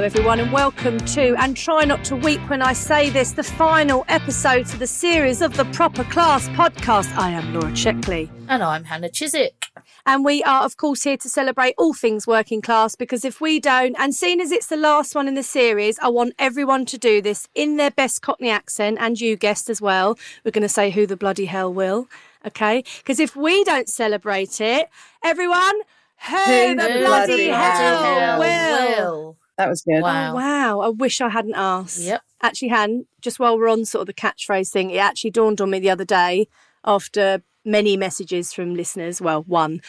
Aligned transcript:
Hello, 0.00 0.06
everyone, 0.06 0.40
and 0.40 0.50
welcome 0.50 0.96
to, 0.98 1.36
and 1.36 1.54
try 1.54 1.84
not 1.84 2.02
to 2.04 2.16
weep 2.16 2.40
when 2.48 2.62
I 2.62 2.72
say 2.72 3.10
this, 3.10 3.32
the 3.32 3.42
final 3.42 4.06
episode 4.08 4.64
to 4.68 4.78
the 4.78 4.86
series 4.86 5.42
of 5.42 5.58
the 5.58 5.66
Proper 5.66 6.04
Class 6.04 6.48
podcast. 6.48 7.14
I 7.18 7.28
am 7.28 7.52
Laura 7.52 7.70
Checkley. 7.72 8.30
And 8.48 8.62
I'm 8.62 8.84
Hannah 8.84 9.10
Chiswick. 9.10 9.66
And 10.06 10.24
we 10.24 10.42
are, 10.42 10.62
of 10.64 10.78
course, 10.78 11.02
here 11.02 11.18
to 11.18 11.28
celebrate 11.28 11.74
all 11.76 11.92
things 11.92 12.26
working 12.26 12.62
class 12.62 12.96
because 12.96 13.26
if 13.26 13.42
we 13.42 13.60
don't, 13.60 13.94
and 13.98 14.14
seeing 14.14 14.40
as 14.40 14.50
it's 14.52 14.68
the 14.68 14.78
last 14.78 15.14
one 15.14 15.28
in 15.28 15.34
the 15.34 15.42
series, 15.42 15.98
I 15.98 16.08
want 16.08 16.32
everyone 16.38 16.86
to 16.86 16.96
do 16.96 17.20
this 17.20 17.46
in 17.54 17.76
their 17.76 17.90
best 17.90 18.22
Cockney 18.22 18.48
accent, 18.48 18.96
and 19.02 19.20
you 19.20 19.36
guessed 19.36 19.68
as 19.68 19.82
well. 19.82 20.18
We're 20.46 20.50
going 20.50 20.62
to 20.62 20.68
say 20.70 20.88
who 20.88 21.06
the 21.06 21.14
bloody 21.18 21.44
hell 21.44 21.70
will, 21.74 22.08
okay? 22.46 22.84
Because 23.00 23.20
if 23.20 23.36
we 23.36 23.64
don't 23.64 23.86
celebrate 23.86 24.62
it, 24.62 24.88
everyone, 25.22 25.78
who, 26.26 26.36
Who 26.36 26.74
the, 26.74 26.82
the 26.82 26.88
bloody, 27.00 27.04
bloody 27.04 27.48
hell, 27.48 28.02
hell 28.02 28.40
will? 28.40 29.18
will? 29.18 29.36
That 29.60 29.68
was 29.68 29.82
good. 29.82 30.00
Wow. 30.00 30.32
Oh, 30.32 30.34
wow. 30.36 30.80
I 30.80 30.88
wish 30.88 31.20
I 31.20 31.28
hadn't 31.28 31.54
asked. 31.54 32.00
Yep. 32.00 32.22
Actually, 32.42 32.68
Han, 32.68 33.06
just 33.20 33.38
while 33.38 33.58
we're 33.58 33.68
on 33.68 33.84
sort 33.84 34.00
of 34.00 34.06
the 34.06 34.14
catchphrase 34.14 34.70
thing, 34.70 34.90
it 34.90 34.96
actually 34.96 35.32
dawned 35.32 35.60
on 35.60 35.68
me 35.68 35.78
the 35.78 35.90
other 35.90 36.06
day 36.06 36.48
after 36.84 37.42
many 37.62 37.94
messages 37.94 38.54
from 38.54 38.74
listeners, 38.74 39.20
well, 39.20 39.42
one, 39.42 39.82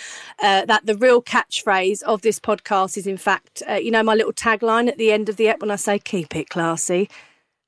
uh, 0.44 0.66
that 0.66 0.86
the 0.86 0.98
real 0.98 1.22
catchphrase 1.22 2.04
of 2.04 2.22
this 2.22 2.38
podcast 2.38 2.98
is, 2.98 3.08
in 3.08 3.16
fact, 3.16 3.64
uh, 3.70 3.76
you 3.76 3.92
know, 3.92 4.04
my 4.04 4.14
little 4.14 4.34
tagline 4.34 4.90
at 4.90 4.98
the 4.98 5.10
end 5.10 5.30
of 5.30 5.38
the 5.38 5.48
ep 5.48 5.62
when 5.62 5.72
I 5.72 5.78
say, 5.78 5.98
keep 5.98 6.36
it 6.36 6.50
classy. 6.50 7.10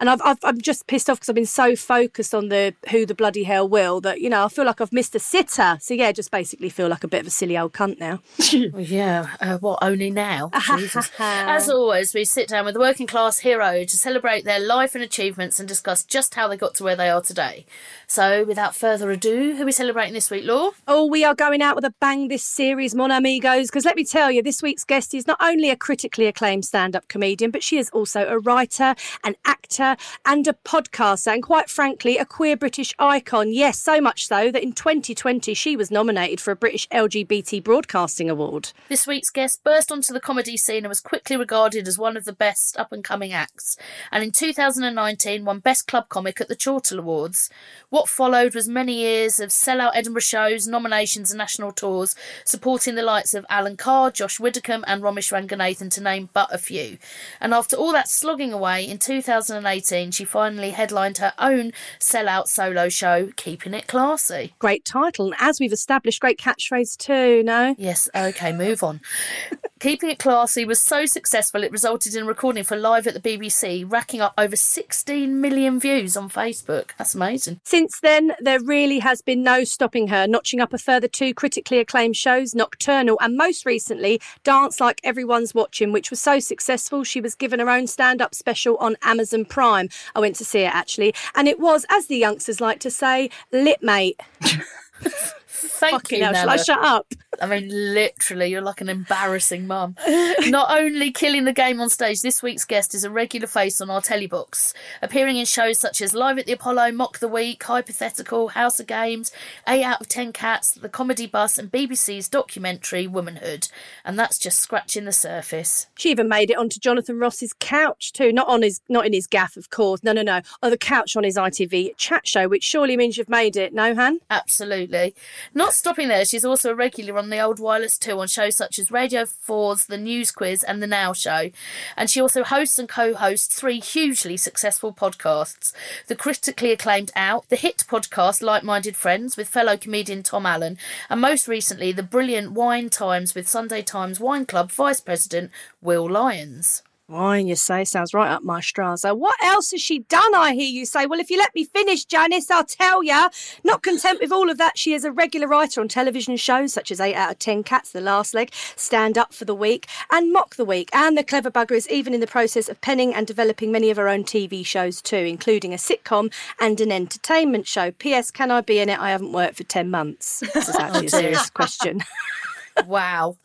And 0.04 0.10
I've, 0.10 0.22
I've, 0.26 0.38
I'm 0.44 0.60
just 0.60 0.86
pissed 0.88 1.10
off 1.10 1.16
because 1.16 1.30
I've 1.30 1.36
been 1.36 1.46
so 1.46 1.78
focused 1.78 2.36
on 2.36 2.50
the 2.50 2.76
who 2.92 3.06
the 3.06 3.16
bloody 3.16 3.44
hell 3.44 3.70
will 3.70 4.02
that, 4.02 4.20
you 4.20 4.30
know, 4.30 4.44
I 4.44 4.50
feel 4.50 4.66
like 4.66 4.82
I've 4.82 4.92
missed 4.92 5.16
a 5.16 5.20
sitter. 5.20 5.78
So, 5.80 5.94
yeah, 5.94 6.12
just 6.12 6.30
basically 6.30 6.68
feel 6.68 6.90
like 6.90 7.06
a 7.06 7.08
bit 7.08 7.22
of 7.22 7.28
a 7.28 7.30
silly 7.30 7.58
old 7.58 7.72
cunt 7.72 8.02
now. 8.02 8.20
Well, 8.74 8.82
yeah, 8.82 9.28
uh, 9.40 9.60
what, 9.60 9.80
only 9.82 10.12
now? 10.12 10.50
As 11.20 11.70
always, 11.70 12.14
we 12.14 12.26
sit 12.26 12.50
down 12.50 12.66
with 12.66 12.76
a 12.76 12.80
working 12.80 13.08
class 13.08 13.40
hero 13.40 13.86
to 13.86 13.98
celebrate 13.98 14.44
their 14.44 14.60
life 14.60 14.94
and 14.94 15.04
achievements 15.04 15.60
and 15.60 15.70
discuss 15.70 16.04
just 16.04 16.36
how 16.36 16.50
they 16.50 16.58
got 16.58 16.76
to 16.76 16.84
where 16.84 16.96
they 16.96 17.10
are 17.10 17.22
today. 17.22 17.66
So, 18.14 18.44
without 18.44 18.76
further 18.76 19.10
ado, 19.10 19.56
who 19.56 19.64
are 19.64 19.66
we 19.66 19.72
celebrating 19.72 20.14
this 20.14 20.30
week, 20.30 20.46
Law? 20.46 20.70
Oh, 20.88 21.04
we 21.08 21.26
are 21.26 21.34
going 21.34 21.64
out 21.64 21.76
with 21.76 21.84
a 21.84 21.96
bang 22.00 22.28
this 22.28 22.44
series, 22.44 22.94
Mon 22.94 23.10
Amigos, 23.10 23.72
because 23.72 23.86
let 23.86 23.96
me 23.96 24.06
tell 24.06 24.30
you, 24.30 24.44
this 24.44 24.62
week's 24.62 24.84
guest 24.84 25.16
is 25.16 25.26
not 25.26 25.40
only 25.42 25.72
a 25.72 25.76
critically 25.76 26.28
acclaimed 26.28 26.64
stand 26.64 26.96
up 26.96 27.08
comedian, 27.08 27.50
but 27.50 27.64
she 27.64 27.80
is 27.80 27.90
also 27.90 28.28
a 28.28 28.38
writer, 28.38 28.94
an 29.24 29.36
actor, 29.46 29.98
and 30.28 30.48
a 30.48 30.54
podcaster, 30.54 31.34
and 31.34 31.42
quite 31.42 31.72
frankly, 31.72 32.20
a 32.20 32.26
queer 32.26 32.56
British 32.56 32.94
icon. 33.00 33.52
Yes, 33.52 33.80
so 33.80 34.00
much 34.00 34.28
so 34.28 34.52
that 34.52 34.62
in 34.62 34.74
2020 34.74 35.56
she 35.56 35.76
was 35.76 35.90
nominated 35.90 36.40
for 36.40 36.52
a 36.52 36.56
British 36.56 36.88
LGBT 36.90 37.64
Broadcasting 37.64 38.30
Award. 38.30 38.74
This 38.90 39.08
week's 39.08 39.32
guest 39.32 39.64
burst 39.64 39.92
onto 39.92 40.14
the 40.14 40.20
comedy 40.20 40.56
scene 40.56 40.84
and 40.84 40.90
was 40.90 41.02
quickly 41.02 41.36
regarded 41.36 41.88
as 41.88 41.98
one 41.98 42.16
of 42.16 42.26
the 42.26 42.34
best 42.34 42.78
up 42.78 42.92
and 42.92 43.04
coming 43.04 43.34
acts, 43.34 43.76
and 44.12 44.24
in 44.24 44.32
2019 44.32 45.46
won 45.46 45.58
Best 45.58 45.88
Club 45.88 46.10
Comic 46.10 46.40
at 46.40 46.48
the 46.48 46.56
Chortle 46.56 47.00
Awards. 47.00 47.50
What 47.90 48.03
followed 48.08 48.56
was 48.56 48.68
many 48.68 48.94
years 48.94 49.40
of 49.40 49.50
sellout 49.50 49.92
Edinburgh 49.96 50.22
shows, 50.22 50.68
nominations, 50.68 51.32
and 51.32 51.38
national 51.38 51.72
tours, 51.72 52.16
supporting 52.46 52.96
the 52.96 53.04
likes 53.04 53.34
of 53.34 53.46
Alan 53.50 53.78
Carr, 53.78 54.12
Josh 54.12 54.40
Widdicombe, 54.40 54.84
and 54.88 55.02
Romesh 55.02 55.32
Ranganathan, 55.32 55.92
to 55.92 56.02
name 56.02 56.30
but 56.34 56.54
a 56.54 56.58
few. 56.58 56.98
And 57.40 57.54
after 57.54 57.76
all 57.76 57.92
that 57.92 58.10
slogging 58.10 58.54
away, 58.54 58.88
in 58.88 58.98
2018 59.00 60.12
she 60.12 60.26
finally 60.26 60.72
headlined 60.72 61.18
her 61.18 61.34
own 61.38 61.74
sellout 62.00 62.48
solo 62.48 62.90
show, 62.90 63.32
Keeping 63.36 63.74
It 63.74 63.88
Classy. 63.88 64.54
Great 64.60 64.86
title, 64.86 65.28
and 65.28 65.36
as 65.40 65.60
we've 65.60 65.74
established, 65.74 66.22
great 66.22 66.40
catchphrase 66.40 66.98
too, 66.98 67.44
no? 67.44 67.76
Yes, 67.78 68.10
okay, 68.16 68.52
move 68.52 68.84
on. 68.84 69.02
Keeping 69.80 70.10
It 70.10 70.20
Classy 70.20 70.64
was 70.64 70.80
so 70.80 71.06
successful 71.06 71.62
it 71.62 71.72
resulted 71.72 72.16
in 72.16 72.24
a 72.24 72.26
recording 72.26 72.64
for 72.64 72.78
Live 72.78 73.06
at 73.06 73.14
the 73.14 73.20
BBC, 73.20 73.84
racking 73.86 74.22
up 74.22 74.34
over 74.38 74.56
16 74.56 75.42
million 75.42 75.78
views 75.78 76.16
on 76.16 76.30
Facebook. 76.30 76.92
That's 76.98 77.16
amazing. 77.16 77.60
Since 77.66 77.93
then, 78.00 78.34
there 78.40 78.60
really 78.60 79.00
has 79.00 79.22
been 79.22 79.44
no 79.44 79.64
stopping 79.64 80.08
her, 80.08 80.28
notching 80.28 80.60
up 80.60 80.74
a 80.74 80.78
further 80.78 81.08
two 81.08 81.34
critically 81.34 81.80
acclaimed 81.80 82.16
shows, 82.16 82.56
Nocturnal 82.56 83.18
and 83.22 83.36
most 83.38 83.66
recently, 83.66 84.22
Dance 84.44 84.80
Like 84.80 85.02
Everyone's 85.04 85.54
Watching, 85.54 85.92
which 85.92 86.10
was 86.10 86.20
so 86.20 86.40
successful 86.40 87.04
she 87.04 87.22
was 87.22 87.36
given 87.36 87.60
her 87.60 87.70
own 87.70 87.88
stand 87.88 88.22
up 88.22 88.36
special 88.36 88.78
on 88.78 88.96
Amazon 89.02 89.46
Prime. 89.46 89.90
I 90.16 90.20
went 90.20 90.36
to 90.38 90.46
see 90.46 90.62
it 90.62 90.74
actually, 90.74 91.14
and 91.36 91.48
it 91.48 91.60
was, 91.60 91.86
as 91.90 92.08
the 92.08 92.18
youngsters 92.18 92.62
like 92.62 92.80
to 92.82 92.92
say, 92.92 93.30
lit, 93.52 93.82
mate. 93.84 94.20
Thank 95.64 95.94
Fucking 95.94 96.20
you, 96.20 96.26
hell, 96.26 96.34
shall 96.34 96.50
I 96.50 96.58
shut 96.58 96.80
up? 96.84 97.14
I 97.42 97.48
mean, 97.48 97.70
literally, 97.70 98.48
you're 98.48 98.62
like 98.62 98.82
an 98.82 98.90
embarrassing 98.90 99.66
mum. 99.66 99.96
Not 100.48 100.80
only 100.80 101.12
killing 101.12 101.46
the 101.46 101.54
game 101.54 101.82
on 101.82 101.90
stage, 101.90 102.22
this 102.22 102.44
week's 102.44 102.66
guest 102.66 102.94
is 102.94 103.04
a 103.04 103.10
regular 103.10 103.48
face 103.48 103.82
on 103.82 103.90
our 103.90 104.02
telly 104.02 104.28
box, 104.28 104.74
appearing 105.02 105.38
in 105.38 105.46
shows 105.46 105.80
such 105.80 106.02
as 106.02 106.14
Live 106.14 106.38
at 106.38 106.46
the 106.46 106.52
Apollo, 106.52 106.92
Mock 106.92 107.20
the 107.20 107.28
Week, 107.28 107.64
Hypothetical, 107.64 108.50
House 108.50 108.80
of 108.80 108.88
Games, 108.88 109.32
8 109.68 109.84
out 109.84 110.02
of 110.02 110.08
10 110.10 110.34
Cats, 110.34 110.72
The 110.72 110.90
Comedy 110.90 111.26
Bus, 111.26 111.58
and 111.58 111.72
BBC's 111.72 112.30
documentary 112.30 113.08
Womanhood. 113.08 113.68
And 114.06 114.18
that's 114.20 114.38
just 114.38 114.60
scratching 114.60 115.06
the 115.06 115.12
surface. 115.12 115.88
She 115.98 116.12
even 116.12 116.30
made 116.30 116.50
it 116.50 116.58
onto 116.58 116.80
Jonathan 116.80 117.20
Ross's 117.20 117.54
couch 117.60 118.14
too, 118.14 118.32
not 118.32 118.48
on 118.48 118.62
his, 118.62 118.82
not 118.90 119.06
in 119.06 119.14
his 119.14 119.28
gaff, 119.28 119.58
of 119.58 119.70
course. 119.70 120.04
No, 120.04 120.12
no, 120.12 120.22
no. 120.22 120.42
Oh, 120.62 120.70
the 120.70 120.78
couch 120.78 121.16
on 121.16 121.24
his 121.24 121.38
ITV 121.38 121.98
chat 121.98 122.28
show, 122.28 122.48
which 122.48 122.64
surely 122.64 122.96
means 122.96 123.18
you've 123.18 123.30
made 123.30 123.56
it. 123.56 123.74
No, 123.74 123.96
Han. 123.96 124.20
Absolutely. 124.30 125.16
Not 125.56 125.74
stopping 125.74 126.08
there, 126.08 126.26
she's 126.26 126.46
also 126.46 126.72
a 126.72 126.76
regular 126.76 127.16
on 127.20 127.30
the 127.30 127.40
Old 127.40 127.60
Wireless 127.60 128.00
2 128.00 128.20
on 128.20 128.28
shows 128.28 128.56
such 128.56 128.80
as 128.80 128.90
Radio 128.90 129.24
4's 129.24 129.86
The 129.86 130.00
News 130.00 130.32
Quiz 130.32 130.64
and 130.64 130.82
The 130.82 130.88
Now 130.88 131.14
Show. 131.14 131.52
And 131.96 132.10
she 132.10 132.20
also 132.20 132.44
hosts 132.44 132.80
and 132.80 132.90
co 132.90 133.14
hosts 133.14 133.56
three 133.56 133.80
hugely 133.80 134.36
successful 134.36 134.92
podcasts 134.92 135.72
the 136.08 136.16
critically 136.16 136.72
acclaimed 136.72 137.12
Out, 137.16 137.50
the 137.50 137.56
hit 137.56 137.86
podcast 137.88 138.42
Like 138.42 138.64
Minded 138.64 138.96
Friends 138.96 139.38
with 139.38 139.48
fellow 139.48 139.78
comedian 139.78 140.24
Tom 140.24 140.48
Allen, 140.48 140.80
and 141.08 141.22
most 141.22 141.48
recently 141.48 141.92
the 141.92 142.02
brilliant 142.02 142.54
Wine 142.54 142.90
Times 142.90 143.36
with 143.36 143.48
Sunday 143.48 143.84
Times 143.84 144.20
Wine 144.20 144.48
Club 144.48 144.72
Vice 144.72 145.02
President 145.02 145.52
Will 145.82 146.10
Lyons. 146.10 146.82
Wine, 147.10 147.48
you 147.48 147.58
say, 147.58 147.84
sounds 147.84 148.14
right 148.14 148.32
up 148.32 148.44
my 148.44 148.62
Strasser. 148.62 149.12
Uh, 149.12 149.16
what 149.16 149.36
else 149.44 149.72
has 149.72 149.82
she 149.82 150.00
done, 150.00 150.34
I 150.34 150.54
hear 150.54 150.70
you 150.70 150.86
say? 150.86 151.06
Well, 151.06 151.20
if 151.20 151.30
you 151.30 151.38
let 151.38 151.54
me 151.54 151.66
finish, 151.66 152.06
Janice, 152.06 152.50
I'll 152.50 152.64
tell 152.64 153.04
ya. 153.04 153.28
Not 153.62 153.84
content 153.84 154.22
with 154.22 154.32
all 154.32 154.50
of 154.50 154.58
that, 154.58 154.78
she 154.78 154.94
is 154.94 155.04
a 155.04 155.12
regular 155.12 155.46
writer 155.46 155.82
on 155.82 155.90
television 155.90 156.38
shows 156.38 156.72
such 156.72 156.92
as 156.92 157.02
8 157.02 157.14
out 157.14 157.32
of 157.32 157.40
10 157.40 157.64
Cats, 157.64 157.92
The 157.92 158.00
Last 158.00 158.34
Leg, 158.34 158.54
Stand 158.78 159.18
Up 159.18 159.34
for 159.34 159.44
the 159.44 159.54
Week, 159.54 159.86
and 160.12 160.32
Mock 160.32 160.56
the 160.56 160.64
Week. 160.64 160.90
And 160.94 161.18
the 161.18 161.26
clever 161.26 161.52
bugger 161.52 161.72
is 161.76 161.90
even 161.90 162.14
in 162.14 162.22
the 162.22 162.26
process 162.28 162.70
of 162.70 162.80
penning 162.80 163.14
and 163.14 163.28
developing 163.28 163.70
many 163.70 163.90
of 163.90 163.98
her 163.98 164.08
own 164.08 164.24
TV 164.24 164.66
shows 164.66 165.02
too, 165.02 165.18
including 165.18 165.74
a 165.74 165.78
sitcom 165.78 166.34
and 166.62 166.80
an 166.80 166.94
entertainment 166.94 167.68
show. 167.68 167.92
P.S. 167.92 168.32
Can 168.32 168.50
I 168.50 168.62
be 168.62 168.80
in 168.80 168.88
it? 168.88 168.98
I 168.98 169.12
haven't 169.12 169.34
worked 169.34 169.58
for 169.58 169.66
10 169.66 169.92
months. 169.92 170.40
This 170.54 170.70
is 170.70 170.76
oh, 170.80 170.84
actually 170.84 171.08
a 171.08 171.10
serious 171.10 171.50
question. 171.50 172.02
wow. 172.88 173.38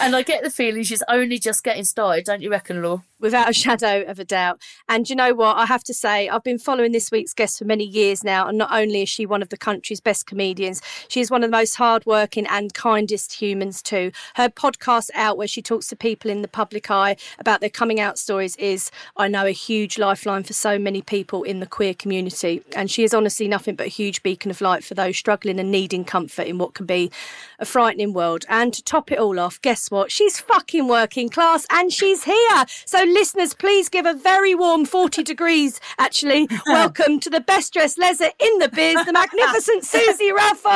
And 0.00 0.14
I 0.14 0.22
get 0.22 0.42
the 0.42 0.50
feeling 0.50 0.82
she's 0.82 1.02
only 1.08 1.38
just 1.38 1.64
getting 1.64 1.84
started, 1.84 2.24
don't 2.24 2.42
you 2.42 2.50
reckon, 2.50 2.82
Law? 2.82 3.02
without 3.24 3.48
a 3.48 3.52
shadow 3.54 4.02
of 4.02 4.18
a 4.18 4.24
doubt. 4.24 4.60
And 4.88 5.08
you 5.08 5.16
know 5.16 5.34
what? 5.34 5.56
I 5.56 5.64
have 5.64 5.82
to 5.84 5.94
say, 5.94 6.28
I've 6.28 6.44
been 6.44 6.58
following 6.58 6.92
this 6.92 7.10
week's 7.10 7.32
guest 7.32 7.58
for 7.58 7.64
many 7.64 7.84
years 7.84 8.22
now. 8.22 8.46
And 8.46 8.58
not 8.58 8.70
only 8.70 9.02
is 9.02 9.08
she 9.08 9.24
one 9.24 9.40
of 9.40 9.48
the 9.48 9.56
country's 9.56 10.00
best 10.00 10.26
comedians, 10.26 10.82
she 11.08 11.20
is 11.20 11.30
one 11.30 11.42
of 11.42 11.50
the 11.50 11.56
most 11.56 11.76
hardworking 11.76 12.46
and 12.46 12.74
kindest 12.74 13.32
humans 13.32 13.82
too. 13.82 14.12
Her 14.34 14.50
podcast 14.50 15.08
out 15.14 15.38
where 15.38 15.48
she 15.48 15.62
talks 15.62 15.88
to 15.88 15.96
people 15.96 16.30
in 16.30 16.42
the 16.42 16.48
public 16.48 16.90
eye 16.90 17.16
about 17.38 17.60
their 17.60 17.70
coming 17.70 17.98
out 17.98 18.18
stories 18.18 18.56
is, 18.56 18.90
I 19.16 19.28
know, 19.28 19.46
a 19.46 19.52
huge 19.52 19.98
lifeline 19.98 20.44
for 20.44 20.52
so 20.52 20.78
many 20.78 21.00
people 21.00 21.44
in 21.44 21.60
the 21.60 21.66
queer 21.66 21.94
community. 21.94 22.62
And 22.76 22.90
she 22.90 23.04
is 23.04 23.14
honestly 23.14 23.48
nothing 23.48 23.74
but 23.74 23.86
a 23.86 23.90
huge 23.90 24.22
beacon 24.22 24.50
of 24.50 24.60
light 24.60 24.84
for 24.84 24.94
those 24.94 25.16
struggling 25.16 25.58
and 25.58 25.70
needing 25.70 26.04
comfort 26.04 26.46
in 26.46 26.58
what 26.58 26.74
can 26.74 26.84
be 26.84 27.10
a 27.58 27.64
frightening 27.64 28.12
world. 28.12 28.44
And 28.50 28.63
to 28.72 28.82
top 28.82 29.12
it 29.12 29.18
all 29.18 29.38
off, 29.38 29.60
guess 29.60 29.90
what? 29.90 30.10
She's 30.10 30.40
fucking 30.40 30.88
working 30.88 31.28
class 31.28 31.66
and 31.70 31.92
she's 31.92 32.24
here. 32.24 32.64
So 32.84 33.02
listeners, 33.04 33.54
please 33.54 33.88
give 33.88 34.06
a 34.06 34.14
very 34.14 34.54
warm 34.54 34.84
40 34.84 35.22
degrees, 35.22 35.80
actually, 35.98 36.48
welcome 36.66 37.20
to 37.20 37.30
the 37.30 37.40
best 37.40 37.72
dressed 37.72 37.98
leather 37.98 38.30
in 38.38 38.58
the 38.58 38.68
biz, 38.68 39.04
the 39.04 39.12
magnificent 39.12 39.82
Suzi 39.84 40.32
Ruffell. 40.32 40.70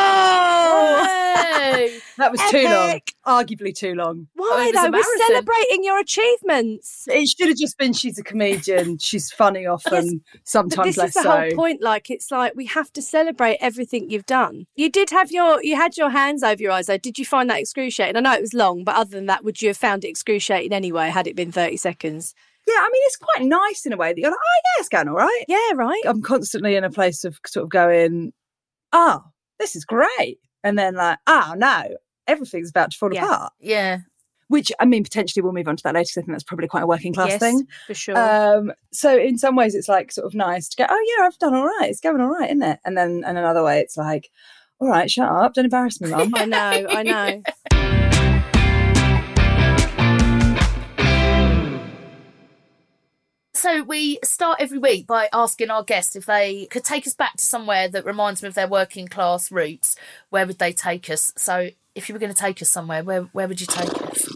Hey! 1.37 1.99
That 2.17 2.33
was 2.33 2.41
too 2.51 2.65
long. 2.65 3.01
Arguably 3.29 3.75
too 3.75 3.95
long. 3.95 4.27
Why 4.35 4.73
though? 4.75 4.91
We're 4.91 5.27
celebrating 5.27 5.85
your 5.85 5.99
achievements. 5.99 7.07
It 7.09 7.29
should 7.29 7.49
have 7.49 7.59
just 7.59 7.77
been 7.77 7.93
she's 7.93 8.19
a 8.19 8.23
comedian. 8.23 8.97
She's 8.97 9.31
funny 9.31 9.67
often, 9.67 10.23
But 10.33 10.41
sometimes 10.45 10.89
this 10.89 10.97
less 10.97 11.09
is 11.11 11.15
the 11.15 11.23
so. 11.25 11.31
whole 11.31 11.51
point. 11.51 11.83
Like 11.83 12.09
it's 12.09 12.31
like 12.31 12.55
we 12.57 12.65
have 12.67 12.91
to 12.95 13.03
celebrate 13.03 13.59
everything 13.61 14.09
you've 14.09 14.25
done. 14.25 14.65
You 14.77 14.91
did 14.91 15.11
have 15.11 15.31
your 15.31 15.63
you 15.63 15.77
had 15.77 15.99
your 15.99 16.09
hands 16.09 16.43
over 16.43 16.63
your 16.63 16.73
eyes 16.73 16.87
though. 16.87 16.97
Did 16.97 17.19
you 17.19 17.27
find 17.27 17.51
that 17.51 17.61
excruciating? 17.61 18.17
I 18.17 18.21
know 18.21 18.33
it 18.33 18.41
was 18.41 18.55
long, 18.55 18.83
but 18.83 18.95
other 18.95 19.11
than 19.11 19.27
that, 19.27 19.45
would 19.45 19.61
you 19.61 19.69
have 19.69 19.77
found 19.77 20.07
it 20.07 20.09
excruciating 20.09 20.73
anyway? 20.73 21.11
Had 21.11 21.27
it 21.27 21.37
been 21.37 21.53
thirty 21.53 21.77
seconds? 21.77 22.35
Yeah, 22.67 22.77
I 22.79 22.89
mean, 22.91 23.03
it's 23.05 23.17
quite 23.17 23.47
nice 23.47 23.85
in 23.85 23.93
a 23.93 23.97
way 23.99 24.13
that 24.13 24.19
you're 24.19 24.31
like, 24.31 24.39
oh, 24.39 24.61
yeah, 24.65 24.81
it's 24.81 24.89
going 24.91 25.09
all 25.09 25.15
right. 25.17 25.45
Yeah, 25.49 25.73
right. 25.75 26.03
I'm 26.05 26.21
constantly 26.21 26.77
in 26.77 26.85
a 26.85 26.91
place 26.91 27.25
of 27.25 27.39
sort 27.47 27.65
of 27.65 27.71
going, 27.71 28.33
oh, 28.93 29.23
this 29.59 29.75
is 29.75 29.87
great. 29.87 30.39
And 30.63 30.79
then 30.79 30.95
like, 30.95 31.19
oh, 31.27 31.55
no, 31.57 31.85
everything's 32.29 32.71
about 32.71 32.93
to 32.93 32.99
fall 32.99 33.13
Yeah. 33.13 33.25
apart. 33.25 33.53
Yeah. 33.59 33.99
Which, 34.49 34.73
I 34.81 34.85
mean, 34.87 35.03
potentially 35.05 35.43
we'll 35.43 35.53
move 35.53 35.69
on 35.69 35.77
to 35.77 35.83
that 35.83 35.95
later 35.95 36.21
I 36.21 36.23
think 36.23 36.29
that's 36.29 36.45
probably 36.45 36.69
quite 36.69 36.83
a 36.83 36.87
working 36.87 37.13
class 37.13 37.31
yes, 37.31 37.41
thing. 37.41 37.67
for 37.87 37.95
sure. 37.95 38.17
Um, 38.17 38.73
so 38.93 39.19
in 39.19 39.37
some 39.37 39.57
ways 39.57 39.75
it's 39.75 39.89
like 39.89 40.11
sort 40.13 40.27
of 40.27 40.35
nice 40.35 40.69
to 40.69 40.77
go, 40.77 40.87
oh 40.89 41.17
yeah, 41.19 41.27
I've 41.27 41.39
done 41.39 41.55
all 41.55 41.67
right. 41.67 41.89
It's 41.91 42.01
going 42.01 42.21
all 42.21 42.31
right, 42.31 42.49
isn't 42.51 42.63
it? 42.63 42.79
And 42.85 42.97
then 42.97 43.25
in 43.29 43.37
another 43.37 43.63
way 43.63 43.81
it's 43.81 43.97
like, 43.97 44.31
all 44.79 44.89
right, 44.89 45.11
shut 45.11 45.29
up, 45.29 45.55
don't 45.55 45.65
embarrass 45.67 46.01
me, 46.01 46.11
mum. 46.11 46.33
I 46.37 46.45
know, 46.47 46.87
I 46.89 47.03
know. 47.03 47.43
So 53.55 53.83
we 53.83 54.21
start 54.23 54.61
every 54.61 54.79
week 54.79 55.09
by 55.09 55.29
asking 55.33 55.71
our 55.71 55.83
guests 55.83 56.15
if 56.15 56.27
they 56.27 56.67
could 56.67 56.85
take 56.85 57.09
us 57.09 57.15
back 57.15 57.37
to 57.39 57.45
somewhere 57.45 57.89
that 57.89 58.05
reminds 58.07 58.41
them 58.41 58.49
of 58.49 58.55
their 58.55 58.69
working 58.69 59.09
class 59.09 59.51
roots. 59.51 59.97
Where 60.31 60.47
would 60.47 60.61
they 60.61 60.73
take 60.73 61.11
us? 61.11 61.33
So 61.37 61.71
if 61.99 62.09
you 62.09 62.15
were 62.15 62.19
going 62.19 62.33
to 62.33 62.41
take 62.41 62.63
us 62.63 62.71
somewhere, 62.71 63.03
where 63.05 63.23
where 63.33 63.49
would 63.49 63.61
you 63.61 63.67
take 63.67 63.91
us? 64.03 64.29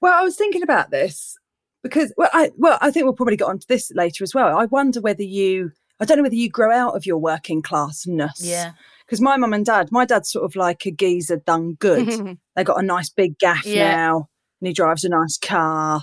Well, 0.00 0.18
I 0.18 0.22
was 0.22 0.36
thinking 0.36 0.62
about 0.62 0.90
this 0.90 1.36
because 1.82 2.12
well, 2.16 2.30
I 2.32 2.50
well, 2.56 2.78
I 2.80 2.90
think 2.90 3.04
we'll 3.04 3.14
probably 3.14 3.36
get 3.36 3.48
onto 3.48 3.66
this 3.68 3.90
later 3.94 4.24
as 4.24 4.34
well. 4.34 4.56
I 4.56 4.66
wonder 4.66 5.00
whether 5.00 5.22
you, 5.24 5.72
I 6.00 6.04
don't 6.04 6.16
know 6.18 6.22
whether 6.22 6.34
you 6.34 6.48
grow 6.48 6.72
out 6.72 6.96
of 6.96 7.04
your 7.04 7.18
working 7.18 7.62
classness. 7.62 8.36
Yeah. 8.38 8.72
Because 9.04 9.20
my 9.20 9.36
mum 9.36 9.54
and 9.54 9.64
dad, 9.66 9.88
my 9.90 10.04
dad's 10.04 10.30
sort 10.30 10.44
of 10.44 10.54
like 10.54 10.86
a 10.86 10.90
geezer 10.90 11.38
done 11.38 11.74
good. 11.74 12.38
they 12.56 12.64
got 12.64 12.78
a 12.78 12.86
nice 12.86 13.08
big 13.10 13.38
gaff 13.38 13.66
Yeah. 13.66 13.96
now, 13.96 14.28
and 14.60 14.68
he 14.68 14.72
drives 14.72 15.04
a 15.04 15.08
nice 15.08 15.38
car. 15.38 16.02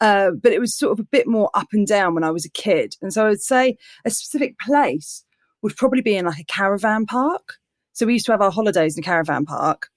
Uh, 0.00 0.32
but 0.32 0.52
it 0.52 0.60
was 0.60 0.76
sort 0.76 0.92
of 0.92 0.98
a 1.00 1.08
bit 1.10 1.26
more 1.28 1.48
up 1.54 1.68
and 1.72 1.86
down 1.86 2.14
when 2.14 2.24
I 2.24 2.30
was 2.30 2.44
a 2.44 2.50
kid, 2.50 2.96
and 3.00 3.12
so 3.12 3.24
I 3.24 3.28
would 3.28 3.40
say 3.42 3.76
a 4.04 4.10
specific 4.10 4.58
place 4.58 5.24
would 5.62 5.76
probably 5.76 6.02
be 6.02 6.16
in 6.16 6.26
like 6.26 6.40
a 6.40 6.44
caravan 6.44 7.06
park. 7.06 7.54
So 7.92 8.04
we 8.06 8.14
used 8.14 8.26
to 8.26 8.32
have 8.32 8.40
our 8.40 8.50
holidays 8.50 8.96
in 8.96 9.04
a 9.04 9.06
caravan 9.06 9.44
park, 9.44 9.88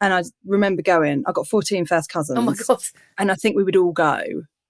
and 0.00 0.12
I 0.12 0.22
remember 0.44 0.82
going. 0.82 1.24
I 1.26 1.32
got 1.32 1.46
14 1.46 1.86
first 1.86 2.10
cousins 2.10 2.38
Oh 2.38 2.42
my 2.42 2.54
god. 2.54 2.82
and 3.18 3.30
I 3.30 3.34
think 3.34 3.56
we 3.56 3.64
would 3.64 3.76
all 3.76 3.92
go. 3.92 4.22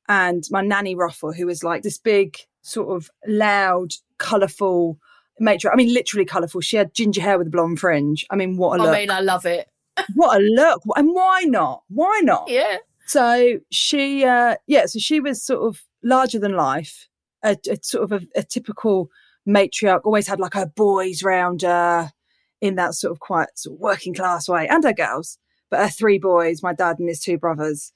And 0.09 0.45
my 0.51 0.61
nanny 0.61 0.95
Ruffell, 0.95 1.33
who 1.33 1.47
was 1.47 1.65
like 1.65 1.83
this 1.83 1.99
big, 1.99 2.37
sort 2.63 2.97
of 2.97 3.11
loud, 3.27 3.93
colourful 4.19 4.99
matron. 5.41 5.73
I 5.73 5.77
mean, 5.77 5.93
literally 5.93 6.25
colourful. 6.25 6.61
She 6.61 6.77
had 6.77 6.95
ginger 6.95 7.21
hair 7.21 7.39
with 7.39 7.49
a 7.49 7.51
blonde 7.51 7.81
fringe. 7.81 8.25
I 8.31 8.37
mean, 8.37 8.57
what 8.57 8.79
a 8.79 8.83
look! 8.83 8.95
I 8.95 9.01
mean, 9.01 9.11
I 9.11 9.21
love 9.21 9.47
it. 9.47 9.69
what 10.15 10.41
a 10.41 10.41
look! 10.41 10.83
And 10.97 11.13
why 11.13 11.43
not? 11.43 11.83
Why 11.89 12.21
not? 12.23 12.49
Yeah. 12.49 12.79
So 13.07 13.59
she, 13.71 14.25
uh, 14.25 14.57
yeah, 14.67 14.87
so 14.87 14.99
she 14.99 15.21
was 15.21 15.43
sort 15.43 15.63
of 15.63 15.83
larger 16.03 16.39
than 16.41 16.57
life, 16.57 17.09
a, 17.45 17.57
a 17.71 17.77
sort 17.81 18.11
of 18.11 18.13
a, 18.13 18.27
a 18.39 18.43
typical 18.43 19.11
matriarch. 19.49 20.01
Always 20.05 20.27
had 20.27 20.41
like 20.41 20.55
her 20.55 20.67
boys 20.67 21.23
round 21.23 21.63
her 21.63 22.13
in 22.61 22.77
that 22.77 22.95
sort 22.95 23.13
of 23.13 23.21
quite 23.21 23.49
sort 23.55 23.75
of 23.75 23.81
working 23.81 24.15
class 24.15 24.49
way, 24.49 24.67
and 24.69 24.85
her 24.85 24.93
girls, 24.93 25.39
but 25.71 25.81
her 25.81 25.89
three 25.89 26.19
boys, 26.19 26.63
my 26.63 26.73
dad 26.73 26.99
and 26.99 27.09
his 27.09 27.21
two 27.21 27.39
brothers, 27.39 27.93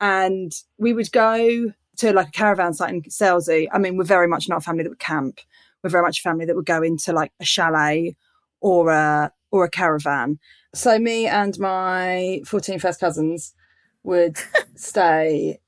and 0.00 0.52
we 0.78 0.92
would 0.92 1.10
go 1.12 1.72
to 1.96 2.12
like 2.12 2.28
a 2.28 2.32
caravan 2.32 2.74
site 2.74 2.92
in 2.92 3.02
Selsey. 3.02 3.68
I 3.72 3.78
mean, 3.78 3.96
we're 3.96 4.04
very 4.04 4.28
much 4.28 4.48
not 4.48 4.58
a 4.58 4.60
family 4.60 4.82
that 4.82 4.90
would 4.90 4.98
camp. 4.98 5.40
We're 5.82 5.90
very 5.90 6.04
much 6.04 6.20
a 6.20 6.22
family 6.22 6.44
that 6.46 6.56
would 6.56 6.66
go 6.66 6.82
into 6.82 7.12
like 7.12 7.32
a 7.40 7.44
chalet 7.44 8.16
or 8.60 8.90
a 8.90 9.32
or 9.50 9.64
a 9.64 9.70
caravan. 9.70 10.38
So 10.74 10.98
me 10.98 11.26
and 11.26 11.58
my 11.58 12.40
14 12.46 12.78
first 12.78 12.98
cousins 12.98 13.54
would 14.02 14.38
stay 14.74 15.60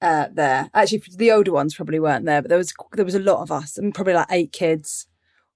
uh, 0.00 0.28
there. 0.32 0.70
Actually, 0.74 1.02
the 1.16 1.32
older 1.32 1.52
ones 1.52 1.74
probably 1.74 2.00
weren't 2.00 2.24
there, 2.24 2.42
but 2.42 2.48
there 2.48 2.58
was 2.58 2.72
there 2.92 3.04
was 3.04 3.14
a 3.14 3.20
lot 3.20 3.42
of 3.42 3.52
us, 3.52 3.78
and 3.78 3.94
probably 3.94 4.14
like 4.14 4.26
eight 4.30 4.52
kids, 4.52 5.06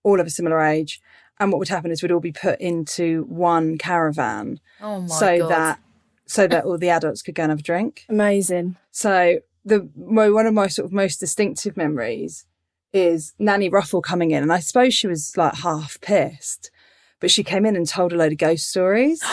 all 0.03 0.21
of 0.21 0.27
a 0.27 0.31
similar 0.31 0.61
age. 0.61 1.01
And 1.39 1.53
what 1.53 1.59
would 1.59 1.69
happen 1.69 1.91
is 1.91 2.03
we'd 2.03 2.13
all 2.13 2.21
be 2.21 2.33
put 2.33 2.61
into 2.61 3.25
one 3.29 3.77
caravan, 3.79 4.59
Oh 4.81 5.03
my 5.03 5.07
so 5.07 5.39
god. 5.39 5.51
that 5.51 5.81
so 6.29 6.47
that 6.49 6.65
all 6.65 6.77
the 6.79 6.89
adults 6.91 7.23
could 7.23 7.35
go 7.37 7.45
and 7.45 7.51
have 7.51 7.61
a 7.61 7.63
drink. 7.63 8.05
Amazing. 8.09 8.77
So 8.91 9.39
the 9.65 9.89
my, 9.97 10.31
one 10.31 10.47
of 10.47 10.55
my 10.55 10.67
sort 10.69 10.87
of 10.87 10.93
most 10.93 11.21
distinctive 11.21 11.77
memories 11.77 12.47
is 12.93 13.35
Nanny 13.39 13.69
Ruffell 13.69 14.03
coming 14.03 14.31
in, 14.31 14.43
and 14.43 14.53
I 14.53 14.61
suppose 14.61 14.95
she 14.95 15.07
was 15.07 15.37
like 15.37 15.55
half 15.57 16.01
pissed, 16.01 16.71
but 17.21 17.31
she 17.31 17.45
came 17.45 17.67
in 17.67 17.77
and 17.77 17.87
told 17.87 18.13
a 18.13 18.17
load 18.17 18.33
of 18.33 18.39
ghost 18.39 18.69
stories. 18.69 19.23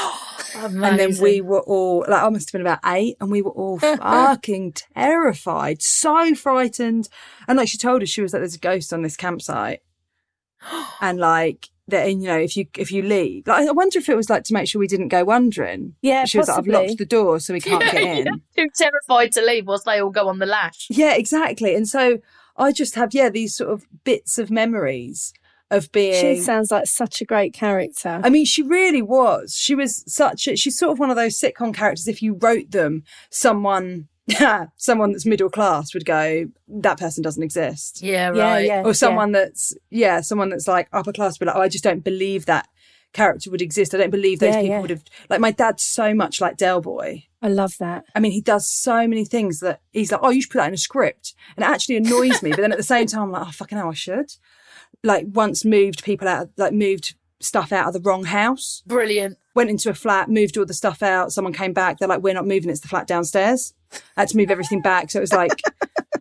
And 0.56 1.00
then 1.00 1.18
we 1.20 1.42
were 1.42 1.62
all 1.62 2.06
like, 2.08 2.22
I 2.22 2.30
must 2.30 2.50
have 2.50 2.52
been 2.54 2.62
about 2.62 2.80
eight, 2.86 3.18
and 3.20 3.32
we 3.32 3.42
were 3.42 3.50
all 3.52 3.80
fucking 3.80 4.74
terrified, 4.96 5.82
so 5.82 6.36
frightened. 6.36 7.10
And 7.48 7.58
like 7.58 7.68
she 7.70 7.80
told 7.80 8.04
us, 8.04 8.10
she 8.10 8.22
was 8.22 8.34
like, 8.34 8.42
"There's 8.42 8.54
a 8.56 8.60
ghost 8.60 8.94
on 8.94 9.02
this 9.02 9.18
campsite," 9.18 9.82
and 11.02 11.18
like 11.18 11.70
that, 11.88 12.08
and 12.08 12.22
you 12.22 12.28
know, 12.30 12.38
if 12.38 12.56
you 12.56 12.66
if 12.78 12.92
you 12.92 13.02
leave, 13.02 13.48
like 13.48 13.68
I 13.68 13.72
wonder 13.72 14.00
if 14.00 14.10
it 14.10 14.16
was 14.16 14.30
like 14.30 14.44
to 14.46 14.54
make 14.54 14.68
sure 14.68 14.80
we 14.80 14.88
didn't 14.88 15.10
go 15.10 15.24
wandering. 15.26 15.96
Yeah, 16.02 16.26
she 16.26 16.38
was 16.38 16.48
like, 16.48 16.60
"I've 16.60 16.68
locked 16.68 16.98
the 16.98 17.06
door, 17.06 17.40
so 17.40 17.54
we 17.54 17.62
can't 17.62 17.84
get 17.84 17.96
in." 17.96 18.26
Too 18.56 18.68
terrified 18.76 19.32
to 19.34 19.42
leave 19.42 19.68
whilst 19.68 19.86
they 19.86 20.02
all 20.02 20.10
go 20.10 20.28
on 20.28 20.40
the 20.40 20.46
lash. 20.46 20.88
Yeah, 20.90 21.14
exactly. 21.14 21.76
And 21.76 21.88
so 21.88 22.20
I 22.58 22.72
just 22.72 22.96
have 22.96 23.14
yeah 23.14 23.30
these 23.30 23.56
sort 23.56 23.72
of 23.72 23.86
bits 24.04 24.38
of 24.38 24.50
memories 24.50 25.34
of 25.74 25.92
being. 25.92 26.38
She 26.38 26.42
sounds 26.42 26.72
like 26.72 26.88
such 26.88 27.22
a 27.22 27.26
great 27.26 27.54
character. 27.54 28.22
I 28.24 28.30
mean, 28.30 28.46
she 28.46 28.62
really 28.62 29.02
was. 29.02 29.56
She 29.56 29.76
was 29.76 30.04
such 30.08 30.48
a, 30.48 30.56
she's 30.56 30.78
sort 30.78 30.92
of 30.92 31.00
one 31.00 31.10
of 31.10 31.16
those 31.16 31.40
sitcom 31.40 31.74
characters. 31.74 32.08
If 32.08 32.22
you 32.22 32.36
wrote 32.36 32.72
them, 32.72 33.04
someone, 33.30 34.08
someone 34.78 35.12
that's 35.12 35.26
middle 35.26 35.50
class 35.50 35.94
would 35.94 36.06
go, 36.06 36.46
that 36.68 37.00
person 37.00 37.24
doesn't 37.24 37.44
exist. 37.44 38.02
Yeah, 38.02 38.34
yeah, 38.34 38.42
right. 38.44 38.66
yeah. 38.66 38.84
Or 38.84 38.94
someone 38.94 39.32
that's, 39.32 39.76
yeah, 39.90 40.22
someone 40.22 40.50
that's 40.50 40.68
like 40.68 40.88
upper 40.94 41.12
class 41.14 41.40
would 41.40 41.46
be 41.46 41.50
like, 41.50 41.56
oh, 41.56 41.62
I 41.62 41.70
just 41.70 41.84
don't 41.84 42.04
believe 42.04 42.46
that 42.46 42.68
character 43.14 43.52
would 43.52 43.62
exist. 43.62 43.94
I 43.94 43.98
don't 43.98 44.10
believe 44.10 44.40
those 44.40 44.56
Yeah, 44.56 44.62
people 44.62 44.76
yeah. 44.76 44.82
would 44.82 44.90
have, 44.90 45.04
like, 45.30 45.40
my 45.40 45.52
dad's 45.52 45.84
so 45.84 46.14
much 46.14 46.42
like 46.42 46.58
Del 46.58 46.82
Boy. 46.82 47.26
I 47.42 47.48
love 47.50 47.78
that. 47.80 48.06
I 48.16 48.20
mean, 48.20 48.32
he 48.32 48.42
does 48.42 48.68
so 48.70 49.08
many 49.08 49.26
things 49.26 49.60
that 49.60 49.82
he's 49.92 50.12
like, 50.12 50.22
oh, 50.24 50.30
you 50.30 50.42
should 50.42 50.52
put 50.52 50.60
that 50.60 50.70
in 50.70 50.74
a 50.74 50.78
script. 50.78 51.36
And 51.56 51.64
it 51.64 51.70
actually 51.70 51.98
annoys 51.98 52.42
me. 52.42 52.52
But 52.52 52.62
then 52.62 52.72
at 52.72 52.78
the 52.78 52.84
same 52.84 53.06
time, 53.06 53.24
I'm 53.24 53.32
like, 53.32 53.48
oh, 53.48 53.52
fucking 53.52 53.78
hell, 53.78 53.90
I 53.90 53.94
should. 53.94 54.32
Like, 55.04 55.26
once 55.30 55.66
moved 55.66 56.04
people 56.04 56.28
out, 56.28 56.50
like, 56.58 56.74
moved 56.74 57.16
stuff 57.40 57.72
out 57.74 57.88
of 57.88 57.94
the 57.94 58.00
wrong 58.00 58.24
house, 58.24 58.82
Brilliant. 58.88 59.38
Went 59.56 59.70
into 59.70 59.90
a 59.90 59.94
flat, 59.94 60.30
moved 60.30 60.58
all 60.58 60.66
the 60.66 60.74
stuff 60.74 61.04
out. 61.04 61.32
Someone 61.32 61.54
came 61.54 61.74
back. 61.74 62.00
They're 62.00 62.08
like, 62.08 62.22
we're 62.24 62.34
not 62.34 62.48
moving. 62.48 62.70
It's 62.70 62.80
the 62.82 62.88
flat 62.88 63.08
downstairs. 63.08 63.74
I 64.18 64.22
had 64.22 64.30
to 64.30 64.38
move 64.38 64.50
everything 64.52 64.82
back. 64.82 65.12
So 65.12 65.20
it 65.20 65.22
was 65.22 65.34
like, 65.34 65.52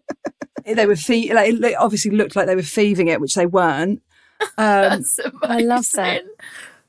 they 0.67 0.87
were 0.87 0.97
fee- 0.97 1.33
like, 1.33 1.55
it 1.55 1.75
obviously 1.77 2.11
looked 2.11 2.37
like 2.37 2.47
they 2.47 2.57
were 2.57 2.63
thieving 2.63 3.09
it, 3.09 3.21
which 3.21 3.35
they 3.35 3.47
weren't. 3.47 4.03
Um, 4.59 4.59
That's 4.59 5.21
I 5.45 5.61
love 5.61 5.89
that. 5.93 6.23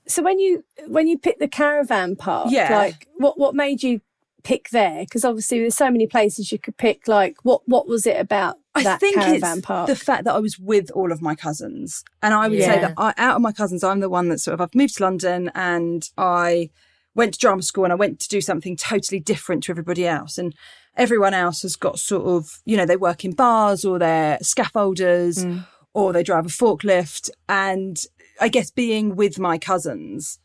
So 0.08 0.24
when 0.24 0.40
you 0.40 0.64
when 0.88 1.08
you 1.08 1.20
picked 1.20 1.38
the 1.40 1.48
caravan 1.48 2.16
park, 2.16 2.48
Yeah. 2.50 2.76
like 2.76 3.08
what 3.18 3.38
what 3.38 3.54
made 3.54 3.84
you 3.84 4.02
pick 4.42 4.70
there? 4.70 5.02
Because 5.04 5.24
obviously 5.24 5.60
there's 5.60 5.76
so 5.76 5.92
many 5.92 6.08
places 6.08 6.52
you 6.52 6.58
could 6.58 6.78
pick. 6.78 7.08
Like 7.08 7.38
what 7.44 7.62
what 7.68 7.88
was 7.88 8.08
it 8.08 8.20
about 8.20 8.58
I 8.76 8.98
think 8.98 9.18
it's 9.18 9.62
park? 9.62 9.88
the 9.88 9.96
fact 9.96 10.24
that 10.26 10.34
I 10.34 10.40
was 10.40 10.58
with 10.58 10.90
all 10.92 11.12
of 11.12 11.22
my 11.22 11.36
cousins, 11.36 12.04
and 12.22 12.34
I 12.34 12.48
would 12.48 12.60
say 12.62 12.80
that 12.82 12.94
I, 12.98 13.14
out 13.18 13.36
of 13.36 13.42
my 13.42 13.52
cousins, 13.52 13.84
I'm 13.84 14.00
the 14.00 14.10
one 14.10 14.30
that 14.30 14.40
sort 14.40 14.54
of 14.54 14.62
I've 14.62 14.74
moved 14.76 14.98
to 14.98 15.04
London 15.04 15.52
and 15.54 16.10
I 16.18 16.70
went 17.16 17.34
to 17.36 17.40
drama 17.40 17.62
school 17.62 17.84
and 17.84 17.94
I 17.94 17.96
went 17.96 18.20
to 18.22 18.28
do 18.28 18.42
something 18.42 18.76
totally 18.76 19.20
different 19.20 19.64
to 19.66 19.72
everybody 19.72 20.08
else, 20.08 20.38
and 20.40 20.56
everyone 20.98 21.34
else 21.34 21.62
has 21.62 21.76
got 21.76 22.00
sort 22.00 22.26
of 22.26 22.62
you 22.66 22.76
know 22.78 22.86
they 22.86 22.98
work 22.98 23.24
in 23.24 23.34
bars 23.34 23.86
or 23.86 24.00
they're 24.00 24.38
scaffolders 24.40 25.44
Mm. 25.46 25.66
or 25.94 26.12
they 26.14 26.24
drive 26.24 26.46
a 26.46 26.50
forklift, 26.50 27.30
and 27.48 27.98
I 28.42 28.50
guess 28.50 28.72
being 28.72 29.16
with 29.16 29.38
my 29.38 29.60
cousins 29.60 30.40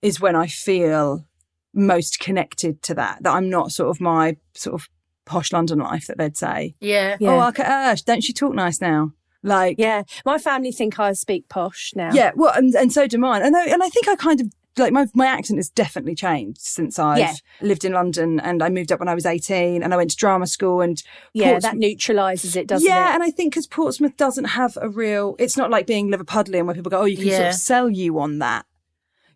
is 0.00 0.20
when 0.20 0.36
I 0.36 0.46
feel 0.46 1.26
most 1.74 2.20
connected 2.20 2.82
to 2.84 2.94
that. 2.94 3.22
That 3.22 3.34
I'm 3.34 3.50
not 3.50 3.72
sort 3.72 3.90
of 3.90 4.00
my 4.00 4.36
sort 4.54 4.74
of 4.80 4.88
posh 5.24 5.52
London 5.52 5.78
life 5.78 6.06
that 6.06 6.18
they'd 6.18 6.36
say. 6.36 6.74
Yeah. 6.80 7.16
Yeah. 7.20 7.30
Oh, 7.30 7.38
look 7.46 7.58
at 7.58 7.66
her. 7.66 8.02
Don't 8.04 8.22
she 8.22 8.32
talk 8.32 8.54
nice 8.54 8.80
now? 8.80 9.12
Like, 9.44 9.76
yeah, 9.78 9.98
yeah, 9.98 10.02
my 10.24 10.38
family 10.38 10.70
think 10.70 11.00
I 11.00 11.12
speak 11.14 11.48
posh 11.48 11.92
now. 11.96 12.12
Yeah, 12.12 12.30
well, 12.36 12.52
and, 12.54 12.72
and 12.76 12.92
so 12.92 13.08
do 13.08 13.18
mine. 13.18 13.42
And 13.42 13.56
I, 13.56 13.66
and 13.66 13.82
I 13.82 13.88
think 13.88 14.06
I 14.06 14.14
kind 14.14 14.40
of, 14.40 14.52
like, 14.78 14.92
my, 14.92 15.06
my 15.14 15.26
accent 15.26 15.58
has 15.58 15.68
definitely 15.68 16.14
changed 16.14 16.60
since 16.60 16.96
I've 16.96 17.18
Yeah. 17.18 17.34
lived 17.60 17.84
in 17.84 17.92
London 17.92 18.38
and 18.38 18.62
I 18.62 18.68
moved 18.68 18.92
up 18.92 19.00
when 19.00 19.08
I 19.08 19.14
was 19.14 19.26
18 19.26 19.82
and 19.82 19.92
I 19.92 19.96
went 19.96 20.10
to 20.12 20.16
drama 20.16 20.46
school 20.46 20.80
and 20.80 21.02
yeah, 21.32 21.50
Portsmouth- 21.50 21.72
that 21.72 21.76
neutralises 21.78 22.54
it, 22.54 22.68
doesn't 22.68 22.86
it? 22.86 22.88
yeah, 22.88 23.10
it? 23.10 23.14
and 23.14 23.22
I 23.24 23.30
think 23.30 23.52
because 23.52 23.66
Portsmouth 23.66 24.16
doesn't 24.16 24.44
have 24.44 24.78
a 24.80 24.88
real, 24.88 25.34
it's 25.40 25.56
not 25.56 25.70
like 25.70 25.88
being 25.88 26.08
Liverpudlian 26.12 26.64
where 26.66 26.74
people 26.76 26.90
go, 26.90 27.00
oh, 27.00 27.04
you 27.06 27.16
can 27.16 27.30
sort 27.30 27.48
of 27.48 27.54
sell 27.54 27.90
you 27.90 28.20
on 28.20 28.38
that. 28.38 28.64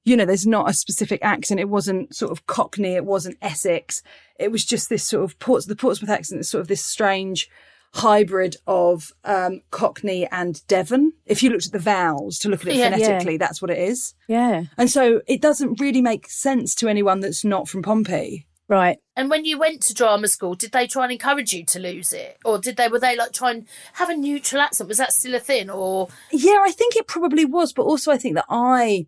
You 0.07 0.17
know, 0.17 0.25
there's 0.25 0.47
not 0.47 0.71
a 0.71 0.73
specific 0.73 1.19
accent. 1.23 1.61
It 1.61 1.69
wasn't 1.69 2.15
sort 2.15 2.31
of 2.33 2.47
Cockney. 2.47 2.95
It 2.95 3.05
wasn't 3.05 3.37
Essex. 3.43 4.03
It 4.39 4.51
was 4.53 4.65
just 4.65 4.89
this 4.89 5.07
sort 5.07 5.25
of 5.25 5.39
Ports, 5.41 5.67
the 5.67 5.77
Portsmouth 5.77 6.09
accent 6.11 6.41
is 6.41 6.49
sort 6.49 6.61
of 6.63 6.69
this 6.69 6.85
strange 6.85 7.49
hybrid 7.95 8.57
of 8.67 9.13
um, 9.25 9.63
Cockney 9.71 10.27
and 10.31 10.65
Devon. 10.69 11.13
If 11.25 11.43
you 11.43 11.51
looked 11.51 11.67
at 11.67 11.73
the 11.73 11.79
vowels 11.79 12.39
to 12.41 12.49
look 12.49 12.61
at 12.63 12.69
it 12.69 12.77
Yeah. 12.77 12.91
phonetically, 12.91 13.37
that's 13.37 13.61
what 13.63 13.71
it 13.71 13.79
is. 13.79 14.15
yeah, 14.29 14.65
And 14.79 14.91
so 14.91 15.23
it 15.27 15.41
doesn't 15.41 15.81
really 15.81 16.03
make 16.03 16.29
sense 16.29 16.75
to 16.77 16.89
anyone 16.89 17.21
that's 17.21 17.45
not 17.45 17.69
from 17.69 17.83
Pompey. 17.83 18.47
right. 18.69 18.99
And 19.17 19.31
when 19.31 19.45
you 19.47 19.59
went 19.59 19.81
to 19.85 19.95
drama 19.95 20.29
school, 20.29 20.55
did 20.55 20.73
they 20.73 20.87
try 20.87 21.05
and 21.05 21.13
encourage 21.13 21.53
you 21.55 21.65
to 21.67 21.79
lose 21.79 22.13
it, 22.13 22.37
or 22.45 22.59
did 22.59 22.77
they 22.77 22.89
were 22.89 22.99
they 23.01 23.17
like 23.17 23.33
try 23.33 23.53
and 23.53 23.67
have 23.95 24.11
a 24.11 24.17
neutral 24.17 24.61
accent? 24.61 24.89
Was 24.89 24.99
that 24.99 25.13
still 25.15 25.35
a 25.35 25.41
thing, 25.41 25.71
or 25.71 26.09
Yeah, 26.31 26.59
I 26.63 26.71
think 26.73 26.97
it 26.97 27.07
probably 27.07 27.45
was, 27.47 27.73
but 27.73 27.85
also 27.85 28.13
I 28.13 28.19
think 28.19 28.35
that 28.35 28.45
I 28.51 29.07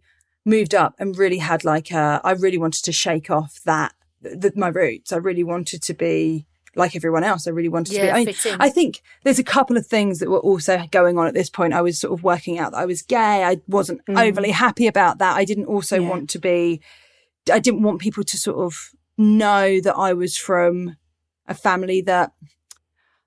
moved 0.49 0.75
up 0.75 0.95
and 0.99 1.17
really 1.17 1.39
had 1.39 1.65
like 1.65 1.91
a, 1.91 2.21
I 2.25 2.33
really 2.33 2.59
wanted 2.59 2.85
to 2.85 2.93
shake 2.93 3.31
off 3.31 3.61
that, 3.65 3.93
th- 4.23 4.57
my 4.57 4.69
roots. 4.69 5.13
I 5.13 5.17
really 5.17 5.45
wanted 5.45 5.83
to 5.83 5.95
be 5.95 6.47
like 6.75 6.97
everyone 6.97 7.25
else. 7.25 7.47
I 7.47 7.51
really 7.51 7.69
wanted 7.69 7.95
to 7.95 8.01
be. 8.01 8.11
I, 8.11 8.25
mean. 8.25 8.35
I 8.61 8.71
think 8.71 9.03
there's 9.25 9.39
a 9.39 9.45
couple 9.45 9.77
of 9.77 9.87
things 9.87 10.19
that 10.19 10.31
were 10.31 10.39
also 10.39 10.85
going 10.91 11.19
on 11.19 11.27
at 11.27 11.35
this 11.35 11.51
point. 11.51 11.75
I 11.75 11.83
was 11.83 11.99
sort 11.99 12.13
of 12.13 12.23
working 12.23 12.59
out 12.59 12.73
that 12.73 12.79
I 12.79 12.87
was 12.87 13.03
gay. 13.03 13.45
I 13.45 13.61
wasn't 13.67 14.05
mm. 14.07 14.21
overly 14.21 14.51
happy 14.51 14.87
about 14.87 15.19
that. 15.19 15.37
I 15.37 15.45
didn't 15.45 15.67
also 15.67 16.01
Yeah. 16.01 16.09
want 16.09 16.31
to 16.31 16.39
be, 16.39 16.81
I 17.51 17.59
didn't 17.59 17.83
want 17.83 18.01
people 18.01 18.25
to 18.25 18.37
sort 18.39 18.59
of 18.59 18.91
know 19.17 19.81
that 19.81 19.95
I 19.97 20.13
was 20.13 20.37
from 20.37 20.97
a 21.47 21.55
family 21.55 22.01
that, 22.03 22.33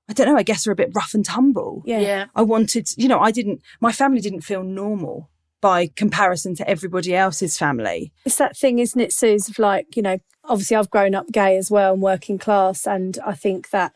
I 0.07 0.13
don't 0.13 0.27
know, 0.27 0.37
I 0.37 0.43
guess 0.43 0.67
are 0.67 0.71
a 0.71 0.75
bit 0.75 0.91
rough 0.93 1.13
and 1.13 1.25
tumble. 1.25 1.83
Yeah. 1.85 2.25
I 2.35 2.41
wanted, 2.41 2.89
you 2.97 3.07
know, 3.07 3.19
I 3.19 3.31
didn't, 3.31 3.61
my 3.79 3.91
family 3.91 4.21
didn't 4.21 4.41
feel 4.41 4.63
normal 4.63 5.30
by 5.61 5.87
comparison 5.95 6.55
to 6.55 6.67
everybody 6.69 7.15
else's 7.15 7.57
family. 7.57 8.11
It's 8.25 8.37
that 8.37 8.57
thing, 8.57 8.79
isn't 8.79 8.99
it, 8.99 9.13
Suze, 9.13 9.47
of 9.49 9.59
like, 9.59 9.95
you 9.95 10.01
know, 10.01 10.17
obviously 10.43 10.75
I've 10.75 10.89
grown 10.89 11.15
up 11.15 11.31
gay 11.31 11.55
as 11.57 11.69
well 11.71 11.93
and 11.93 12.01
working 12.01 12.37
class. 12.39 12.87
And 12.87 13.17
I 13.25 13.33
think 13.33 13.69
that 13.69 13.93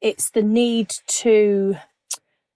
it's 0.00 0.30
the 0.30 0.42
need 0.42 0.92
to 1.06 1.76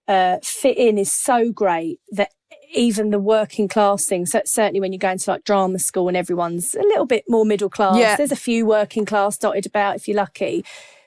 uh, 0.06 0.38
fit 0.42 0.76
in 0.76 0.98
is 0.98 1.12
so 1.12 1.50
great 1.50 1.98
that 2.10 2.30
even 2.74 3.10
the 3.10 3.18
working 3.18 3.68
class 3.68 4.06
thing, 4.06 4.24
so 4.26 4.40
certainly 4.44 4.80
when 4.80 4.92
you 4.92 4.98
go 4.98 5.10
into 5.10 5.30
like 5.30 5.44
drama 5.44 5.78
school 5.78 6.08
and 6.08 6.16
everyone's 6.16 6.74
a 6.74 6.80
little 6.82 7.04
bit 7.06 7.24
more 7.28 7.44
middle 7.44 7.68
class, 7.68 7.96
Yeah. 7.96 8.16
there's 8.16 8.32
a 8.32 8.36
few 8.36 8.64
working 8.66 9.04
class 9.04 9.36
dotted 9.36 9.66
about 9.66 9.96
if 9.96 10.08
you're 10.08 10.16
lucky. 10.16 10.64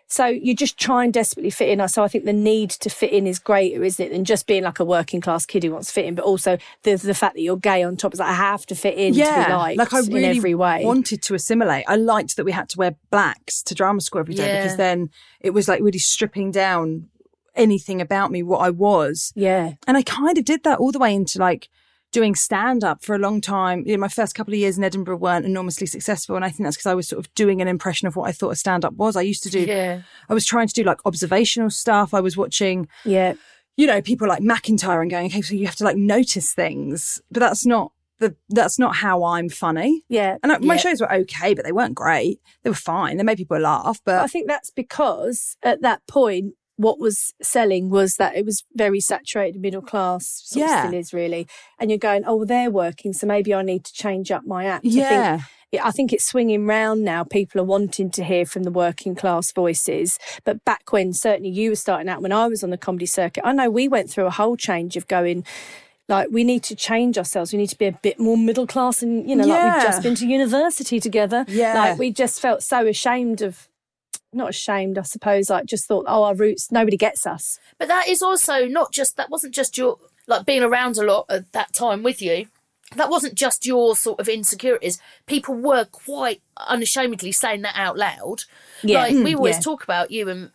So 0.07 0.27
you 0.27 0.55
just 0.55 0.77
try 0.77 1.03
and 1.03 1.11
desperately 1.11 1.49
fit 1.49 1.67
in. 1.69 1.85
So 1.87 2.03
I 2.03 2.07
think 2.07 2.25
the 2.25 2.33
need 2.33 2.69
to 2.71 2.89
fit 2.89 3.11
in 3.11 3.25
is 3.25 3.39
greater, 3.39 3.83
isn't 3.83 4.05
it, 4.05 4.09
than 4.11 4.23
just 4.23 4.45
being 4.45 4.63
like 4.63 4.79
a 4.79 4.85
working 4.85 5.19
class 5.19 5.45
kid 5.47 5.63
who 5.63 5.71
wants 5.71 5.87
to 5.87 5.93
fit 5.93 6.05
in, 6.05 6.13
but 6.15 6.25
also 6.25 6.57
the 6.83 6.95
the 6.95 7.15
fact 7.15 7.33
that 7.35 7.41
you're 7.41 7.57
gay 7.57 7.81
on 7.83 7.97
top 7.97 8.13
is 8.13 8.19
like 8.19 8.29
I 8.29 8.33
have 8.33 8.65
to 8.67 8.75
fit 8.75 8.95
in 8.97 9.13
to 9.13 9.19
be 9.19 9.25
liked 9.53 9.77
like 9.79 9.93
I 9.93 9.99
really 9.99 10.25
in 10.25 10.37
every 10.37 10.53
way. 10.55 10.85
wanted 10.85 11.21
to 11.23 11.33
assimilate. 11.33 11.85
I 11.87 11.95
liked 11.95 12.35
that 12.37 12.45
we 12.45 12.51
had 12.51 12.69
to 12.69 12.77
wear 12.77 12.95
blacks 13.09 13.63
to 13.63 13.73
drama 13.75 13.99
school 14.01 14.19
every 14.19 14.35
day 14.35 14.45
Yeah. 14.45 14.61
because 14.61 14.77
then 14.77 15.09
it 15.41 15.51
was 15.51 15.67
like 15.67 15.81
really 15.81 15.99
stripping 15.99 16.51
down 16.51 17.09
anything 17.55 18.01
about 18.01 18.31
me, 18.31 18.43
what 18.43 18.59
I 18.59 18.69
was. 18.69 19.31
yeah, 19.35 19.73
And 19.87 19.95
I 19.97 20.03
kind 20.03 20.37
of 20.37 20.43
did 20.45 20.63
that 20.65 20.77
all 20.79 20.91
the 20.91 20.99
way 20.99 21.15
into 21.15 21.39
like 21.39 21.69
doing 22.15 22.33
stand 22.35 22.83
up 22.83 23.03
for 23.03 23.13
a 23.15 23.19
long 23.19 23.41
time. 23.41 23.83
You 23.85 23.93
know, 23.95 24.01
my 24.01 24.07
first 24.07 24.35
couple 24.35 24.53
of 24.53 24.59
years 24.59 24.77
in 24.77 24.83
Edinburgh 24.83 25.17
weren't 25.17 25.45
enormously 25.45 25.85
successful. 25.85 26.35
And 26.35 26.45
I 26.45 26.49
think 26.49 26.63
that's 26.65 26.77
because 26.77 26.85
I 26.87 26.93
was 26.95 27.07
sort 27.07 27.19
of 27.25 27.33
doing 27.35 27.61
an 27.61 27.67
impression 27.67 28.07
of 28.07 28.15
what 28.15 28.29
I 28.29 28.31
thought 28.31 28.51
a 28.51 28.55
stand 28.55 28.85
up 28.85 28.93
was. 28.93 29.15
I 29.15 29.21
used 29.21 29.43
to 29.43 29.49
do, 29.49 29.61
yeah, 29.61 30.01
I 30.29 30.33
was 30.33 30.45
trying 30.45 30.67
to 30.67 30.73
do 30.73 30.83
like 30.83 30.99
observational 31.05 31.69
stuff. 31.69 32.13
I 32.13 32.21
was 32.21 32.35
watching 32.37 32.87
yeah, 33.03 33.33
you 33.77 33.85
know, 33.87 34.01
people 34.01 34.27
like 34.27 34.41
McIntyre 34.41 35.01
and 35.01 35.11
going, 35.11 35.25
okay, 35.27 35.41
so 35.41 35.53
you 35.55 35.65
have 35.65 35.75
to 35.75 35.83
like 35.83 35.97
notice 35.97 36.53
things, 36.53 37.21
but 37.31 37.41
that's 37.41 37.65
not 37.65 37.91
the, 38.19 38.33
that's 38.47 38.79
not 38.79 38.95
how 38.95 39.23
I'm 39.25 39.49
funny. 39.49 40.03
yeah. 40.07 40.37
And 40.41 40.51
I, 40.53 40.57
my 40.59 40.75
Yeah. 40.75 40.79
shows 40.79 41.01
were 41.01 41.13
okay, 41.13 41.53
but 41.53 41.65
they 41.65 41.73
weren't 41.73 41.95
great. 41.95 42.39
They 42.63 42.69
were 42.69 42.75
fine. 42.95 43.17
They 43.17 43.23
made 43.23 43.37
people 43.37 43.59
laugh, 43.59 43.99
But 44.05 44.21
I 44.21 44.27
think 44.27 44.47
that's 44.47 44.71
because 44.71 45.57
at 45.61 45.81
that 45.81 45.99
point, 46.07 46.53
what 46.77 46.99
was 46.99 47.33
selling 47.41 47.89
was 47.89 48.15
that 48.15 48.35
it 48.35 48.45
was 48.45 48.63
very 48.73 48.99
saturated 48.99 49.61
middle 49.61 49.81
class. 49.81 50.41
Sort 50.45 50.67
Yeah. 50.67 50.83
of 50.83 50.87
still 50.89 50.99
is 50.99 51.13
really. 51.13 51.47
And 51.79 51.89
you're 51.89 51.97
going, 51.97 52.23
oh, 52.25 52.35
well, 52.35 52.45
they're 52.45 52.69
working, 52.71 53.13
so 53.13 53.25
maybe 53.27 53.53
I 53.53 53.61
need 53.61 53.83
to 53.85 53.93
change 53.93 54.31
up 54.31 54.45
my 54.45 54.65
act. 54.65 54.85
I 54.85 54.89
yeah, 54.89 55.37
think, 55.37 55.85
I 55.85 55.91
think 55.91 56.11
it's 56.13 56.25
swinging 56.25 56.67
round 56.67 57.03
now. 57.03 57.23
People 57.23 57.61
are 57.61 57.65
wanting 57.65 58.09
to 58.11 58.23
hear 58.23 58.45
from 58.45 58.63
the 58.63 58.71
working 58.71 59.15
class 59.15 59.51
voices. 59.51 60.19
But 60.43 60.63
back 60.65 60.91
when 60.91 61.13
certainly 61.13 61.49
you 61.49 61.69
were 61.69 61.75
starting 61.75 62.09
out, 62.09 62.21
when 62.21 62.31
I 62.31 62.47
was 62.47 62.63
on 62.63 62.69
the 62.71 62.77
comedy 62.77 63.05
circuit, 63.05 63.45
I 63.45 63.53
know 63.53 63.69
we 63.69 63.87
went 63.87 64.09
through 64.09 64.25
a 64.25 64.31
whole 64.31 64.57
change 64.57 64.97
of 64.97 65.07
going. 65.07 65.45
Like 66.07 66.27
we 66.29 66.43
need 66.43 66.61
to 66.63 66.75
change 66.75 67.17
ourselves. 67.17 67.51
We 67.51 67.57
need 67.57 67.69
to 67.69 67.77
be 67.77 67.87
a 67.87 67.91
bit 67.91 68.19
more 68.19 68.37
middle 68.37 68.67
class, 68.67 69.01
and 69.01 69.27
you 69.27 69.35
know, 69.35 69.43
like 69.45 69.73
we've 69.73 69.83
just 69.83 70.03
been 70.03 70.13
to 70.15 70.27
university 70.27 70.99
together. 70.99 71.45
Yeah. 71.47 71.73
like 71.73 71.97
we 71.97 72.11
just 72.11 72.39
felt 72.39 72.61
so 72.61 72.85
ashamed 72.85 73.41
of, 73.41 73.67
not 74.35 74.49
ashamed, 74.49 74.97
I 74.97 75.03
suppose. 75.03 75.49
Like 75.49 75.65
just 75.65 75.85
thought, 75.87 76.05
oh, 76.07 76.23
our 76.23 76.35
roots, 76.35 76.71
nobody 76.71 76.97
gets 76.97 77.25
us. 77.25 77.59
But 77.77 77.87
that 77.87 78.07
is 78.07 78.21
also 78.21 78.65
not 78.67 78.91
just 78.91 79.17
that 79.17 79.29
wasn't 79.29 79.53
just 79.55 79.77
your 79.77 79.97
like 80.27 80.45
being 80.45 80.63
around 80.63 80.97
a 80.97 81.03
lot 81.03 81.25
at 81.29 81.51
that 81.53 81.73
time 81.73 82.03
with 82.03 82.21
you. 82.21 82.47
That 82.95 83.09
wasn't 83.09 83.33
just 83.35 83.65
your 83.65 83.95
sort 83.95 84.19
of 84.19 84.27
insecurities. 84.29 84.99
People 85.25 85.55
were 85.55 85.85
quite 85.85 86.41
unashamedly 86.67 87.31
saying 87.31 87.63
that 87.63 87.75
out 87.75 87.97
loud. 87.97 88.43
Yeah. 88.83 88.99
Like 88.99 89.13
we 89.13 89.33
Mm, 89.33 89.37
always 89.37 89.55
yeah. 89.55 89.61
talk 89.61 89.83
about 89.83 90.11
you 90.11 90.29
and 90.29 90.51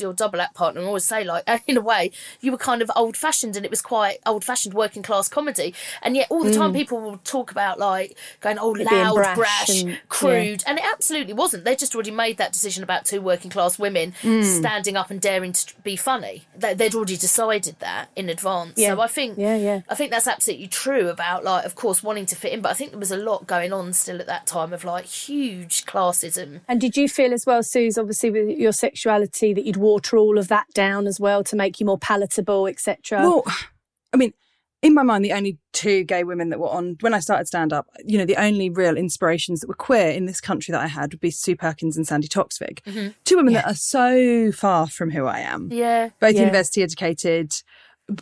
Your 0.00 0.12
double 0.12 0.40
act 0.40 0.54
partner, 0.54 0.80
and 0.80 0.88
always 0.88 1.04
say 1.04 1.24
like 1.24 1.44
in 1.66 1.76
a 1.76 1.80
way 1.80 2.10
you 2.40 2.52
were 2.52 2.58
kind 2.58 2.82
of 2.82 2.90
old 2.94 3.16
fashioned 3.16 3.56
and 3.56 3.64
it 3.64 3.70
was 3.70 3.82
quite 3.82 4.18
old 4.26 4.44
fashioned 4.44 4.74
working 4.74 5.02
class 5.02 5.28
comedy. 5.28 5.74
And 6.02 6.14
yet 6.16 6.26
all 6.30 6.44
the 6.44 6.52
time 6.54 6.72
people 6.72 7.00
will 7.00 7.18
talk 7.24 7.50
about 7.50 7.78
like 7.78 8.16
going 8.40 8.58
oh 8.58 8.74
Mm. 8.76 8.80
It 8.80 8.92
loud, 8.92 9.14
brash 9.14 9.36
brash, 9.36 9.82
and- 9.82 9.98
crude, 10.08 10.62
and 10.66 10.78
it 10.78 10.84
absolutely 10.84 11.32
wasn't. 11.32 11.64
They 11.64 11.76
just 11.76 11.94
already 11.94 12.10
made 12.10 12.36
that 12.36 12.52
decision 12.52 12.82
about 12.82 13.04
two 13.06 13.20
working 13.22 13.50
class 13.50 13.78
women 13.78 14.12
Mm. 14.22 14.44
standing 14.58 14.96
up 14.96 15.10
and 15.10 15.20
daring 15.20 15.52
to 15.52 15.72
be 15.82 15.96
funny. 15.96 16.44
They, 16.56 16.74
they'd 16.74 16.94
already 16.94 17.16
decided 17.16 17.76
that 17.78 18.08
in 18.16 18.28
advance. 18.28 18.74
Yeah. 18.76 18.94
So 18.94 19.00
I 19.00 19.06
think, 19.06 19.38
Yeah, 19.38 19.56
yeah. 19.56 19.80
I 19.88 19.94
think 19.94 20.10
that's 20.10 20.26
absolutely 20.26 20.66
true 20.66 21.08
about 21.08 21.44
like, 21.44 21.64
of 21.64 21.74
course, 21.74 22.02
wanting 22.02 22.26
to 22.26 22.36
fit 22.36 22.52
in. 22.52 22.60
But 22.60 22.70
I 22.70 22.74
think 22.74 22.90
there 22.90 22.98
was 22.98 23.10
a 23.12 23.16
lot 23.16 23.46
going 23.46 23.72
on 23.72 23.92
still 23.92 24.20
at 24.20 24.26
that 24.26 24.46
time 24.46 24.72
of 24.72 24.84
like 24.84 25.06
huge 25.06 25.86
classism. 25.86 26.60
And 26.68 26.80
did 26.80 26.96
you 26.96 27.08
feel 27.08 27.32
as 27.32 27.46
well, 27.46 27.62
Suze, 27.62 27.96
obviously 27.96 28.30
with 28.30 28.48
your 28.58 28.72
sexuality, 28.72 29.54
that 29.54 29.64
you'd 29.64 29.75
water 29.76 30.16
all 30.16 30.38
of 30.38 30.48
that 30.48 30.66
down 30.74 31.06
as 31.06 31.20
well 31.20 31.44
to 31.44 31.56
make 31.56 31.78
you 31.80 31.86
more 31.86 31.98
palatable, 31.98 32.66
etc.? 32.66 33.20
well, 33.20 33.44
I 34.12 34.16
mean, 34.16 34.32
in 34.82 34.94
my 34.94 35.02
mind, 35.02 35.24
the 35.24 35.32
only 35.32 35.58
two 35.72 36.04
gay 36.04 36.22
women 36.22 36.50
that 36.50 36.60
were 36.60 36.68
on 36.68 36.96
when 37.00 37.14
I 37.14 37.18
started 37.18 37.46
stand 37.46 37.72
up, 37.72 37.88
you 38.04 38.18
know, 38.18 38.24
the 38.24 38.36
only 38.36 38.70
real 38.70 38.96
inspirations 38.96 39.60
that 39.60 39.68
were 39.68 39.74
queer 39.74 40.10
in 40.10 40.26
this 40.26 40.40
country 40.40 40.72
that 40.72 40.82
I 40.82 40.86
had 40.86 41.12
would 41.12 41.20
be 41.20 41.30
Sue 41.30 41.56
Perkins 41.56 41.96
and 41.96 42.06
Sandi 42.06 42.28
Toksvig. 42.28 43.14
Two 43.24 43.36
women 43.36 43.54
that 43.54 43.66
are 43.66 43.74
so 43.74 44.52
far 44.52 44.86
from 44.86 45.10
who 45.10 45.24
I 45.26 45.40
am. 45.40 45.70
Yeah. 45.72 46.10
both 46.20 46.34
Yeah. 46.34 46.40
university 46.40 46.82
educated. 46.82 47.54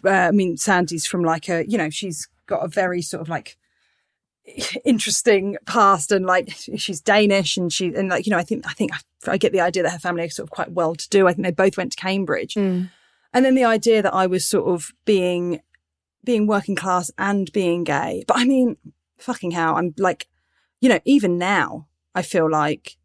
Uh, 0.05 0.11
I 0.11 0.31
mean, 0.31 0.57
Sandi's 0.57 1.07
from 1.07 1.23
like 1.23 1.49
a, 1.49 1.69
you 1.69 1.77
know, 1.77 1.91
she's 1.91 2.29
got 2.47 2.65
a 2.65 2.69
very 2.69 3.03
sort 3.03 3.21
of 3.21 3.29
like 3.29 3.57
interesting 4.85 5.57
past 5.67 6.13
and 6.13 6.27
like 6.27 6.51
she's 6.77 7.01
Danish 7.01 7.57
and 7.57 7.73
she, 7.73 7.95
and 7.95 8.09
like, 8.09 8.27
you 8.27 8.31
know, 8.31 8.39
I 8.39 8.43
think, 8.43 8.67
I 8.67 8.73
think 8.73 8.93
I, 8.93 9.33
I 9.33 9.37
get 9.37 9.53
the 9.53 9.61
idea 9.61 9.83
that 9.83 9.93
her 9.93 9.99
family 9.99 10.25
are 10.25 10.31
sort 10.31 10.47
of 10.47 10.51
quite 10.51 10.73
well 10.73 10.95
to 10.95 11.09
do. 11.09 11.27
I 11.27 11.33
think 11.33 11.45
they 11.45 11.53
both 11.53 11.77
went 11.77 11.93
to 11.93 11.99
Cambridge. 11.99 12.55
Hmm. 12.55 12.85
And 13.33 13.45
then 13.45 13.55
the 13.55 13.65
idea 13.65 14.03
that 14.03 14.15
I 14.15 14.27
was 14.27 14.47
sort 14.47 14.67
of 14.69 14.93
being 15.05 15.61
being 16.25 16.47
working 16.47 16.77
class 16.77 17.11
and 17.19 17.53
being 17.53 17.85
gay. 17.85 18.25
But 18.27 18.39
I 18.39 18.45
mean, 18.45 18.77
fucking 19.19 19.51
hell, 19.51 19.77
I'm 19.77 19.95
like, 19.99 20.29
you 20.81 20.89
know, 20.89 21.01
even 21.05 21.37
now 21.37 21.89
I 22.15 22.23
feel 22.23 22.51
like 22.51 22.97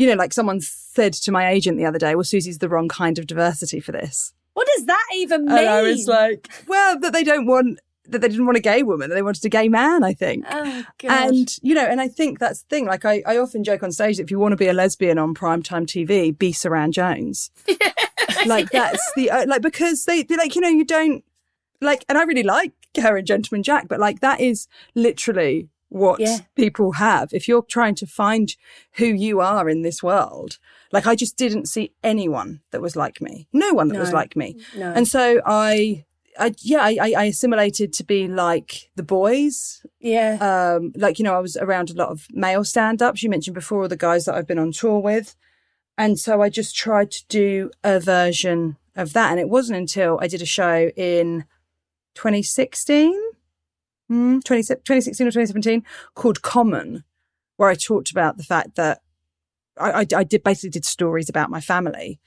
you 0.00 0.06
know, 0.06 0.14
like 0.14 0.32
someone 0.32 0.62
said 0.62 1.12
to 1.12 1.30
my 1.30 1.50
agent 1.50 1.76
the 1.76 1.84
other 1.84 1.98
day, 1.98 2.14
well, 2.14 2.24
Suzi's 2.24 2.56
the 2.56 2.70
wrong 2.70 2.88
kind 2.88 3.18
of 3.18 3.26
diversity 3.26 3.80
for 3.80 3.92
this. 3.92 4.32
What 4.54 4.66
does 4.74 4.86
that 4.86 5.06
even 5.14 5.44
mean? 5.44 5.58
And 5.58 5.68
I 5.68 5.82
was 5.82 6.06
like, 6.08 6.48
well, 6.66 6.98
that 7.00 7.12
they 7.12 7.22
don't 7.22 7.44
want, 7.44 7.80
that 8.10 8.20
they 8.20 8.28
didn't 8.28 8.46
want 8.46 8.56
a 8.58 8.60
gay 8.60 8.82
woman, 8.82 9.08
that 9.10 9.14
they 9.14 9.22
wanted 9.22 9.44
a 9.44 9.48
gay 9.48 9.68
man, 9.68 10.02
I 10.04 10.12
think. 10.14 10.44
oh, 10.50 10.84
God. 10.98 11.10
And, 11.28 11.56
you 11.62 11.74
know, 11.74 11.84
and 11.84 12.00
I 12.00 12.08
think 12.08 12.38
that's 12.38 12.62
the 12.62 12.68
thing. 12.68 12.86
Like, 12.86 13.04
I, 13.04 13.22
I 13.26 13.36
often 13.38 13.64
joke 13.64 13.82
on 13.82 13.92
stage 13.92 14.16
that 14.18 14.24
if 14.24 14.30
you 14.30 14.38
want 14.38 14.52
to 14.52 14.56
be 14.56 14.68
a 14.68 14.72
lesbian 14.72 15.18
on 15.18 15.34
primetime 15.34 15.86
TV, 15.86 16.36
be 16.36 16.52
Suranne 16.52 16.92
Jones. 16.92 17.50
like, 18.46 18.70
that's 18.70 19.12
the, 19.16 19.30
uh, 19.30 19.46
like, 19.46 19.62
because 19.62 20.04
they, 20.04 20.22
they, 20.22 20.36
like, 20.36 20.54
you 20.54 20.60
know, 20.60 20.68
you 20.68 20.84
don't, 20.84 21.24
like, 21.80 22.04
and 22.08 22.18
I 22.18 22.22
really 22.24 22.42
like 22.42 22.72
her 23.00 23.16
and 23.16 23.26
Gentleman 23.26 23.62
Jack, 23.62 23.88
but 23.88 24.00
like, 24.00 24.20
that 24.20 24.40
is 24.40 24.66
literally 24.94 25.68
what 25.88 26.20
Yeah. 26.20 26.38
people 26.54 26.92
have. 26.92 27.32
If 27.32 27.48
you're 27.48 27.62
trying 27.62 27.94
to 27.96 28.06
find 28.06 28.54
who 28.92 29.06
you 29.06 29.40
are 29.40 29.68
in 29.68 29.82
this 29.82 30.02
world, 30.02 30.58
like, 30.92 31.06
I 31.06 31.14
just 31.14 31.36
didn't 31.36 31.66
see 31.66 31.92
anyone 32.04 32.60
that 32.70 32.80
was 32.82 32.96
like 32.96 33.20
me. 33.20 33.48
No 33.52 33.72
one 33.72 33.88
that 33.88 33.98
was 33.98 34.12
like 34.12 34.36
me. 34.36 34.56
no. 34.76 34.92
And 34.92 35.06
so 35.08 35.40
I, 35.46 36.04
I, 36.38 36.54
yeah, 36.58 36.80
I, 36.82 37.12
I- 37.16 37.24
assimilated 37.24 37.92
to 37.94 38.04
be 38.04 38.28
like 38.28 38.90
the 38.96 39.02
boys, 39.02 39.84
yeah. 39.98 40.38
um, 40.40 40.92
like 40.96 41.18
you 41.18 41.24
know, 41.24 41.34
I 41.34 41.40
was 41.40 41.56
around 41.56 41.90
a 41.90 41.94
lot 41.94 42.10
of 42.10 42.26
male 42.30 42.64
stand-ups. 42.64 43.22
You 43.22 43.30
mentioned 43.30 43.54
before 43.54 43.88
the 43.88 43.96
guys 43.96 44.24
that 44.24 44.34
I've 44.34 44.46
been 44.46 44.58
on 44.58 44.72
tour 44.72 45.00
with, 45.00 45.34
and 45.98 46.18
so 46.18 46.40
I 46.40 46.48
just 46.48 46.76
tried 46.76 47.10
to 47.10 47.26
do 47.28 47.70
a 47.82 48.00
version 48.00 48.76
of 48.96 49.12
that. 49.12 49.30
And 49.30 49.40
it 49.40 49.48
wasn't 49.48 49.78
until 49.78 50.18
I 50.20 50.28
did 50.28 50.42
a 50.42 50.46
show 50.46 50.90
in 50.96 51.44
2016, 52.14 53.12
mm, 54.10 54.44
20, 54.44 54.62
2016 54.62 55.26
or 55.26 55.30
2017, 55.30 55.84
called 56.14 56.42
Common, 56.42 57.04
where 57.56 57.68
I 57.68 57.74
talked 57.74 58.10
about 58.10 58.36
the 58.36 58.44
fact 58.44 58.76
that 58.76 59.02
I, 59.78 59.90
I, 59.90 60.06
I 60.16 60.24
did 60.24 60.42
basically 60.42 60.70
did 60.70 60.84
stories 60.84 61.28
about 61.28 61.50
my 61.50 61.60
family, 61.60 62.20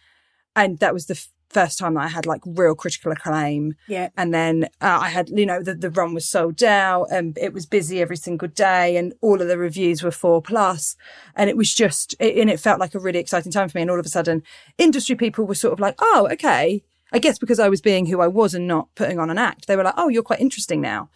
and 0.55 0.79
that 0.79 0.93
was 0.93 1.07
the 1.07 1.25
first 1.53 1.77
time 1.77 1.93
that 1.93 2.01
I 2.01 2.07
had 2.07 2.25
like 2.25 2.41
real 2.45 2.75
critical 2.75 3.11
acclaim. 3.11 3.75
yeah. 3.87 4.09
And 4.17 4.33
then 4.33 4.65
uh, 4.81 4.99
I 5.01 5.09
had, 5.09 5.29
you 5.29 5.45
know, 5.45 5.61
the, 5.61 5.75
the 5.75 5.89
run 5.89 6.13
was 6.13 6.29
sold 6.29 6.63
out 6.63 7.07
and 7.11 7.37
it 7.37 7.53
was 7.53 7.65
busy 7.65 8.01
every 8.01 8.17
single 8.17 8.47
day 8.47 8.97
and 8.97 9.13
all 9.21 9.41
of 9.41 9.47
the 9.47 9.57
reviews 9.57 10.03
were 10.03 10.11
four 10.11 10.41
plus. 10.41 10.95
And 11.35 11.49
it 11.49 11.57
was 11.57 11.73
just, 11.73 12.15
it, 12.19 12.37
and 12.37 12.49
it 12.49 12.59
felt 12.59 12.79
like 12.79 12.95
a 12.95 12.99
really 12.99 13.19
exciting 13.19 13.51
time 13.51 13.69
for 13.69 13.77
me. 13.77 13.83
And 13.83 13.91
all 13.91 13.99
of 13.99 14.05
a 14.05 14.09
sudden, 14.09 14.43
industry 14.77 15.15
people 15.15 15.45
were 15.45 15.55
sort 15.55 15.73
of 15.73 15.79
like, 15.79 15.95
oh, 15.99 16.27
okay. 16.31 16.83
I 17.11 17.19
guess 17.19 17.37
because 17.37 17.59
I 17.59 17.69
was 17.69 17.79
being 17.81 18.07
who 18.07 18.21
I 18.21 18.27
was 18.27 18.55
and 18.55 18.67
not 18.67 18.89
putting 18.95 19.19
on 19.19 19.29
an 19.29 19.37
act, 19.37 19.67
they 19.67 19.75
were 19.75 19.83
like, 19.83 19.93
oh, 19.97 20.09
you're 20.09 20.23
quite 20.23 20.41
interesting 20.41 20.81
now. 20.81 21.09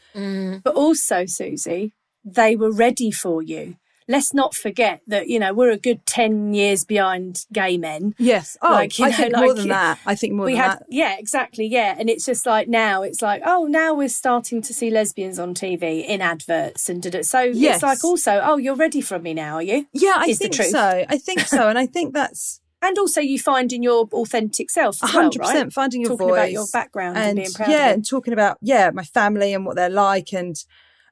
But 0.63 0.75
also, 0.75 1.23
Suzi, 1.23 1.91
they 2.23 2.55
were 2.55 2.71
ready 2.71 3.09
for 3.09 3.41
you. 3.41 3.77
Let's 4.07 4.33
not 4.33 4.55
forget 4.55 5.01
that, 5.07 5.27
you 5.27 5.37
know, 5.39 5.53
we're 5.53 5.69
a 5.71 5.77
good 5.77 6.05
10 6.05 6.53
years 6.53 6.85
behind 6.85 7.45
gay 7.51 7.77
men. 7.77 8.15
Yes. 8.17 8.55
Oh, 8.61 8.71
Like, 8.71 8.97
I 8.99 9.09
know, 9.09 9.15
think 9.17 9.35
more 9.35 9.53
than 9.53 9.67
that. 9.69 9.99
I 10.05 10.15
think 10.15 10.33
more 10.33 10.45
we 10.45 10.53
than 10.53 10.61
had, 10.61 10.79
that. 10.79 10.85
yeah, 10.89 11.15
exactly. 11.17 11.65
Yeah. 11.67 11.95
And 11.99 12.09
it's 12.09 12.25
just 12.25 12.45
like 12.45 12.67
now 12.69 13.03
it's 13.03 13.21
like, 13.21 13.41
oh, 13.45 13.65
now 13.65 13.93
we're 13.93 14.07
starting 14.09 14.61
to 14.61 14.73
see 14.73 14.89
lesbians 14.89 15.39
on 15.39 15.53
TV 15.53 16.05
in 16.05 16.21
adverts 16.21 16.87
and 16.89 17.01
did 17.01 17.15
it. 17.15 17.25
So 17.25 17.41
Yes. 17.41 17.75
it's 17.77 17.83
like 17.83 18.03
also, 18.03 18.39
oh, 18.43 18.57
you're 18.57 18.75
ready 18.75 19.01
for 19.01 19.19
me 19.19 19.33
now, 19.33 19.55
are 19.55 19.63
you? 19.63 19.87
Yeah, 19.93 20.13
I 20.15 20.27
is 20.29 20.37
think 20.37 20.53
so. 20.53 21.05
I 21.09 21.17
think 21.17 21.41
so. 21.41 21.67
And 21.67 21.77
I 21.77 21.85
think 21.85 22.13
that's 22.13 22.61
And 22.81 22.95
also 22.99 23.21
you 23.21 23.39
find 23.39 23.73
in 23.73 23.81
your 23.81 24.07
authentic 24.13 24.69
self 24.69 25.03
as 25.03 25.09
A 25.09 25.11
hundred 25.11 25.39
well, 25.41 25.49
percent 25.49 25.65
right? 25.65 25.73
finding 25.73 26.01
your 26.01 26.11
Talking 26.11 26.27
voice 26.27 26.37
about 26.37 26.51
your 26.51 26.65
background 26.71 27.17
and, 27.17 27.35
being 27.35 27.51
proud 27.51 27.69
yeah 27.69 27.85
of 27.87 27.91
it. 27.91 27.93
and 27.95 28.05
talking 28.07 28.33
about 28.33 28.57
yeah 28.61 28.91
my 28.93 29.03
family 29.03 29.51
and 29.53 29.65
what 29.65 29.75
they're 29.75 29.89
like 29.89 30.31
and 30.31 30.55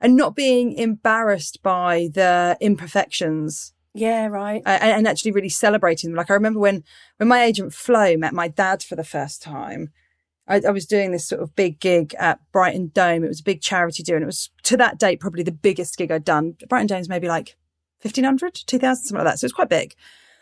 and 0.05 0.15
not 0.15 0.35
being 0.35 0.73
embarrassed 0.73 1.61
by 1.63 2.09
the 2.13 2.57
imperfections 2.61 3.73
Yeah, 3.93 4.27
right. 4.27 4.61
uh, 4.65 4.77
and, 4.81 4.91
and 4.91 5.07
actually 5.07 5.31
really 5.31 5.49
celebrating 5.49 6.09
them 6.11 6.17
like 6.17 6.29
i 6.29 6.33
remember 6.33 6.59
when 6.59 6.83
when 7.17 7.27
my 7.27 7.43
agent 7.43 7.73
flo 7.73 8.15
met 8.15 8.33
my 8.33 8.47
dad 8.47 8.83
for 8.83 8.95
the 8.95 9.03
first 9.03 9.41
time 9.41 9.91
I, 10.47 10.61
I 10.67 10.69
was 10.69 10.85
doing 10.85 11.11
this 11.11 11.27
sort 11.27 11.41
of 11.41 11.55
big 11.55 11.79
gig 11.79 12.13
at 12.19 12.39
Brighton 12.51 12.91
Dome. 12.93 13.23
It 13.23 13.29
was 13.29 13.39
a 13.39 13.43
big 13.43 13.61
charity 13.61 14.03
do, 14.03 14.13
and 14.13 14.21
it 14.21 14.27
was 14.27 14.51
to 14.63 14.77
that 14.77 14.99
date 14.99 15.19
probably 15.19 15.41
the 15.41 15.51
biggest 15.51 15.97
gig 15.97 16.11
I'd 16.11 16.23
done. 16.23 16.55
Brighton 16.69 16.85
Dome's 16.85 17.09
maybe 17.09 17.27
like 17.27 17.55
1500, 18.03 18.53
2000, 18.53 19.03
something 19.05 19.25
like 19.25 19.33
that. 19.33 19.39
So 19.39 19.45
it's 19.45 19.53
quite 19.55 19.69
big. 19.69 19.95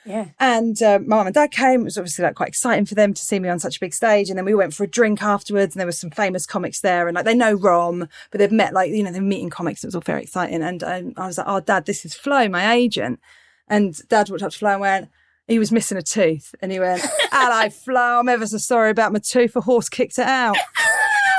Yeah. 0.06 0.28
And 0.40 0.82
uh, 0.82 1.00
my 1.00 1.18
mum 1.18 1.28
and 1.28 1.34
dad 1.34 1.52
came. 1.52 1.82
It 1.82 1.86
was 1.86 1.98
obviously 1.98 2.24
like 2.24 2.36
quite 2.36 2.50
exciting 2.50 2.86
for 2.86 2.96
them 2.96 3.14
to 3.14 3.22
see 3.22 3.40
me 3.40 3.50
on 3.50 3.60
such 3.60 3.78
a 3.78 3.80
big 3.80 3.94
stage. 3.94 4.30
And 4.30 4.38
then 4.38 4.46
we 4.46 4.54
went 4.54 4.74
for 4.74 4.84
a 4.84 4.88
drink 4.88 5.22
afterwards, 5.24 5.76
and 5.76 5.80
there 5.80 5.86
was 5.88 6.00
some 6.00 6.10
famous 6.12 6.46
comics 6.46 6.82
there. 6.82 7.08
And 7.08 7.16
like 7.16 7.26
they 7.26 7.36
know 7.36 7.54
Rom, 7.54 8.08
but 8.32 8.40
they've 8.40 8.52
met 8.52 8.74
like 8.74 8.92
you 8.92 9.02
know 9.04 9.12
they're 9.12 9.22
meeting 9.22 9.50
comics. 9.50 9.84
It 9.84 9.88
was 9.88 9.96
all 9.96 10.02
very 10.02 10.24
exciting. 10.24 10.62
And 10.62 10.84
um, 10.84 11.14
I 11.18 11.28
was 11.28 11.38
like, 11.38 11.48
"Oh, 11.48 11.60
dad, 11.62 11.86
this 11.86 12.04
is 12.06 12.14
Flo, 12.16 12.48
my 12.50 12.74
agent." 12.74 13.20
And 13.68 13.98
dad 14.10 14.30
walked 14.30 14.44
up 14.44 14.52
to 14.52 14.58
Flo 14.58 14.72
and 14.72 14.82
went. 14.82 15.10
He 15.48 15.60
was 15.60 15.72
missing 15.74 15.98
a 15.98 16.02
tooth, 16.02 16.54
and 16.62 16.72
he 16.72 16.80
went, 16.80 17.02
"Hello, 17.32 17.70
Flo. 17.70 18.20
I'm 18.20 18.30
ever 18.30 18.48
so 18.48 18.58
sorry 18.58 18.90
about 18.92 19.14
my 19.14 19.20
tooth. 19.20 19.56
A 19.56 19.62
horse 19.62 19.90
kicked 19.90 20.18
it 20.18 20.28
out." 20.28 20.58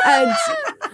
And 0.06 0.30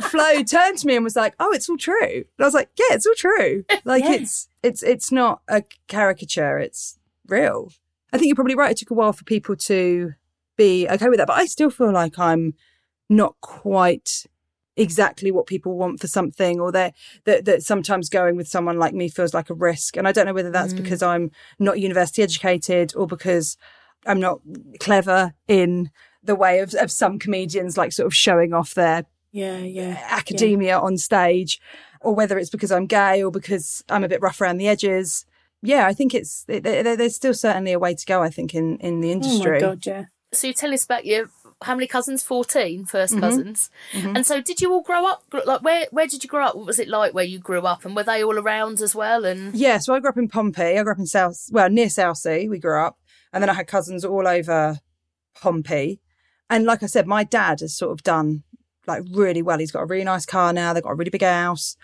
Flo 0.04 0.42
turned 0.44 0.78
to 0.78 0.86
me 0.86 0.94
and 0.94 1.02
was 1.04 1.16
like, 1.16 1.34
"Oh, 1.40 1.50
it's 1.52 1.68
all 1.68 1.76
true." 1.76 1.96
And 2.08 2.24
I 2.38 2.44
was 2.44 2.54
like, 2.54 2.70
"Yeah, 2.78 2.94
it's 2.94 3.06
all 3.06 3.14
true. 3.16 3.64
Like 3.84 4.04
Yeah. 4.04 4.12
it's 4.12 4.48
it's 4.62 4.82
it's 4.84 5.10
not 5.10 5.40
a 5.48 5.64
caricature. 5.88 6.58
It's 6.58 6.96
real." 7.30 7.72
I 8.12 8.18
think 8.18 8.28
you're 8.28 8.36
probably 8.36 8.56
right. 8.56 8.72
It 8.72 8.78
took 8.78 8.90
a 8.90 8.94
while 8.94 9.12
for 9.12 9.24
people 9.24 9.56
to 9.56 10.12
be 10.56 10.88
okay 10.88 11.08
with 11.08 11.18
that, 11.18 11.28
but 11.28 11.38
I 11.38 11.46
still 11.46 11.70
feel 11.70 11.92
like 11.92 12.18
I'm 12.18 12.54
not 13.08 13.36
quite 13.40 14.26
exactly 14.76 15.30
what 15.30 15.46
people 15.46 15.76
want 15.76 16.00
for 16.00 16.06
something, 16.06 16.60
or 16.60 16.72
that 16.72 16.94
that 17.24 17.44
that 17.44 17.62
sometimes 17.62 18.08
going 18.08 18.36
with 18.36 18.48
someone 18.48 18.78
like 18.78 18.94
me 18.94 19.08
feels 19.08 19.34
like 19.34 19.50
a 19.50 19.54
risk. 19.54 19.96
And 19.96 20.08
I 20.08 20.12
don't 20.12 20.26
know 20.26 20.34
whether 20.34 20.50
that's 20.50 20.72
mm. 20.72 20.82
because 20.82 21.02
I'm 21.02 21.30
not 21.58 21.80
university 21.80 22.22
educated 22.22 22.94
or 22.96 23.06
because 23.06 23.56
I'm 24.06 24.20
not 24.20 24.40
clever 24.80 25.34
in 25.46 25.90
the 26.22 26.34
way 26.34 26.60
of, 26.60 26.74
of 26.74 26.90
some 26.90 27.18
comedians 27.18 27.76
like 27.76 27.92
sort 27.92 28.06
of 28.06 28.14
showing 28.14 28.52
off 28.52 28.74
their 28.74 29.04
Yeah, 29.32 29.58
yeah. 29.58 30.02
academia 30.10 30.78
on 30.78 30.96
stage, 30.96 31.60
or 32.00 32.14
whether 32.14 32.38
it's 32.38 32.50
because 32.50 32.72
I'm 32.72 32.86
gay 32.86 33.22
or 33.22 33.30
because 33.30 33.84
I'm 33.88 34.04
a 34.04 34.08
bit 34.08 34.22
rough 34.22 34.40
around 34.40 34.58
the 34.58 34.68
edges. 34.68 35.26
Yeah, 35.62 35.86
I 35.86 35.92
think 35.92 36.14
it's 36.14 36.44
there, 36.44 36.60
there- 36.60 36.96
there's 36.96 37.16
still 37.16 37.34
certainly 37.34 37.72
a 37.72 37.78
way 37.78 37.94
to 37.94 38.06
go. 38.06 38.22
I 38.22 38.30
think 38.30 38.54
in 38.54 38.76
in 38.78 39.00
the 39.00 39.12
industry. 39.12 39.50
Oh 39.50 39.54
my 39.54 39.60
god, 39.60 39.86
yeah. 39.86 40.04
So 40.32 40.46
you 40.46 40.52
tell 40.54 40.72
us 40.72 40.84
about 40.84 41.04
your 41.06 41.28
how 41.62 41.74
many 41.74 41.86
cousins? 41.86 42.22
14 42.22 42.86
1st 42.86 42.90
Mm-hmm. 43.10 43.20
cousins. 43.20 43.70
And 43.92 44.24
so 44.26 44.40
did 44.40 44.62
you 44.62 44.72
all 44.72 44.80
grow 44.82 45.04
up? 45.06 45.24
Like 45.44 45.62
where 45.62 45.86
where 45.90 46.06
did 46.06 46.22
you 46.24 46.28
grow 46.30 46.46
up? 46.46 46.56
What 46.56 46.66
was 46.66 46.78
it 46.78 46.88
like 46.88 47.12
where 47.12 47.24
you 47.24 47.38
grew 47.38 47.60
up? 47.62 47.84
And 47.84 47.94
were 47.94 48.04
they 48.04 48.22
all 48.24 48.38
around 48.38 48.80
as 48.80 48.94
well? 48.94 49.24
And 49.26 49.54
Yeah, 49.54 49.78
so 49.78 49.92
I 49.92 50.00
grew 50.00 50.08
up 50.10 50.16
in 50.16 50.28
Pompey. 50.28 50.78
I 50.78 50.82
grew 50.82 50.92
up 50.92 50.98
in 50.98 51.06
South, 51.06 51.48
well, 51.50 51.68
near 51.68 51.88
Southsea. 51.90 52.48
We 52.48 52.58
grew 52.58 52.80
up, 52.80 52.96
and 53.32 53.42
then 53.42 53.50
I 53.50 53.54
had 53.54 53.66
cousins 53.66 54.04
all 54.04 54.26
over 54.26 54.78
Pompey. 55.34 56.00
And 56.48 56.64
like 56.64 56.82
I 56.82 56.86
said, 56.86 57.06
my 57.06 57.24
dad 57.24 57.60
has 57.60 57.76
sort 57.76 57.92
of 57.92 58.02
done 58.02 58.42
like 58.86 59.02
really 59.12 59.42
well. 59.42 59.58
He's 59.58 59.70
got 59.72 59.82
a 59.82 59.86
really 59.86 60.04
nice 60.04 60.26
car 60.26 60.52
now. 60.52 60.72
They've 60.72 60.82
got 60.82 60.92
a 60.92 60.96
really 60.96 61.10
big 61.10 61.22
house, 61.22 61.76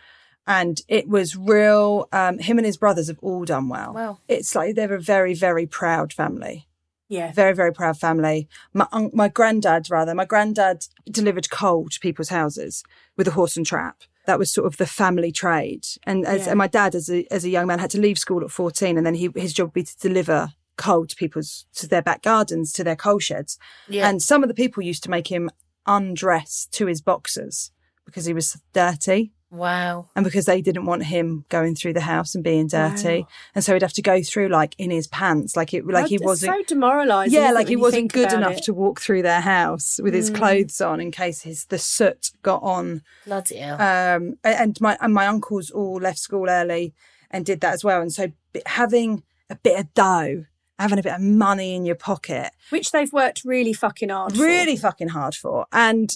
and 0.46 0.80
it 0.88 1.09
was 1.09 1.37
real. 1.37 2.09
Um, 2.12 2.38
him 2.38 2.59
and 2.59 2.66
his 2.66 2.76
brothers 2.76 3.09
have 3.09 3.18
all 3.20 3.44
done 3.44 3.68
well. 3.68 3.92
Wow. 3.94 4.18
It's 4.28 4.54
like 4.54 4.74
they're 4.74 4.94
a 4.94 5.00
very, 5.00 5.35
very 5.35 5.66
proud 5.66 6.12
family. 6.12 6.68
Yeah. 7.09 7.32
Very, 7.32 7.54
very 7.54 7.72
proud 7.72 7.98
family. 7.98 8.48
My 8.74 8.88
un- 8.92 9.11
my 9.12 9.28
granddad, 9.28 9.90
rather, 9.90 10.14
my 10.14 10.24
granddad 10.24 10.87
delivered 11.11 11.50
coal 11.50 11.88
to 11.88 12.00
people's 12.00 12.30
houses 12.30 12.82
with 13.16 13.28
a 13.28 13.32
horse 13.32 13.56
and 13.56 13.64
trap. 13.66 14.02
That 14.26 14.40
was 14.40 14.52
sort 14.52 14.66
of 14.66 14.76
the 14.76 14.87
family 14.87 15.30
trade. 15.30 15.87
And 16.02 16.26
as 16.26 16.42
Yeah. 16.46 16.50
and 16.50 16.59
my 16.59 16.66
dad, 16.66 16.96
as 16.96 17.09
a 17.09 17.24
as 17.32 17.44
a 17.44 17.48
young 17.48 17.68
man, 17.68 17.78
had 17.78 17.90
to 17.92 18.00
leave 18.00 18.18
school 18.18 18.42
at 18.44 18.50
fourteen, 18.50 18.96
and 18.96 19.06
then 19.06 19.14
he 19.14 19.30
his 19.37 19.52
job 19.52 19.68
would 19.68 19.74
be 19.74 19.85
to 19.85 19.96
deliver 19.98 20.52
coal 20.76 21.06
to 21.06 21.14
people's 21.16 21.64
to 21.74 21.87
their 21.87 22.02
back 22.02 22.22
gardens, 22.22 22.72
to 22.72 22.82
their 22.85 22.96
coal 22.96 23.20
sheds. 23.20 23.56
yeah. 23.88 24.09
And 24.09 24.20
some 24.20 24.42
of 24.42 24.48
the 24.48 24.54
people 24.54 24.82
used 24.82 25.04
to 25.04 25.11
make 25.11 25.28
him 25.28 25.48
undress 25.87 26.66
to 26.72 26.87
his 26.87 27.00
boxers 27.00 27.70
because 28.04 28.24
he 28.26 28.35
was 28.35 28.59
dirty 28.72 29.32
wow. 29.50 30.09
and 30.14 30.24
because 30.24 30.44
they 30.44 30.61
didn't 30.61 30.87
want 30.87 31.04
him 31.04 31.44
going 31.48 31.74
through 31.74 31.92
the 31.92 32.00
house 32.00 32.35
and 32.35 32.42
being 32.42 32.66
dirty. 32.66 33.20
Wow. 33.20 33.28
And 33.54 33.64
so 33.64 33.72
he'd 33.72 33.82
have 33.82 33.92
to 33.94 34.02
go 34.02 34.22
through 34.22 34.48
like 34.48 34.74
in 34.78 34.90
his 34.90 35.06
pants, 35.06 35.56
like 35.56 35.74
it 35.74 35.87
like 35.87 36.09
he 36.09 36.18
wasn't 36.18 36.54
so 36.54 36.62
demoralising. 36.62 37.35
yeah, 37.35 37.52
like 37.52 37.68
he 37.68 37.76
wasn't 37.76 38.12
good 38.12 38.32
enough 38.32 38.52
it? 38.52 38.62
Mm. 38.62 38.64
to 38.64 38.74
walk 38.74 39.00
through 39.00 39.22
their 39.22 39.40
house 39.40 39.98
with 40.02 40.14
his 40.14 40.30
clothes 40.30 40.80
on 40.80 41.00
in 41.00 41.11
case 41.11 41.42
his 41.42 41.66
the 41.66 41.78
soot 41.78 42.30
got 42.42 42.62
on. 42.62 43.02
Bloody 43.24 43.56
hell. 43.56 43.80
Um, 43.80 44.38
and 44.44 44.80
my 44.80 44.96
and 45.00 45.14
my 45.14 45.26
uncles 45.26 45.70
all 45.70 45.96
left 45.96 46.18
school 46.18 46.48
early 46.48 46.94
and 47.30 47.44
did 47.44 47.61
that 47.61 47.74
as 47.74 47.85
well. 47.85 48.00
And 48.00 48.12
so 48.12 48.28
having 48.66 49.22
a 49.50 49.56
bit 49.56 49.78
of 49.78 49.94
dough, 49.94 50.44
having 50.78 50.98
a 50.98 51.02
bit 51.02 51.14
of 51.14 51.20
money 51.20 51.74
in 51.74 51.85
your 51.85 51.96
pocket, 51.96 52.50
Which 52.70 52.92
they've 52.92 53.12
worked 53.12 53.42
really 53.44 53.72
fucking 53.72 54.09
hard 54.09 54.37
for. 54.37 54.42
really 54.42 54.76
fucking 54.76 55.09
hard 55.09 55.35
for. 55.35 55.66
And 55.72 56.11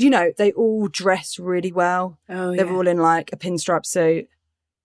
you 0.00 0.10
know, 0.10 0.32
they 0.38 0.52
all 0.52 0.88
dress 0.88 1.38
really 1.38 1.72
well. 1.72 2.18
Oh, 2.28 2.54
They're 2.56 2.66
yeah. 2.66 2.72
all 2.72 2.86
in 2.88 2.98
like 2.98 3.30
a 3.32 3.36
pinstripe 3.36 3.84
suit. 3.86 4.28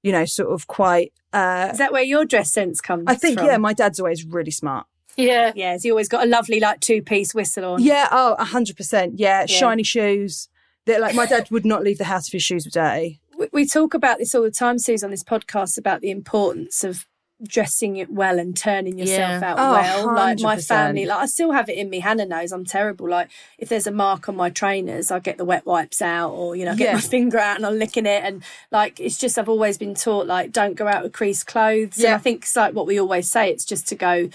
You 0.03 0.11
know, 0.11 0.25
sort 0.25 0.51
of 0.51 0.67
quite. 0.67 1.13
Uh, 1.33 1.69
Is 1.71 1.79
that 1.79 1.91
where 1.91 2.03
your 2.03 2.25
dress 2.25 2.51
sense 2.51 2.79
comes 2.81 3.05
I 3.07 3.15
think 3.15 3.39
from? 3.39 3.47
yeah, 3.47 3.57
my 3.57 3.73
dad's 3.73 3.99
always 3.99 4.23
really 4.23 4.51
smart. 4.51 4.85
Yeah. 5.17 5.51
Yeah, 5.55 5.71
has 5.71 5.83
he 5.83 5.89
always 5.89 6.07
got 6.09 6.23
a 6.23 6.29
lovely 6.29 6.59
like 6.59 6.79
two 6.79 7.01
piece 7.01 7.33
whistle 7.33 7.65
on? 7.65 7.81
Yeah, 7.81 8.07
Oh, 8.11 8.35
100%. 8.39 9.13
Yeah, 9.15 9.45
shiny 9.47 9.81
shoes. 9.83 10.47
They're 10.85 10.99
like 10.99 11.15
my 11.15 11.25
dad 11.25 11.49
would 11.49 11.65
not 11.65 11.81
leave 11.83 11.97
the 11.97 12.03
house 12.03 12.27
if 12.27 12.33
his 12.33 12.43
shoes 12.43 12.65
were 12.65 12.69
dirty. 12.71 13.19
We, 13.37 13.47
we 13.51 13.65
talk 13.67 13.93
about 13.95 14.19
this 14.19 14.35
all 14.35 14.43
the 14.43 14.51
time, 14.51 14.77
Suze, 14.77 15.03
on 15.03 15.09
this 15.09 15.23
podcast 15.23 15.77
about 15.79 16.01
the 16.01 16.11
importance 16.11 16.83
of 16.83 17.05
dressing 17.43 17.97
it 17.97 18.09
well 18.09 18.39
and 18.39 18.55
turning 18.55 18.97
yourself 18.97 19.41
Yeah. 19.41 19.51
out 19.51 19.57
Oh, 19.59 19.71
well. 19.73 20.15
Like 20.15 20.39
my 20.39 20.57
family, 20.57 21.05
like 21.05 21.19
I 21.19 21.25
still 21.25 21.51
have 21.51 21.67
it 21.69 21.77
in 21.77 21.89
me. 21.89 21.99
Hannah 21.99 22.25
knows 22.25 22.51
I'm 22.51 22.65
terrible. 22.65 23.09
Like 23.09 23.29
if 23.57 23.67
there's 23.69 23.87
a 23.87 23.91
mark 23.91 24.29
on 24.29 24.35
my 24.35 24.49
trainers, 24.49 25.11
I 25.11 25.19
get 25.19 25.37
the 25.37 25.45
wet 25.45 25.65
wipes 25.65 26.01
out 26.01 26.31
or, 26.31 26.55
you 26.55 26.63
know, 26.65 26.75
get 26.75 26.85
Yeah. 26.87 26.93
my 26.93 27.01
finger 27.15 27.37
out 27.37 27.57
and 27.57 27.65
I'm 27.65 27.77
licking 27.77 28.05
it. 28.05 28.23
And 28.23 28.41
like 28.71 28.99
it's 28.99 29.17
just 29.17 29.37
I've 29.37 29.49
always 29.49 29.77
been 29.77 29.95
taught 29.95 30.27
like 30.27 30.51
don't 30.53 30.75
go 30.75 30.87
out 30.87 31.03
with 31.03 31.13
creased 31.13 31.45
clothes. 31.47 31.97
And 31.97 32.03
Yeah. 32.05 32.15
I 32.15 32.19
think 32.19 32.43
it's 32.43 32.55
like 32.55 32.73
what 32.73 32.87
we 32.87 32.99
always 32.99 33.29
say, 33.29 33.49
it's 33.51 33.65
just 33.65 33.87
to 33.89 33.95
go 33.95 34.29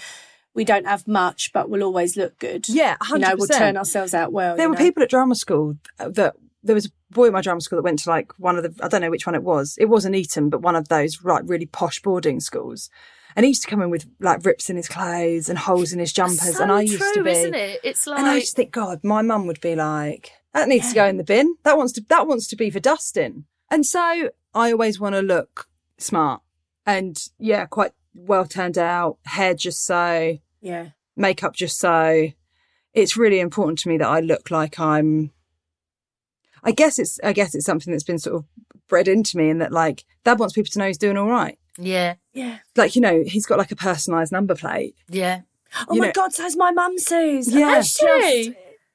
we 0.53 0.65
don't 0.65 0.85
have 0.85 1.07
much, 1.07 1.51
but 1.53 1.69
we'll 1.69 1.81
always 1.83 2.17
look 2.17 2.37
good. 2.37 2.67
Yeah, 2.67 2.97
You 3.09 3.19
know, 3.19 3.35
we'll 3.37 3.47
turn 3.47 3.77
ourselves 3.77 4.13
out 4.13 4.33
well. 4.33 4.57
There 4.57 4.67
were 4.67 4.75
know? 4.75 4.81
people 4.81 5.01
at 5.01 5.09
drama 5.09 5.33
school 5.35 5.77
that 5.97 6.35
there 6.63 6.75
was 6.75 6.85
a 6.87 6.89
boy 7.09 7.27
at 7.27 7.33
my 7.33 7.41
drama 7.41 7.61
school 7.61 7.77
that 7.77 7.83
went 7.83 7.99
to 7.99 8.09
like 8.09 8.31
one 8.37 8.57
of 8.57 8.63
the 8.63 8.83
I 8.83 8.87
don't 8.87 9.01
know 9.01 9.09
which 9.09 9.25
one 9.25 9.35
it 9.35 9.43
was. 9.43 9.75
It 9.79 9.85
wasn't 9.85 10.15
Eton, 10.15 10.49
but 10.49 10.61
one 10.61 10.75
of 10.75 10.87
those 10.89 11.23
like 11.23 11.43
really 11.45 11.65
posh 11.65 12.01
boarding 12.01 12.39
schools. 12.39 12.89
And 13.35 13.45
he 13.45 13.51
used 13.51 13.63
to 13.63 13.69
come 13.69 13.81
in 13.81 13.89
with 13.89 14.05
like 14.19 14.45
rips 14.45 14.69
in 14.69 14.75
his 14.75 14.89
clothes 14.89 15.47
and 15.47 15.57
holes 15.57 15.93
in 15.93 15.99
his 15.99 16.11
jumpers. 16.11 16.57
so 16.57 16.63
and 16.63 16.71
I 16.71 16.81
used 16.81 16.97
true, 16.97 17.13
to 17.13 17.23
be 17.23 17.29
isn't 17.31 17.53
it? 17.55 17.79
It's 17.83 18.05
like 18.05 18.19
And 18.19 18.27
I 18.27 18.39
just 18.41 18.55
think, 18.57 18.71
God, 18.71 18.99
my 19.03 19.21
mum 19.21 19.47
would 19.47 19.61
be 19.61 19.73
like, 19.75 20.31
that 20.53 20.67
needs 20.67 20.89
to 20.89 20.95
go 20.95 21.05
in 21.05 21.15
the 21.17 21.23
bin. 21.23 21.55
That 21.63 21.77
wants 21.77 21.93
to 21.93 22.05
that 22.09 22.27
wants 22.27 22.47
to 22.47 22.55
be 22.55 22.69
for 22.69 22.79
dusting. 22.81 23.45
And 23.69 23.85
so 23.85 24.29
I 24.53 24.71
always 24.71 24.99
want 24.99 25.15
to 25.15 25.21
look 25.21 25.67
smart 25.97 26.41
and 26.85 27.17
yeah, 27.39 27.65
quite 27.65 27.93
well 28.13 28.45
turned 28.45 28.77
out, 28.77 29.17
hair 29.25 29.53
just 29.53 29.85
so, 29.85 30.37
Yeah. 30.59 30.89
makeup 31.15 31.55
just 31.55 31.79
so. 31.79 32.27
It's 32.93 33.15
really 33.15 33.39
important 33.39 33.79
to 33.79 33.89
me 33.89 33.97
that 33.97 34.07
I 34.07 34.19
look 34.19 34.51
like 34.51 34.77
I'm 34.77 35.31
I 36.63 36.71
guess 36.71 36.99
it's 36.99 37.19
I 37.23 37.33
guess 37.33 37.55
it's 37.55 37.65
something 37.65 37.91
that's 37.91 38.03
been 38.03 38.19
sort 38.19 38.35
of 38.37 38.45
bred 38.87 39.07
into 39.07 39.37
me 39.37 39.49
and 39.49 39.61
that 39.61 39.71
like 39.71 40.03
dad 40.25 40.39
wants 40.39 40.53
people 40.53 40.69
to 40.71 40.79
know 40.79 40.87
he's 40.87 40.97
doing 40.97 41.17
all 41.17 41.27
right. 41.29 41.57
yeah, 41.77 42.15
Yeah. 42.33 42.57
Like, 42.75 42.95
you 42.95 43.01
know, 43.01 43.23
he's 43.25 43.45
got 43.45 43.57
like 43.57 43.71
a 43.71 43.75
personalised 43.75 44.31
number 44.31 44.55
plate. 44.55 44.95
yeah. 45.09 45.41
Oh 45.87 45.93
You 45.95 46.01
my 46.01 46.07
know- 46.07 46.13
God, 46.13 46.33
so's 46.33 46.57
my 46.57 46.71
mum, 46.71 46.97
Suze. 46.99 47.47
Yeah. 47.47 47.71
That's 47.71 47.97
just- 47.97 48.51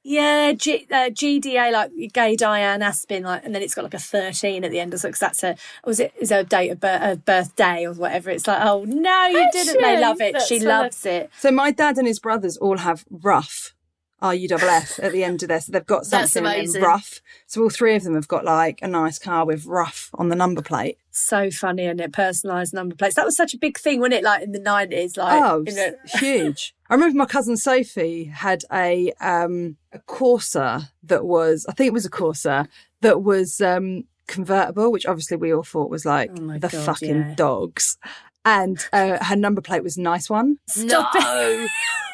Yeah, 0.08 0.52
G, 0.52 0.86
uh, 0.92 1.08
GDA, 1.10 1.72
like 1.72 1.90
gay 2.12 2.36
Diane 2.36 2.80
Aspin, 2.80 3.22
like, 3.22 3.44
and 3.44 3.52
then 3.54 3.60
it's 3.62 3.74
got 3.74 3.82
like 3.82 3.94
a 3.94 3.98
13 3.98 4.62
at 4.62 4.70
the 4.70 4.78
end, 4.78 4.94
of 4.94 5.00
it, 5.00 5.02
because 5.08 5.18
that's 5.18 5.42
a, 5.42 5.56
was 5.84 5.98
it, 5.98 6.12
is 6.20 6.30
a 6.30 6.44
date 6.44 6.68
of 6.70 6.78
birth, 6.78 7.02
uh, 7.02 7.16
birthday 7.16 7.86
or 7.86 7.92
whatever. 7.94 8.30
It's 8.30 8.46
like, 8.46 8.60
oh 8.62 8.84
no, 8.84 9.26
you 9.26 9.48
didn't. 9.52 9.80
They 9.82 9.98
love 10.00 10.20
it. 10.20 10.34
that's 10.34 10.46
She 10.46 10.58
what 10.58 10.66
loves 10.66 11.04
it. 11.06 11.30
So 11.40 11.50
my 11.50 11.72
dad 11.72 11.98
and 11.98 12.06
his 12.06 12.20
brothers 12.20 12.56
all 12.58 12.76
have 12.76 13.04
rough 13.10 13.74
R 14.22 14.34
U 14.34 14.48
F 14.50 14.62
F 14.62 15.00
at 15.02 15.12
the 15.12 15.22
end 15.24 15.42
of 15.42 15.48
this. 15.48 15.66
So 15.66 15.72
they've 15.72 15.84
got 15.84 16.06
something 16.06 16.42
in 16.44 16.50
amazing. 16.50 16.82
rough. 16.82 17.20
So 17.46 17.62
all 17.62 17.70
three 17.70 17.94
of 17.96 18.04
them 18.04 18.14
have 18.14 18.28
got 18.28 18.44
like 18.44 18.80
a 18.82 18.88
nice 18.88 19.18
car 19.18 19.44
with 19.44 19.66
rough 19.66 20.10
on 20.14 20.30
the 20.30 20.36
number 20.36 20.62
plate. 20.62 20.98
So 21.10 21.50
funny, 21.50 21.84
and 21.86 22.00
it 22.00 22.12
personalised 22.12 22.72
number 22.72 22.94
plates. 22.94 23.14
That 23.16 23.26
was 23.26 23.36
such 23.36 23.52
a 23.54 23.58
big 23.58 23.78
thing, 23.78 24.00
wasn't 24.00 24.14
it? 24.14 24.24
Like 24.24 24.42
in 24.42 24.52
the 24.52 24.60
90s, 24.60 25.16
like, 25.16 25.42
oh, 25.42 25.64
you 25.66 25.74
know, 25.74 25.92
huge. 26.18 26.74
I 26.88 26.94
remember 26.94 27.18
my 27.18 27.26
cousin 27.26 27.56
Sophie 27.56 28.24
had 28.24 28.64
a 28.72 29.12
um 29.20 29.76
a 29.92 29.98
Corsa 29.98 30.90
that 31.02 31.24
was 31.24 31.66
I 31.68 31.72
think 31.72 31.88
it 31.88 31.94
was 31.94 32.06
a 32.06 32.10
Corsa 32.10 32.68
that 33.02 33.22
was 33.22 33.60
um 33.60 34.04
convertible, 34.28 34.90
which 34.90 35.06
obviously 35.06 35.36
we 35.36 35.52
all 35.52 35.62
thought 35.62 35.90
was 35.90 36.06
like 36.06 36.30
Oh 36.38 36.58
the 36.58 36.68
God, 36.68 36.72
fucking 36.84 37.16
yeah. 37.16 37.34
dogs. 37.34 37.98
And 38.44 38.78
uh, 38.92 39.22
her 39.24 39.34
number 39.34 39.60
plate 39.60 39.82
was 39.82 39.96
a 39.96 40.00
nice 40.02 40.30
one. 40.30 40.58
Stop 40.68 41.12
no. 41.16 41.66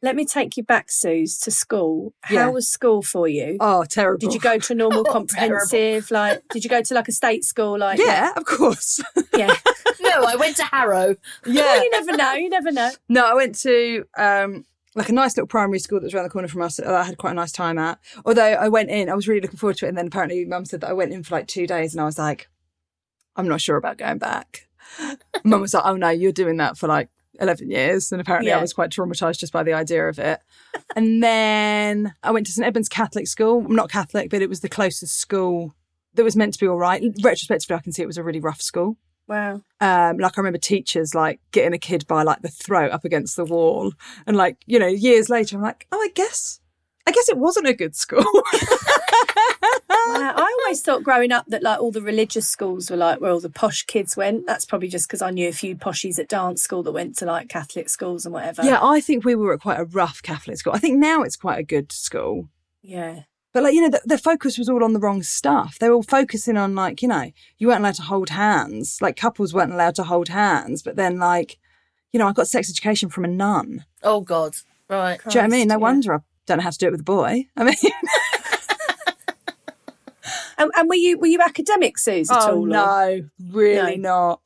Let 0.00 0.14
me 0.14 0.24
take 0.24 0.56
you 0.56 0.62
back, 0.62 0.90
Suze, 0.92 1.38
to 1.40 1.50
school. 1.50 2.12
How 2.20 2.34
Yeah. 2.34 2.48
was 2.50 2.68
school 2.68 3.02
for 3.02 3.26
you? 3.26 3.56
Oh, 3.58 3.84
terrible. 3.84 4.18
Did 4.18 4.32
you 4.32 4.38
go 4.40 4.56
to 4.58 4.72
a 4.72 4.76
normal 4.76 5.00
Oh, 5.08 5.12
comprehensive? 5.12 6.10
Like, 6.12 6.42
did 6.50 6.62
you 6.62 6.70
go 6.70 6.82
to 6.82 6.94
like 6.94 7.08
a 7.08 7.12
state 7.12 7.44
school? 7.44 7.78
Like, 7.78 7.98
Yeah, 7.98 8.32
of 8.36 8.44
course. 8.44 9.00
yeah. 9.36 9.54
no, 10.00 10.22
I 10.24 10.36
went 10.36 10.56
to 10.58 10.64
Harrow. 10.64 11.16
yeah. 11.44 11.82
you 11.82 11.90
never 11.90 12.16
know. 12.16 12.32
You 12.34 12.48
never 12.48 12.70
know. 12.70 12.90
No, 13.08 13.26
I 13.28 13.34
went 13.34 13.56
to 13.62 14.04
um, 14.16 14.64
like 14.94 15.08
a 15.08 15.12
nice 15.12 15.36
little 15.36 15.48
primary 15.48 15.80
school 15.80 15.98
that 15.98 16.04
was 16.04 16.14
around 16.14 16.24
the 16.24 16.30
corner 16.30 16.46
from 16.48 16.62
us 16.62 16.76
that 16.76 16.86
I 16.86 17.02
had 17.02 17.18
quite 17.18 17.32
a 17.32 17.34
nice 17.34 17.52
time 17.52 17.76
at. 17.78 17.98
Although 18.24 18.42
I 18.52 18.68
went 18.68 18.90
in, 18.90 19.08
I 19.08 19.14
was 19.14 19.26
really 19.26 19.40
looking 19.40 19.58
forward 19.58 19.78
to 19.78 19.86
it. 19.86 19.88
And 19.88 19.98
then 19.98 20.06
apparently 20.06 20.44
mum 20.44 20.64
said 20.64 20.80
that 20.82 20.90
I 20.90 20.92
went 20.92 21.12
in 21.12 21.24
for 21.24 21.34
like 21.34 21.48
two 21.48 21.66
days 21.66 21.92
and 21.92 22.00
I 22.00 22.04
was 22.04 22.18
like, 22.18 22.48
I'm 23.34 23.48
not 23.48 23.60
sure 23.60 23.76
about 23.76 23.98
going 23.98 24.18
back. 24.18 24.68
mum 25.44 25.60
was 25.60 25.74
like, 25.74 25.84
oh 25.86 25.96
no, 25.96 26.08
you're 26.10 26.30
doing 26.32 26.58
that 26.58 26.78
for 26.78 26.86
like 26.86 27.08
11 27.40 27.70
years. 27.70 28.12
And 28.12 28.20
apparently 28.20 28.50
I 28.52 28.60
was 28.60 28.72
quite 28.72 28.90
traumatized 28.90 29.38
just 29.38 29.52
by 29.52 29.62
the 29.62 29.72
idea 29.72 30.08
of 30.08 30.18
it. 30.18 30.40
and 30.96 31.22
then 31.22 32.14
I 32.22 32.30
went 32.30 32.46
to 32.46 32.52
St. 32.52 32.66
Edmund's 32.66 32.88
Catholic 32.88 33.26
school. 33.26 33.64
I'm 33.64 33.74
not 33.76 33.90
Catholic, 33.90 34.30
but 34.30 34.42
it 34.42 34.48
was 34.48 34.60
the 34.60 34.68
closest 34.68 35.18
school 35.18 35.74
that 36.14 36.24
was 36.24 36.36
meant 36.36 36.54
to 36.54 36.60
be 36.60 36.66
all 36.66 36.78
right. 36.78 37.02
Retrospectively, 37.22 37.76
I 37.76 37.80
can 37.80 37.92
see 37.92 38.02
it 38.02 38.06
was 38.06 38.18
a 38.18 38.22
really 38.24 38.40
rough 38.40 38.60
school 38.62 38.96
Wow. 39.28 39.60
um, 39.82 40.16
like 40.16 40.38
I 40.38 40.40
remember 40.40 40.58
teachers 40.58 41.14
like 41.14 41.38
getting 41.52 41.74
a 41.74 41.78
kid 41.78 42.06
by 42.06 42.22
like 42.22 42.40
the 42.40 42.48
throat 42.48 42.92
up 42.92 43.04
against 43.04 43.36
the 43.36 43.44
wall, 43.44 43.92
and 44.26 44.38
like 44.38 44.56
you 44.64 44.78
know, 44.78 44.86
years 44.86 45.28
later, 45.28 45.56
I'm 45.56 45.62
like, 45.62 45.86
oh, 45.92 46.00
I 46.00 46.08
guess, 46.14 46.60
I 47.06 47.12
guess 47.12 47.28
it 47.28 47.36
wasn't 47.36 47.66
a 47.68 47.74
good 47.74 47.94
school. 47.94 48.24
Wow. 50.08 50.32
I 50.36 50.56
always 50.64 50.80
thought 50.80 51.02
growing 51.02 51.32
up 51.32 51.46
that 51.48 51.62
like 51.62 51.80
all 51.80 51.90
the 51.90 52.02
religious 52.02 52.48
schools 52.48 52.90
were 52.90 52.96
like 52.96 53.20
where 53.20 53.30
all 53.30 53.40
the 53.40 53.50
posh 53.50 53.84
kids 53.84 54.16
went. 54.16 54.46
That's 54.46 54.64
probably 54.64 54.88
just 54.88 55.06
because 55.08 55.22
I 55.22 55.30
knew 55.30 55.48
a 55.48 55.52
few 55.52 55.76
poshies 55.76 56.18
at 56.18 56.28
dance 56.28 56.62
school 56.62 56.82
that 56.84 56.92
went 56.92 57.16
to 57.18 57.26
like 57.26 57.48
Catholic 57.48 57.88
schools 57.88 58.24
and 58.24 58.32
whatever. 58.32 58.62
yeah, 58.62 58.78
I 58.82 59.00
think 59.00 59.24
we 59.24 59.34
were 59.34 59.54
at 59.54 59.60
quite 59.60 59.78
a 59.78 59.84
rough 59.84 60.22
Catholic 60.22 60.56
school. 60.58 60.72
I 60.72 60.78
think 60.78 60.98
now 60.98 61.22
it's 61.22 61.36
quite 61.36 61.58
a 61.58 61.62
good 61.62 61.92
school. 61.92 62.48
Yeah. 62.82 63.22
But 63.52 63.64
like 63.64 63.74
you 63.74 63.82
know, 63.82 63.90
the, 63.90 64.00
the 64.04 64.18
focus 64.18 64.58
was 64.58 64.68
all 64.68 64.84
on 64.84 64.92
the 64.92 65.00
wrong 65.00 65.22
stuff. 65.22 65.78
They 65.78 65.88
were 65.88 65.96
all 65.96 66.02
focusing 66.02 66.56
on 66.56 66.74
like 66.74 67.02
you 67.02 67.08
know, 67.08 67.30
you 67.58 67.68
weren't 67.68 67.80
allowed 67.80 67.94
to 67.96 68.02
hold 68.02 68.30
hands. 68.30 68.98
Like 69.00 69.16
couples 69.16 69.52
weren't 69.52 69.72
allowed 69.72 69.94
to 69.96 70.04
hold 70.04 70.28
hands. 70.28 70.82
But 70.82 70.96
then 70.96 71.18
like, 71.18 71.58
you 72.12 72.18
know, 72.18 72.28
I 72.28 72.32
got 72.32 72.48
sex 72.48 72.70
education 72.70 73.08
from 73.08 73.24
a 73.24 73.28
nun. 73.28 73.84
Oh 74.02 74.20
God. 74.20 74.56
Right. 74.88 75.18
Do 75.22 75.30
you 75.30 75.34
know 75.34 75.40
what 75.40 75.54
I 75.54 75.56
mean? 75.58 75.68
No 75.68 75.74
yeah. 75.74 75.78
wonder 75.78 76.14
I 76.14 76.18
don't 76.46 76.58
know 76.58 76.64
how 76.64 76.70
to 76.70 76.78
do 76.78 76.86
it 76.88 76.92
with 76.92 77.00
a 77.00 77.04
boy. 77.04 77.46
I 77.56 77.64
mean, 77.64 77.74
And, 80.58 80.70
and 80.76 80.88
were 80.88 80.94
you 80.96 81.18
were 81.18 81.26
you 81.28 81.40
academic, 81.40 81.98
Suze, 81.98 82.30
at 82.30 82.36
oh 82.42 82.56
all? 82.56 82.66
no, 82.66 83.28
really 83.50 83.96
not. 83.96 84.40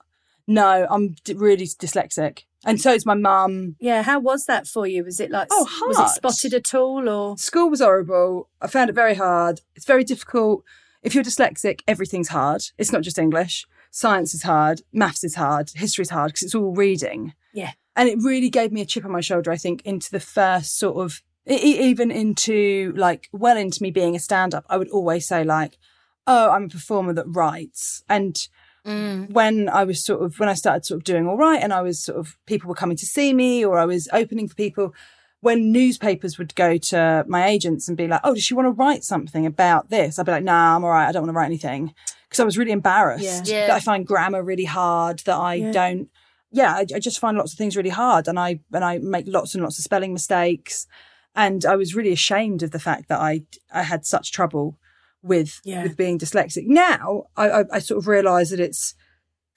No, 0.46 0.86
I'm 0.90 1.14
d- 1.24 1.34
really 1.34 1.66
dyslexic, 1.66 2.40
and 2.64 2.80
so 2.80 2.92
is 2.92 3.06
my 3.06 3.14
mum. 3.14 3.76
Yeah. 3.80 4.02
How 4.02 4.18
was 4.20 4.44
that 4.46 4.66
for 4.66 4.86
you? 4.86 5.04
Was 5.04 5.20
it 5.20 5.30
like 5.30 5.48
Oh, 5.50 5.66
was 5.86 5.98
it 5.98 6.08
spotted 6.10 6.52
at 6.54 6.74
all 6.74 7.08
or? 7.08 7.38
School 7.38 7.70
was 7.70 7.80
horrible. 7.80 8.48
I 8.60 8.66
found 8.66 8.90
it 8.90 8.94
very 8.94 9.14
hard. 9.14 9.60
It's 9.74 9.86
very 9.86 10.04
difficult. 10.04 10.64
If 11.02 11.14
you're 11.14 11.24
dyslexic, 11.24 11.80
everything's 11.88 12.28
hard. 12.28 12.62
It's 12.78 12.92
not 12.92 13.02
just 13.02 13.18
English. 13.18 13.66
Science 13.90 14.34
is 14.34 14.42
hard. 14.42 14.82
Maths 14.92 15.24
is 15.24 15.34
hard. 15.34 15.70
History 15.74 16.02
is 16.02 16.10
hard 16.10 16.28
because 16.28 16.42
it's 16.44 16.54
all 16.54 16.74
reading. 16.74 17.34
Yeah. 17.52 17.72
And 17.96 18.08
it 18.08 18.18
really 18.22 18.48
gave 18.50 18.72
me 18.72 18.80
a 18.80 18.86
chip 18.86 19.04
on 19.04 19.10
my 19.10 19.20
shoulder, 19.20 19.50
I 19.50 19.56
think, 19.56 19.82
into 19.84 20.10
the 20.10 20.20
first 20.20 20.78
sort 20.78 20.96
of, 20.96 21.22
even 21.46 22.10
into 22.10 22.94
like, 22.96 23.28
well 23.32 23.56
into 23.56 23.82
me 23.82 23.90
being 23.90 24.14
a 24.16 24.18
stand 24.18 24.54
up. 24.54 24.64
I 24.70 24.76
would 24.78 24.88
always 24.90 25.26
say, 25.26 25.44
like, 25.44 25.76
oh, 26.26 26.50
I'm 26.50 26.64
a 26.64 26.68
performer 26.68 27.12
that 27.14 27.26
writes. 27.28 28.02
And 28.08 28.36
Mm. 28.84 29.30
when 29.30 29.68
I 29.68 29.84
was 29.84 30.04
sort 30.04 30.22
of, 30.22 30.40
when 30.40 30.48
I 30.48 30.54
started 30.54 30.84
sort 30.84 30.98
of 30.98 31.04
doing 31.04 31.28
all 31.28 31.36
right 31.36 31.62
and 31.62 31.72
I 31.72 31.82
was 31.82 32.02
sort 32.02 32.18
of, 32.18 32.36
people 32.46 32.68
were 32.68 32.74
coming 32.74 32.96
to 32.96 33.06
see 33.06 33.32
me 33.32 33.64
or 33.64 33.78
I 33.78 33.84
was 33.84 34.08
opening 34.12 34.48
for 34.48 34.56
people, 34.56 34.92
when 35.40 35.70
newspapers 35.70 36.36
would 36.36 36.52
go 36.56 36.76
to 36.78 37.24
my 37.28 37.46
agents 37.46 37.86
and 37.86 37.96
be 37.96 38.08
like, 38.08 38.20
oh, 38.24 38.34
does 38.34 38.42
she 38.42 38.54
want 38.54 38.66
to 38.66 38.70
write 38.72 39.04
something 39.04 39.46
about 39.46 39.90
this? 39.90 40.18
I'd 40.18 40.26
be 40.26 40.32
like, 40.32 40.42
nah, 40.42 40.74
I'm 40.74 40.82
all 40.84 40.90
right. 40.90 41.06
I 41.08 41.12
don't 41.12 41.22
want 41.22 41.32
to 41.32 41.36
write 41.38 41.46
anything. 41.46 41.94
Because 42.28 42.40
I 42.40 42.44
was 42.44 42.58
really 42.58 42.72
embarrassed 42.72 43.46
Yeah. 43.46 43.54
Yeah. 43.54 43.66
that 43.68 43.76
I 43.76 43.80
find 43.80 44.04
grammar 44.04 44.42
really 44.42 44.64
hard, 44.64 45.20
that 45.26 45.36
I 45.36 45.54
Yeah. 45.54 45.70
don't, 45.72 46.08
yeah, 46.50 46.72
I, 46.74 46.80
I 46.94 46.98
just 46.98 47.20
find 47.20 47.36
lots 47.38 47.52
of 47.52 47.58
things 47.58 47.76
really 47.76 47.90
hard 47.90 48.26
and 48.26 48.36
I, 48.38 48.60
and 48.72 48.84
I 48.84 48.98
make 48.98 49.26
lots 49.28 49.54
and 49.54 49.62
lots 49.62 49.78
of 49.78 49.84
spelling 49.84 50.12
mistakes. 50.12 50.88
And 51.36 51.64
I 51.64 51.76
was 51.76 51.94
really 51.94 52.12
ashamed 52.12 52.64
of 52.64 52.72
the 52.72 52.80
fact 52.80 53.08
that 53.10 53.20
I, 53.20 53.42
I 53.72 53.82
had 53.84 54.04
such 54.04 54.32
trouble 54.32 54.76
with, 55.22 55.60
Yeah. 55.64 55.82
with 55.82 55.96
being 55.96 56.18
dyslexic. 56.18 56.66
Now 56.66 57.24
I, 57.36 57.50
I, 57.50 57.64
I 57.74 57.78
sort 57.78 57.98
of 57.98 58.08
realize 58.08 58.50
that 58.50 58.60
it's, 58.60 58.94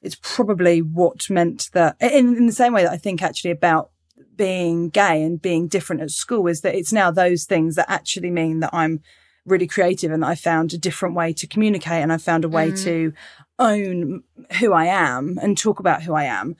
it's 0.01 0.17
probably 0.21 0.82
what 0.82 1.30
meant 1.30 1.69
that 1.73 1.95
in, 1.99 2.38
in 2.38 2.45
the 2.45 2.54
same 2.54 2.73
way 2.73 2.84
that 2.84 2.91
I 2.91 2.97
think 2.97 3.23
actually 3.23 3.51
about 3.51 3.89
being 4.36 4.89
gay 4.89 5.23
and 5.23 5.41
being 5.41 5.67
different 5.67 6.01
at 6.01 6.12
school 6.12 6.47
is 6.47 6.62
that 6.62 6.75
it's 6.75 6.93
now 6.93 7.12
those 7.12 7.45
things 7.45 7.75
that 7.75 7.89
actually 7.89 8.30
mean 8.30 8.60
that 8.60 8.73
I'm 8.73 9.01
really 9.45 9.67
creative 9.67 10.12
and 10.12 10.23
that 10.23 10.28
I 10.28 10.36
found 10.36 10.73
a 10.73 10.78
different 10.78 11.15
way 11.15 11.34
to 11.34 11.47
communicate 11.47 12.01
and 12.01 12.12
I 12.12 12.17
found 12.17 12.45
a 12.45 12.49
way 12.49 12.71
mm. 12.71 12.84
to 12.84 13.13
own 13.60 14.23
who 14.60 14.73
I 14.73 14.86
am 14.86 15.38
and 15.41 15.58
talk 15.58 15.80
about 15.80 16.04
who 16.04 16.13
I 16.13 16.23
am. 16.23 16.56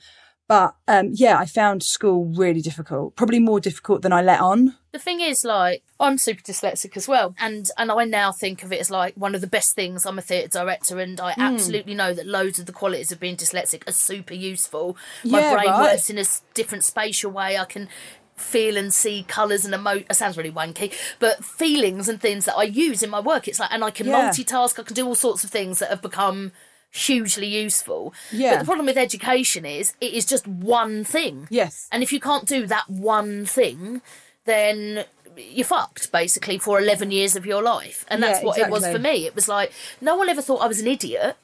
But 0.48 0.76
um, 0.86 1.10
yeah, 1.12 1.38
I 1.38 1.46
found 1.46 1.82
school 1.82 2.24
really 2.26 2.60
difficult, 2.60 3.16
probably 3.16 3.40
more 3.40 3.58
difficult 3.58 4.02
than 4.02 4.12
I 4.12 4.22
let 4.22 4.40
on. 4.40 4.76
The 4.92 4.98
thing 5.00 5.20
is, 5.20 5.44
like, 5.44 5.82
I'm 5.98 6.18
super 6.18 6.40
dyslexic 6.40 6.96
as 6.96 7.08
well, 7.08 7.34
and 7.40 7.68
and 7.76 7.90
I 7.90 8.04
now 8.04 8.30
think 8.30 8.62
of 8.62 8.72
it 8.72 8.80
as 8.80 8.88
like 8.90 9.14
one 9.16 9.34
of 9.34 9.40
the 9.40 9.48
best 9.48 9.74
things. 9.74 10.06
I'm 10.06 10.18
a 10.18 10.22
theatre 10.22 10.48
director, 10.60 11.00
and 11.00 11.20
I 11.20 11.34
absolutely 11.36 11.94
know 11.94 12.14
that 12.14 12.26
loads 12.26 12.58
of 12.60 12.66
the 12.66 12.72
qualities 12.72 13.10
of 13.10 13.18
being 13.18 13.36
dyslexic 13.36 13.88
are 13.88 13.92
super 13.92 14.34
useful. 14.34 14.96
My 15.24 15.40
Yeah, 15.40 15.54
brain 15.54 15.66
right. 15.70 15.92
works 15.92 16.08
in 16.10 16.18
a 16.18 16.24
different 16.54 16.84
spatial 16.84 17.32
way. 17.32 17.58
I 17.58 17.64
can 17.64 17.88
feel 18.36 18.76
and 18.76 18.92
see 18.92 19.24
colours 19.26 19.64
and 19.64 19.72
emo 19.74 19.92
it 19.92 20.14
sounds 20.14 20.36
really 20.36 20.52
wanky 20.52 20.92
but 21.18 21.42
feelings 21.42 22.06
and 22.06 22.20
things 22.20 22.44
that 22.44 22.54
i 22.54 22.62
use 22.64 23.02
in 23.02 23.08
my 23.08 23.18
work 23.18 23.48
it's 23.48 23.58
like 23.58 23.72
and 23.72 23.82
i 23.82 23.90
can 23.90 24.06
Yeah. 24.06 24.28
multitask 24.28 24.78
i 24.78 24.82
can 24.82 24.92
do 24.94 25.06
all 25.06 25.14
sorts 25.14 25.42
of 25.42 25.48
things 25.48 25.78
that 25.78 25.88
have 25.88 26.02
become 26.02 26.52
hugely 26.90 27.46
useful 27.46 28.14
Yeah. 28.32 28.52
but 28.54 28.58
the 28.60 28.64
problem 28.64 28.86
with 28.86 28.96
education 28.96 29.64
is 29.66 29.94
it 30.00 30.12
is 30.14 30.24
just 30.24 30.46
one 30.46 31.04
thing 31.04 31.46
Yes. 31.50 31.88
and 31.92 32.02
if 32.02 32.12
you 32.12 32.20
can't 32.20 32.46
do 32.46 32.66
that 32.66 32.88
one 32.88 33.44
thing, 33.46 34.00
then 34.44 35.04
you're 35.36 35.66
fucked 35.66 36.10
basically 36.12 36.56
for 36.58 36.78
11 36.80 37.10
years 37.10 37.36
of 37.36 37.44
your 37.44 37.62
life. 37.62 38.06
And 38.08 38.22
that's 38.22 38.40
Yeah, 38.40 38.46
what 38.46 38.58
it 38.58 38.70
was 38.70 38.86
for 38.86 38.98
me. 38.98 39.26
It 39.26 39.34
was 39.34 39.48
like, 39.48 39.70
no 40.00 40.16
one 40.16 40.30
ever 40.30 40.40
thought 40.40 40.62
I 40.62 40.66
was 40.66 40.80
an 40.80 40.86
idiot. 40.86 41.36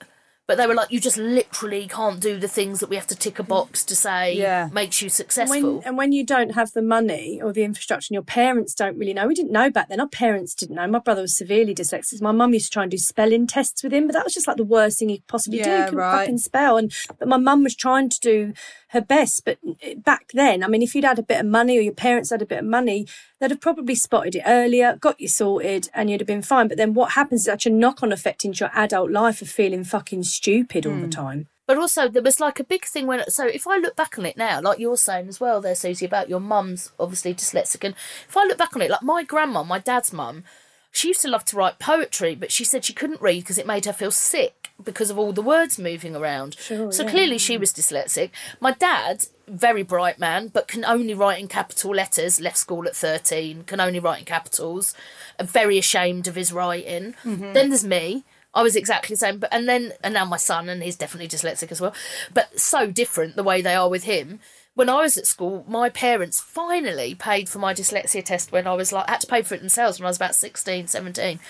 But 0.53 0.59
they 0.59 0.67
were 0.67 0.75
like, 0.75 0.91
you 0.93 1.01
just 1.01 1.17
literally 1.17 1.88
can't 1.88 2.21
do 2.21 2.38
the 2.38 2.47
things 2.47 2.81
that 2.81 2.91
we 2.91 2.97
have 2.97 3.07
to 3.07 3.17
tick 3.17 3.38
a 3.38 3.43
box 3.43 3.85
to 3.87 3.97
say 3.97 4.35
Yeah. 4.37 4.69
makes 4.71 5.01
you 5.01 5.09
successful. 5.09 5.81
and 5.87 5.97
when 5.97 6.12
you 6.12 6.27
don't 6.27 6.51
have 6.51 6.73
the 6.73 6.83
money 6.83 7.41
or 7.43 7.55
the 7.55 7.62
infrastructure, 7.65 8.09
and 8.11 8.15
your 8.17 8.23
parents 8.23 8.75
don't 8.75 8.99
really 8.99 9.15
know. 9.15 9.27
We 9.27 9.35
didn't 9.35 9.51
know 9.53 9.71
back 9.71 9.88
then. 9.88 9.99
Our 9.99 10.09
parents 10.09 10.55
didn't 10.55 10.77
know. 10.77 10.87
My 10.87 10.99
brother 10.99 11.23
was 11.23 11.35
severely 11.35 11.75
dyslexic. 11.75 12.21
My 12.21 12.33
mum 12.33 12.53
used 12.53 12.67
to 12.67 12.71
try 12.71 12.83
and 12.83 12.91
do 12.91 12.99
spelling 12.99 13.47
tests 13.47 13.83
with 13.83 13.95
him, 13.95 14.07
but 14.07 14.12
that 14.12 14.25
was 14.25 14.35
just 14.35 14.47
like 14.47 14.59
the 14.59 14.65
worst 14.65 14.99
thing 14.99 15.09
you 15.09 15.17
could 15.21 15.27
possibly 15.27 15.62
do. 15.62 15.71
Yeah, 15.71 15.79
He 15.79 15.85
couldn't 15.85 15.99
right. 16.01 16.19
fucking 16.21 16.37
spell. 16.37 16.77
And 16.77 16.93
but 17.19 17.29
my 17.29 17.38
mum 17.38 17.62
was 17.62 17.75
trying 17.75 18.11
to 18.11 18.21
do 18.21 18.53
her 18.92 19.00
best. 19.00 19.44
But 19.44 19.59
eh, 19.83 19.94
back 19.96 20.31
then, 20.33 20.62
I 20.62 20.68
mean, 20.68 20.83
if 20.83 20.94
you'd 20.94 21.05
had 21.05 21.18
a 21.18 21.22
bit 21.22 21.40
of 21.40 21.46
money 21.46 21.76
or 21.76 21.81
your 21.81 21.92
parents 21.92 22.31
had 22.31 22.42
a 22.42 22.46
bit 22.46 22.61
of 22.61 22.64
money, 22.64 23.07
they'd 23.40 23.50
have 23.50 23.61
probably 23.61 23.94
spotted 23.94 24.37
it 24.37 24.44
earlier, 24.46 24.96
got 24.96 25.20
you 25.20 25.28
sorted, 25.28 25.90
and 25.94 26.11
you'd 26.11 26.20
have 26.20 26.26
been 26.26 26.42
fine. 26.42 26.68
But 26.68 26.76
then 26.76 26.94
what 26.94 27.12
happens 27.12 27.42
is 27.42 27.46
such 27.46 27.66
a 27.66 27.70
knock-on 27.70 28.12
effect 28.12 28.44
into 28.44 28.64
your 28.64 28.70
adult 28.74 29.11
life 29.11 29.42
of 29.42 29.48
feeling 29.48 29.85
fucking 29.85 30.22
stupid 30.24 30.87
all 30.87 30.94
the 30.94 31.02
hmm. 31.02 31.11
time. 31.11 31.48
But 31.66 31.78
also, 31.78 32.09
there 32.09 32.22
was 32.22 32.40
like 32.40 32.61
a 32.61 32.64
big 32.64 32.85
thing 32.85 33.07
when. 33.07 33.28
So, 33.31 33.46
if 33.46 33.66
I 33.66 33.78
look 33.78 33.96
back 33.96 34.18
on 34.18 34.26
it 34.26 34.37
now, 34.37 34.61
like 34.61 34.78
you're 34.78 34.96
saying 34.96 35.28
as 35.28 35.40
well, 35.40 35.61
there, 35.61 35.74
Suzi, 35.74 36.05
about 36.05 36.28
your 36.28 36.40
mum's 36.40 36.92
obviously 36.98 37.35
dyslexic, 37.35 37.85
and 37.85 37.94
if 38.28 38.37
I 38.37 38.44
look 38.44 38.59
back 38.59 38.74
on 38.74 38.83
it, 38.83 38.90
like 38.90 39.02
my 39.02 39.22
grandma, 39.22 39.62
my 39.62 39.78
dad's 39.78 40.12
mum, 40.12 40.44
she 40.90 41.09
used 41.09 41.22
to 41.22 41.28
love 41.28 41.44
to 41.46 41.57
write 41.57 41.78
poetry, 41.78 42.35
but 42.35 42.52
she 42.52 42.64
said 42.64 42.85
she 42.85 42.92
couldn't 42.92 43.22
read 43.22 43.40
because 43.40 43.59
it 43.59 43.66
made 43.66 43.87
her 43.87 43.92
feel 43.92 44.11
sick 44.11 44.62
because 44.82 45.11
of 45.11 45.18
all 45.18 45.32
the 45.32 45.42
words 45.42 45.78
moving 45.78 46.14
around. 46.14 46.56
so 46.58 47.08
clearly, 47.08 47.38
she 47.38 47.56
was 47.56 47.72
dyslexic. 47.72 48.30
My 48.61 48.72
dad, 48.72 49.26
very 49.48 49.82
bright 49.82 50.18
man, 50.18 50.48
but 50.48 50.68
can 50.68 50.85
only 50.85 51.14
write 51.14 51.40
in 51.40 51.48
capital 51.48 51.92
letters. 51.92 52.40
Left 52.40 52.56
school 52.56 52.87
at 52.87 52.96
thirteen, 52.96 53.64
can 53.64 53.80
only 53.80 54.00
write 54.00 54.20
in 54.20 54.24
capitals. 54.24 54.94
Very 55.40 55.78
ashamed 55.78 56.26
of 56.28 56.35
his 56.35 56.52
writing. 56.52 57.14
Mm-hmm. 57.24 57.52
Then 57.52 57.68
there's 57.70 57.85
me. 57.85 58.24
I 58.54 58.62
was 58.62 58.76
exactly 58.76 59.14
the 59.14 59.18
same, 59.18 59.38
but 59.38 59.52
and 59.52 59.68
then 59.68 59.92
and 60.04 60.14
now 60.14 60.24
my 60.24 60.37
son, 60.37 60.68
and 60.68 60.82
he's 60.82 60.96
definitely 60.96 61.28
dyslexic 61.28 61.72
as 61.72 61.80
well. 61.80 61.94
But 62.32 62.61
so 62.61 62.90
different 62.90 63.37
the 63.37 63.42
way 63.42 63.62
they 63.62 63.74
are 63.74 63.88
with 63.88 64.04
him. 64.04 64.40
When 64.74 64.88
I 64.88 65.02
was 65.02 65.18
at 65.18 65.26
school, 65.26 65.66
my 65.68 65.90
parents 65.90 66.40
finally 66.40 67.14
paid 67.14 67.48
for 67.48 67.58
my 67.58 67.74
dyslexia 67.74 68.24
test 68.24 68.52
when 68.52 68.66
I 68.66 68.72
was 68.72 68.90
like, 68.90 69.08
had 69.08 69.20
to 69.20 69.26
pay 69.26 69.42
for 69.42 69.54
it 69.54 69.61
themselves 69.61 69.98
when 69.98 70.06
I 70.06 70.11
was 70.11 70.16
about 70.16 70.35
16, 70.35 70.87
17. 70.87 71.40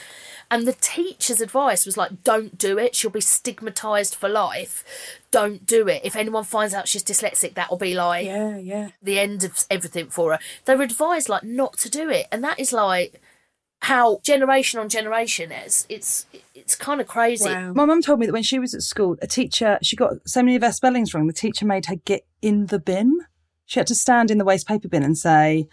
And 0.52 0.68
the 0.68 0.74
teacher's 0.74 1.40
advice 1.40 1.86
was 1.86 1.96
like, 1.96 2.24
don't 2.24 2.58
do 2.58 2.76
it. 2.76 2.94
She'll 2.94 3.10
be 3.10 3.22
stigmatized 3.22 4.14
for 4.14 4.28
life. 4.28 4.84
Don't 5.30 5.64
do 5.64 5.88
it. 5.88 6.02
If 6.04 6.14
anyone 6.14 6.44
finds 6.44 6.74
out 6.74 6.86
she's 6.86 7.02
dyslexic, 7.02 7.54
that'll 7.54 7.78
be 7.78 7.94
like 7.94 8.26
Yeah, 8.26 8.58
yeah. 8.58 8.90
the 9.02 9.18
end 9.18 9.44
of 9.44 9.64
everything 9.70 10.10
for 10.10 10.32
her. 10.32 10.38
They 10.66 10.76
were 10.76 10.82
advised 10.82 11.30
like 11.30 11.42
not 11.42 11.78
to 11.78 11.88
do 11.88 12.10
it, 12.10 12.26
and 12.30 12.44
that 12.44 12.60
is 12.60 12.70
like 12.70 13.22
how 13.80 14.20
generation 14.22 14.78
on 14.78 14.90
generation 14.90 15.50
is. 15.52 15.86
It's 15.88 16.26
it's 16.54 16.76
kind 16.76 17.00
of 17.00 17.06
crazy. 17.06 17.48
Wow. 17.48 17.72
My 17.72 17.86
mum 17.86 18.02
told 18.02 18.20
me 18.20 18.26
that 18.26 18.34
when 18.34 18.42
she 18.42 18.58
was 18.58 18.74
at 18.74 18.82
school, 18.82 19.16
a 19.22 19.26
teacher, 19.26 19.78
she 19.80 19.96
got 19.96 20.16
so 20.26 20.42
many 20.42 20.56
of 20.56 20.62
her 20.62 20.72
spellings 20.72 21.14
wrong, 21.14 21.28
the 21.28 21.32
teacher 21.32 21.64
made 21.64 21.86
her 21.86 21.96
get 21.96 22.26
in 22.42 22.66
the 22.66 22.78
bin. 22.78 23.20
She 23.64 23.80
had 23.80 23.86
to 23.86 23.94
stand 23.94 24.30
in 24.30 24.36
the 24.36 24.44
waste 24.44 24.68
paper 24.68 24.88
bin 24.88 25.02
and 25.02 25.16
say, 25.16 25.66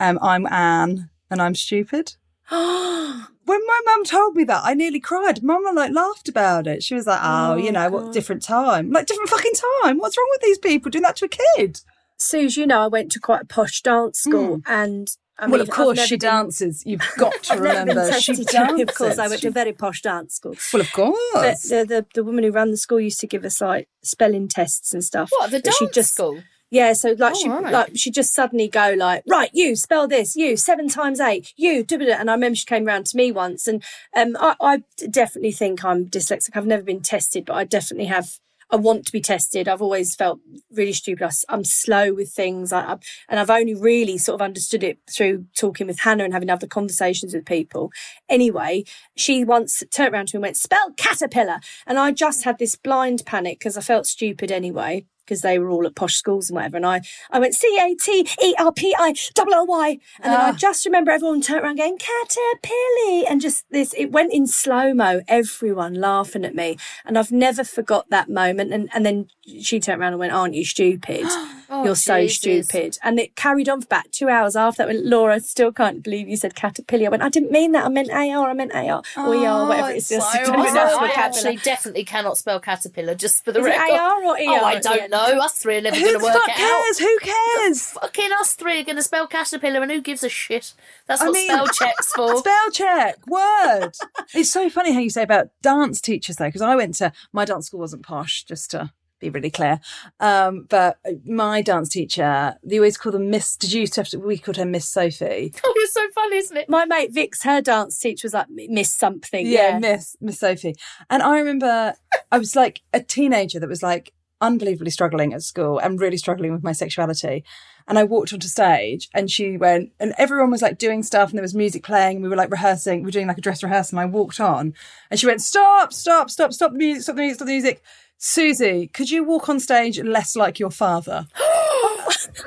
um, 0.00 0.18
I'm 0.20 0.48
Anne 0.48 1.10
and 1.30 1.40
I'm 1.40 1.54
stupid. 1.54 2.16
When 3.50 3.66
my 3.66 3.80
mum 3.84 4.04
told 4.04 4.36
me 4.36 4.44
that, 4.44 4.62
I 4.64 4.74
nearly 4.74 5.00
cried. 5.00 5.42
Mum 5.42 5.64
like 5.74 5.92
laughed 5.92 6.28
about 6.28 6.68
it. 6.68 6.84
She 6.84 6.94
was 6.94 7.08
like, 7.08 7.18
"Oh, 7.20 7.54
oh 7.54 7.56
you 7.56 7.72
know, 7.72 7.90
what 7.90 8.12
different 8.12 8.42
time? 8.42 8.92
Like 8.92 9.06
different 9.06 9.28
fucking 9.28 9.54
time. 9.82 9.98
What's 9.98 10.16
wrong 10.16 10.28
with 10.30 10.42
these 10.42 10.58
people 10.58 10.88
doing 10.88 11.02
that 11.02 11.16
to 11.16 11.24
a 11.24 11.56
kid?" 11.56 11.80
Suze, 12.16 12.56
you 12.56 12.64
know, 12.64 12.78
I 12.82 12.86
went 12.86 13.10
to 13.10 13.18
quite 13.18 13.42
a 13.42 13.46
posh 13.46 13.82
dance 13.82 14.22
hmm. 14.22 14.30
school, 14.30 14.62
and 14.66 15.10
I 15.36 15.46
mean, 15.46 15.50
well, 15.50 15.62
of 15.62 15.70
course 15.70 15.98
she 15.98 16.14
been- 16.14 16.28
dances. 16.28 16.84
You've 16.86 17.02
got 17.18 17.42
to 17.42 17.54
I've 17.54 17.60
never 17.60 17.86
been 17.86 17.96
remember 17.96 18.20
she 18.20 18.34
dances. 18.44 18.88
Of 18.88 18.94
course, 18.94 19.18
I 19.18 19.26
went 19.26 19.40
to 19.40 19.48
a 19.48 19.50
very 19.50 19.72
posh 19.72 20.02
dance 20.02 20.36
school. 20.36 20.54
well, 20.72 20.82
of 20.82 20.92
But 20.94 20.94
course. 20.94 21.62
the, 21.62 21.84
the 21.84 22.06
the 22.14 22.22
woman 22.22 22.44
who 22.44 22.52
ran 22.52 22.70
the 22.70 22.76
school 22.76 23.00
used 23.00 23.18
to 23.18 23.26
give 23.26 23.44
us 23.44 23.60
like 23.60 23.88
spelling 24.04 24.46
tests 24.46 24.94
and 24.94 25.02
stuff. 25.02 25.28
What 25.32 25.50
the 25.50 25.58
dance 25.58 25.92
just, 25.92 26.14
school? 26.14 26.40
Yeah, 26.70 26.92
so 26.92 27.14
like 27.18 27.34
Oh, 27.36 27.40
she 27.40 27.48
right. 27.48 27.72
like 27.72 27.90
she 27.96 28.10
just 28.10 28.32
suddenly 28.32 28.68
go 28.68 28.94
like 28.96 29.24
right, 29.26 29.50
you 29.52 29.74
spell 29.74 30.06
this, 30.06 30.36
you 30.36 30.56
seven 30.56 30.88
times 30.88 31.18
eight, 31.20 31.52
you 31.56 31.82
da, 31.82 31.96
da. 31.96 32.12
and 32.12 32.30
I 32.30 32.34
remember 32.34 32.56
she 32.56 32.64
came 32.64 32.84
round 32.84 33.06
to 33.06 33.16
me 33.16 33.32
once, 33.32 33.66
and 33.66 33.82
um, 34.16 34.36
I, 34.38 34.54
I 34.60 34.82
definitely 35.10 35.52
think 35.52 35.84
I'm 35.84 36.06
dyslexic. 36.06 36.50
I've 36.56 36.66
never 36.66 36.82
been 36.84 37.00
tested, 37.00 37.44
but 37.44 37.54
I 37.54 37.64
definitely 37.64 38.06
have. 38.06 38.38
I 38.72 38.76
want 38.76 39.04
to 39.06 39.10
be 39.10 39.20
tested. 39.20 39.66
I've 39.66 39.82
always 39.82 40.14
felt 40.14 40.38
really 40.70 40.92
stupid. 40.92 41.24
I, 41.24 41.52
am 41.52 41.64
slow 41.64 42.14
with 42.14 42.30
things, 42.30 42.72
I, 42.72 42.82
I, 42.82 42.96
and 43.28 43.40
I've 43.40 43.50
only 43.50 43.74
really 43.74 44.16
sort 44.16 44.36
of 44.40 44.42
understood 44.44 44.84
it 44.84 45.00
through 45.12 45.46
talking 45.56 45.88
with 45.88 45.98
Hannah 45.98 46.22
and 46.22 46.32
having 46.32 46.50
other 46.50 46.68
conversations 46.68 47.34
with 47.34 47.44
people. 47.46 47.90
Anyway, 48.28 48.84
she 49.16 49.44
once 49.44 49.82
turned 49.90 50.14
around 50.14 50.28
to 50.28 50.36
me 50.36 50.38
and 50.38 50.42
went, 50.42 50.56
"Spell 50.56 50.92
caterpillar," 50.96 51.58
and 51.84 51.98
I 51.98 52.12
just 52.12 52.44
had 52.44 52.58
this 52.58 52.76
blind 52.76 53.24
panic 53.26 53.58
because 53.58 53.76
I 53.76 53.80
felt 53.80 54.06
stupid 54.06 54.52
anyway 54.52 55.04
because 55.30 55.42
they 55.42 55.60
were 55.60 55.70
all 55.70 55.86
at 55.86 55.94
posh 55.94 56.16
schools 56.16 56.50
and 56.50 56.56
whatever. 56.56 56.76
And 56.76 56.84
I, 56.84 57.02
I 57.30 57.38
went 57.38 57.54
C 57.54 57.78
A 57.80 57.94
T 57.94 58.28
E 58.42 58.54
R 58.58 58.72
P 58.72 58.94
I 58.98 59.14
double 59.34 59.54
L 59.54 59.66
Y, 59.66 59.98
and 60.20 60.32
then 60.32 60.40
I 60.40 60.48
ah. 60.50 60.52
just 60.52 60.84
remember 60.84 61.12
everyone 61.12 61.40
turned 61.40 61.62
around 61.62 61.76
going 61.76 61.98
caterpillar, 61.98 63.30
and 63.30 63.40
just 63.40 63.64
this. 63.70 63.94
It 63.94 64.10
went 64.10 64.32
in 64.32 64.48
slow 64.48 64.92
mo. 64.92 65.20
Everyone 65.28 65.94
laughing 65.94 66.44
at 66.44 66.56
me, 66.56 66.76
and 67.04 67.16
I've 67.16 67.30
never 67.30 67.62
forgot 67.62 68.10
that 68.10 68.28
moment. 68.28 68.72
And 68.72 68.90
and 68.92 69.06
then 69.06 69.28
she 69.62 69.78
turned 69.78 70.00
around 70.00 70.14
and 70.14 70.20
went, 70.20 70.32
"Aren't 70.32 70.54
you 70.54 70.64
stupid? 70.64 71.26
You're 71.70 71.94
so 71.96 72.14
Oh, 72.16 72.20
Jesus. 72.26 72.36
stupid." 72.68 72.98
And 73.02 73.18
it 73.20 73.36
carried 73.36 73.68
on 73.68 73.80
for 73.80 73.86
about 73.86 74.10
two 74.12 74.28
hours 74.28 74.56
after 74.56 74.78
that. 74.84 74.88
When 74.88 75.08
Laura 75.08 75.40
still 75.40 75.72
can't 75.72 76.02
believe 76.02 76.28
you 76.28 76.36
said 76.36 76.54
caterpillar. 76.54 77.06
I 77.06 77.08
went, 77.10 77.22
"I 77.22 77.28
didn't 77.28 77.50
mean 77.52 77.72
that. 77.72 77.84
I 77.84 77.88
meant 77.88 78.10
AR. 78.10 78.50
I 78.50 78.52
meant 78.54 78.72
A 78.72 78.88
R 78.88 79.02
or 79.16 79.34
E 79.34 79.46
R, 79.46 79.68
whatever 79.68 79.90
it's 79.90 80.08
just. 80.08 80.32
so 80.32 80.38
I 80.38 80.44
know 80.46 80.52
I, 80.52 80.68
how 80.68 80.72
to 80.72 80.80
I 80.80 81.10
spell 81.10 81.24
actually 81.24 81.56
definitely 81.56 82.04
cannot 82.04 82.36
spell 82.38 82.60
caterpillar. 82.60 83.14
Just 83.14 83.44
for 83.44 83.52
the 83.52 83.60
Is 83.60 83.66
it 83.66 83.70
record. 83.70 83.98
AR 83.98 84.24
or 84.24 84.34
ER 84.36 84.60
Oh, 84.60 84.64
I 84.64 84.78
don't 84.80 85.10
know. 85.10 85.40
Us 85.40 85.58
three 85.58 85.76
are 85.76 85.80
never 85.80 85.98
going 85.98 86.18
to 86.18 86.22
work 86.24 86.32
fuck 86.34 86.48
it 86.48 86.52
out. 86.52 86.56
cares? 86.84 86.98
Who 86.98 87.18
cares? 87.20 87.82
Fucking 87.90 88.30
us 88.40 88.54
three 88.54 88.80
are 88.80 88.84
going 88.84 88.96
to 88.96 89.02
spell 89.02 89.26
caterpillar, 89.26 89.80
and 89.82 89.90
who 89.90 90.00
gives 90.00 90.22
a 90.24 90.28
shit? 90.28 90.74
That's 91.06 91.22
I 91.22 91.26
what 91.26 91.34
mean- 91.34 91.48
spell 91.48 91.68
check's 91.68 92.12
for. 92.12 92.36
Spell 92.40 92.70
check, 92.72 93.16
word. 93.26 93.92
it's 94.34 94.50
so 94.50 94.68
funny 94.70 94.92
how 94.92 95.00
you 95.00 95.10
say 95.10 95.22
about 95.22 95.48
dance 95.62 96.00
teachers 96.00 96.36
though, 96.36 96.46
because 96.46 96.62
I 96.62 96.74
went 96.76 96.94
to 96.96 97.12
my 97.32 97.44
dance 97.44 97.66
school 97.66 97.80
wasn't 97.80 98.02
posh, 98.02 98.44
just 98.44 98.70
to 98.72 98.90
be 99.20 99.30
really 99.30 99.50
clear. 99.50 99.80
Um, 100.18 100.66
but 100.68 100.98
my 101.24 101.62
dance 101.62 101.90
teacher, 101.90 102.54
they 102.64 102.78
always 102.78 102.96
call 102.96 103.12
them 103.12 103.30
Miss. 103.30 103.56
Did 103.56 103.72
you 103.72 103.80
used 103.80 103.94
to 103.94 104.00
have 104.00 104.08
to? 104.08 104.18
We 104.18 104.38
called 104.38 104.56
her 104.56 104.64
Miss 104.64 104.88
Sophie. 104.88 105.52
oh, 105.64 105.74
it's 105.76 105.94
so 105.94 106.08
funny, 106.14 106.36
isn't 106.36 106.56
it? 106.56 106.68
My 106.68 106.84
mate 106.84 107.12
Vix, 107.12 107.42
her 107.44 107.60
dance 107.60 107.98
teacher 107.98 108.26
was 108.26 108.34
like 108.34 108.46
Miss 108.50 108.92
something. 108.92 109.46
Yeah, 109.46 109.70
Yeah, 109.70 109.78
Miss 109.78 110.16
Miss 110.20 110.40
Sophie. 110.40 110.74
And 111.08 111.22
I 111.22 111.38
remember 111.38 111.94
I 112.32 112.38
was 112.38 112.56
like 112.56 112.80
a 112.92 113.00
teenager 113.00 113.60
that 113.60 113.68
was 113.68 113.82
like 113.82 114.12
unbelievably 114.40 114.90
struggling 114.90 115.34
at 115.34 115.42
school 115.42 115.78
and 115.78 116.00
really 116.00 116.16
struggling 116.16 116.52
with 116.52 116.64
my 116.64 116.72
sexuality. 116.72 117.44
And 117.90 117.98
I 117.98 118.04
walked 118.04 118.32
onto 118.32 118.46
stage 118.48 119.08
and 119.12 119.28
she 119.30 119.56
went, 119.58 119.90
and 120.00 120.14
everyone 120.16 120.50
was 120.50 120.62
like 120.62 120.78
doing 120.78 121.02
stuff 121.02 121.28
and 121.30 121.36
there 121.38 121.42
was 121.42 121.54
music 121.56 121.82
playing 121.82 122.16
and 122.16 122.22
we 122.22 122.28
were 122.30 122.36
like 122.36 122.50
rehearsing, 122.52 123.00
we 123.00 123.06
were 123.06 123.10
doing 123.10 123.26
like 123.26 123.36
a 123.36 123.40
dress 123.42 123.62
rehearsal 123.62 123.98
and 123.98 124.08
I 124.08 124.10
walked 124.10 124.38
on 124.40 124.74
and 125.10 125.18
she 125.20 125.26
went, 125.26 125.42
stop, 125.42 125.92
stop, 125.92 126.30
stop, 126.30 126.52
stop 126.52 126.70
the 126.72 126.78
music, 126.78 127.02
stop 127.02 127.16
the 127.16 127.22
music, 127.22 127.34
stop 127.36 127.46
the 127.46 127.52
music. 127.52 127.82
Suzi, 128.18 128.92
could 128.92 129.10
you 129.10 129.24
walk 129.24 129.48
on 129.48 129.58
stage 129.58 129.98
less 130.00 130.36
like 130.36 130.58
your 130.60 130.70
father? 130.70 131.26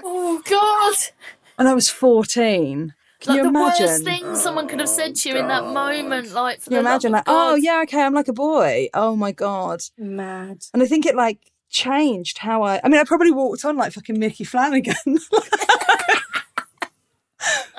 Oh 0.03 0.41
God! 0.49 0.95
And 1.57 1.67
I 1.67 1.73
was 1.73 1.89
14. 1.89 2.93
Can 3.19 3.29
Like 3.29 3.37
you 3.37 3.43
the 3.43 3.49
imagine? 3.49 3.85
worst 3.87 4.03
thing 4.03 4.35
someone 4.35 4.67
could 4.67 4.79
have 4.79 4.89
said 4.89 5.15
to 5.15 5.29
you 5.29 5.35
in 5.35 5.47
that 5.47 5.65
moment, 5.65 6.31
like 6.33 6.59
for 6.59 6.65
Can 6.65 6.73
you 6.73 6.77
the 6.83 6.89
imagine 6.89 7.11
love 7.11 7.19
like, 7.19 7.23
oh, 7.27 7.31
God. 7.31 7.51
oh 7.51 7.55
yeah, 7.55 7.81
okay, 7.83 8.01
I'm 8.01 8.13
like 8.13 8.27
a 8.27 8.33
boy. 8.33 8.89
Oh 8.93 9.15
my 9.15 9.31
God. 9.31 9.81
mad. 9.97 10.63
And 10.73 10.83
I 10.83 10.85
think 10.85 11.05
it 11.05 11.15
like 11.15 11.39
changed 11.73 12.37
how 12.37 12.63
I. 12.63 12.79
I 12.83 12.87
mean, 12.87 13.01
I 13.01 13.03
probably 13.03 13.31
walked 13.31 13.65
on 13.65 13.75
like 13.75 13.91
fucking 13.91 14.17
Micky 14.17 14.45
Flanagan. 14.45 14.95
but 15.05 15.19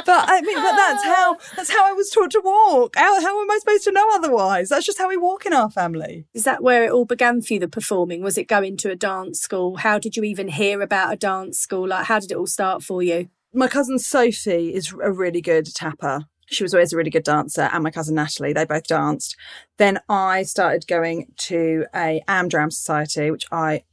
I 0.07 0.43
mean, 0.43 0.57
but 0.57 0.77
that's 0.77 1.05
how 1.05 1.39
that's 1.57 1.71
how 1.71 1.89
I 1.89 1.93
was 1.93 2.11
taught 2.11 2.33
to 2.33 2.43
walk. 2.45 2.97
How 2.97 3.19
how 3.21 3.41
am 3.41 3.51
I 3.51 3.59
supposed 3.59 3.85
to 3.85 3.93
know 3.93 4.07
otherwise? 4.13 4.69
That's 4.69 4.85
just 4.85 4.99
how 4.99 5.09
we 5.09 5.17
walk 5.17 5.47
in 5.47 5.55
our 5.55 5.71
family. 5.71 6.27
Is 6.35 6.45
that 6.45 6.63
where 6.63 6.85
it 6.85 6.93
all 6.93 7.07
began 7.07 7.41
for 7.41 7.55
you, 7.55 7.61
the 7.61 7.69
performing? 7.69 8.23
Was 8.23 8.37
it 8.37 8.49
going 8.49 8.77
to 8.79 8.91
a 8.91 8.97
dance 8.97 9.41
school? 9.41 9.77
How 9.77 9.99
did 9.99 10.17
you 10.17 10.25
even 10.25 10.49
hear 10.49 10.83
about 10.83 11.13
a 11.13 11.17
dance 11.17 11.59
school? 11.59 11.89
Like, 11.89 12.07
how 12.07 12.19
did 12.19 12.33
it 12.33 12.37
all 12.37 12.47
start 12.47 12.83
for 12.83 13.03
you? 13.03 13.29
My 13.55 13.69
cousin 13.69 14.01
Sophie 14.01 14.75
is 14.75 14.93
a 14.93 15.13
really 15.13 15.41
good 15.41 15.73
tapper. 15.73 16.25
She 16.47 16.63
was 16.63 16.75
always 16.75 16.93
a 16.93 16.97
really 16.97 17.11
good 17.11 17.25
dancer, 17.25 17.69
and 17.73 17.83
my 17.83 17.91
cousin 17.91 18.15
Natalie, 18.15 18.53
they 18.53 18.65
both 18.65 18.87
danced. 18.87 19.37
Then 19.79 20.01
I 20.09 20.43
started 20.43 20.87
going 20.87 21.33
to 21.39 21.87
a 21.95 22.23
Amdram 22.29 22.73
Society, 22.73 23.31
which 23.31 23.47
I 23.51 23.85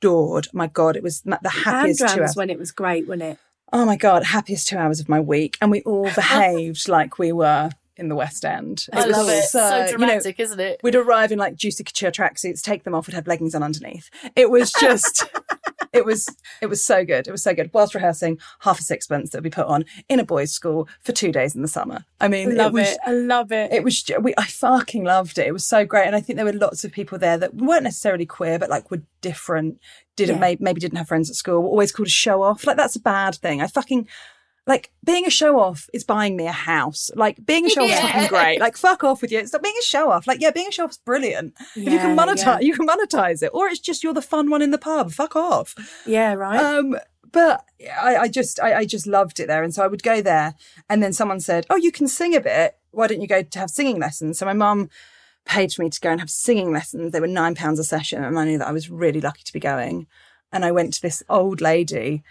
adored. 0.00 0.48
My 0.52 0.66
God, 0.66 0.96
it 0.96 1.02
was 1.02 1.22
the 1.22 1.38
happiest 1.44 2.00
two 2.00 2.06
Amdram 2.06 2.22
was 2.22 2.36
when 2.36 2.50
it 2.50 2.58
was 2.58 2.72
great, 2.72 3.06
wasn't 3.08 3.22
it? 3.22 3.38
Oh 3.72 3.84
my 3.84 3.96
God, 3.96 4.24
happiest 4.24 4.68
two 4.68 4.78
hours 4.78 5.00
of 5.00 5.08
my 5.08 5.20
week. 5.20 5.58
And 5.60 5.70
we 5.70 5.82
all 5.82 6.10
behaved 6.14 6.88
like 6.88 7.18
we 7.18 7.32
were 7.32 7.70
in 7.98 8.08
the 8.08 8.14
West 8.14 8.44
End. 8.44 8.86
I 8.92 9.06
was 9.06 9.16
love 9.16 9.28
it. 9.28 9.44
So, 9.44 9.64
you 9.64 9.82
know, 9.82 9.90
dramatic, 9.90 10.40
isn't 10.40 10.60
it? 10.60 10.80
We'd 10.82 10.94
arrive 10.94 11.32
in 11.32 11.38
like 11.38 11.56
juicy 11.56 11.84
couture 11.84 12.10
tracksuits, 12.10 12.62
take 12.62 12.84
them 12.84 12.94
off, 12.94 13.06
we'd 13.06 13.14
have 13.14 13.26
leggings 13.26 13.54
on 13.54 13.62
underneath. 13.62 14.08
It 14.36 14.50
was 14.50 14.72
just, 14.72 15.24
it 15.92 16.04
was, 16.04 16.28
it 16.62 16.66
was 16.66 16.84
so 16.84 17.04
good. 17.04 17.26
It 17.26 17.32
was 17.32 17.42
so 17.42 17.54
good. 17.54 17.70
Whilst 17.72 17.94
rehearsing, 17.94 18.38
half 18.60 18.78
a 18.78 18.82
sixpence 18.82 19.30
that 19.30 19.38
would 19.38 19.44
be 19.44 19.50
put 19.50 19.66
on 19.66 19.84
in 20.08 20.20
a 20.20 20.24
boys' 20.24 20.52
school 20.52 20.88
for 21.00 21.12
two 21.12 21.32
days 21.32 21.54
in 21.56 21.62
the 21.62 21.68
summer. 21.68 22.04
I 22.20 22.28
mean, 22.28 22.56
love 22.56 22.72
it 22.72 22.74
was, 22.74 22.88
it. 22.88 22.98
I 23.04 23.12
love 23.12 23.52
it. 23.52 23.72
it 23.72 23.82
was, 23.84 24.04
we, 24.20 24.34
I 24.38 24.44
fucking 24.44 25.04
loved 25.04 25.38
it. 25.38 25.46
It 25.46 25.52
was 25.52 25.66
so 25.66 25.84
great. 25.84 26.06
And 26.06 26.16
I 26.16 26.20
think 26.20 26.36
there 26.36 26.46
were 26.46 26.52
lots 26.52 26.84
of 26.84 26.92
people 26.92 27.18
there 27.18 27.38
that 27.38 27.54
weren't 27.54 27.84
necessarily 27.84 28.26
queer, 28.26 28.58
but 28.58 28.70
like 28.70 28.90
were 28.90 29.02
different, 29.20 29.80
didn't, 30.16 30.36
Yeah. 30.36 30.40
maybe, 30.40 30.64
maybe 30.64 30.80
didn't 30.80 30.98
have 30.98 31.08
friends 31.08 31.28
at 31.30 31.36
school, 31.36 31.62
were 31.62 31.68
always 31.68 31.92
called 31.92 32.06
a 32.08 32.10
show 32.10 32.42
off. 32.42 32.66
Like 32.66 32.76
that's 32.76 32.96
a 32.96 33.00
bad 33.00 33.34
thing. 33.34 33.60
I 33.60 33.66
fucking, 33.66 34.06
like 34.68 34.92
being 35.02 35.26
a 35.26 35.30
show 35.30 35.58
off 35.58 35.88
is 35.94 36.04
buying 36.04 36.36
me 36.36 36.46
a 36.46 36.52
house. 36.52 37.10
Like 37.16 37.44
being 37.44 37.64
a 37.64 37.70
show 37.70 37.84
off 37.84 37.90
is 37.90 37.98
fucking 37.98 38.28
great. 38.28 38.60
Like 38.60 38.76
fuck 38.76 39.02
off 39.02 39.22
with 39.22 39.32
you. 39.32 39.44
Stop 39.46 39.62
being 39.62 39.74
a 39.80 39.82
show 39.82 40.10
off. 40.10 40.26
Like 40.26 40.40
yeah, 40.42 40.50
being 40.50 40.68
a 40.68 40.70
show 40.70 40.84
off 40.84 40.90
is 40.90 40.98
brilliant. 40.98 41.54
if 41.74 41.90
you 41.90 41.98
can 41.98 42.14
monetize, 42.14 42.44
yeah. 42.44 42.60
you 42.60 42.74
can 42.74 42.86
monetize 42.86 43.42
it, 43.42 43.50
or 43.54 43.66
it's 43.66 43.80
just 43.80 44.04
you're 44.04 44.12
the 44.12 44.22
fun 44.22 44.50
one 44.50 44.60
in 44.60 44.70
the 44.70 44.78
pub. 44.78 45.10
Fuck 45.10 45.34
off. 45.34 45.74
yeah, 46.06 46.34
right. 46.34 46.60
Um, 46.60 46.98
but 47.32 47.64
I, 48.00 48.16
I 48.16 48.28
just, 48.28 48.60
I, 48.60 48.74
I 48.74 48.84
just 48.84 49.06
loved 49.06 49.40
it 49.40 49.48
there, 49.48 49.62
and 49.62 49.74
so 49.74 49.82
I 49.82 49.86
would 49.86 50.02
go 50.02 50.20
there, 50.20 50.54
and 50.88 51.02
then 51.02 51.14
someone 51.14 51.40
said, 51.40 51.66
"Oh, 51.70 51.76
you 51.76 51.90
can 51.90 52.06
sing 52.06 52.36
a 52.36 52.40
bit. 52.40 52.76
Why 52.90 53.06
don't 53.06 53.22
you 53.22 53.26
go 53.26 53.42
to 53.42 53.58
have 53.58 53.70
singing 53.70 53.98
lessons?" 53.98 54.38
So 54.38 54.44
my 54.44 54.52
mum 54.52 54.90
paid 55.46 55.72
for 55.72 55.82
me 55.82 55.88
to 55.88 56.00
go 56.00 56.10
and 56.10 56.20
have 56.20 56.30
singing 56.30 56.72
lessons. 56.72 57.12
They 57.12 57.20
were 57.20 57.26
nine 57.26 57.54
pounds 57.54 57.78
a 57.78 57.84
session, 57.84 58.22
and 58.22 58.38
I 58.38 58.44
knew 58.44 58.58
that 58.58 58.68
I 58.68 58.72
was 58.72 58.90
really 58.90 59.22
lucky 59.22 59.44
to 59.44 59.52
be 59.52 59.60
going. 59.60 60.06
And 60.52 60.64
I 60.64 60.72
went 60.72 60.94
to 60.94 61.02
this 61.02 61.22
old 61.28 61.62
lady 61.62 62.22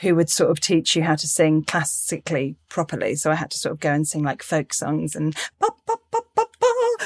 who 0.00 0.14
would 0.14 0.28
sort 0.28 0.50
of 0.50 0.60
teach 0.60 0.94
you 0.94 1.02
how 1.02 1.14
to 1.14 1.26
sing 1.26 1.64
classically 1.64 2.56
properly. 2.68 3.14
So 3.16 3.30
I 3.30 3.34
had 3.34 3.50
to 3.52 3.58
sort 3.58 3.72
of 3.72 3.80
go 3.80 3.90
and 3.92 4.06
sing 4.06 4.22
like 4.22 4.42
folk 4.42 4.74
songs 4.74 5.14
and 5.16 5.34
ba, 5.58 5.68
ba, 5.86 5.94
ba, 6.12 6.18
ba, 6.34 6.44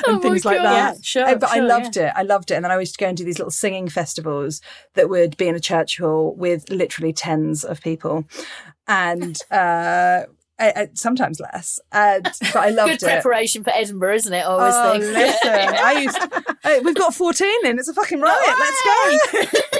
and 0.07 0.17
Oh 0.17 0.21
things 0.21 0.45
like 0.45 0.63
that. 0.63 0.95
Yeah, 0.97 1.01
sure, 1.03 1.25
Uh, 1.29 1.35
But 1.37 1.51
I 1.51 1.55
sure, 1.57 1.67
loved 1.67 1.97
it. 1.97 2.13
I 2.17 2.23
loved 2.23 2.51
it. 2.51 2.55
And 2.55 2.65
then 2.65 2.73
I 2.73 2.79
used 2.81 2.95
to 2.95 3.03
go 3.05 3.09
and 3.09 3.17
do 3.17 3.25
these 3.25 3.39
little 3.39 3.51
singing 3.51 3.89
festivals 3.89 4.61
that 4.95 5.09
would 5.09 5.37
be 5.37 5.47
in 5.49 5.55
a 5.55 5.61
church 5.61 5.99
hall 5.99 6.35
with 6.37 6.69
literally 6.71 7.13
tens 7.13 7.65
of 7.65 7.81
people. 7.81 8.25
And, 8.89 9.37
uh, 9.51 10.25
I- 10.59 10.73
I- 10.77 10.89
sometimes 10.95 11.41
less. 11.41 11.79
And, 11.93 12.25
but 12.25 12.57
I 12.57 12.69
loved 12.71 13.01
Good 13.01 13.03
it. 13.09 13.13
preparation 13.23 13.65
for 13.65 13.71
Edinburgh, 13.71 14.15
isn't 14.17 14.33
it? 14.33 14.41
I 14.41 14.43
always 14.43 14.75
Oh, 14.77 14.93
think. 15.01 15.05
listen, 15.17 15.49
I 15.53 15.93
used. 16.03 16.19
Hey, 16.63 16.79
we've 16.81 16.95
got 16.95 17.15
fourteen 17.15 17.65
in. 17.67 17.79
It's 17.79 17.89
a 17.89 17.95
fucking 17.95 18.21
riot. 18.21 18.39
Let's 18.59 18.83
go. 18.85 19.79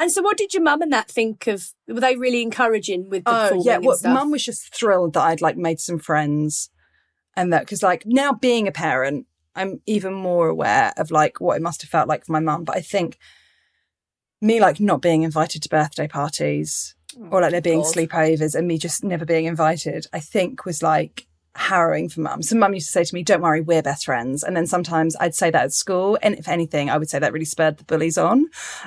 And 0.00 0.10
so, 0.10 0.22
what 0.22 0.38
did 0.38 0.54
your 0.54 0.62
mum 0.62 0.80
and 0.80 0.92
that 0.94 1.10
think 1.10 1.46
of? 1.46 1.72
Were 1.86 2.00
they 2.00 2.16
really 2.16 2.40
encouraging 2.40 3.10
with 3.10 3.24
the 3.24 3.50
Oh 3.52 3.62
yeah, 3.62 3.76
well, 3.78 3.98
mum 4.02 4.30
was 4.30 4.42
just 4.42 4.74
thrilled 4.74 5.12
that 5.12 5.22
I'd 5.22 5.42
like 5.42 5.58
made 5.58 5.78
some 5.78 5.98
friends, 5.98 6.70
and 7.36 7.52
that 7.52 7.60
because 7.60 7.82
like 7.82 8.04
now 8.06 8.32
being 8.32 8.66
a 8.66 8.72
parent, 8.72 9.26
I'm 9.54 9.82
even 9.84 10.14
more 10.14 10.48
aware 10.48 10.94
of 10.96 11.10
like 11.10 11.38
what 11.38 11.56
it 11.56 11.62
must 11.62 11.82
have 11.82 11.90
felt 11.90 12.08
like 12.08 12.24
for 12.24 12.32
my 12.32 12.40
mum. 12.40 12.64
But 12.64 12.78
I 12.78 12.80
think 12.80 13.18
me 14.40 14.58
like 14.58 14.80
not 14.80 15.02
being 15.02 15.22
invited 15.22 15.62
to 15.62 15.68
birthday 15.68 16.08
parties 16.08 16.94
oh, 17.18 17.28
or 17.30 17.42
like 17.42 17.50
there 17.50 17.60
being 17.60 17.82
God. 17.82 17.94
sleepovers 17.94 18.54
and 18.54 18.66
me 18.66 18.78
just 18.78 19.04
never 19.04 19.26
being 19.26 19.44
invited, 19.44 20.06
I 20.14 20.20
think 20.20 20.64
was 20.64 20.82
like 20.82 21.26
harrowing 21.56 22.08
for 22.08 22.20
mum. 22.20 22.42
So 22.42 22.56
mum 22.56 22.74
used 22.74 22.86
to 22.86 22.92
say 22.92 23.04
to 23.04 23.14
me, 23.14 23.22
"Don't 23.22 23.42
worry, 23.42 23.60
we're 23.60 23.82
best 23.82 24.04
friends." 24.04 24.42
And 24.42 24.56
then 24.56 24.66
sometimes 24.66 25.16
I'd 25.20 25.34
say 25.34 25.50
that 25.50 25.64
at 25.64 25.72
school, 25.72 26.18
and 26.22 26.34
if 26.36 26.48
anything, 26.48 26.90
I 26.90 26.98
would 26.98 27.10
say 27.10 27.18
that 27.18 27.32
really 27.32 27.44
spurred 27.44 27.78
the 27.78 27.84
bullies 27.84 28.18
on. 28.18 28.46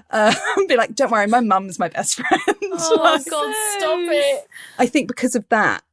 Uh, 0.10 0.34
be 0.68 0.76
like, 0.78 0.96
"Don't 0.96 1.12
worry, 1.12 1.28
my 1.28 1.42
mum's 1.42 1.80
my 1.80 1.90
best 1.90 2.16
friend." 2.16 2.42
Oh, 2.76 3.20
God, 3.30 3.54
stop 3.78 4.00
it. 4.00 4.48
I 4.80 4.88
think 4.88 5.08
because 5.08 5.36
of 5.36 5.48
that, 5.50 5.84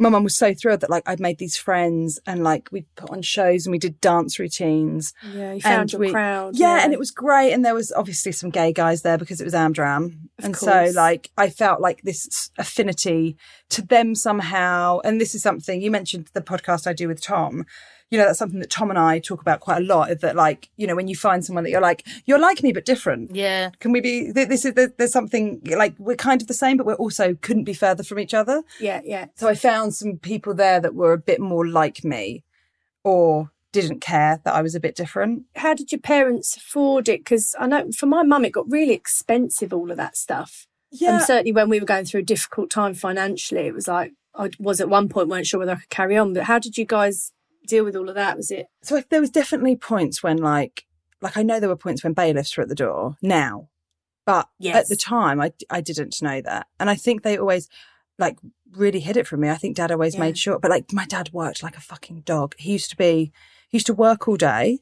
my 0.00 0.08
mum 0.08 0.24
was 0.24 0.34
so 0.34 0.54
thrilled 0.54 0.80
that 0.80 0.88
like 0.90 1.02
I'd 1.06 1.20
made 1.20 1.38
these 1.38 1.56
friends 1.56 2.18
and 2.26 2.42
like 2.42 2.70
we 2.72 2.86
put 2.96 3.10
on 3.10 3.20
shows 3.20 3.66
and 3.66 3.70
we 3.70 3.78
did 3.78 4.00
dance 4.00 4.38
routines. 4.38 5.12
Yeah, 5.34 5.52
you 5.52 5.60
found 5.60 5.82
and 5.82 5.92
your 5.92 6.00
we- 6.00 6.10
crowd. 6.10 6.56
Yeah, 6.56 6.82
and 6.82 6.92
it 6.94 6.98
was 6.98 7.10
great. 7.10 7.52
And 7.52 7.64
there 7.64 7.74
was 7.74 7.92
obviously 7.92 8.32
some 8.32 8.48
gay 8.48 8.72
guys 8.72 9.02
there 9.02 9.18
because 9.18 9.40
it 9.40 9.44
was 9.44 9.52
Amdram. 9.54 10.14
and 10.42 10.56
so 10.56 10.90
like 10.94 11.30
I 11.36 11.50
felt 11.50 11.80
like 11.82 12.00
this 12.02 12.50
affinity 12.56 13.36
to 13.68 13.82
them 13.82 14.14
somehow. 14.14 15.00
And 15.04 15.20
this 15.20 15.34
is 15.34 15.42
something 15.42 15.82
you 15.82 15.90
mentioned 15.90 16.28
the 16.32 16.40
podcast 16.40 16.86
I 16.86 16.94
do 16.94 17.06
with 17.06 17.20
Tom. 17.20 17.66
You 18.10 18.18
know, 18.18 18.26
that's 18.26 18.38
something 18.38 18.58
that 18.60 18.70
Tom 18.70 18.90
and 18.90 18.98
I 18.98 19.20
talk 19.20 19.40
about 19.40 19.60
quite 19.60 19.78
a 19.78 19.84
lot. 19.84 20.20
That 20.20 20.34
like, 20.34 20.68
you 20.76 20.86
know, 20.86 20.96
when 20.96 21.08
you 21.08 21.14
find 21.14 21.44
someone 21.44 21.64
that 21.64 21.70
you're 21.70 21.80
like, 21.80 22.06
you're 22.26 22.40
like 22.40 22.62
me 22.62 22.72
but 22.72 22.84
different. 22.84 23.34
Yeah. 23.34 23.70
Can 23.78 23.92
we 23.92 24.00
be? 24.00 24.32
This 24.32 24.64
is 24.64 24.74
there's 24.74 25.12
something 25.12 25.60
like 25.64 25.94
we're 25.98 26.16
kind 26.16 26.42
of 26.42 26.48
the 26.48 26.54
same, 26.54 26.76
but 26.76 26.86
we're 26.86 26.94
also 26.94 27.34
couldn't 27.34 27.64
be 27.64 27.74
further 27.74 28.02
from 28.02 28.18
each 28.18 28.34
other. 28.34 28.62
Yeah, 28.80 29.00
yeah. 29.04 29.26
So 29.36 29.48
I 29.48 29.54
found 29.54 29.94
some 29.94 30.18
people 30.18 30.54
there 30.54 30.80
that 30.80 30.94
were 30.94 31.12
a 31.12 31.18
bit 31.18 31.40
more 31.40 31.66
like 31.66 32.02
me, 32.04 32.42
or 33.04 33.50
didn't 33.72 34.00
care 34.00 34.40
that 34.44 34.54
I 34.54 34.62
was 34.62 34.74
a 34.74 34.80
bit 34.80 34.96
different. 34.96 35.44
How 35.54 35.74
did 35.74 35.92
your 35.92 36.00
parents 36.00 36.56
afford 36.56 37.08
it? 37.08 37.20
Because 37.20 37.54
I 37.60 37.68
know 37.68 37.92
for 37.92 38.06
my 38.06 38.24
mum, 38.24 38.44
it 38.44 38.50
got 38.50 38.68
really 38.68 38.94
expensive, 38.94 39.72
all 39.72 39.92
of 39.92 39.96
that 39.96 40.16
stuff. 40.16 40.66
Yeah. 40.90 41.14
And 41.14 41.22
certainly 41.22 41.52
when 41.52 41.68
we 41.68 41.78
were 41.78 41.86
going 41.86 42.04
through 42.04 42.22
a 42.22 42.24
difficult 42.24 42.68
time 42.68 42.94
financially, 42.94 43.68
it 43.68 43.74
was 43.74 43.86
like, 43.86 44.12
I 44.34 44.50
was 44.58 44.80
at 44.80 44.88
one 44.88 45.08
point, 45.08 45.28
weren't 45.28 45.46
sure 45.46 45.60
whether 45.60 45.72
I 45.72 45.76
could 45.76 45.88
carry 45.88 46.16
on. 46.16 46.34
But 46.34 46.44
how 46.44 46.58
did 46.58 46.76
you 46.76 46.84
guys 46.84 47.30
deal 47.66 47.84
with 47.84 47.96
all 47.96 48.08
of 48.08 48.14
that? 48.14 48.36
Was 48.36 48.50
it? 48.50 48.66
So 48.82 48.96
if 48.96 49.08
there 49.08 49.20
was 49.20 49.30
definitely 49.30 49.76
points 49.76 50.22
when 50.22 50.38
like 50.38 50.86
like 51.22 51.36
I 51.36 51.42
know 51.42 51.60
there 51.60 51.68
were 51.68 51.76
points 51.76 52.02
when 52.02 52.12
bailiffs 52.14 52.56
were 52.56 52.62
at 52.62 52.68
the 52.68 52.74
door 52.74 53.16
now, 53.22 53.68
but 54.24 54.48
Yes. 54.58 54.76
at 54.76 54.88
the 54.88 54.96
time 54.96 55.40
I 55.40 55.52
I 55.68 55.80
didn't 55.80 56.20
know 56.22 56.40
that, 56.40 56.66
and 56.78 56.88
I 56.90 56.94
think 56.96 57.22
they 57.22 57.36
always 57.38 57.68
like 58.18 58.38
really 58.72 59.00
hid 59.00 59.16
it 59.16 59.26
from 59.26 59.40
me. 59.40 59.48
I 59.50 59.56
think 59.56 59.76
Dad 59.76 59.90
always 59.92 60.14
Yeah. 60.14 60.20
made 60.20 60.38
sure, 60.38 60.58
but 60.58 60.70
like 60.70 60.92
my 60.92 61.06
dad 61.06 61.30
worked 61.32 61.62
like 61.62 61.76
a 61.76 61.80
fucking 61.80 62.20
dog. 62.22 62.54
He 62.58 62.72
used 62.72 62.90
to 62.90 62.96
be 62.96 63.32
he 63.68 63.76
used 63.76 63.86
to 63.86 63.94
work 63.94 64.26
all 64.28 64.36
day. 64.36 64.78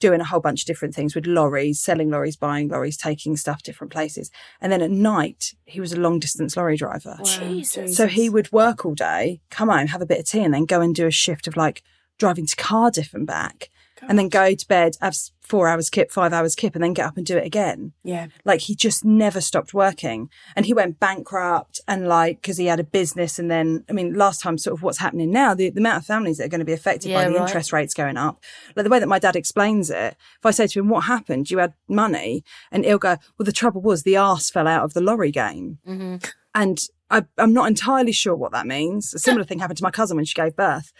Doing 0.00 0.20
a 0.20 0.24
whole 0.24 0.40
bunch 0.40 0.62
of 0.62 0.66
different 0.66 0.94
things 0.94 1.14
with 1.14 1.24
lorries, 1.24 1.80
selling 1.80 2.10
lorries, 2.10 2.36
buying 2.36 2.68
lorries, 2.68 2.96
taking 2.96 3.36
stuff 3.36 3.62
different 3.62 3.92
places. 3.92 4.28
And 4.60 4.70
then 4.70 4.82
at 4.82 4.90
night, 4.90 5.54
he 5.64 5.80
was 5.80 5.92
a 5.92 6.00
long 6.00 6.18
distance 6.18 6.56
lorry 6.56 6.76
driver. 6.76 7.16
Jesus. 7.24 7.96
So 7.96 8.08
he 8.08 8.28
would 8.28 8.50
work 8.52 8.84
all 8.84 8.94
day, 8.94 9.40
come 9.50 9.68
home, 9.68 9.86
have 9.86 10.02
a 10.02 10.06
bit 10.06 10.18
of 10.18 10.26
tea, 10.26 10.42
and 10.42 10.52
then 10.52 10.66
go 10.66 10.80
and 10.80 10.94
do 10.94 11.06
a 11.06 11.12
shift 11.12 11.46
of 11.46 11.56
like 11.56 11.82
driving 12.18 12.46
to 12.46 12.56
Cardiff 12.56 13.14
and 13.14 13.26
back, 13.26 13.70
and 14.08 14.18
then 14.18 14.28
go 14.28 14.54
to 14.54 14.68
bed, 14.68 14.96
have 15.00 15.16
four 15.40 15.68
hours 15.68 15.90
kip, 15.90 16.10
five 16.10 16.32
hours 16.32 16.54
kip, 16.54 16.74
and 16.74 16.82
then 16.82 16.92
get 16.92 17.06
up 17.06 17.16
and 17.16 17.26
do 17.26 17.36
it 17.36 17.46
again. 17.46 17.92
Yeah. 18.02 18.28
Like 18.44 18.60
he 18.60 18.74
just 18.74 19.04
never 19.04 19.40
stopped 19.40 19.74
working, 19.74 20.30
and 20.56 20.66
he 20.66 20.74
went 20.74 21.00
bankrupt, 21.00 21.80
and 21.86 22.08
like 22.08 22.40
because 22.40 22.56
he 22.56 22.66
had 22.66 22.80
a 22.80 22.84
business, 22.84 23.38
and 23.38 23.50
then 23.50 23.84
I 23.88 23.92
mean, 23.92 24.14
last 24.14 24.40
time, 24.40 24.58
sort 24.58 24.76
of 24.76 24.82
what's 24.82 24.98
happening 24.98 25.30
now, 25.30 25.54
the, 25.54 25.70
the 25.70 25.80
amount 25.80 25.98
of 25.98 26.06
families 26.06 26.38
that 26.38 26.46
are 26.46 26.48
going 26.48 26.60
to 26.60 26.64
be 26.64 26.72
affected 26.72 27.12
by 27.12 27.24
the 27.24 27.32
right. 27.32 27.42
interest 27.42 27.72
rates 27.72 27.94
going 27.94 28.16
up, 28.16 28.42
like 28.76 28.84
the 28.84 28.90
way 28.90 28.98
that 28.98 29.08
my 29.08 29.18
dad 29.18 29.36
explains 29.36 29.90
it. 29.90 30.16
If 30.38 30.46
I 30.46 30.50
say 30.50 30.66
to 30.66 30.80
him, 30.80 30.88
"What 30.88 31.04
happened? 31.04 31.50
You 31.50 31.58
had 31.58 31.74
money," 31.88 32.44
and 32.70 32.84
he'll 32.84 32.98
go, 32.98 33.16
"Well, 33.38 33.44
the 33.44 33.52
trouble 33.52 33.82
was 33.82 34.02
the 34.02 34.16
arse 34.16 34.50
fell 34.50 34.66
out 34.66 34.84
of 34.84 34.94
the 34.94 35.00
lorry 35.00 35.30
game." 35.30 35.78
Mm-hmm. 35.86 36.16
And 36.56 36.78
I, 37.10 37.24
I'm 37.38 37.52
not 37.52 37.68
entirely 37.68 38.12
sure 38.12 38.34
what 38.34 38.52
that 38.52 38.66
means. 38.66 39.14
A 39.14 39.18
similar 39.18 39.44
thing 39.44 39.58
happened 39.58 39.78
to 39.78 39.84
my 39.84 39.90
cousin 39.90 40.16
when 40.16 40.24
she 40.24 40.34
gave 40.34 40.56
birth. 40.56 40.92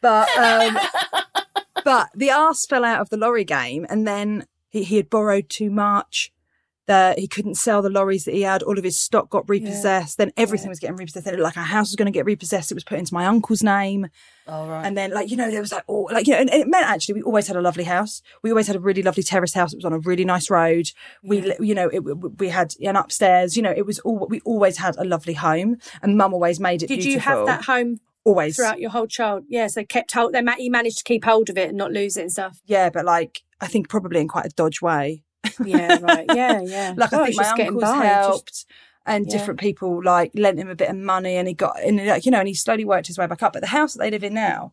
But 0.00 0.28
um, 0.36 0.78
but 1.84 2.08
the 2.14 2.30
ass 2.30 2.66
fell 2.66 2.84
out 2.84 3.00
of 3.00 3.10
the 3.10 3.16
lorry 3.16 3.44
game, 3.44 3.86
and 3.88 4.06
then 4.06 4.46
he, 4.68 4.82
he 4.82 4.96
had 4.96 5.10
borrowed 5.10 5.48
too 5.48 5.70
much. 5.70 6.32
That 6.90 7.18
he 7.18 7.28
couldn't 7.28 7.54
sell 7.54 7.82
the 7.82 7.88
lorries 7.88 8.24
that 8.24 8.34
he 8.34 8.42
had. 8.42 8.62
All 8.64 8.76
of 8.76 8.84
his 8.84 8.98
stock 8.98 9.30
got 9.30 9.48
repossessed. 9.48 10.18
Then 10.18 10.32
everything 10.36 10.68
was 10.68 10.80
getting 10.80 10.96
repossessed. 10.96 11.24
Then 11.24 11.38
like 11.38 11.56
our 11.56 11.62
house 11.62 11.90
was 11.90 11.96
going 11.96 12.06
to 12.06 12.12
get 12.12 12.24
repossessed. 12.24 12.72
It 12.72 12.74
was 12.74 12.84
put 12.84 12.98
into 12.98 13.14
my 13.14 13.26
uncle's 13.26 13.62
name. 13.62 14.08
All 14.48 14.66
right. 14.66 14.84
And 14.84 14.98
then, 14.98 15.12
like, 15.12 15.30
you 15.30 15.36
know, 15.36 15.50
there 15.50 15.60
was 15.60 15.70
like, 15.70 15.84
oh, 15.88 16.08
like, 16.10 16.26
you 16.26 16.32
know, 16.32 16.40
and, 16.40 16.50
and 16.50 16.62
it 16.62 16.68
meant 16.68 16.86
actually 16.86 17.14
we 17.14 17.22
always 17.22 17.46
had 17.46 17.56
a 17.56 17.60
lovely 17.60 17.84
house. 17.84 18.22
We 18.42 18.50
always 18.50 18.66
had 18.66 18.74
a 18.74 18.80
really 18.80 19.02
lovely 19.02 19.22
terrace 19.22 19.54
house. 19.54 19.72
It 19.72 19.76
was 19.76 19.84
on 19.84 19.92
a 19.92 20.00
really 20.00 20.24
nice 20.24 20.50
road. 20.50 20.90
We, 21.22 21.40
li- 21.42 21.56
you 21.60 21.74
know, 21.74 21.88
it, 21.88 22.00
we 22.00 22.48
had 22.48 22.74
an 22.82 22.96
upstairs, 22.96 23.56
you 23.56 23.62
know, 23.62 23.70
it 23.70 23.86
was 23.86 24.00
all, 24.00 24.26
we 24.28 24.40
always 24.40 24.78
had 24.78 24.96
a 24.96 25.04
lovely 25.04 25.34
home 25.34 25.76
and 26.02 26.16
mum 26.16 26.34
always 26.34 26.58
made 26.58 26.82
it 26.82 26.88
Did 26.88 27.00
beautiful. 27.00 27.12
you 27.12 27.20
have 27.20 27.46
that 27.46 27.64
home 27.66 28.00
Always. 28.24 28.56
throughout 28.56 28.80
your 28.80 28.90
whole 28.90 29.06
child? 29.06 29.44
Yeah, 29.48 29.68
so 29.68 29.84
kept 29.84 30.12
hold. 30.12 30.32
They 30.32 30.42
you 30.58 30.70
managed 30.70 30.98
to 30.98 31.04
keep 31.04 31.24
hold 31.24 31.48
of 31.48 31.56
it 31.56 31.68
and 31.68 31.78
not 31.78 31.92
lose 31.92 32.16
it 32.16 32.22
and 32.22 32.32
stuff. 32.32 32.60
Yeah, 32.66 32.90
but 32.90 33.04
like, 33.04 33.42
I 33.60 33.68
think 33.68 33.88
probably 33.88 34.20
in 34.20 34.28
quite 34.28 34.46
a 34.46 34.50
dodge 34.50 34.82
way. 34.82 35.22
Yeah, 35.64 35.98
right. 36.00 36.26
Yeah, 36.34 36.60
yeah. 36.62 36.94
like, 36.96 37.12
I 37.12 37.16
Gosh, 37.18 37.26
think 37.36 37.36
my 37.40 37.48
uncles 37.66 37.82
by, 37.82 37.88
just- 37.96 38.04
helped. 38.04 38.64
And 39.06 39.26
Yeah. 39.26 39.38
different 39.38 39.58
people 39.60 40.04
like 40.04 40.30
lent 40.34 40.58
him 40.58 40.68
a 40.68 40.74
bit 40.74 40.90
of 40.90 40.96
money, 40.96 41.36
and 41.36 41.48
he 41.48 41.54
got, 41.54 41.80
and 41.82 42.04
like 42.06 42.26
you 42.26 42.30
know, 42.30 42.38
and 42.38 42.46
he 42.48 42.54
slowly 42.54 42.84
worked 42.84 43.06
his 43.06 43.16
way 43.18 43.26
back 43.26 43.42
up. 43.42 43.54
But 43.54 43.60
the 43.62 43.68
house 43.68 43.94
that 43.94 43.98
they 44.00 44.10
live 44.10 44.22
in 44.22 44.34
now, 44.34 44.72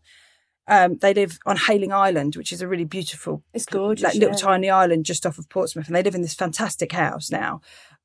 um, 0.68 0.98
they 0.98 1.14
live 1.14 1.40
on 1.46 1.56
Hayling 1.56 1.94
Island, 1.94 2.36
which 2.36 2.52
is 2.52 2.62
a 2.62 2.68
really 2.68 2.84
beautiful 2.84 3.42
It's 3.54 3.66
gorgeous. 3.66 4.04
like 4.04 4.14
little 4.16 4.32
yeah. 4.32 4.36
tiny 4.36 4.70
island 4.70 5.06
just 5.06 5.26
off 5.26 5.38
of 5.38 5.48
Portsmouth, 5.50 5.88
and 5.88 5.96
they 5.96 6.04
live 6.04 6.14
in 6.14 6.22
this 6.24 6.34
fantastic 6.34 6.92
house 6.92 7.32
now. 7.32 7.62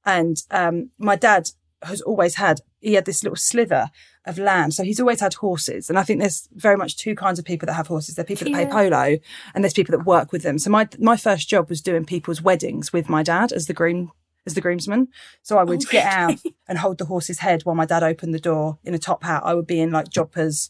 And 0.06 0.36
um, 0.52 0.90
my 0.96 1.16
dad 1.16 1.50
has 1.82 2.00
always 2.00 2.36
had 2.36 2.60
he 2.80 2.94
had 2.94 3.04
this 3.04 3.24
little 3.24 3.36
slither 3.36 3.90
of 4.24 4.38
land, 4.38 4.72
so 4.74 4.84
he's 4.84 5.00
always 5.00 5.20
had 5.20 5.34
horses. 5.34 5.88
And 5.90 5.98
I 5.98 6.02
think 6.04 6.20
there's 6.20 6.48
very 6.54 6.76
much 6.76 6.96
two 6.96 7.14
kinds 7.14 7.38
of 7.38 7.44
people 7.44 7.66
that 7.66 7.72
have 7.74 7.88
horses. 7.88 8.14
There 8.14 8.22
are 8.22 8.26
people 8.26 8.44
that 8.46 8.52
play 8.54 8.66
polo, 8.66 9.18
and 9.54 9.64
there's 9.64 9.72
people 9.72 9.96
that 9.96 10.04
work 10.06 10.32
with 10.32 10.42
them. 10.42 10.58
So 10.58 10.70
my 10.70 10.88
my 10.98 11.16
first 11.16 11.48
job 11.48 11.68
was 11.68 11.80
doing 11.80 12.04
people's 12.04 12.40
weddings 12.42 12.92
with 12.92 13.08
my 13.08 13.22
dad 13.22 13.52
as 13.52 13.66
the 13.66 13.74
groom. 13.74 14.12
As 14.44 14.54
the 14.54 14.60
groomsman, 14.60 15.06
so 15.42 15.56
I 15.56 15.62
would 15.62 15.88
get 15.88 16.04
out 16.04 16.34
and 16.68 16.76
hold 16.76 16.98
the 16.98 17.04
horse's 17.04 17.38
head 17.38 17.62
while 17.62 17.76
my 17.76 17.86
dad 17.86 18.02
opened 18.02 18.34
the 18.34 18.40
door 18.40 18.76
in 18.82 18.92
a 18.92 18.98
top 18.98 19.22
hat. 19.22 19.42
I 19.44 19.54
would 19.54 19.68
be 19.68 19.78
in 19.78 19.92
like 19.92 20.08
jodhpurs 20.08 20.68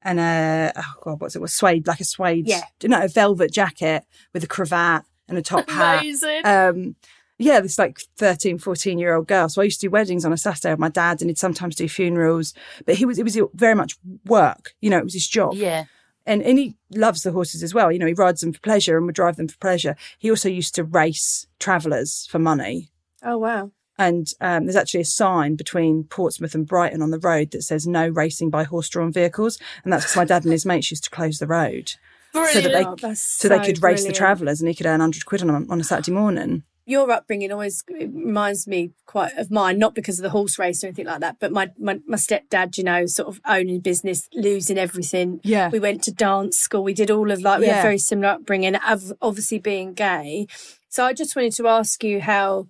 and 0.00 0.18
a 0.18 0.72
oh 0.74 0.92
god, 1.02 1.20
what's 1.20 1.36
it? 1.36 1.42
Was 1.42 1.52
suede 1.52 1.86
like 1.86 2.00
a 2.00 2.04
suede, 2.04 2.48
Yeah. 2.48 2.62
no, 2.84 3.02
a 3.02 3.08
velvet 3.08 3.52
jacket 3.52 4.04
with 4.32 4.44
a 4.44 4.46
cravat 4.46 5.04
and 5.28 5.36
a 5.36 5.42
top 5.42 5.68
hat. 5.68 6.00
Amazing. 6.00 6.40
Um, 6.46 6.96
yeah, 7.42 7.60
this 7.60 7.78
like 7.78 8.00
13, 8.16 8.58
14 8.58 8.98
year 8.98 9.14
old 9.14 9.26
girl. 9.26 9.48
So 9.48 9.60
I 9.60 9.64
used 9.64 9.80
to 9.80 9.86
do 9.86 9.90
weddings 9.90 10.24
on 10.24 10.32
a 10.32 10.36
Saturday 10.36 10.72
with 10.72 10.78
my 10.78 10.88
dad 10.88 11.20
and 11.20 11.30
he'd 11.30 11.38
sometimes 11.38 11.76
do 11.76 11.88
funerals. 11.88 12.54
But 12.86 12.96
he 12.96 13.04
was, 13.04 13.18
it 13.18 13.24
was 13.24 13.38
very 13.54 13.74
much 13.74 13.96
work. 14.24 14.74
You 14.80 14.90
know, 14.90 14.98
it 14.98 15.04
was 15.04 15.14
his 15.14 15.28
job. 15.28 15.54
yeah. 15.54 15.84
And, 16.24 16.40
and 16.42 16.56
he 16.56 16.76
loves 16.94 17.24
the 17.24 17.32
horses 17.32 17.64
as 17.64 17.74
well. 17.74 17.90
You 17.90 17.98
know, 17.98 18.06
he 18.06 18.12
rides 18.12 18.42
them 18.42 18.52
for 18.52 18.60
pleasure 18.60 18.96
and 18.96 19.06
would 19.06 19.16
drive 19.16 19.34
them 19.36 19.48
for 19.48 19.58
pleasure. 19.58 19.96
He 20.18 20.30
also 20.30 20.48
used 20.48 20.72
to 20.76 20.84
race 20.84 21.48
travellers 21.58 22.28
for 22.30 22.38
money. 22.38 22.90
Oh 23.24 23.38
wow. 23.38 23.72
And 23.98 24.28
um, 24.40 24.64
there's 24.66 24.76
actually 24.76 25.00
a 25.00 25.04
sign 25.04 25.56
between 25.56 26.04
Portsmouth 26.04 26.54
and 26.54 26.66
Brighton 26.66 27.02
on 27.02 27.10
the 27.10 27.18
road 27.18 27.50
that 27.50 27.62
says 27.62 27.88
no 27.88 28.06
racing 28.06 28.50
by 28.50 28.62
horse-drawn 28.64 29.12
vehicles, 29.12 29.58
and 29.82 29.92
that's 29.92 30.04
because 30.04 30.16
my 30.16 30.24
dad 30.24 30.44
and 30.44 30.52
his 30.52 30.64
mates 30.64 30.90
used 30.90 31.04
to 31.04 31.10
close 31.10 31.38
the 31.38 31.46
road 31.46 31.92
so 32.32 32.60
that 32.60 32.72
they 32.72 32.84
Oh, 32.84 32.96
that's 32.96 33.20
so 33.20 33.48
they 33.48 33.58
so 33.58 33.64
could 33.64 33.82
race 33.82 34.04
the 34.04 34.12
travellers 34.12 34.60
and 34.60 34.68
he 34.68 34.74
could 34.74 34.86
earn 34.86 35.00
hundred 35.00 35.26
quid 35.26 35.42
on 35.42 35.70
on 35.70 35.80
a 35.80 35.84
Saturday 35.84 36.12
morning. 36.12 36.62
Your 36.84 37.10
upbringing 37.12 37.52
always 37.52 37.84
reminds 37.88 38.66
me 38.66 38.90
quite 39.06 39.32
of 39.36 39.52
mine, 39.52 39.78
not 39.78 39.94
because 39.94 40.18
of 40.18 40.24
the 40.24 40.30
horse 40.30 40.58
race 40.58 40.82
or 40.82 40.88
anything 40.88 41.06
like 41.06 41.20
that, 41.20 41.36
but 41.38 41.52
my, 41.52 41.70
my, 41.78 42.00
my 42.08 42.16
stepdad, 42.16 42.76
you 42.76 42.82
know, 42.82 43.06
sort 43.06 43.28
of 43.28 43.40
owning 43.46 43.78
business, 43.78 44.28
losing 44.34 44.78
everything. 44.78 45.40
Yeah. 45.44 45.68
We 45.68 45.78
went 45.78 46.02
to 46.04 46.12
dance 46.12 46.58
school. 46.58 46.82
We 46.82 46.92
did 46.92 47.10
all 47.10 47.30
of 47.30 47.40
like, 47.40 47.60
we 47.60 47.66
Yeah. 47.66 47.74
had 47.76 47.82
very 47.82 47.98
similar 47.98 48.30
upbringing, 48.30 48.74
of 48.74 49.12
obviously 49.22 49.60
being 49.60 49.94
gay. 49.94 50.48
So 50.88 51.04
I 51.04 51.12
just 51.12 51.36
wanted 51.36 51.52
to 51.52 51.68
ask 51.68 52.02
you 52.02 52.20
how, 52.20 52.66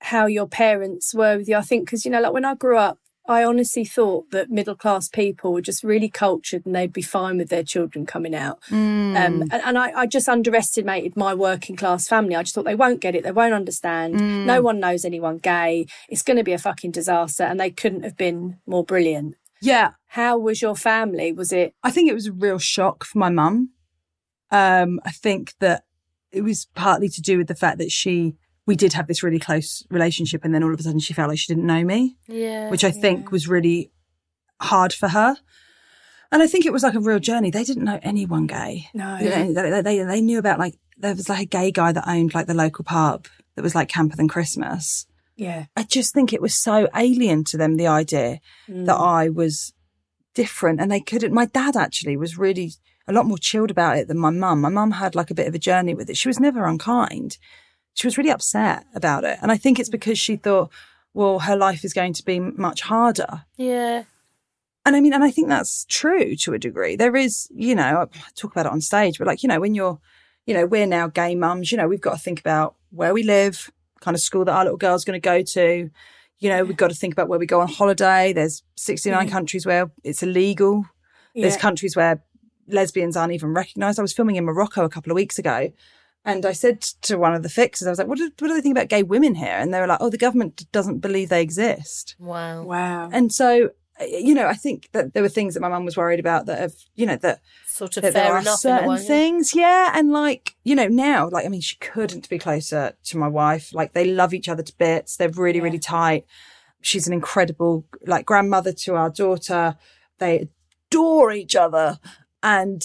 how 0.00 0.26
your 0.26 0.46
parents 0.46 1.14
were 1.14 1.38
with 1.38 1.48
you. 1.48 1.56
I 1.56 1.62
think, 1.62 1.86
because, 1.86 2.04
you 2.04 2.10
know, 2.10 2.20
like 2.20 2.34
when 2.34 2.44
I 2.44 2.54
grew 2.54 2.76
up, 2.76 2.98
I 3.26 3.42
honestly 3.42 3.84
thought 3.86 4.30
that 4.32 4.50
middle 4.50 4.74
class 4.74 5.08
people 5.08 5.52
were 5.52 5.62
just 5.62 5.82
really 5.82 6.10
cultured 6.10 6.66
and 6.66 6.74
they'd 6.74 6.92
be 6.92 7.00
fine 7.00 7.38
with 7.38 7.48
their 7.48 7.62
children 7.62 8.04
coming 8.04 8.34
out. 8.34 8.58
Um, 8.70 9.16
and, 9.16 9.50
and 9.52 9.78
I, 9.78 9.92
I 10.00 10.06
just 10.06 10.28
underestimated 10.28 11.16
my 11.16 11.32
working 11.34 11.74
class 11.74 12.06
family. 12.06 12.36
I 12.36 12.42
just 12.42 12.54
thought 12.54 12.66
they 12.66 12.74
won't 12.74 13.00
get 13.00 13.14
it, 13.14 13.24
they 13.24 13.32
won't 13.32 13.54
understand. 13.54 14.46
No 14.46 14.60
one 14.60 14.78
knows 14.78 15.04
anyone 15.06 15.38
gay. 15.38 15.86
It's 16.10 16.22
going 16.22 16.36
to 16.36 16.44
be 16.44 16.52
a 16.52 16.58
fucking 16.58 16.90
disaster, 16.90 17.44
and 17.44 17.58
they 17.58 17.70
couldn't 17.70 18.02
have 18.02 18.16
been 18.16 18.58
more 18.66 18.84
brilliant. 18.84 19.36
Yeah, 19.60 19.92
How 20.08 20.36
was 20.36 20.60
your 20.60 20.76
family? 20.76 21.32
Was 21.32 21.50
it? 21.50 21.74
I 21.82 21.90
think 21.90 22.10
it 22.10 22.14
was 22.14 22.26
a 22.26 22.32
real 22.32 22.58
shock 22.58 23.04
for 23.04 23.18
my 23.18 23.30
mum. 23.30 23.70
Um, 24.50 25.00
I 25.04 25.10
think 25.10 25.54
that 25.60 25.84
it 26.30 26.42
was 26.42 26.66
partly 26.74 27.08
to 27.08 27.22
do 27.22 27.38
with 27.38 27.46
the 27.48 27.54
fact 27.54 27.78
that 27.78 27.90
she, 27.90 28.34
we 28.66 28.76
did 28.76 28.92
have 28.94 29.06
this 29.06 29.22
really 29.22 29.38
close 29.38 29.84
relationship, 29.90 30.44
and 30.44 30.54
then 30.54 30.62
all 30.62 30.72
of 30.72 30.80
a 30.80 30.82
sudden 30.82 31.00
she 31.00 31.12
felt 31.12 31.28
like 31.28 31.38
she 31.38 31.52
didn't 31.52 31.66
know 31.66 31.84
me, 31.84 32.16
Yeah. 32.28 32.70
which 32.70 32.84
I 32.84 32.90
think 32.90 33.30
was 33.30 33.46
really 33.48 33.90
hard 34.60 34.92
for 34.92 35.08
her. 35.08 35.36
And 36.32 36.42
I 36.42 36.46
think 36.46 36.64
it 36.66 36.72
was 36.72 36.82
like 36.82 36.94
a 36.94 37.00
real 37.00 37.18
journey. 37.20 37.50
They 37.50 37.64
didn't 37.64 37.84
know 37.84 38.00
anyone 38.02 38.46
gay. 38.46 38.88
No. 38.94 39.18
They, 39.18 39.52
they, 39.52 39.82
they, 39.82 40.02
they 40.02 40.20
knew 40.20 40.38
about 40.38 40.58
like, 40.58 40.74
there 40.96 41.14
was 41.14 41.28
like 41.28 41.42
a 41.42 41.44
gay 41.44 41.70
guy 41.70 41.92
that 41.92 42.08
owned 42.08 42.34
like 42.34 42.46
the 42.46 42.54
local 42.54 42.84
pub 42.84 43.26
that 43.54 43.62
was 43.62 43.74
like 43.74 43.88
Camper 43.88 44.16
Than 44.16 44.26
Christmas. 44.28 45.06
Yeah. 45.36 45.66
I 45.76 45.82
just 45.84 46.12
think 46.14 46.32
it 46.32 46.42
was 46.42 46.54
so 46.54 46.88
alien 46.96 47.44
to 47.44 47.56
them, 47.56 47.76
the 47.76 47.86
idea 47.86 48.40
Mm. 48.68 48.86
that 48.86 48.96
I 48.96 49.28
was 49.28 49.72
different 50.34 50.80
and 50.80 50.90
they 50.90 51.00
couldn't. 51.00 51.32
My 51.34 51.44
dad 51.46 51.76
actually 51.76 52.16
was 52.16 52.38
really 52.38 52.72
a 53.06 53.12
lot 53.12 53.26
more 53.26 53.38
chilled 53.38 53.70
about 53.70 53.98
it 53.98 54.08
than 54.08 54.18
my 54.18 54.30
mum. 54.30 54.60
My 54.62 54.70
mum 54.70 54.92
had 54.92 55.14
like 55.14 55.30
a 55.30 55.34
bit 55.34 55.46
of 55.46 55.54
a 55.54 55.58
journey 55.58 55.94
with 55.94 56.08
it. 56.10 56.16
She 56.16 56.28
was 56.28 56.40
never 56.40 56.64
unkind. 56.64 57.38
She 57.94 58.06
was 58.06 58.18
really 58.18 58.30
upset 58.30 58.86
about 58.94 59.24
it. 59.24 59.38
And 59.40 59.50
I 59.50 59.56
think 59.56 59.78
it's 59.78 59.88
mm. 59.88 59.92
because 59.92 60.18
she 60.18 60.36
thought, 60.36 60.70
well, 61.14 61.40
her 61.40 61.56
life 61.56 61.84
is 61.84 61.92
going 61.92 62.12
to 62.14 62.24
be 62.24 62.40
much 62.40 62.82
harder. 62.82 63.44
Yeah. 63.56 64.04
and 64.84 64.96
I 64.96 65.00
mean, 65.00 65.14
and 65.14 65.24
I 65.24 65.30
think 65.30 65.48
that's 65.48 65.86
true 65.88 66.36
to 66.36 66.54
a 66.54 66.58
degree. 66.58 66.96
There 66.96 67.16
is, 67.16 67.48
you 67.54 67.74
know, 67.74 68.02
I 68.02 68.18
talk 68.34 68.52
about 68.52 68.66
it 68.66 68.72
on 68.72 68.80
stage, 68.80 69.18
but 69.18 69.26
like, 69.26 69.42
you 69.42 69.48
know, 69.48 69.60
when 69.60 69.74
you're, 69.74 69.98
you 70.46 70.54
know, 70.54 70.66
we're 70.66 70.86
now 70.86 71.06
gay 71.06 71.34
mums, 71.34 71.70
you 71.72 71.78
know, 71.78 71.88
we've 71.88 72.00
got 72.00 72.16
to 72.16 72.22
think 72.22 72.40
about 72.40 72.74
where 72.90 73.14
we 73.14 73.22
live, 73.22 73.70
kind 74.00 74.14
of 74.14 74.20
school 74.20 74.44
that 74.44 74.52
our 74.52 74.64
little 74.64 74.76
girl's 74.76 75.04
going 75.04 75.18
to 75.20 75.24
go 75.24 75.40
to. 75.42 75.88
You 76.40 76.48
know, 76.50 76.64
we've 76.64 76.76
got 76.76 76.90
to 76.90 76.96
think 76.96 77.14
about 77.14 77.28
where 77.28 77.38
we 77.38 77.46
go 77.46 77.60
on 77.60 77.68
holiday. 77.68 78.32
There's 78.32 78.62
69 78.76 79.26
Yeah. 79.26 79.32
countries 79.32 79.64
where 79.64 79.90
it's 80.02 80.22
illegal. 80.22 80.84
There's 81.34 81.56
countries 81.56 81.96
where 81.96 82.22
lesbians 82.68 83.16
aren't 83.16 83.32
even 83.32 83.54
recognized. 83.54 83.98
I 83.98 84.02
was 84.02 84.12
filming 84.12 84.36
in 84.36 84.44
Morocco 84.44 84.84
a 84.84 84.88
couple 84.88 85.10
of 85.10 85.16
weeks 85.16 85.38
ago. 85.38 85.72
And 86.24 86.46
I 86.46 86.52
said 86.52 86.80
to 87.02 87.18
one 87.18 87.34
of 87.34 87.42
the 87.42 87.48
fixers, 87.48 87.86
I 87.86 87.90
was 87.90 87.98
like, 87.98 88.08
what 88.08 88.18
do, 88.18 88.30
what 88.38 88.48
do 88.48 88.54
they 88.54 88.62
think 88.62 88.76
about 88.76 88.88
gay 88.88 89.02
women 89.02 89.34
here? 89.34 89.56
And 89.58 89.74
they 89.74 89.80
were 89.80 89.86
like, 89.86 89.98
oh, 90.00 90.08
the 90.08 90.16
government 90.16 90.70
doesn't 90.72 91.00
believe 91.00 91.28
they 91.28 91.42
exist. 91.42 92.16
Wow. 92.18 92.62
Wow. 92.62 93.10
And 93.12 93.30
so, 93.30 93.70
uh, 94.00 94.04
you 94.04 94.34
know, 94.34 94.46
I 94.46 94.54
think 94.54 94.88
that 94.92 95.12
there 95.12 95.22
were 95.22 95.28
things 95.28 95.52
that 95.52 95.60
my 95.60 95.68
mum 95.68 95.84
was 95.84 95.96
worried 95.96 96.20
about 96.20 96.46
that 96.46 96.58
have, 96.58 96.72
you 96.94 97.04
know, 97.04 97.16
that 97.16 97.40
Sort 97.66 97.96
of 97.98 98.02
that 98.04 98.14
there 98.14 98.32
are 98.32 98.38
enough 98.38 98.64
in 98.64 98.70
a 98.70 98.74
certain 98.76 98.88
way. 98.88 98.98
things, 98.98 99.54
yeah. 99.54 99.92
And 99.94 100.12
like, 100.12 100.56
you 100.64 100.74
know, 100.74 100.88
now, 100.88 101.28
like, 101.28 101.44
I 101.44 101.48
mean, 101.48 101.60
she 101.60 101.76
couldn't 101.76 102.28
be 102.28 102.38
closer 102.38 102.94
to 103.04 103.18
my 103.18 103.28
wife. 103.28 103.74
Like, 103.74 103.92
they 103.92 104.06
love 104.06 104.32
each 104.32 104.48
other 104.48 104.62
to 104.62 104.78
bits. 104.78 105.16
They're 105.16 105.28
really, 105.28 105.60
really 105.60 105.78
tight. 105.78 106.24
She's 106.80 107.06
an 107.06 107.12
incredible, 107.12 107.84
like, 108.06 108.26
grandmother 108.26 108.72
to 108.72 108.94
our 108.94 109.10
daughter. 109.10 109.76
They 110.18 110.48
adore 110.88 111.32
each 111.32 111.56
other, 111.56 111.98
and 112.42 112.82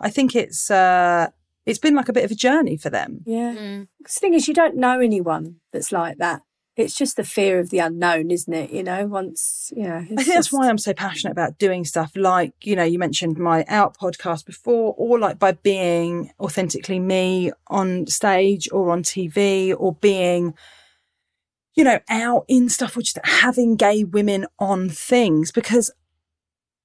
I 0.00 0.08
think 0.08 0.34
it's 0.34 0.70
uh 0.70 1.28
it's 1.66 1.78
been 1.78 1.94
like 1.94 2.08
a 2.08 2.12
bit 2.12 2.24
of 2.24 2.30
a 2.30 2.34
journey 2.36 2.76
for 2.76 2.88
them. 2.90 3.22
Yeah. 3.26 3.54
Mm. 3.54 3.88
'Cause 4.04 4.14
the 4.14 4.20
thing 4.20 4.34
is, 4.34 4.48
you 4.48 4.54
don't 4.54 4.76
know 4.76 5.00
anyone 5.00 5.56
that's 5.72 5.92
like 5.92 6.18
that. 6.18 6.42
It's 6.76 6.94
just 6.94 7.16
the 7.16 7.24
fear 7.24 7.58
of 7.58 7.70
the 7.70 7.78
unknown, 7.78 8.30
isn't 8.30 8.52
it? 8.52 8.70
You 8.70 8.82
know, 8.82 9.06
once, 9.06 9.72
you 9.74 9.84
know. 9.84 9.96
I 9.96 10.04
think 10.04 10.26
that's 10.26 10.52
why 10.52 10.68
I'm 10.68 10.76
so 10.76 10.92
passionate 10.92 11.32
about 11.32 11.58
doing 11.58 11.86
stuff 11.86 12.12
like, 12.14 12.52
you 12.66 12.76
know, 12.76 12.84
you 12.84 12.98
mentioned 12.98 13.38
my 13.38 13.64
Out 13.66 13.96
podcast 13.96 14.44
before, 14.44 14.94
or 14.98 15.18
like 15.18 15.38
by 15.38 15.52
being 15.52 16.32
authentically 16.38 16.98
me 17.00 17.50
on 17.68 18.06
stage 18.08 18.68
or 18.72 18.90
on 18.90 19.02
TV 19.02 19.72
or 19.72 19.94
being, 19.94 20.52
you 21.74 21.82
know, 21.82 21.98
out 22.10 22.44
in 22.46 22.68
stuff 22.68 22.94
or 22.96 23.00
just 23.00 23.18
having 23.24 23.76
gay 23.76 24.04
women 24.04 24.46
on 24.58 24.90
things 24.90 25.50
because 25.52 25.90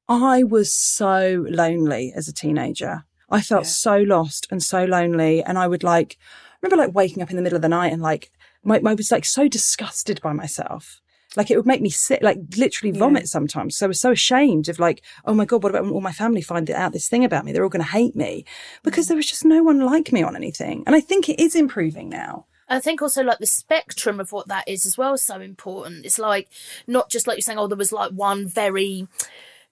I 0.07 0.43
was 0.43 0.73
so 0.73 1.45
lonely 1.49 2.13
as 2.15 2.29
a 2.29 2.33
teenager. 2.33 3.03
I 3.31 3.41
felt 3.41 3.65
so 3.65 3.97
lost 3.97 4.47
and 4.51 4.61
so 4.61 4.83
lonely. 4.85 5.43
And 5.43 5.57
I 5.57 5.67
would 5.67 5.83
like, 5.83 6.17
I 6.21 6.57
remember 6.61 6.83
like 6.83 6.95
waking 6.95 7.23
up 7.23 7.29
in 7.29 7.35
the 7.35 7.41
middle 7.41 7.55
of 7.55 7.61
the 7.61 7.69
night 7.69 7.93
and 7.93 8.01
like, 8.01 8.31
my, 8.63 8.79
I 8.85 8.93
was 8.93 9.11
like 9.11 9.25
so 9.25 9.47
disgusted 9.47 10.21
by 10.21 10.33
myself. 10.33 11.01
Like 11.37 11.49
it 11.49 11.55
would 11.55 11.65
make 11.65 11.81
me 11.81 11.89
sick, 11.89 12.21
like 12.21 12.39
literally 12.57 12.91
vomit 12.91 13.29
sometimes. 13.29 13.77
So 13.77 13.85
I 13.85 13.87
was 13.87 14.01
so 14.01 14.11
ashamed 14.11 14.67
of 14.67 14.79
like, 14.79 15.01
oh 15.23 15.33
my 15.33 15.45
God, 15.45 15.63
what 15.63 15.69
about 15.69 15.83
when 15.83 15.93
all 15.93 16.01
my 16.01 16.11
family 16.11 16.41
find 16.41 16.69
out 16.69 16.91
this 16.91 17.07
thing 17.07 17.23
about 17.23 17.45
me? 17.45 17.53
They're 17.53 17.63
all 17.63 17.69
going 17.69 17.85
to 17.85 17.91
hate 17.91 18.17
me 18.17 18.43
because 18.83 19.05
mm. 19.05 19.09
there 19.09 19.17
was 19.17 19.29
just 19.29 19.45
no 19.45 19.63
one 19.63 19.79
like 19.79 20.11
me 20.11 20.23
on 20.23 20.35
anything. 20.35 20.83
And 20.85 20.95
I 20.95 20.99
think 20.99 21.29
it 21.29 21.39
is 21.39 21.55
improving 21.55 22.09
now. 22.09 22.47
I 22.67 22.79
think 22.79 23.01
also 23.01 23.23
like 23.23 23.39
the 23.39 23.47
spectrum 23.47 24.19
of 24.19 24.31
what 24.31 24.47
that 24.47 24.67
is 24.67 24.85
as 24.85 24.97
well 24.97 25.13
is 25.13 25.21
so 25.21 25.41
important. 25.41 26.05
It's 26.05 26.19
like 26.19 26.47
not 26.87 27.09
just 27.09 27.27
like 27.27 27.35
you're 27.37 27.41
saying, 27.41 27.59
oh, 27.59 27.67
there 27.67 27.77
was 27.77 27.91
like 27.91 28.11
one 28.11 28.47
very, 28.47 29.07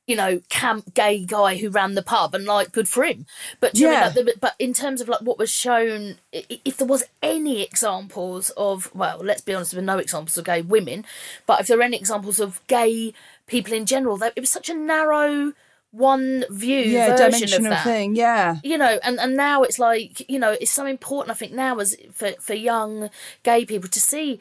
you 0.10 0.16
know, 0.16 0.42
camp 0.50 0.94
gay 0.96 1.24
guy 1.24 1.58
who 1.58 1.70
ran 1.70 1.94
the 1.94 2.02
pub 2.02 2.34
and 2.34 2.46
like 2.46 2.72
good 2.72 2.90
for 2.90 3.04
him. 3.04 3.26
But 3.60 3.74
do 3.74 3.82
you 3.82 3.86
know 3.88 3.92
mean? 3.92 4.00
Yeah. 4.00 4.06
Like, 4.08 4.16
the- 4.16 4.40
but 4.42 4.56
in 4.58 4.74
terms 4.74 5.00
of 5.02 5.08
like 5.08 5.22
what 5.22 5.38
was 5.38 5.52
shown, 5.52 6.16
if 6.32 6.78
there 6.78 6.88
was 6.88 7.04
any 7.22 7.62
examples 7.62 8.50
of, 8.58 8.94
well, 8.96 9.20
let's 9.24 9.42
be 9.42 9.54
honest, 9.54 9.72
there 9.72 9.82
were 9.82 9.86
no 9.86 10.00
examples 10.00 10.38
of 10.38 10.46
gay 10.46 10.62
women, 10.62 11.06
but 11.46 11.62
if 11.62 11.68
there 11.68 11.78
were 11.78 11.84
any 11.84 11.98
examples 11.98 12.40
of 12.40 12.60
gay 12.68 13.14
people 13.46 13.74
in 13.74 13.86
general, 13.86 14.18
that 14.18 14.34
it 14.36 14.40
was 14.40 14.50
such 14.50 14.70
a 14.70 14.74
narrow 14.74 15.54
one 15.92 16.44
view 16.50 16.82
Yeah, 16.82 17.16
version 17.18 17.54
of 17.54 17.64
that 17.70 17.84
thing. 17.84 18.16
Yeah. 18.16 18.58
you 18.64 18.78
know 18.78 19.00
and 19.04 19.20
and 19.20 19.36
now 19.36 19.64
it's 19.64 19.80
like 19.80 20.30
you 20.30 20.38
know 20.38 20.52
it's 20.62 20.70
so 20.70 20.86
important 20.86 21.32
i 21.32 21.34
think 21.34 21.52
now 21.52 21.80
as 21.80 21.96
for 22.14 22.30
for 22.40 22.54
young 22.54 23.10
gay 23.42 23.66
people 23.66 23.90
to 23.90 24.00
see 24.00 24.40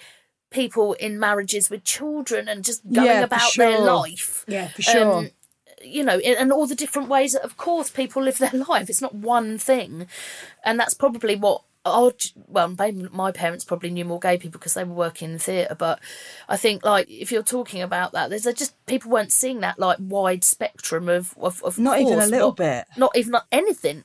people 0.51 0.93
in 0.95 1.19
marriages 1.19 1.71
with 1.71 1.85
children 1.85 2.49
and 2.49 2.65
just 2.65 2.83
going 2.93 3.07
Yeah, 3.07 3.23
about 3.23 3.55
their 3.57 3.79
life 3.81 4.45
Yeah, 4.47 4.69
for 4.69 4.83
sure. 4.83 5.15
Um, 5.21 5.31
you 5.83 6.03
know 6.05 6.19
and 6.19 6.53
all 6.53 6.67
the 6.67 6.75
different 6.75 7.09
ways 7.09 7.33
that 7.33 7.43
of 7.43 7.57
course 7.57 7.91
people 7.91 8.23
live 8.23 8.39
their 8.39 8.51
life. 8.69 8.89
It's 8.91 9.03
not 9.03 9.15
one 9.15 9.59
thing. 9.59 10.07
And 10.65 10.79
that's 10.79 10.95
probably 10.95 11.37
what 11.37 11.63
our 11.85 12.13
well 12.49 12.75
maybe 12.77 13.07
my 13.13 13.31
parents 13.33 13.65
probably 13.65 13.89
knew 13.91 14.05
more 14.05 14.19
gay 14.19 14.37
people 14.37 14.59
because 14.59 14.75
they 14.75 14.85
were 14.85 14.93
working 14.95 15.31
in 15.33 15.39
theatre. 15.39 15.77
But 15.77 16.01
i 16.49 16.57
think 16.57 16.85
like 16.85 17.09
if 17.09 17.31
you're 17.33 17.43
talking 17.43 17.81
about 17.83 18.13
that 18.13 18.29
there's 18.29 18.43
just 18.43 18.75
people 18.87 19.11
weren't 19.11 19.33
seeing 19.33 19.61
that 19.61 19.79
like 19.79 19.97
wide 20.01 20.45
spectrum 20.45 21.09
of 21.09 21.35
of, 21.39 21.63
of 21.63 21.79
Not 21.79 22.01
even 22.01 22.19
a 22.19 22.27
little 22.27 22.49
not- 22.49 22.57
bit. 22.57 22.85
not 22.97 23.17
even 23.17 23.31
not 23.33 23.47
anything 23.53 24.05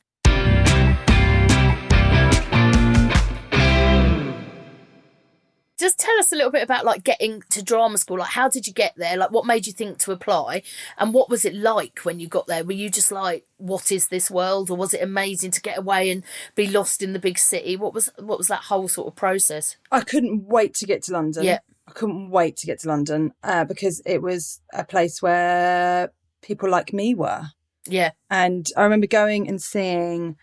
just 5.79 5.97
tell 5.99 6.17
us 6.19 6.31
a 6.31 6.35
little 6.35 6.51
bit 6.51 6.63
about 6.63 6.85
like 6.85 7.03
getting 7.03 7.41
to 7.49 7.63
drama 7.63 7.97
school 7.97 8.19
like 8.19 8.29
how 8.29 8.47
did 8.47 8.67
you 8.67 8.73
get 8.73 8.93
there 8.95 9.17
like 9.17 9.31
what 9.31 9.45
made 9.45 9.65
you 9.65 9.73
think 9.73 9.97
to 9.97 10.11
apply 10.11 10.61
and 10.97 11.13
what 11.13 11.29
was 11.29 11.45
it 11.45 11.55
like 11.55 11.99
when 11.99 12.19
you 12.19 12.27
got 12.27 12.47
there 12.47 12.63
were 12.63 12.73
you 12.73 12.89
just 12.89 13.11
like 13.11 13.45
what 13.57 13.91
is 13.91 14.07
this 14.09 14.29
world 14.29 14.69
or 14.69 14.77
was 14.77 14.93
it 14.93 15.01
amazing 15.01 15.51
to 15.51 15.61
get 15.61 15.77
away 15.77 16.11
and 16.11 16.23
be 16.55 16.67
lost 16.67 17.01
in 17.01 17.13
the 17.13 17.19
big 17.19 17.37
city 17.37 17.75
what 17.75 17.93
was 17.93 18.09
what 18.19 18.37
was 18.37 18.47
that 18.47 18.63
whole 18.63 18.87
sort 18.87 19.07
of 19.07 19.15
process 19.15 19.77
I 19.91 20.01
couldn't 20.01 20.45
wait 20.47 20.73
to 20.75 20.85
get 20.85 21.03
to 21.03 21.13
London. 21.13 21.43
Yeah. 21.43 21.59
I 21.87 21.91
couldn't 21.91 22.29
wait 22.29 22.57
to 22.57 22.65
get 22.65 22.79
to 22.79 22.87
London 22.87 23.33
uh, 23.43 23.65
because 23.65 24.01
it 24.05 24.21
was 24.21 24.61
a 24.73 24.83
place 24.83 25.21
where 25.21 26.11
people 26.41 26.69
like 26.69 26.93
me 26.93 27.13
were. 27.13 27.47
yeah 27.85 28.11
And 28.29 28.67
I 28.77 28.83
remember 28.83 29.07
going 29.07 29.47
and 29.47 29.61
seeing. 29.61 30.37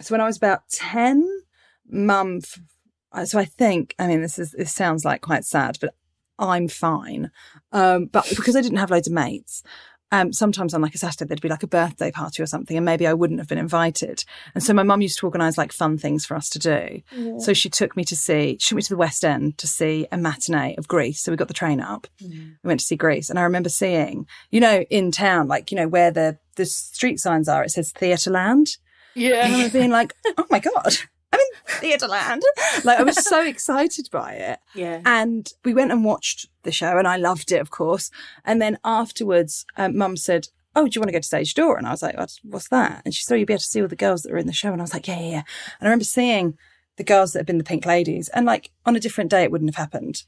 So 0.00 0.12
when 0.12 0.20
I 0.20 0.26
was 0.26 0.36
about 0.36 0.68
ten, 0.68 1.26
Mum. 1.88 2.40
Uh, 3.12 3.24
So 3.24 3.38
I 3.38 3.44
think 3.44 3.94
I 3.98 4.06
mean 4.06 4.22
this 4.22 4.38
is 4.38 4.52
this 4.52 4.72
sounds 4.72 5.04
like 5.04 5.20
quite 5.20 5.44
sad, 5.44 5.78
but 5.80 5.94
I'm 6.38 6.68
fine. 6.68 7.30
Um, 7.72 8.06
but 8.06 8.28
because 8.36 8.56
I 8.56 8.62
didn't 8.62 8.78
have 8.78 8.90
loads 8.90 9.08
of 9.08 9.12
mates, 9.12 9.62
um, 10.12 10.32
sometimes 10.32 10.74
on 10.74 10.82
like 10.82 10.94
a 10.94 10.98
Saturday 10.98 11.28
there'd 11.28 11.40
be 11.40 11.48
like 11.48 11.62
a 11.62 11.68
birthday 11.68 12.10
party 12.10 12.42
or 12.42 12.46
something, 12.46 12.76
and 12.76 12.84
maybe 12.84 13.06
I 13.06 13.12
wouldn't 13.14 13.38
have 13.38 13.48
been 13.48 13.58
invited. 13.58 14.24
And 14.54 14.64
so 14.64 14.72
my 14.72 14.82
mum 14.82 15.02
used 15.02 15.18
to 15.20 15.26
organise 15.26 15.56
like 15.56 15.70
fun 15.72 15.98
things 15.98 16.26
for 16.26 16.36
us 16.36 16.48
to 16.50 16.58
do. 16.58 17.02
So 17.38 17.52
she 17.52 17.68
took 17.68 17.96
me 17.96 18.04
to 18.04 18.16
see, 18.16 18.56
she 18.58 18.70
took 18.70 18.76
me 18.76 18.82
to 18.82 18.88
the 18.88 18.96
West 18.96 19.24
End 19.24 19.58
to 19.58 19.68
see 19.68 20.08
a 20.10 20.16
matinee 20.16 20.74
of 20.78 20.88
Grease. 20.88 21.20
So 21.20 21.30
we 21.30 21.36
got 21.36 21.48
the 21.48 21.54
train 21.54 21.80
up. 21.80 22.08
We 22.20 22.68
went 22.68 22.80
to 22.80 22.86
see 22.86 22.96
Grease. 22.96 23.30
And 23.30 23.38
I 23.38 23.42
remember 23.42 23.68
seeing, 23.68 24.26
you 24.50 24.60
know, 24.60 24.80
in 24.90 25.12
town, 25.12 25.46
like, 25.46 25.70
you 25.70 25.76
know, 25.76 25.86
where 25.88 26.10
the, 26.10 26.38
the 26.56 26.64
street 26.66 27.20
signs 27.20 27.48
are, 27.48 27.62
it 27.62 27.70
says 27.70 27.92
Theatreland. 27.92 28.78
Yeah, 29.14 29.28
and 29.28 29.36
I 29.36 29.48
yeah 29.48 29.52
remember 29.56 29.78
being 29.78 29.90
like, 29.90 30.14
oh 30.38 30.46
my 30.50 30.58
God, 30.58 30.96
I'm 31.32 31.40
in 31.40 31.90
Theatreland. 31.90 32.40
like, 32.84 32.98
I 32.98 33.02
was 33.02 33.24
so 33.24 33.44
excited 33.44 34.08
by 34.10 34.34
it. 34.34 34.58
Yeah. 34.74 35.00
And 35.04 35.48
we 35.64 35.74
went 35.74 35.92
and 35.92 36.04
watched 36.04 36.48
the 36.62 36.72
show 36.72 36.98
and 36.98 37.06
I 37.06 37.16
loved 37.16 37.52
it, 37.52 37.60
of 37.60 37.70
course. 37.70 38.10
And 38.44 38.60
then 38.60 38.78
afterwards, 38.84 39.64
um, 39.76 39.96
mum 39.96 40.16
said, 40.16 40.48
Oh, 40.76 40.86
do 40.86 40.90
you 40.94 41.00
want 41.00 41.08
to 41.08 41.12
go 41.12 41.18
to 41.18 41.26
stage 41.26 41.54
door? 41.54 41.76
And 41.76 41.86
I 41.86 41.90
was 41.90 42.00
like, 42.00 42.16
what's, 42.16 42.38
what's 42.44 42.68
that? 42.68 43.02
And 43.04 43.12
she 43.12 43.24
said, 43.24 43.34
oh, 43.34 43.38
you'll 43.38 43.46
be 43.46 43.54
able 43.54 43.58
to 43.58 43.66
see 43.66 43.82
all 43.82 43.88
the 43.88 43.96
girls 43.96 44.22
that 44.22 44.32
are 44.32 44.38
in 44.38 44.46
the 44.46 44.52
show. 44.52 44.70
And 44.70 44.80
I 44.80 44.84
was 44.84 44.94
like, 44.94 45.08
yeah, 45.08 45.18
yeah, 45.18 45.30
yeah. 45.30 45.42
And 45.80 45.82
I 45.82 45.86
remember 45.86 46.04
seeing 46.04 46.56
the 46.96 47.02
girls 47.02 47.32
that 47.32 47.40
had 47.40 47.46
been 47.46 47.58
the 47.58 47.64
pink 47.64 47.86
ladies 47.86 48.28
and 48.28 48.46
like 48.46 48.70
on 48.86 48.94
a 48.94 49.00
different 49.00 49.30
day, 49.30 49.42
it 49.42 49.50
wouldn't 49.50 49.74
have 49.74 49.82
happened, 49.82 50.22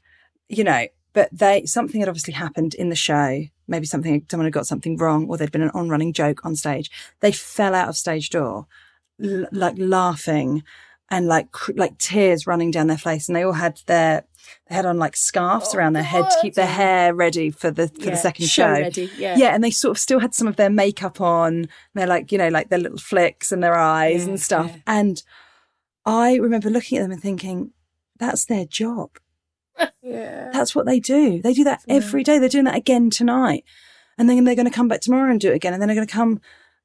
you 0.49 0.65
know, 0.65 0.87
but 1.13 1.29
they, 1.31 1.65
something 1.65 2.01
had 2.01 2.09
obviously 2.09 2.33
happened 2.33 2.73
in 2.73 2.89
the 2.89 2.95
show. 2.95 3.43
Maybe 3.67 3.85
something, 3.85 4.25
someone 4.29 4.45
had 4.45 4.53
got 4.53 4.67
something 4.67 4.97
wrong 4.97 5.27
or 5.27 5.37
there'd 5.37 5.51
been 5.51 5.61
an 5.61 5.71
on 5.73 5.87
running 5.87 6.11
joke 6.11 6.45
on 6.45 6.57
stage. 6.57 6.91
They 7.21 7.31
fell 7.31 7.73
out 7.73 7.87
of 7.87 7.95
stage 7.95 8.29
door, 8.29 8.67
l- 9.23 9.47
like 9.53 9.75
laughing 9.77 10.63
and 11.09 11.27
like 11.27 11.51
cr- 11.51 11.73
like 11.75 11.97
tears 11.97 12.47
running 12.47 12.71
down 12.71 12.87
their 12.87 12.97
face, 12.97 13.27
and 13.27 13.35
they 13.35 13.43
all 13.43 13.53
had 13.53 13.79
their 13.85 14.23
they 14.67 14.75
had 14.75 14.85
on 14.85 14.97
like 14.97 15.15
scarves 15.15 15.73
oh, 15.73 15.77
around 15.77 15.93
their 15.93 16.03
head 16.03 16.25
to 16.29 16.37
keep 16.41 16.53
their 16.55 16.65
hair 16.67 17.13
ready 17.13 17.49
for 17.49 17.71
the 17.71 17.87
for 17.87 18.05
Yeah, 18.05 18.09
the 18.11 18.17
second 18.17 18.45
show 18.47 18.89
show. 18.89 19.01
yeah. 19.17 19.35
yeah, 19.37 19.53
and 19.55 19.63
they 19.63 19.71
sort 19.71 19.97
of 19.97 19.99
still 19.99 20.19
had 20.19 20.33
some 20.33 20.47
of 20.47 20.55
their 20.55 20.69
makeup 20.69 21.21
on. 21.21 21.67
They're 21.93 22.07
like 22.07 22.31
you 22.31 22.37
know 22.37 22.49
like 22.49 22.69
their 22.69 22.79
little 22.79 22.97
flicks 22.97 23.51
and 23.51 23.63
their 23.63 23.75
eyes 23.75 24.23
Yeah, 24.23 24.29
and 24.29 24.41
stuff. 24.41 24.67
yeah. 24.71 24.81
And 24.87 25.23
I 26.05 26.35
remember 26.35 26.69
looking 26.69 26.97
at 26.97 27.01
them 27.01 27.11
and 27.11 27.21
thinking, 27.21 27.71
that's 28.17 28.45
their 28.45 28.65
job. 28.65 29.11
Yeah. 30.01 30.49
That's 30.51 30.75
what 30.75 30.85
they 30.85 30.99
do. 30.99 31.41
They 31.41 31.53
do 31.53 31.63
that 31.63 31.81
every 31.87 32.23
day. 32.23 32.37
They're 32.37 32.49
doing 32.49 32.65
that 32.65 32.75
again 32.75 33.09
tonight. 33.09 33.63
And 34.17 34.29
then 34.29 34.43
they're 34.43 34.53
going 34.53 34.67
to 34.67 34.71
come 34.71 34.89
back 34.89 34.99
tomorrow 35.01 35.31
and 35.31 35.39
do 35.39 35.51
it 35.51 35.55
again. 35.55 35.71
And 35.73 35.81
then 35.81 35.87
they're 35.87 35.95
going 35.95 36.05
to 36.05 36.13
come 36.13 36.41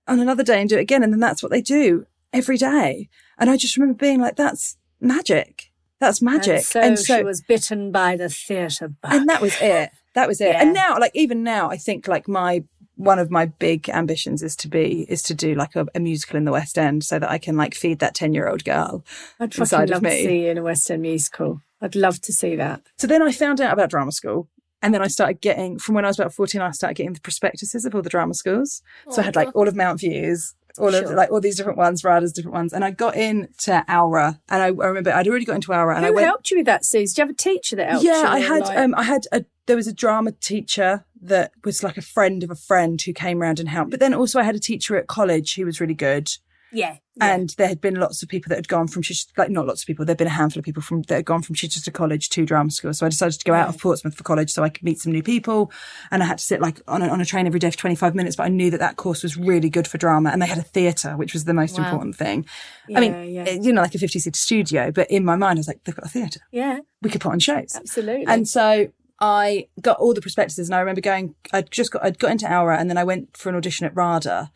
on 0.07 0.21
another 0.21 0.45
day 0.45 0.61
and 0.61 0.71
do 0.71 0.79
it 0.79 0.83
again. 0.83 1.03
And 1.03 1.13
then 1.13 1.19
that's 1.21 1.43
what 1.43 1.51
they 1.51 1.61
do 1.61 2.07
every 2.33 2.57
day. 2.57 3.09
And 3.39 3.49
I 3.51 3.57
just 3.57 3.77
remember 3.77 3.97
being 3.97 4.21
like, 4.21 4.37
that's 4.37 4.77
magic. 5.01 5.71
That's 6.01 6.21
magic. 6.23 6.65
And 6.75 6.99
so, 6.99 7.19
she 7.19 7.25
was 7.25 7.41
bitten 7.41 7.91
by 7.91 8.17
the 8.17 8.29
theatre 8.29 8.89
bug. 8.89 9.13
and 9.13 9.29
that 9.29 9.41
was 9.41 9.57
it. 9.61 9.91
That 10.15 10.29
was 10.29 10.41
it. 10.41 10.53
Yeah. 10.53 10.63
And 10.63 10.73
now, 10.75 10.99
like 10.99 11.13
even 11.15 11.43
now, 11.43 11.71
I 11.71 11.77
think 11.77 12.09
like 12.09 12.29
my 12.29 12.65
one 12.97 13.21
of 13.21 13.31
my 13.31 13.47
big 13.47 13.89
ambitions 13.89 14.43
is 14.43 14.57
to 14.57 14.69
be 14.69 15.07
is 15.09 15.23
to 15.23 15.35
do 15.35 15.55
like 15.55 15.77
a, 15.77 15.87
a 15.95 16.01
musical 16.01 16.37
in 16.37 16.45
the 16.45 16.51
West 16.53 16.77
End, 16.77 17.05
so 17.05 17.19
that 17.21 17.31
I 17.31 17.39
can 17.39 17.57
like 17.57 17.75
feed 17.75 18.01
that 18.01 18.15
ten 18.15 18.35
year 18.35 18.49
old 18.49 18.65
girl 18.65 19.05
I'd 19.39 19.57
inside 19.57 19.89
fucking 19.89 19.95
of 19.95 20.03
love 20.03 20.13
to 20.13 20.19
see 20.19 20.45
you 20.45 20.51
in 20.51 20.59
a 20.59 20.63
West 20.63 20.91
End 20.91 21.03
musical. 21.03 21.63
I'd 21.81 21.95
love 21.95 22.21
to 22.23 22.33
see 22.33 22.57
that. 22.57 22.83
So 22.97 23.07
then 23.07 23.23
I 23.23 23.31
found 23.31 23.61
out 23.61 23.73
about 23.73 23.91
drama 23.91 24.11
school 24.11 24.49
And 24.83 24.93
then 24.95 25.03
I 25.03 25.09
started 25.09 25.41
getting, 25.41 25.79
from 25.79 25.95
when 25.95 26.05
I 26.05 26.09
was 26.09 26.19
about 26.19 26.33
14, 26.35 26.61
I 26.61 26.71
started 26.73 26.95
getting 26.95 27.13
the 27.13 27.21
prospectuses 27.21 27.85
of 27.85 27.95
all 27.95 28.03
the 28.03 28.09
drama 28.11 28.35
schools. 28.35 28.83
So 29.11 29.21
I 29.23 29.25
had 29.25 29.37
like 29.37 29.55
all 29.55 29.67
of 29.69 29.75
Mountview's, 29.75 30.55
all 30.79 30.95
of 30.95 31.11
like 31.11 31.31
all 31.31 31.41
these 31.41 31.57
different 31.57 31.79
ones, 31.79 32.05
Rada's 32.05 32.33
different 32.33 32.55
ones. 32.55 32.73
And 32.73 32.85
I 32.85 32.91
got 32.91 33.17
in 33.17 33.49
to 33.61 33.85
ALRA 33.89 34.41
and 34.49 34.63
I, 34.63 34.67
I 34.67 34.87
remember 34.87 35.13
I'd 35.13 35.29
already 35.29 35.45
got 35.45 35.57
into 35.57 35.73
ALRA 35.73 35.97
and 35.97 36.05
Who 36.05 36.13
I 36.13 36.15
went. 36.15 36.27
helped 36.27 36.51
you 36.51 36.59
with 36.59 36.67
that, 36.67 36.85
Suze? 36.85 37.13
Do 37.15 37.21
you 37.23 37.27
have 37.27 37.35
a 37.35 37.37
teacher 37.37 37.77
that 37.77 37.89
helped 37.91 38.05
you? 38.05 38.11
Yeah, 38.13 38.25
I 38.29 38.39
had, 38.41 38.61
like- 38.63 38.79
um, 38.79 38.95
I 38.97 39.03
had 39.03 39.27
a, 39.33 39.45
there 39.67 39.77
was 39.77 39.87
a 39.87 39.93
drama 39.93 40.33
teacher 40.33 41.05
that 41.23 41.53
was 41.65 41.83
like 41.83 41.97
a 41.99 42.03
friend 42.03 42.43
of 42.43 42.51
a 42.51 42.55
friend 42.55 43.01
who 43.03 43.13
came 43.13 43.41
round 43.41 43.59
and 43.61 43.69
helped. 43.69 43.91
But 43.91 44.01
then 44.01 44.15
also 44.15 44.39
I 44.39 44.45
had 44.45 44.55
a 44.55 44.61
teacher 44.61 44.97
at 44.97 45.07
college 45.09 45.57
who 45.57 45.65
was 45.67 45.81
really 45.81 45.95
good. 45.95 46.31
Yeah, 46.73 46.97
And 47.21 47.51
there 47.57 47.67
had 47.69 47.81
been 47.81 47.95
lots 47.95 48.23
of 48.23 48.29
people 48.29 48.51
that 48.51 48.57
had 48.57 48.69
gone 48.69 48.89
from 48.89 49.03
Chichester, 49.03 49.33
like 49.39 49.51
not 49.51 49.67
lots 49.67 49.83
of 49.83 49.87
people, 49.87 50.05
there'd 50.05 50.19
been 50.19 50.27
a 50.27 50.31
handful 50.31 50.61
of 50.61 50.65
people 50.65 50.83
from 50.83 51.03
that 51.03 51.15
had 51.17 51.25
gone 51.25 51.43
from 51.43 51.55
Chichester 51.55 51.91
College 51.91 52.29
to 52.31 52.45
drama 52.45 52.71
school. 52.71 52.93
So 52.93 53.07
I 53.07 53.09
decided 53.09 53.39
to 53.39 53.45
go 53.45 53.55
out 53.55 53.69
of 53.69 53.79
Portsmouth 53.81 54.15
for 54.15 54.23
college 54.23 54.51
so 54.51 54.63
I 54.63 54.69
could 54.69 54.83
meet 54.85 54.99
some 55.01 55.13
new 55.13 55.23
people. 55.23 55.73
And 56.11 56.23
I 56.23 56.27
had 56.27 56.39
to 56.39 56.45
sit 56.45 56.61
like 56.61 56.81
on 56.87 57.01
a, 57.03 57.09
on 57.09 57.21
a 57.21 57.25
train 57.25 57.47
every 57.47 57.59
day 57.61 57.71
for 57.71 57.79
25 57.79 58.15
minutes, 58.15 58.37
but 58.37 58.45
I 58.45 58.49
knew 58.49 58.71
that 58.71 58.81
that 58.81 58.97
course 58.97 59.23
was 59.23 59.37
really 59.37 59.71
good 59.71 59.89
for 59.89 59.97
drama. 59.99 60.31
And 60.31 60.43
they 60.43 60.47
had 60.47 60.59
a 60.59 60.63
theatre, 60.63 61.17
which 61.17 61.33
was 61.33 61.45
the 61.45 61.55
most 61.55 61.79
Wow. 61.79 61.85
important 61.85 62.17
thing. 62.17 62.47
I 62.95 63.01
mean, 63.01 63.31
yeah. 63.33 63.45
Eh, 63.47 63.59
you 63.63 63.73
know, 63.73 63.83
like 63.83 63.95
a 63.95 63.99
50 63.99 64.19
seat 64.19 64.37
studio, 64.37 64.91
but 64.93 65.11
in 65.11 65.25
my 65.25 65.37
mind, 65.37 65.59
I 65.59 65.61
was 65.61 65.69
like, 65.69 65.83
they've 65.85 65.97
got 65.97 66.07
a 66.07 66.09
theatre. 66.11 66.41
yeah, 66.53 66.81
We 67.03 67.11
could 67.11 67.21
put 67.21 67.33
on 67.33 67.39
shows. 67.41 67.75
absolutely. 67.75 68.27
And 68.27 68.47
so 68.47 68.89
I 69.21 69.67
got 69.81 69.99
all 69.99 70.15
the 70.15 70.21
prospectuses 70.21 70.69
and 70.69 70.75
I 70.77 70.79
remember 70.81 71.01
going, 71.01 71.35
I'd 71.53 71.71
just 71.71 71.91
got, 71.93 72.05
I'd 72.05 72.19
got 72.19 72.31
into 72.31 72.47
ALRA 72.47 72.79
and 72.79 72.89
then 72.89 72.97
I 72.99 73.05
went 73.05 73.37
for 73.37 73.49
an 73.49 73.57
audition 73.57 73.87
at 73.87 73.95
RADA. 73.97 74.51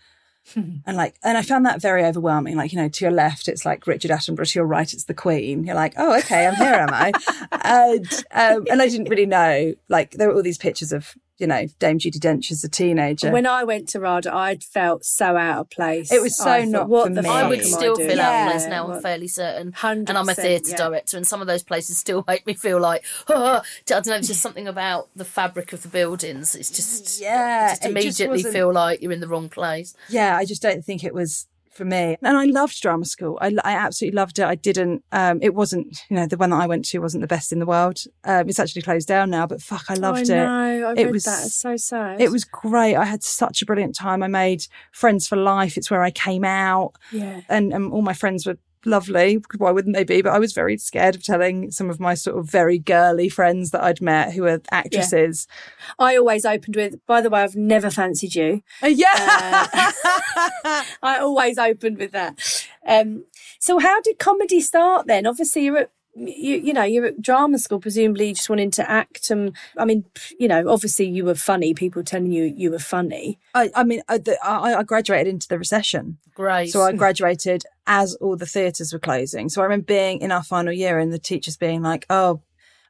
and 0.57 0.97
like, 0.97 1.15
and 1.23 1.39
I 1.39 1.43
found 1.43 1.67
that 1.67 1.81
very 1.81 2.05
overwhelming. 2.05 2.57
Like, 2.57 2.73
you 2.73 2.79
know, 2.79 2.89
to 2.89 3.05
your 3.05 3.13
left, 3.13 3.49
it's 3.49 3.65
like 3.65 3.87
Richard 3.87 4.11
Attenborough. 4.11 4.51
To 4.51 4.59
your 4.59 4.67
right, 4.67 4.93
it's 4.93 5.05
the 5.05 5.15
Queen. 5.15 5.65
You're 5.65 5.75
like, 5.75 5.95
oh, 5.97 6.19
okay, 6.19 6.47
I'm 6.47 6.55
here, 6.57 6.75
am 6.75 6.91
I? 6.93 7.13
and, 7.65 8.25
um, 8.33 8.67
and 8.71 8.83
I 8.83 8.89
didn't 8.89 9.09
really 9.09 9.27
know, 9.27 9.75
like, 9.89 10.13
there 10.13 10.29
were 10.29 10.35
all 10.35 10.43
these 10.43 10.59
pictures 10.59 10.93
of, 10.93 11.15
you 11.43 11.49
know, 11.49 11.67
Dame 11.81 11.99
Judi 11.99 12.19
Dench 12.19 12.51
as 12.51 12.63
a 12.65 12.69
teenager. 12.69 13.31
when 13.31 13.47
I 13.47 13.65
went 13.65 13.89
to 13.91 14.01
RADA, 14.01 14.33
I'd 14.35 14.63
felt 14.65 15.05
so 15.05 15.37
out 15.37 15.59
of 15.59 15.71
place. 15.71 16.11
It 16.13 16.23
was 16.23 16.39
so 16.39 16.45
I 16.49 16.61
thought, 16.63 16.69
not 16.71 16.89
what 16.89 17.09
for 17.09 17.15
the 17.15 17.23
me. 17.23 17.29
I 17.29 17.47
would 17.49 17.65
still 17.65 17.97
doing? 17.97 18.09
feel 18.11 18.21
out 18.21 18.47
of 18.47 18.53
place 18.53 18.67
now, 18.69 18.91
I'm 18.91 19.03
fairly 19.03 19.29
certain. 19.29 19.73
100%, 19.73 20.09
And 20.09 20.17
I'm 20.17 20.29
a 20.29 20.35
theatre 20.35 20.71
yeah. 20.71 20.77
director, 20.77 21.17
and 21.17 21.27
some 21.27 21.41
of 21.41 21.47
those 21.49 21.63
places 21.63 21.99
still 21.99 22.25
make 22.29 22.47
me 22.47 22.55
feel 22.55 22.81
like, 22.81 23.05
oh, 23.29 23.57
I 23.57 23.63
don't 23.87 24.07
know, 24.07 24.15
it's 24.17 24.29
just 24.29 24.41
something 24.41 24.69
about 24.69 25.09
the 25.17 25.25
fabric 25.25 25.73
of 25.73 25.83
the 25.83 25.89
buildings. 25.89 26.55
It's 26.55 26.71
just, 26.71 27.21
Yeah, 27.21 27.71
just 27.71 27.83
it 27.83 27.85
just 27.85 27.91
immediately 27.91 28.29
wasn't- 28.39 28.55
feel 28.55 28.73
like 28.73 29.03
you're 29.03 29.13
in 29.13 29.21
the 29.21 29.29
wrong 29.29 29.49
place. 29.49 29.95
yeah, 30.09 30.37
I 30.37 30.45
just 30.45 30.63
don't 30.63 30.85
think 30.85 31.03
it 31.05 31.13
was 31.13 31.47
for 31.73 31.85
me. 31.85 32.17
And 32.23 32.37
I 32.37 32.45
loved 32.45 32.81
drama 32.81 33.05
school. 33.05 33.39
I, 33.41 33.57
I 33.65 33.73
absolutely 33.73 34.17
loved 34.17 34.39
it. 34.39 34.45
I 34.45 34.55
didn't, 34.55 35.05
um, 35.13 35.39
it 35.43 35.55
wasn't, 35.55 35.99
you 36.09 36.17
know, 36.17 36.27
the 36.27 36.37
one 36.37 36.51
that 36.51 36.61
I 36.61 36.67
went 36.67 36.85
to 36.87 36.99
wasn't 36.99 37.23
the 37.23 37.27
best 37.27 37.53
in 37.53 37.59
the 37.59 37.67
world. 37.67 37.99
Um, 38.25 38.49
it's 38.49 38.59
actually 38.59 38.83
closed 38.83 39.09
down 39.09 39.31
now, 39.31 39.47
but 39.47 39.63
fuck, 39.63 39.85
I 39.89 39.95
loved 39.95 40.31
oh, 40.31 40.35
I 40.35 40.37
it. 40.37 40.45
know. 40.45 40.89
I 40.89 41.01
it 41.01 41.11
was, 41.11 41.25
that. 41.25 41.47
It's 41.47 41.55
so 41.55 41.77
sad. 41.77 42.21
it 42.21 42.31
was 42.31 42.45
great. 42.45 42.95
I 42.97 43.05
had 43.05 43.23
such 43.23 43.63
a 43.63 43.67
brilliant 43.67 43.95
time. 43.95 44.23
I 44.23 44.29
made 44.29 44.67
friends 44.93 45.27
for 45.27 45.37
life. 45.37 45.77
It's 45.77 45.91
where 45.91 46.03
I 46.03 46.11
came 46.11 46.45
out 46.45 46.93
Yeah. 47.11 47.41
and, 47.49 47.73
and 47.73 47.93
all 47.93 48.03
my 48.03 48.15
friends 48.15 48.47
were 48.47 48.59
lovely. 48.85 49.39
Why 49.57 49.71
wouldn't 49.71 49.95
they 49.95 50.05
be? 50.05 50.23
But 50.23 50.33
I 50.33 50.39
was 50.39 50.53
very 50.53 50.77
scared 50.79 51.15
of 51.15 51.23
telling 51.23 51.71
some 51.71 51.91
of 51.91 52.01
my 52.01 52.15
sort 52.15 52.39
of 52.39 52.51
very 52.51 52.79
girly 52.79 53.29
friends 53.29 53.71
that 53.71 53.83
I'd 53.83 54.01
met 54.01 54.33
who 54.33 54.43
were 54.43 54.61
actresses. 54.71 55.47
I 55.99 56.17
always 56.17 56.45
opened 56.45 56.77
with, 56.77 57.05
by 57.07 57.21
the 57.21 57.31
way, 57.31 57.43
I've 57.43 57.57
never 57.57 57.91
fancied 57.91 58.35
you. 58.35 58.63
Uh, 58.83 58.89
yeah. 58.89 59.11
I 61.03 61.19
always 61.21 61.59
opened 61.59 61.99
with 61.99 62.13
that. 62.13 62.67
Um, 62.87 63.25
so 63.59 63.79
how 63.79 64.01
did 64.01 64.19
comedy 64.19 64.61
start 64.61 65.07
then? 65.07 65.27
Obviously 65.27 65.65
you're 65.65 65.79
at 65.79 65.91
you, 66.15 66.57
you 66.57 66.73
know, 66.73 66.83
you're 66.83 67.07
at 67.07 67.23
drama 67.23 67.59
school, 67.59 67.81
presumably 67.81 68.29
you 68.29 68.35
just 68.35 68.51
wanting 68.51 68.71
to 68.73 68.91
act. 68.91 69.31
And 69.31 69.57
I 69.79 69.85
mean, 69.85 70.05
you 70.39 70.47
know, 70.47 70.69
obviously 70.69 71.07
you 71.09 71.25
were 71.25 71.35
funny, 71.35 71.73
people 71.75 72.03
telling 72.05 72.33
you 72.33 72.45
you 72.45 72.71
were 72.71 72.79
funny. 72.79 73.39
I, 73.55 73.71
I 73.75 73.85
mean, 73.85 74.03
I, 74.09 74.19
the, 74.19 74.39
I, 74.45 74.75
I 74.75 74.83
graduated 74.83 75.29
into 75.29 75.49
the 75.49 75.59
recession. 75.59 76.19
Great. 76.35 76.71
So 76.71 76.83
I 76.83 76.93
graduated 76.93 77.65
as 77.87 78.15
all 78.17 78.37
the 78.37 78.47
theatres 78.47 78.93
were 78.93 78.99
closing. 78.99 79.49
So 79.49 79.63
I 79.63 79.65
remember 79.65 79.87
being 79.87 80.21
in 80.21 80.33
our 80.33 80.43
final 80.43 80.73
year 80.73 80.99
and 80.99 81.13
the 81.13 81.19
teachers 81.19 81.57
being 81.57 81.83
like, 81.83 82.05
oh, 82.11 82.43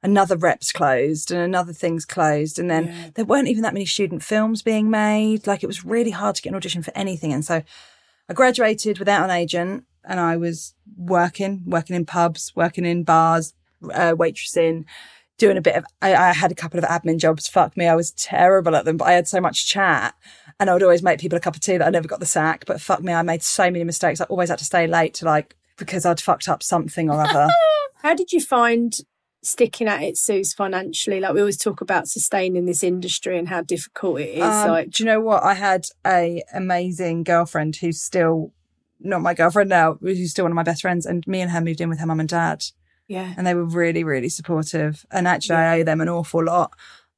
another 0.02 0.36
rep's 0.36 0.72
closed 0.72 1.30
and 1.30 1.40
another 1.40 1.72
thing's 1.72 2.04
closed. 2.04 2.58
And 2.58 2.68
then 2.68 3.12
there 3.14 3.24
weren't 3.24 3.48
even 3.48 3.62
that 3.62 3.74
many 3.74 3.86
student 3.86 4.24
films 4.24 4.62
being 4.62 4.90
made. 4.90 5.46
Like 5.46 5.62
it 5.62 5.68
was 5.68 5.84
really 5.84 6.10
hard 6.10 6.34
to 6.36 6.42
get 6.42 6.50
an 6.50 6.56
audition 6.56 6.82
for 6.82 6.92
anything. 6.96 7.32
And 7.32 7.44
so 7.44 7.62
I 8.28 8.32
graduated 8.34 8.98
without 8.98 9.24
an 9.24 9.30
agent 9.30 9.84
and 10.04 10.20
I 10.20 10.36
was 10.36 10.74
working, 10.96 11.62
working 11.66 11.96
in 11.96 12.06
pubs, 12.06 12.52
working 12.54 12.84
in 12.84 13.04
bars, 13.04 13.54
uh, 13.84 14.14
waitressing, 14.14 14.84
doing 15.38 15.56
a 15.56 15.62
bit 15.62 15.76
of, 15.76 15.84
I, 16.00 16.14
I 16.14 16.32
had 16.32 16.52
a 16.52 16.56
couple 16.56 16.78
of 16.78 16.84
admin 16.84 17.18
jobs. 17.18 17.48
Fuck 17.48 17.76
me. 17.76 17.86
I 17.86 17.96
was 17.96 18.12
terrible 18.12 18.76
at 18.76 18.84
them, 18.84 18.96
but 18.96 19.06
I 19.06 19.12
had 19.12 19.28
so 19.28 19.40
much 19.40 19.66
chat 19.66 20.14
and 20.60 20.70
I 20.70 20.72
would 20.72 20.82
always 20.82 21.02
make 21.02 21.20
people 21.20 21.36
a 21.36 21.40
cup 21.40 21.56
of 21.56 21.60
tea 21.60 21.76
that 21.76 21.86
I 21.86 21.90
never 21.90 22.08
got 22.08 22.20
the 22.20 22.26
sack. 22.26 22.64
But 22.66 22.80
fuck 22.80 23.02
me, 23.02 23.12
I 23.12 23.22
made 23.22 23.42
so 23.42 23.64
many 23.64 23.84
mistakes. 23.84 24.20
I 24.20 24.24
always 24.24 24.50
had 24.50 24.58
to 24.58 24.64
stay 24.64 24.86
late 24.86 25.14
to 25.14 25.24
like, 25.24 25.56
because 25.76 26.06
I'd 26.06 26.20
fucked 26.20 26.48
up 26.48 26.62
something 26.62 27.10
or 27.10 27.20
other. 27.20 27.48
How 28.02 28.14
did 28.14 28.32
you 28.32 28.40
find 28.40 28.94
sticking 29.42 29.88
at 29.88 30.02
it, 30.02 30.16
Suze, 30.16 30.52
financially? 30.52 31.20
Like 31.20 31.34
we 31.34 31.40
always 31.40 31.56
talk 31.56 31.80
about 31.80 32.08
sustaining 32.08 32.66
this 32.66 32.82
industry 32.82 33.38
and 33.38 33.48
how 33.48 33.62
difficult 33.62 34.20
it 34.20 34.30
is. 34.38 34.42
Um, 34.42 34.70
like, 34.70 34.90
do 34.90 35.02
you 35.02 35.06
know 35.06 35.20
what? 35.20 35.42
I 35.42 35.54
had 35.54 35.86
a 36.06 36.42
amazing 36.52 37.24
girlfriend 37.24 37.76
who's 37.76 38.00
still 38.00 38.52
not 39.04 39.20
my 39.20 39.34
girlfriend 39.34 39.70
now, 39.70 39.98
who's 40.00 40.30
still 40.30 40.44
one 40.44 40.52
of 40.52 40.56
my 40.56 40.62
best 40.62 40.82
friends, 40.82 41.06
and 41.06 41.26
me 41.26 41.40
and 41.40 41.50
her 41.50 41.60
moved 41.60 41.80
in 41.80 41.88
with 41.88 41.98
her 42.00 42.06
mum 42.06 42.20
and 42.20 42.28
dad, 42.28 42.64
yeah. 43.08 43.34
and 43.36 43.46
they 43.46 43.54
were 43.54 43.64
really, 43.64 44.04
really 44.04 44.28
supportive. 44.28 45.04
And 45.10 45.28
actually, 45.28 45.56
I 45.56 45.80
owe 45.80 45.84
them 45.84 46.00
an 46.00 46.08
awful 46.08 46.44
lot. 46.44 46.72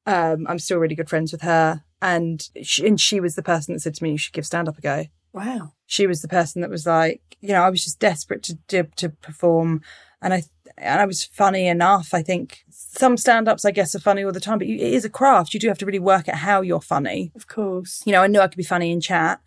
Um, 0.05 0.45
I'm 0.47 0.59
still 0.59 0.77
really 0.77 0.95
good 0.95 1.09
friends 1.09 1.31
with 1.31 1.41
her, 1.41 1.83
and 2.01 2.47
she, 2.61 2.87
and 2.87 2.99
she 2.99 3.19
was 3.19 3.35
the 3.35 3.43
person 3.43 3.73
that 3.73 3.79
said 3.79 3.95
to 3.95 4.03
me, 4.03 4.11
"You 4.11 4.17
should 4.17 4.33
give 4.33 4.45
stand 4.45 4.67
up 4.67 4.77
a 4.77 4.81
go." 4.81 5.05
Wow. 5.33 5.73
She 5.85 6.07
was 6.07 6.21
the 6.21 6.29
person 6.29 6.61
that 6.61 6.69
was 6.69 6.85
like, 6.85 7.21
you 7.41 7.49
know, 7.49 7.61
I 7.61 7.69
was 7.69 7.83
just 7.83 7.99
desperate 7.99 8.43
to 8.43 8.57
to, 8.69 8.83
to 8.95 9.09
perform, 9.09 9.81
and 10.21 10.33
I 10.33 10.43
and 10.77 11.01
I 11.01 11.05
was 11.05 11.23
funny 11.25 11.67
enough. 11.67 12.13
I 12.13 12.21
think 12.21 12.63
some 12.69 13.17
stand 13.17 13.47
ups, 13.47 13.65
I 13.65 13.71
guess, 13.71 13.95
are 13.95 13.99
funny 13.99 14.23
all 14.23 14.31
the 14.31 14.39
time, 14.39 14.57
but 14.57 14.67
you, 14.67 14.75
it 14.75 14.93
is 14.93 15.05
a 15.05 15.09
craft. 15.09 15.53
You 15.53 15.59
do 15.59 15.67
have 15.67 15.77
to 15.79 15.85
really 15.85 15.99
work 15.99 16.27
at 16.29 16.35
how 16.35 16.61
you're 16.61 16.81
funny 16.81 17.31
Of 17.35 17.47
course. 17.47 18.01
you 18.05 18.11
know, 18.11 18.21
I 18.21 18.27
knew 18.27 18.39
I 18.39 18.47
could 18.47 18.57
be 18.57 18.63
funny 18.63 18.91
in 18.91 19.01
chat. 19.01 19.41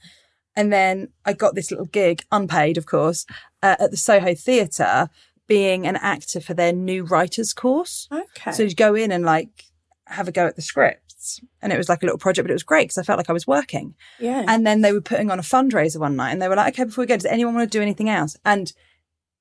And 0.59 0.73
then 0.73 1.11
I 1.25 1.35
got 1.35 1.55
this 1.55 1.71
little 1.71 1.87
gig, 1.87 2.25
unpaid, 2.33 2.77
of 2.79 2.85
course, 2.85 3.25
uh, 3.63 3.77
at 3.79 3.93
the 3.93 3.97
Soho 3.97 4.35
Theatre, 4.35 5.09
being 5.47 5.87
an 5.87 5.95
actor 5.95 6.41
for 6.41 6.53
their 6.53 6.73
new 6.73 7.05
writers 7.05 7.55
course. 7.55 8.09
Okay. 8.11 8.51
So 8.51 8.65
you 8.65 8.75
go 8.75 8.97
in 8.97 9.13
and 9.13 9.25
like 9.25 9.67
have 10.09 10.27
a 10.27 10.33
go 10.33 10.49
at 10.49 10.57
the 10.57 10.63
scripts. 10.63 11.41
And 11.63 11.73
it 11.73 11.77
was 11.77 11.89
like 11.89 12.03
a 12.03 12.07
little 12.07 12.19
project, 12.19 12.45
but 12.45 12.51
it 12.51 12.55
was 12.55 12.65
great 12.65 12.89
because 12.89 12.99
I 12.99 13.05
felt 13.05 13.19
like 13.19 13.31
I 13.31 13.35
was 13.35 13.47
working. 13.47 13.95
yeah. 14.19 14.45
And 14.49 14.67
then 14.67 14.81
they 14.81 14.93
were 14.93 15.01
putting 15.01 15.31
on 15.31 15.39
a 15.39 15.43
fundraiser 15.43 15.99
one 15.99 16.17
night 16.17 16.33
and 16.33 16.43
they 16.43 16.49
were 16.49 16.57
like, 16.57 16.75
okay, 16.75 16.85
before 16.85 17.03
we 17.03 17.07
go, 17.07 17.17
does 17.17 17.27
anyone 17.27 17.55
want 17.55 17.71
to 17.71 17.79
do 17.79 17.83
anything 17.83 18.09
else? 18.09 18.37
And 18.45 18.73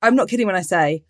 I'm 0.04 0.16
not 0.16 0.30
kidding 0.30 0.46
when 0.46 0.56
I 0.56 0.62
say, 0.62 1.04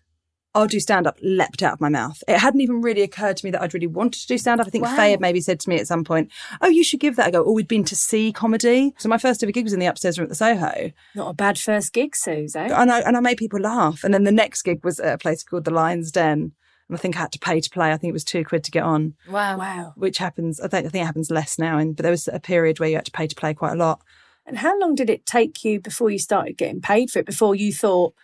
I'll 0.58 0.66
do 0.66 0.80
stand 0.80 1.06
up 1.06 1.16
leapt 1.22 1.62
out 1.62 1.74
of 1.74 1.80
my 1.80 1.88
mouth. 1.88 2.20
It 2.26 2.38
hadn't 2.38 2.60
even 2.62 2.82
really 2.82 3.02
occurred 3.02 3.36
to 3.36 3.46
me 3.46 3.52
that 3.52 3.62
I'd 3.62 3.74
really 3.74 3.86
wanted 3.86 4.20
to 4.22 4.26
do 4.26 4.36
stand 4.38 4.60
up. 4.60 4.66
I 4.66 4.70
think 4.70 4.84
Wow. 4.84 4.96
Faye 4.96 5.12
had 5.12 5.20
maybe 5.20 5.40
said 5.40 5.60
to 5.60 5.68
me 5.68 5.78
at 5.78 5.86
some 5.86 6.02
point, 6.02 6.32
Oh, 6.60 6.68
you 6.68 6.82
should 6.82 6.98
give 6.98 7.14
that 7.16 7.28
a 7.28 7.30
go. 7.30 7.42
Or 7.42 7.54
we'd 7.54 7.68
been 7.68 7.84
to 7.84 7.94
see 7.94 8.32
comedy. 8.32 8.92
So 8.98 9.08
my 9.08 9.18
first 9.18 9.40
ever 9.42 9.52
gig 9.52 9.64
was 9.64 9.72
in 9.72 9.78
the 9.78 9.86
upstairs 9.86 10.18
room 10.18 10.24
at 10.24 10.30
the 10.30 10.34
Soho. 10.34 10.90
Not 11.14 11.30
a 11.30 11.34
bad 11.34 11.58
first 11.58 11.92
gig, 11.92 12.16
Suze, 12.16 12.56
eh? 12.56 12.68
And 12.72 12.90
I, 12.90 13.00
and 13.00 13.16
I 13.16 13.20
made 13.20 13.38
people 13.38 13.60
laugh. 13.60 14.02
And 14.02 14.12
then 14.12 14.24
the 14.24 14.32
next 14.32 14.62
gig 14.62 14.84
was 14.84 14.98
at 14.98 15.14
a 15.14 15.18
place 15.18 15.44
called 15.44 15.64
the 15.64 15.70
Lion's 15.70 16.10
Den. 16.10 16.52
And 16.88 16.96
I 16.96 17.00
think 17.00 17.16
I 17.16 17.20
had 17.20 17.32
to 17.32 17.38
pay 17.38 17.60
to 17.60 17.70
play. 17.70 17.92
I 17.92 17.96
think 17.96 18.10
it 18.10 18.14
was 18.14 18.24
two 18.24 18.44
quid 18.44 18.64
to 18.64 18.70
get 18.72 18.82
on, 18.82 19.14
wow. 19.30 19.58
Wow. 19.58 19.92
which 19.94 20.18
happens. 20.18 20.60
I, 20.60 20.66
don't, 20.66 20.86
I 20.86 20.88
think 20.88 21.02
it 21.02 21.06
happens 21.06 21.30
less 21.30 21.56
now. 21.58 21.78
And, 21.78 21.94
but 21.94 22.02
there 22.02 22.10
was 22.10 22.26
a 22.26 22.40
period 22.40 22.80
where 22.80 22.88
you 22.88 22.96
had 22.96 23.04
to 23.04 23.12
pay 23.12 23.28
to 23.28 23.36
play 23.36 23.54
quite 23.54 23.72
a 23.72 23.76
lot. 23.76 24.00
And 24.44 24.58
how 24.58 24.76
long 24.80 24.94
did 24.94 25.10
it 25.10 25.24
take 25.26 25.62
you 25.64 25.78
before 25.78 26.10
you 26.10 26.18
started 26.18 26.56
getting 26.56 26.80
paid 26.80 27.10
for 27.10 27.18
it? 27.18 27.26
Before 27.26 27.54
you 27.54 27.72
thought, 27.72 28.14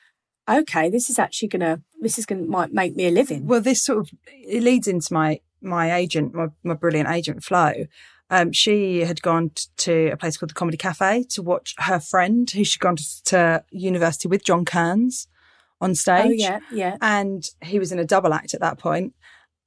okay, 0.48 0.90
this 0.90 1.10
is 1.10 1.18
actually 1.18 1.48
gonna, 1.48 1.80
this 2.00 2.18
is 2.18 2.26
gonna 2.26 2.42
might 2.42 2.72
make 2.72 2.96
me 2.96 3.06
a 3.06 3.10
living. 3.10 3.46
Well, 3.46 3.60
this 3.60 3.82
sort 3.82 3.98
of 3.98 4.10
it 4.26 4.62
leads 4.62 4.86
into 4.88 5.12
my 5.12 5.40
my 5.60 5.94
agent, 5.94 6.34
my, 6.34 6.48
my 6.62 6.74
brilliant 6.74 7.08
agent 7.08 7.42
Flo. 7.42 7.86
Um, 8.30 8.52
she 8.52 9.00
had 9.00 9.22
gone 9.22 9.50
to 9.78 10.10
a 10.10 10.16
place 10.16 10.36
called 10.36 10.50
the 10.50 10.54
Comedy 10.54 10.76
Cafe 10.76 11.24
to 11.30 11.42
watch 11.42 11.74
her 11.78 12.00
friend, 12.00 12.50
who 12.50 12.64
she'd 12.64 12.80
gone 12.80 12.96
to, 12.96 13.24
to 13.24 13.64
university 13.70 14.28
with, 14.28 14.44
John 14.44 14.64
Kearns, 14.64 15.28
on 15.80 15.94
stage. 15.94 16.26
Oh 16.26 16.30
yeah, 16.30 16.60
yeah. 16.72 16.96
And 17.00 17.48
he 17.62 17.78
was 17.78 17.92
in 17.92 17.98
a 17.98 18.04
double 18.04 18.32
act 18.32 18.54
at 18.54 18.60
that 18.60 18.78
point. 18.78 19.14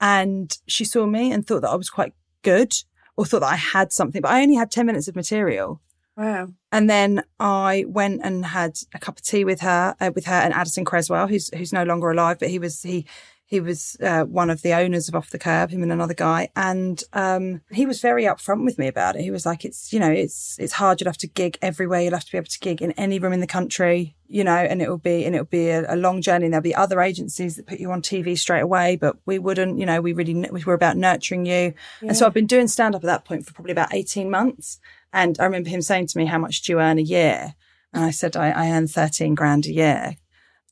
And 0.01 0.55
she 0.67 0.85
saw 0.85 1.05
me 1.05 1.31
and 1.31 1.45
thought 1.45 1.61
that 1.61 1.69
I 1.69 1.75
was 1.75 1.89
quite 1.89 2.13
good, 2.43 2.73
or 3.15 3.25
thought 3.25 3.41
that 3.41 3.53
I 3.53 3.55
had 3.55 3.91
something. 3.91 4.21
But 4.21 4.31
I 4.31 4.41
only 4.41 4.55
had 4.55 4.71
ten 4.71 4.85
minutes 4.85 5.07
of 5.07 5.15
material. 5.15 5.81
Wow. 6.17 6.49
And 6.71 6.89
then 6.89 7.23
I 7.39 7.85
went 7.87 8.21
and 8.23 8.43
had 8.43 8.77
a 8.93 8.99
cup 8.99 9.17
of 9.17 9.23
tea 9.23 9.45
with 9.45 9.61
her, 9.61 9.95
uh, 10.01 10.11
with 10.13 10.25
her 10.25 10.33
and 10.33 10.53
Addison 10.53 10.83
Cresswell, 10.83 11.27
who's 11.27 11.49
who's 11.55 11.71
no 11.71 11.83
longer 11.83 12.09
alive, 12.09 12.39
but 12.39 12.49
he 12.49 12.59
was 12.59 12.81
he 12.81 13.05
He 13.49 13.61
was 13.61 13.95
uh, 14.01 14.23
one 14.23 14.49
of 14.49 14.61
the 14.61 14.73
owners 14.73 15.07
of 15.07 15.15
Off 15.15 15.29
the 15.29 15.39
Kerb, 15.39 15.69
him 15.69 15.81
and 15.81 15.91
another 15.91 16.13
guy, 16.13 16.49
and 16.53 17.01
um, 17.13 17.61
he 17.71 17.85
was 17.85 18.01
very 18.01 18.25
upfront 18.25 18.65
with 18.65 18.77
me 18.77 18.87
about 18.87 19.15
it. 19.15 19.21
He 19.21 19.31
was 19.31 19.45
like, 19.45 19.63
"It's 19.63 19.93
you 19.93 19.99
know, 20.01 20.11
it's 20.11 20.57
it's 20.59 20.73
hard. 20.73 20.99
You'll 20.99 21.07
have 21.07 21.17
to 21.19 21.27
gig 21.27 21.57
everywhere. 21.61 22.01
You'll 22.01 22.19
have 22.19 22.25
to 22.25 22.31
be 22.31 22.37
able 22.37 22.47
to 22.47 22.59
gig 22.59 22.81
in 22.81 22.91
any 22.93 23.19
room 23.19 23.31
in 23.31 23.39
the 23.39 23.47
country, 23.47 24.17
you 24.27 24.43
know, 24.43 24.57
and 24.57 24.81
it 24.81 24.89
will 24.89 24.97
be 24.97 25.23
and 25.23 25.33
it 25.33 25.39
will 25.39 25.45
be 25.45 25.69
a, 25.69 25.93
a 25.93 25.95
long 25.95 26.21
journey. 26.21 26.45
And 26.45 26.53
there'll 26.53 26.61
be 26.61 26.75
other 26.75 26.99
agencies 26.99 27.55
that 27.55 27.67
put 27.67 27.79
you 27.79 27.89
on 27.91 28.01
TV 28.01 28.37
straight 28.37 28.63
away, 28.63 28.97
but 28.97 29.15
we 29.25 29.39
wouldn't. 29.39 29.79
You 29.79 29.85
know, 29.85 30.01
we 30.01 30.11
really 30.11 30.35
we 30.51 30.65
were 30.65 30.73
about 30.73 30.97
nurturing 30.97 31.45
you. 31.45 31.73
And 32.01 32.17
so 32.17 32.25
I've 32.25 32.33
been 32.33 32.47
doing 32.47 32.67
stand 32.67 32.95
up 32.95 33.03
at 33.03 33.07
that 33.07 33.23
point 33.23 33.45
for 33.45 33.53
probably 33.53 33.71
about 33.71 33.93
eighteen 33.93 34.29
months. 34.29 34.77
And 35.13 35.37
I 35.39 35.45
remember 35.45 35.69
him 35.69 35.81
saying 35.81 36.07
to 36.07 36.17
me, 36.17 36.25
"How 36.25 36.37
much 36.37 36.61
do 36.61 36.71
you 36.71 36.79
earn 36.79 36.99
a 36.99 37.01
year?" 37.01 37.55
And 37.93 38.03
I 38.03 38.11
said, 38.11 38.35
"I, 38.35 38.49
I 38.49 38.71
earn 38.71 38.87
thirteen 38.87 39.35
grand 39.35 39.65
a 39.65 39.73
year." 39.73 40.17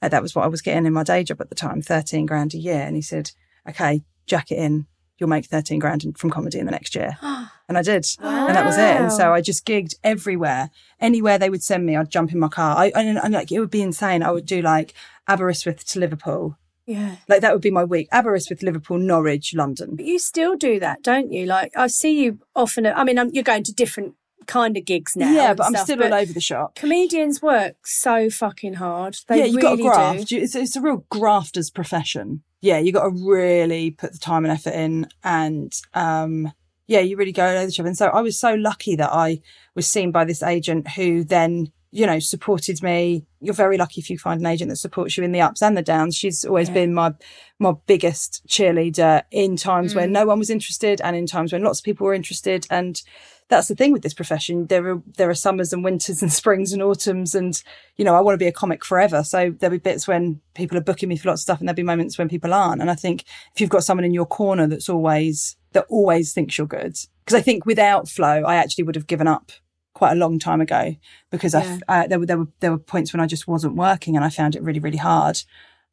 Uh, 0.02 0.10
that 0.10 0.22
was 0.22 0.36
what 0.36 0.46
I 0.46 0.50
was 0.50 0.62
getting 0.62 0.86
in 0.86 0.94
my 0.94 1.04
day 1.04 1.24
job 1.24 1.42
at 1.42 1.50
the 1.50 1.56
time, 1.56 1.82
13 1.82 2.26
grand 2.26 2.54
a 2.54 2.58
year. 2.58 2.82
And 2.82 2.96
he 2.96 3.02
said, 3.02 3.32
okay, 3.68 4.04
jack 4.26 4.52
it 4.52 4.60
in. 4.60 4.88
You'll 5.18 5.30
make 5.30 5.46
13 5.46 5.80
grand 5.80 6.04
in- 6.04 6.14
from 6.14 6.30
comedy 6.30 6.60
in 6.60 6.66
the 6.66 6.72
next 6.72 6.94
year. 6.94 7.18
and 7.22 7.78
I 7.78 7.82
did. 7.82 8.06
And 8.20 8.56
that 8.56 8.66
was 8.66 8.78
it. 8.78 9.02
And 9.02 9.12
so 9.12 9.34
I 9.34 9.42
just 9.42 9.66
gigged 9.66 9.96
everywhere. 10.04 10.70
Anywhere 11.00 11.38
they 11.38 11.50
would 11.50 11.64
send 11.64 11.86
me, 11.86 11.96
I'd 11.96 12.12
jump 12.12 12.34
in 12.34 12.40
my 12.40 12.50
car. 12.50 12.78
I, 12.78 12.92
and, 12.94 13.18
and 13.18 13.34
like, 13.34 13.52
it 13.52 13.60
would 13.60 13.72
be 13.72 13.82
insane. 13.82 14.24
I 14.24 14.32
would 14.32 14.46
do 14.46 14.62
like 14.62 14.94
Aberystwyth 15.28 15.86
to 15.86 16.00
Liverpool. 16.00 16.58
Yeah. 16.86 17.16
Like 17.28 17.42
that 17.42 17.54
would 17.54 17.64
be 17.64 17.72
my 17.72 17.84
week. 17.84 18.08
Aberystwyth, 18.12 18.62
Liverpool, 18.62 19.00
Norwich, 19.00 19.56
London. 19.56 19.96
But 19.96 20.06
you 20.06 20.20
still 20.20 20.56
do 20.56 20.80
that, 20.82 21.02
don't 21.02 21.32
you? 21.32 21.48
Like 21.48 21.72
I 21.76 21.88
see 21.88 22.24
you 22.24 22.40
often. 22.56 22.86
I 22.86 23.04
mean, 23.04 23.18
I'm, 23.18 23.32
you're 23.32 23.44
going 23.44 23.64
to 23.64 23.74
different 23.74 24.14
kind 24.48 24.78
of 24.78 24.86
gigs 24.86 25.16
now. 25.16 25.32
yeah, 25.32 25.54
but 25.54 25.66
I'm 25.66 25.74
stuff, 25.74 25.86
still 25.86 25.98
but 25.98 26.12
all 26.12 26.20
over 26.20 26.34
the 26.34 26.41
shop. 26.41 26.76
Comedians 26.76 27.41
work 27.41 27.86
so 27.86 28.30
fucking 28.30 28.76
hard. 28.76 29.18
They 29.28 29.39
yeah, 29.39 29.46
you 29.46 29.58
really 29.58 29.62
got 29.62 29.76
to 29.76 30.14
graft. 30.16 30.28
do. 30.28 30.38
It's, 30.38 30.56
it's 30.56 30.76
a 30.76 30.82
real 30.82 31.06
grafter's 31.12 31.70
profession. 31.70 32.43
Yeah, 32.62 32.80
you 32.80 32.91
got 32.91 33.04
to 33.04 33.26
really 33.28 33.91
put 33.91 34.14
the 34.14 34.20
time 34.20 34.43
and 34.43 34.52
effort 34.52 34.74
in, 34.74 35.08
and 35.24 35.72
um, 35.93 36.52
yeah, 36.88 37.00
you 37.00 37.18
really 37.18 37.32
go 37.32 37.46
over 37.46 37.66
the 37.66 37.72
shop. 37.72 37.86
And 37.86 37.98
so 37.98 38.08
I 38.08 38.22
was 38.22 38.39
so 38.39 38.54
lucky 38.56 38.96
that 38.96 39.12
I 39.12 39.41
was 39.76 39.88
seen 39.88 40.12
by 40.12 40.26
this 40.26 40.41
agent 40.41 40.89
who 40.89 41.24
then, 41.24 41.72
you 41.91 42.06
know, 42.06 42.20
supported 42.20 42.82
me. 42.82 43.26
You're 43.39 43.54
very 43.54 43.78
lucky 43.78 44.02
if 44.02 44.10
you 44.10 44.18
find 44.18 44.39
an 44.39 44.46
agent 44.46 44.70
that 44.70 44.78
supports 44.78 45.18
you 45.18 45.24
in 45.24 45.32
the 45.32 45.41
ups 45.41 45.62
and 45.62 45.78
the 45.78 45.82
downs. 45.82 46.16
She's 46.16 46.43
always 46.43 46.70
been 46.70 46.93
my 46.93 47.14
my 47.60 47.74
biggest 47.86 48.41
cheerleader 48.48 49.24
in 49.32 49.56
times 49.56 49.96
when 49.96 50.12
no 50.12 50.26
one 50.26 50.39
was 50.39 50.50
interested, 50.50 51.02
and 51.02 51.16
in 51.16 51.26
times 51.26 51.54
when 51.54 51.64
lots 51.64 51.80
of 51.80 51.86
people 51.86 52.06
were 52.06 52.14
interested, 52.14 52.66
and 52.70 53.02
that's 53.48 53.68
the 53.68 53.76
thing 53.76 53.91
with 53.91 54.02
this 54.02 54.14
profession. 54.14 54.68
There 54.68 54.93
are 54.93 55.02
there 55.18 55.30
are 55.30 55.36
summers 55.36 55.72
and 55.72 55.84
winters 55.84 56.22
and 56.22 56.34
springs 56.41 56.74
and 56.74 56.82
autumns, 56.82 57.36
and 57.36 57.62
you 57.98 58.06
know 58.06 58.16
I 58.16 58.22
want 58.22 58.34
to 58.34 58.43
be 58.43 58.48
a 58.48 58.52
comic 58.52 58.84
forever. 58.84 59.24
So 59.24 59.52
there'll 59.60 59.78
be 59.78 59.80
bits 59.80 60.08
when 60.08 60.41
people 60.54 60.78
are 60.78 60.82
booking 60.82 61.10
me 61.10 61.18
for 61.18 61.30
lots 61.30 61.41
of 61.41 61.43
stuff, 61.43 61.60
and 61.60 61.68
there'll 61.68 61.76
be 61.76 61.84
moments 61.84 62.18
when 62.18 62.30
people 62.30 62.54
aren't. 62.54 62.82
And 62.82 62.89
I 62.89 62.96
think 62.96 63.24
if 63.54 63.62
you've 63.62 63.70
got 63.70 63.84
someone 63.84 64.06
in 64.06 64.14
your 64.14 64.26
corner 64.26 64.68
that's 64.68 64.89
always 64.89 65.56
that 65.74 65.86
always 65.89 66.34
thinks 66.34 66.58
you're 66.58 66.68
good, 66.68 66.98
because 67.24 67.38
I 67.38 67.41
think 67.41 67.66
without 67.66 68.10
Flo, 68.10 68.43
I 68.43 68.56
actually 68.56 68.86
would 68.86 68.96
have 68.96 69.08
given 69.08 69.28
up 69.28 69.52
quite 69.93 70.12
a 70.12 70.16
long 70.16 70.38
time 70.39 70.60
ago 70.60 70.96
because 71.32 71.56
I 71.56 71.64
f 71.64 71.82
I 71.88 72.08
there 72.08 72.20
were 72.20 72.26
there 72.26 72.38
were 72.38 72.48
there 72.60 72.72
were 72.72 72.78
points 72.78 73.14
when 73.14 73.22
I 73.22 73.28
just 73.28 73.48
wasn't 73.48 73.76
working, 73.76 74.16
and 74.16 74.26
I 74.26 74.30
found 74.30 74.56
it 74.56 74.64
really 74.64 74.80
really 74.80 74.98
hard. 74.98 75.41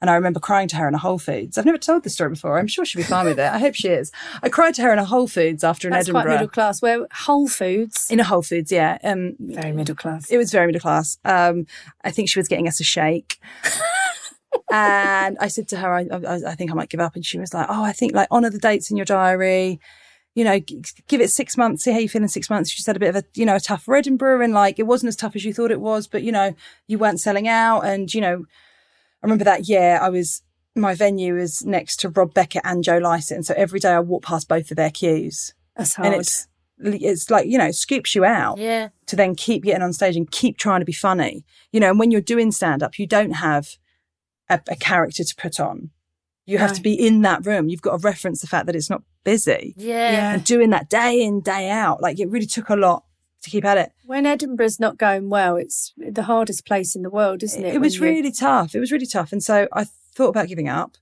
And 0.03 0.11
I 0.11 0.14
remember 0.16 0.40
crying 0.40 0.66
to 0.68 0.76
her 0.76 0.88
in 0.88 0.94
a 0.94 0.98
Whole 0.98 1.18
Foods. 1.18 1.57
I've 1.57 1.64
never 1.64 1.78
told 1.78 2.03
this 2.03 2.12
story 2.14 2.30
before. 2.30 2.59
I'm 2.59 2.66
sure 2.66 2.84
she'll 2.84 3.00
be 3.00 3.05
fine 3.05 3.24
with 3.24 3.38
it. 3.38 3.50
I 3.50 3.59
hope 3.59 3.74
she 3.76 3.86
is. 3.88 4.11
I 4.42 4.48
cried 4.48 4.74
to 4.74 4.82
her 4.82 4.92
in 4.92 4.98
a 4.98 5.05
Whole 5.05 5.28
Foods 5.28 5.62
after 5.62 5.86
an 5.86 5.92
That's 5.92 6.09
Edinburgh. 6.09 6.22
quite 6.24 6.32
middle 6.32 6.48
class. 6.48 6.82
Where 6.82 7.07
Whole 7.12 7.46
Foods, 7.48 8.11
In 8.11 8.18
a 8.18 8.24
Whole 8.24 8.42
Foods, 8.42 8.72
yeah. 8.72 8.98
Um, 9.05 9.36
very 9.38 9.70
middle 9.72 9.94
class. 9.94 10.28
it 10.28 10.36
was 10.38 10.50
very 10.50 10.66
middle 10.66 10.80
class. 10.80 11.18
Um, 11.24 11.66
I 12.05 12.11
think 12.11 12.28
she 12.28 12.38
was 12.38 12.48
getting 12.48 12.66
us 12.66 12.80
a 12.80 12.84
shake. 12.84 13.38
and 14.72 15.36
I 15.40 15.48
said 15.48 15.68
to 15.68 15.76
her, 15.76 15.94
I, 15.94 16.07
I, 16.12 16.34
I 16.50 16.55
think 16.57 16.70
I 16.70 16.74
might 16.74 16.88
give 16.88 17.00
up. 17.00 17.14
And 17.14 17.24
she 17.24 17.38
was 17.38 17.55
like, 17.55 17.66
Oh, 17.68 17.84
I 17.84 17.92
think 17.92 18.12
like 18.14 18.28
honor 18.30 18.50
the 18.50 18.59
dates 18.59 18.90
in 18.90 18.96
your 18.96 19.07
diary. 19.07 19.80
You 20.34 20.44
know, 20.44 20.59
g- 20.59 20.82
give 21.09 21.20
it 21.20 21.30
six 21.30 21.57
months, 21.57 21.84
see 21.84 21.92
how 21.92 21.98
you 21.98 22.09
feel 22.09 22.22
in 22.22 22.28
six 22.28 22.48
months. 22.48 22.70
She 22.70 22.82
said 22.82 22.96
a 22.96 23.00
bit 23.00 23.14
of 23.14 23.16
a, 23.16 23.24
you 23.34 23.44
know, 23.44 23.57
a 23.57 23.61
tough 23.61 23.88
Edinburgh 23.88 24.40
and 24.42 24.55
like 24.55 24.78
it 24.78 24.86
wasn't 24.86 25.09
as 25.09 25.16
tough 25.16 25.36
as 25.36 25.44
you 25.44 25.53
thought 25.53 25.70
it 25.70 25.80
was, 25.80 26.07
but 26.09 26.22
you 26.22 26.32
know, 26.32 26.55
you 26.88 26.98
weren't 26.98 27.20
selling 27.20 27.46
out. 27.48 27.82
And, 27.82 28.12
you 28.12 28.20
know, 28.20 28.44
I 29.22 29.26
remember 29.26 29.44
that 29.44 29.68
year 29.68 29.98
I 30.00 30.08
was, 30.08 30.42
my 30.74 30.94
venue 30.94 31.34
was 31.36 31.64
next 31.64 31.98
to 32.00 32.08
Rob 32.08 32.34
Beckett 32.34 32.62
and 32.64 32.82
Joe 32.82 32.98
Lycett. 32.98 33.44
So 33.44 33.54
every 33.56 33.78
day 33.80 33.90
I 33.92 34.00
walked 34.00 34.24
past 34.26 34.48
both 34.48 34.70
of 34.70 34.76
their 34.76 34.90
queues. 34.90 35.54
That's 35.76 35.94
hard. 35.94 36.06
And 36.12 36.20
it's, 36.20 36.48
it's 36.78 37.30
like, 37.30 37.46
you 37.46 37.58
know, 37.58 37.70
scoops 37.70 38.14
you 38.14 38.24
out 38.24 38.58
Yeah. 38.58 38.88
to 39.06 39.14
then 39.16 39.34
keep 39.34 39.62
getting 39.64 39.82
on 39.82 39.92
stage 39.92 40.16
and 40.16 40.30
keep 40.30 40.58
trying 40.58 40.80
to 40.80 40.84
be 40.86 40.92
funny. 40.92 41.44
You 41.70 41.80
know, 41.80 41.90
and 41.90 41.98
when 41.98 42.10
you're 42.10 42.20
doing 42.20 42.50
stand 42.52 42.82
up, 42.82 42.98
you 42.98 43.06
don't 43.06 43.32
have 43.36 43.76
a, 44.48 44.60
a 44.68 44.76
character 44.76 45.22
to 45.22 45.34
put 45.36 45.60
on. 45.60 45.90
You 46.44 46.58
have 46.58 46.70
No. 46.70 46.76
to 46.76 46.82
be 46.82 46.94
in 46.94 47.22
that 47.22 47.46
room. 47.46 47.68
You've 47.68 47.82
got 47.82 47.92
to 48.00 48.04
reference 48.04 48.40
the 48.40 48.48
fact 48.48 48.66
that 48.66 48.74
it's 48.74 48.90
not 48.90 49.02
busy. 49.22 49.74
Yeah. 49.76 50.32
And 50.34 50.42
doing 50.44 50.70
that 50.70 50.90
day 50.90 51.22
in, 51.22 51.40
day 51.42 51.70
out, 51.70 52.02
like 52.02 52.18
it 52.18 52.28
really 52.28 52.46
took 52.46 52.68
a 52.68 52.74
lot 52.76 53.04
to 53.43 53.51
keep 53.51 53.64
at 53.64 53.78
it. 53.78 53.93
when 54.07 54.24
Edinburgh's 54.26 54.78
not 54.80 54.99
going 54.99 55.28
well, 55.30 55.57
it's 55.57 55.93
the 55.97 56.22
hardest 56.24 56.64
place 56.66 56.95
in 56.97 57.03
the 57.03 57.11
world, 57.11 57.43
isn't 57.43 57.64
it? 57.64 57.74
It 57.74 57.80
was 57.80 57.97
you- 57.97 58.03
really 58.03 58.32
tough. 58.32 58.74
It 58.74 58.80
was 58.80 58.93
really 58.93 59.07
tough. 59.07 59.32
And 59.32 59.43
so 59.43 59.68
I 59.72 59.84
thought 60.14 60.28
about 60.28 60.49
giving 60.49 60.68
up. 60.68 60.97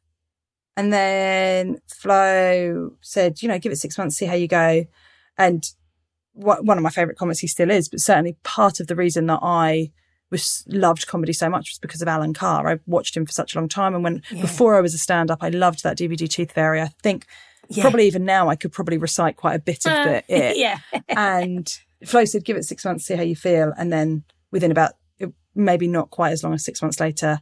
And 0.76 0.92
then 0.92 1.80
Flo 1.88 2.92
said, 3.02 3.42
you 3.42 3.48
know, 3.48 3.58
give 3.58 3.72
it 3.72 3.76
six 3.76 3.96
months, 3.98 4.16
see 4.16 4.26
how 4.26 4.34
you 4.34 4.48
go. 4.48 4.84
And 5.36 5.64
one 6.32 6.64
one 6.64 6.78
of 6.78 6.82
my 6.84 6.90
favourite 6.90 7.18
comics 7.18 7.40
he 7.40 7.46
still 7.46 7.70
is, 7.70 7.88
but 7.88 8.00
certainly 8.00 8.36
part 8.44 8.80
of 8.80 8.86
the 8.86 8.96
reason 8.96 9.26
that 9.26 9.40
I 9.42 9.90
was 10.30 10.62
loved 10.68 11.06
comedy 11.08 11.32
so 11.32 11.50
much 11.50 11.70
was 11.72 11.78
because 11.80 12.00
of 12.02 12.08
Alan 12.08 12.32
Carr. 12.32 12.68
I 12.68 12.78
watched 12.86 13.16
him 13.16 13.26
for 13.26 13.32
such 13.32 13.54
a 13.54 13.58
long 13.58 13.68
time. 13.68 13.94
And 13.94 14.04
when 14.04 14.22
Yeah. 14.30 14.42
before 14.42 14.76
I 14.76 14.80
was 14.80 14.94
a 14.94 14.98
stand 14.98 15.30
up, 15.30 15.38
I 15.42 15.48
loved 15.48 15.82
that 15.82 15.98
DVD 15.98 16.28
Tooth 16.30 16.52
Fairy. 16.52 16.80
I 16.80 16.88
think 17.02 17.26
Yeah. 17.68 17.82
probably 17.82 18.06
even 18.06 18.24
now 18.24 18.48
I 18.48 18.54
could 18.56 18.72
probably 18.72 18.96
recite 18.96 19.36
quite 19.36 19.56
a 19.56 19.58
bit 19.58 19.84
of 19.86 19.92
uh, 19.92 20.04
the 20.04 20.24
it 20.28 20.56
yeah. 20.56 20.78
and 21.08 21.78
Flo 22.04 22.24
said, 22.24 22.44
give 22.44 22.56
it 22.56 22.64
six 22.64 22.84
months, 22.84 23.04
see 23.04 23.16
how 23.16 23.22
you 23.22 23.36
feel. 23.36 23.72
And 23.76 23.92
then 23.92 24.24
within 24.50 24.70
about 24.70 24.92
maybe 25.54 25.88
not 25.88 26.10
quite 26.10 26.30
as 26.32 26.42
long 26.44 26.54
as 26.54 26.64
six 26.64 26.80
months 26.82 27.00
later, 27.00 27.40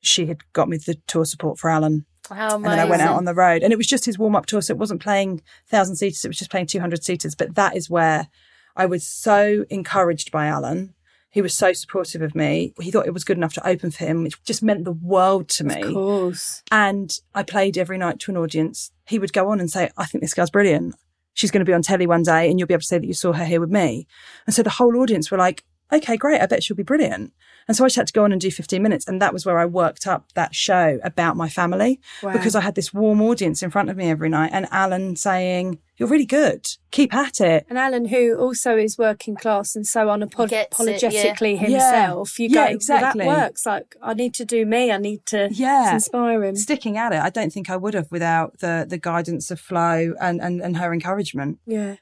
she 0.00 0.26
had 0.26 0.40
got 0.52 0.68
me 0.68 0.76
the 0.76 0.96
tour 1.06 1.24
support 1.24 1.58
for 1.58 1.70
Alan. 1.70 2.06
How 2.28 2.56
And 2.56 2.64
then 2.64 2.78
I 2.78 2.84
went 2.86 3.02
out 3.02 3.16
on 3.16 3.26
the 3.26 3.34
road. 3.34 3.62
And 3.62 3.72
it 3.72 3.76
was 3.76 3.86
just 3.86 4.06
his 4.06 4.18
warm 4.18 4.34
up 4.34 4.46
tour. 4.46 4.62
So 4.62 4.72
it 4.72 4.78
wasn't 4.78 5.02
playing 5.02 5.42
thousand 5.68 5.96
seaters, 5.96 6.24
it 6.24 6.28
was 6.28 6.38
just 6.38 6.50
playing 6.50 6.66
200 6.66 7.04
seaters. 7.04 7.34
But 7.34 7.54
that 7.54 7.76
is 7.76 7.90
where 7.90 8.28
I 8.76 8.86
was 8.86 9.06
so 9.06 9.64
encouraged 9.70 10.30
by 10.30 10.46
Alan. 10.46 10.94
He 11.30 11.42
was 11.42 11.52
so 11.52 11.72
supportive 11.72 12.22
of 12.22 12.36
me. 12.36 12.72
He 12.80 12.92
thought 12.92 13.06
it 13.06 13.14
was 13.14 13.24
good 13.24 13.36
enough 13.36 13.54
to 13.54 13.66
open 13.66 13.90
for 13.90 14.04
him, 14.04 14.22
which 14.22 14.42
just 14.44 14.62
meant 14.62 14.84
the 14.84 14.92
world 14.92 15.48
to 15.50 15.64
me. 15.64 15.82
Of 15.82 15.92
course. 15.92 16.62
And 16.70 17.12
I 17.34 17.42
played 17.42 17.76
every 17.76 17.98
night 17.98 18.20
to 18.20 18.30
an 18.30 18.36
audience. 18.36 18.92
He 19.06 19.18
would 19.18 19.32
go 19.32 19.50
on 19.50 19.58
and 19.58 19.68
say, 19.68 19.90
I 19.96 20.04
think 20.04 20.22
this 20.22 20.32
girl's 20.32 20.50
brilliant. 20.50 20.94
She's 21.34 21.50
going 21.50 21.64
to 21.64 21.68
be 21.68 21.74
on 21.74 21.82
telly 21.82 22.06
one 22.06 22.22
day 22.22 22.48
and 22.48 22.58
you'll 22.58 22.68
be 22.68 22.74
able 22.74 22.80
to 22.80 22.86
say 22.86 22.98
that 22.98 23.06
you 23.06 23.14
saw 23.14 23.32
her 23.32 23.44
here 23.44 23.60
with 23.60 23.70
me. 23.70 24.06
And 24.46 24.54
so 24.54 24.62
the 24.62 24.70
whole 24.70 24.96
audience 24.96 25.30
were 25.30 25.38
like, 25.38 25.64
okay, 25.92 26.16
great. 26.16 26.40
I 26.40 26.46
bet 26.46 26.62
she'll 26.62 26.76
be 26.76 26.82
brilliant. 26.82 27.32
And 27.66 27.76
so 27.76 27.84
I 27.84 27.86
just 27.88 27.96
had 27.96 28.06
to 28.08 28.12
go 28.12 28.24
on 28.24 28.32
and 28.32 28.40
do 28.40 28.50
15 28.50 28.82
minutes. 28.82 29.06
And 29.08 29.20
that 29.22 29.32
was 29.32 29.46
where 29.46 29.58
I 29.58 29.64
worked 29.66 30.06
up 30.06 30.32
that 30.34 30.54
show 30.54 30.98
about 31.02 31.36
my 31.36 31.48
family 31.48 32.00
Wow. 32.22 32.32
because 32.32 32.54
I 32.54 32.60
had 32.60 32.74
this 32.74 32.92
warm 32.92 33.20
audience 33.22 33.62
in 33.62 33.70
front 33.70 33.90
of 33.90 33.96
me 33.96 34.10
every 34.10 34.28
night 34.28 34.50
and 34.52 34.66
Alan 34.70 35.16
saying, 35.16 35.78
you're 35.96 36.08
really 36.08 36.26
good. 36.26 36.66
Keep 36.90 37.14
at 37.14 37.40
it. 37.40 37.66
And 37.68 37.78
Alan, 37.78 38.06
who 38.06 38.34
also 38.36 38.76
is 38.76 38.98
working 38.98 39.36
class 39.36 39.76
and 39.76 39.86
so 39.86 40.06
Gets 40.06 40.24
it, 40.24 40.30
unapologetically 40.36 41.52
yeah. 41.54 41.58
himself, 41.66 42.38
you 42.40 42.48
Yeah, 42.48 42.54
go, 42.54 42.60
well, 42.62 42.74
exactly. 42.74 43.24
that 43.24 43.42
works. 43.44 43.64
Like, 43.64 43.94
I 44.02 44.12
need 44.14 44.34
to 44.34 44.44
do 44.44 44.66
me. 44.66 44.90
I 44.90 44.96
need 44.98 45.24
to 45.26 45.48
Yeah. 45.52 45.94
inspire 45.94 46.42
him. 46.42 46.56
Sticking 46.56 46.98
at 46.98 47.12
it. 47.12 47.20
I 47.20 47.30
don't 47.30 47.52
think 47.52 47.70
I 47.70 47.76
would 47.76 47.94
have 47.94 48.10
without 48.10 48.58
the, 48.58 48.84
the 48.88 48.98
guidance 48.98 49.50
of 49.52 49.60
Flo 49.60 50.14
and, 50.20 50.40
and, 50.40 50.60
and 50.60 50.76
her 50.78 50.92
encouragement. 50.92 51.58
Yeah. 51.66 51.96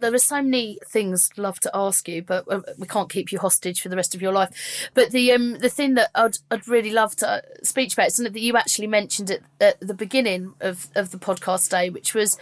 There 0.00 0.14
are 0.14 0.18
so 0.18 0.42
many 0.42 0.78
things 0.86 1.30
I'd 1.32 1.38
love 1.38 1.60
to 1.60 1.70
ask 1.74 2.08
you, 2.08 2.22
but 2.22 2.44
uh, 2.50 2.60
we 2.78 2.86
can't 2.86 3.10
keep 3.10 3.32
you 3.32 3.38
hostage 3.38 3.80
for 3.80 3.88
the 3.88 3.96
rest 3.96 4.14
of 4.14 4.22
your 4.22 4.32
life. 4.32 4.90
But 4.94 5.10
the 5.10 5.32
um 5.32 5.58
the 5.58 5.68
thing 5.68 5.94
that 5.94 6.10
I'd 6.14 6.38
I'd 6.50 6.66
really 6.66 6.92
love 6.92 7.16
to 7.16 7.28
uh, 7.28 7.40
speak 7.62 7.92
about 7.92 8.08
is 8.08 8.16
something 8.16 8.32
that 8.32 8.40
you 8.40 8.56
actually 8.56 8.86
mentioned 8.86 9.30
at, 9.30 9.40
at 9.60 9.80
the 9.80 9.94
beginning 9.94 10.54
of 10.60 10.88
of 10.94 11.10
the 11.10 11.18
podcast 11.18 11.70
day, 11.70 11.90
which 11.90 12.14
was 12.14 12.38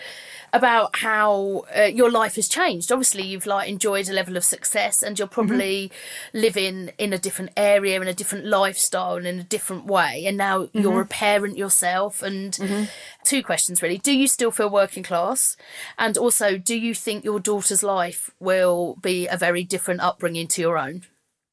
about 0.53 0.97
how 0.97 1.65
uh, 1.77 1.83
your 1.83 2.11
life 2.11 2.37
has 2.37 2.49
changed. 2.49 2.91
Obviously, 2.91 3.23
you've 3.25 3.47
like 3.47 3.69
enjoyed 3.69 4.09
a 4.09 4.13
level 4.13 4.37
of 4.37 4.45
success, 4.45 5.03
and 5.03 5.19
you're 5.19 5.29
probably 5.29 5.91
living 6.33 6.91
in 6.99 7.13
a 7.13 7.19
different 7.19 7.51
area, 7.57 8.01
in 8.01 8.09
a 8.09 8.15
different 8.15 8.47
lifestyle, 8.47 9.17
and 9.17 9.27
in 9.27 9.39
a 9.39 9.45
different 9.45 9.87
way. 9.87 10.25
And 10.27 10.37
now 10.37 10.69
you're 10.73 11.01
a 11.03 11.07
parent 11.07 11.59
yourself. 11.59 12.23
And 12.23 12.89
two 13.25 13.43
questions 13.43 13.83
really: 13.83 13.99
Do 13.99 14.13
you 14.13 14.27
still 14.27 14.51
feel 14.51 14.71
working 14.71 15.03
class? 15.03 15.57
And 15.99 16.17
also, 16.17 16.57
do 16.57 16.77
you 16.77 16.95
think 16.95 17.25
your 17.25 17.41
daughter's 17.49 17.83
life 17.83 18.31
will 18.41 18.97
be 19.01 19.27
a 19.27 19.37
very 19.37 19.65
different 19.65 20.01
upbringing 20.01 20.47
to 20.49 20.61
your 20.61 20.77
own? 20.79 21.03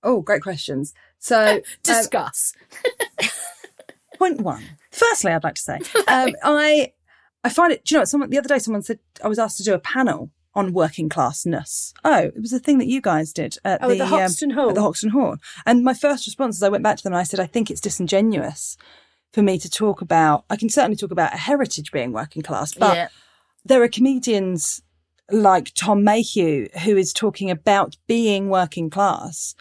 Oh, 0.03 0.21
great 0.21 0.41
questions. 0.41 0.93
So, 1.19 1.37
um, 1.55 1.61
Discuss. 1.83 2.53
point 4.17 4.41
one. 4.41 4.63
Firstly, 4.91 5.31
I'd 5.31 5.43
like 5.43 5.55
to 5.55 5.61
say, 5.61 5.79
um, 6.07 6.31
I 6.43 6.91
I 7.43 7.49
find 7.49 7.71
it. 7.71 7.85
Do 7.85 7.93
you 7.93 7.97
know 7.97 8.01
what? 8.01 8.09
Someone 8.09 8.29
the 8.29 8.37
other 8.37 8.47
day, 8.49 8.59
someone 8.59 8.81
said 8.83 8.99
I 9.23 9.27
was 9.27 9.39
asked 9.39 9.57
to 9.57 9.63
do 9.63 9.73
a 9.73 9.79
panel 9.79 10.31
on 10.53 10.73
working 10.73 11.09
classness. 11.09 11.93
Oh, 12.03 12.19
it 12.35 12.41
was 12.41 12.53
a 12.53 12.59
thing 12.59 12.77
that 12.77 12.87
you 12.87 13.01
guys 13.01 13.33
did 13.33 13.57
at 13.65 13.83
Oh, 13.83 13.87
the, 13.89 13.93
at 13.95 13.97
the 13.97 14.05
Hoxton 14.05 14.51
Hall? 14.51 14.69
At 14.69 14.75
the 14.75 14.81
Hoxton 14.81 15.09
Hall. 15.09 15.35
And 15.65 15.83
my 15.83 15.93
first 15.93 16.25
response 16.27 16.55
is 16.55 16.63
I 16.63 16.69
went 16.69 16.83
back 16.83 16.95
to 16.97 17.03
them 17.03 17.11
and 17.13 17.19
I 17.19 17.23
said, 17.23 17.41
I 17.41 17.45
think 17.45 17.69
it's 17.69 17.81
disingenuous 17.81 18.77
for 19.33 19.41
me 19.41 19.59
to 19.59 19.69
talk 19.69 19.99
about. 20.01 20.45
I 20.49 20.55
can 20.55 20.69
certainly 20.69 20.95
talk 20.95 21.11
about 21.11 21.33
a 21.33 21.37
heritage 21.37 21.91
being 21.91 22.13
working 22.13 22.41
class, 22.41 22.73
but 22.73 22.95
Yeah. 22.95 23.07
there 23.65 23.83
are 23.83 23.89
comedians 23.89 24.81
like 25.31 25.73
Tom 25.73 26.03
Mayhew 26.03 26.67
who 26.83 26.97
is 26.97 27.13
talking 27.13 27.49
about 27.49 27.97
being 28.07 28.49
working 28.49 28.89
class 28.89 29.55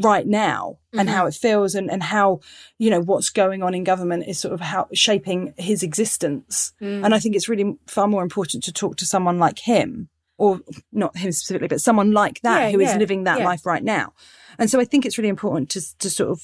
right 0.00 0.26
now 0.26 0.78
and 0.92 1.08
how 1.08 1.26
it 1.26 1.34
feels 1.34 1.74
and, 1.74 1.90
and 1.90 2.02
how 2.02 2.40
you 2.78 2.90
know 2.90 3.00
what's 3.00 3.30
going 3.30 3.62
on 3.62 3.74
in 3.74 3.84
government 3.84 4.24
is 4.26 4.38
sort 4.38 4.54
of 4.54 4.60
how 4.60 4.88
shaping 4.92 5.54
his 5.56 5.82
existence. 5.82 6.72
And 6.80 7.14
i 7.14 7.18
think 7.18 7.34
it's 7.36 7.48
really 7.48 7.76
far 7.86 8.08
more 8.08 8.22
important 8.22 8.64
to 8.64 8.72
talk 8.72 8.96
to 8.96 9.06
someone 9.06 9.38
like 9.38 9.58
him 9.60 10.08
or 10.36 10.60
not 10.92 11.16
him 11.16 11.30
specifically 11.32 11.68
but 11.68 11.80
someone 11.80 12.10
like 12.12 12.40
that 12.42 12.62
Yeah, 12.62 12.70
who 12.72 12.80
is 12.80 12.90
yeah, 12.90 12.98
living 12.98 13.24
that 13.24 13.38
yeah. 13.38 13.44
life 13.44 13.64
right 13.66 13.84
now. 13.84 14.12
And 14.58 14.68
so 14.70 14.80
i 14.80 14.84
think 14.84 15.06
it's 15.06 15.18
really 15.18 15.28
important 15.28 15.70
to 15.70 15.98
to 15.98 16.10
sort 16.10 16.30
of 16.30 16.42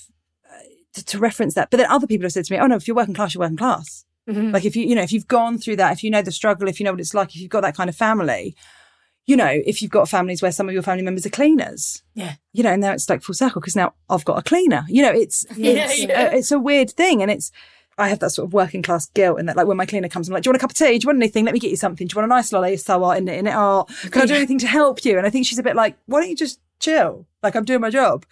uh, 0.48 0.62
to, 0.94 1.04
to 1.04 1.18
reference 1.18 1.54
that. 1.54 1.70
But 1.70 1.78
then 1.78 1.90
other 1.90 2.06
people 2.06 2.24
have 2.24 2.32
said 2.32 2.44
to 2.44 2.52
me 2.52 2.58
oh 2.60 2.66
no 2.66 2.76
if 2.76 2.86
you're 2.86 2.96
working 2.96 3.14
class 3.14 3.34
you're 3.34 3.40
working 3.40 3.56
class 3.56 4.04
Mm-hmm. 4.30 4.52
like 4.52 4.64
if 4.64 4.76
you 4.76 4.84
you 4.84 4.94
know 4.94 5.02
if 5.02 5.12
you've 5.12 5.26
gone 5.28 5.58
through 5.58 5.76
that 5.76 5.92
if 5.92 6.04
you 6.04 6.10
know 6.10 6.22
the 6.22 6.30
struggle 6.32 6.68
if 6.68 6.78
you 6.78 6.84
know 6.84 6.92
what 6.92 7.00
it's 7.00 7.14
like 7.14 7.34
if 7.34 7.40
you've 7.40 7.50
got 7.50 7.62
that 7.62 7.76
kind 7.76 7.90
of 7.90 7.96
family 7.96 8.54
you 9.26 9.36
know 9.36 9.48
if 9.66 9.82
you've 9.82 9.90
got 9.90 10.08
families 10.08 10.40
where 10.42 10.52
some 10.52 10.68
of 10.68 10.72
your 10.74 10.82
family 10.82 11.02
members 11.02 11.26
are 11.26 11.30
cleaners 11.30 12.02
Yeah. 12.14 12.34
you 12.52 12.62
know 12.62 12.70
and 12.72 12.80
now 12.82 12.92
it's 12.92 13.08
like 13.10 13.22
full 13.22 13.34
circle 13.34 13.60
because 13.60 13.76
now 13.76 13.94
i've 14.08 14.24
got 14.24 14.38
a 14.38 14.42
cleaner 14.42 14.84
you 14.88 15.02
know 15.02 15.10
it's 15.12 15.44
Yeah, 15.56 15.86
it's, 15.90 15.98
yeah. 16.04 16.30
A, 16.32 16.36
it's 16.36 16.52
a 16.52 16.58
weird 16.58 16.90
thing 16.90 17.22
and 17.22 17.30
it's 17.30 17.50
I 17.98 18.08
have 18.08 18.20
that 18.20 18.30
sort 18.30 18.46
of 18.46 18.54
working 18.54 18.82
class 18.82 19.06
guilt 19.06 19.38
and 19.38 19.46
that 19.48 19.56
like 19.56 19.66
when 19.66 19.76
my 19.76 19.84
cleaner 19.84 20.08
comes, 20.08 20.26
I'm 20.26 20.32
like, 20.32 20.42
do 20.42 20.48
you 20.48 20.52
want 20.52 20.56
a 20.56 20.60
cup 20.60 20.70
of 20.70 20.76
tea? 20.76 20.96
Do 20.98 21.04
you 21.04 21.08
want 21.08 21.18
anything? 21.18 21.44
Let 21.44 21.52
me 21.52 21.60
get 21.60 21.68
you 21.70 21.76
something. 21.76 22.06
Do 22.06 22.14
you 22.14 22.18
want 22.22 22.32
a 22.32 22.34
nice 22.34 22.50
lolly? 22.50 22.78
So 22.78 22.98
what 22.98 23.18
in 23.18 23.28
it? 23.28 23.38
In 23.38 23.46
it? 23.46 23.52
Oh, 23.54 23.84
can 24.10 24.22
I 24.22 24.26
do 24.26 24.32
anything 24.34 24.58
to 24.60 24.66
help 24.66 25.04
you? 25.04 25.18
And 25.18 25.26
I 25.26 25.30
think 25.30 25.44
she's 25.44 25.58
a 25.58 25.62
bit 25.62 25.76
like, 25.76 25.98
why 26.06 26.20
don't 26.20 26.30
you 26.30 26.36
just 26.36 26.60
chill? 26.78 27.26
Like 27.42 27.54
I'm 27.56 27.64
doing 27.66 27.82
my 27.82 27.90
job 27.90 28.24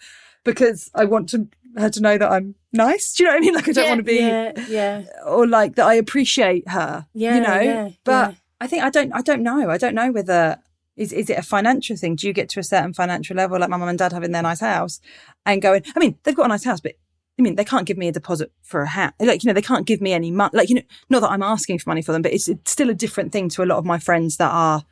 because 0.43 0.89
I 0.95 1.05
want 1.05 1.29
to 1.29 1.47
her 1.77 1.89
to 1.91 2.01
know 2.01 2.17
that 2.17 2.31
I'm 2.31 2.55
nice. 2.73 3.13
Do 3.13 3.23
you 3.23 3.29
know 3.29 3.35
what 3.35 3.37
I 3.37 3.41
mean? 3.41 3.53
Like 3.55 3.67
I 3.69 3.71
don't 3.71 3.83
Yeah, 3.85 3.89
want 3.89 3.99
to 3.99 4.03
be 4.03 4.15
Yeah, 4.17 4.51
yeah. 4.67 5.03
or 5.25 5.47
like 5.47 5.75
that 5.75 5.85
I 5.85 5.95
appreciate 5.95 6.67
her. 6.69 7.05
Yeah, 7.13 7.35
you 7.35 7.41
know. 7.41 7.59
yeah, 7.59 7.89
but. 8.03 8.35
I 8.61 8.67
think 8.67 8.83
I 8.83 8.89
don't. 8.89 9.13
I 9.13 9.21
don't 9.21 9.41
know. 9.41 9.69
I 9.69 9.77
don't 9.77 9.95
know 9.95 10.11
whether 10.11 10.57
is 10.97 11.13
is 11.13 11.29
it 11.29 11.37
a 11.39 11.41
financial 11.41 11.95
thing? 11.95 12.17
Do 12.17 12.27
you 12.27 12.33
get 12.33 12.49
to 12.49 12.59
a 12.59 12.63
certain 12.63 12.93
financial 12.93 13.37
level, 13.37 13.57
like 13.57 13.69
my 13.69 13.77
mum 13.77 13.87
and 13.87 13.97
dad 13.97 14.11
having 14.11 14.33
their 14.33 14.41
nice 14.41 14.59
house, 14.59 14.99
and 15.45 15.61
going? 15.61 15.81
I 15.95 15.99
mean, 15.99 16.17
they've 16.23 16.35
got 16.35 16.47
a 16.47 16.49
nice 16.49 16.65
house, 16.65 16.81
but 16.81 16.95
I 17.39 17.41
mean, 17.41 17.55
they 17.55 17.63
can't 17.63 17.85
give 17.85 17.97
me 17.97 18.09
a 18.09 18.11
deposit 18.11 18.51
for 18.63 18.81
a 18.81 18.85
house. 18.87 19.13
Like 19.21 19.41
you 19.43 19.47
know, 19.47 19.53
they 19.53 19.61
can't 19.61 19.87
give 19.87 20.01
me 20.01 20.11
any 20.11 20.29
money. 20.29 20.49
Like 20.53 20.67
you 20.67 20.75
know, 20.75 20.81
not 21.09 21.21
that 21.21 21.31
I'm 21.31 21.41
asking 21.41 21.79
for 21.79 21.89
money 21.89 22.01
for 22.01 22.11
them, 22.11 22.21
but 22.21 22.33
it's, 22.33 22.49
it's 22.49 22.69
still 22.69 22.89
a 22.89 22.93
different 22.93 23.31
thing 23.31 23.47
to 23.47 23.63
a 23.63 23.65
lot 23.65 23.77
of 23.77 23.85
my 23.85 23.97
friends 23.97 24.35
that 24.35 24.51
are 24.51 24.83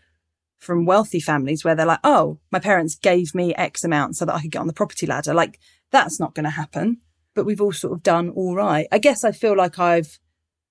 from 0.59 0.85
wealthy 0.85 1.19
families 1.19 1.65
where 1.65 1.75
they're 1.75 1.85
like, 1.85 1.99
oh, 2.05 2.39
my 2.53 2.59
parents 2.59 2.95
gave 2.95 3.35
me 3.35 3.53
X 3.55 3.83
amount 3.83 4.15
so 4.15 4.23
that 4.23 4.33
I 4.33 4.41
could 4.43 4.51
get 4.51 4.59
on 4.61 4.67
the 4.67 4.71
property 4.71 5.07
ladder. 5.07 5.33
Like 5.33 5.59
that's 5.91 6.21
not 6.21 6.33
going 6.35 6.45
to 6.45 6.49
happen. 6.51 7.01
But 7.37 7.45
we've 7.45 7.61
all 7.61 7.71
sort 7.71 7.93
of 7.93 8.01
done 8.03 8.29
all 8.31 8.55
right. 8.55 8.87
I 8.91 8.97
guess 8.97 9.23
I 9.23 9.31
feel 9.31 9.55
like 9.55 9.77
I've 9.79 10.19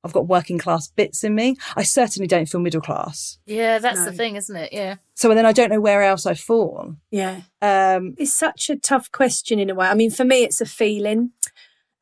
I've 0.04 0.12
got 0.12 0.28
working 0.28 0.58
class 0.58 0.88
bits 0.88 1.24
in 1.24 1.34
me. 1.34 1.56
I 1.76 1.82
certainly 1.82 2.26
don't 2.28 2.46
feel 2.48 2.60
middle 2.60 2.80
class. 2.80 3.38
Yeah, 3.46 3.78
that's 3.78 4.04
the 4.04 4.12
thing, 4.12 4.36
isn't 4.36 4.54
it? 4.54 4.72
Yeah. 4.72 4.96
So 5.14 5.32
then 5.34 5.46
I 5.46 5.52
don't 5.52 5.70
know 5.70 5.80
where 5.80 6.02
else 6.02 6.26
I 6.26 6.34
fall. 6.34 6.94
Yeah. 7.10 7.40
Um, 7.62 8.14
It's 8.18 8.32
such 8.32 8.68
a 8.70 8.76
tough 8.76 9.10
question 9.10 9.58
in 9.58 9.70
a 9.70 9.74
way. 9.74 9.86
I 9.88 9.94
mean, 9.94 10.10
for 10.10 10.24
me, 10.24 10.44
it's 10.44 10.60
a 10.60 10.66
feeling 10.66 11.30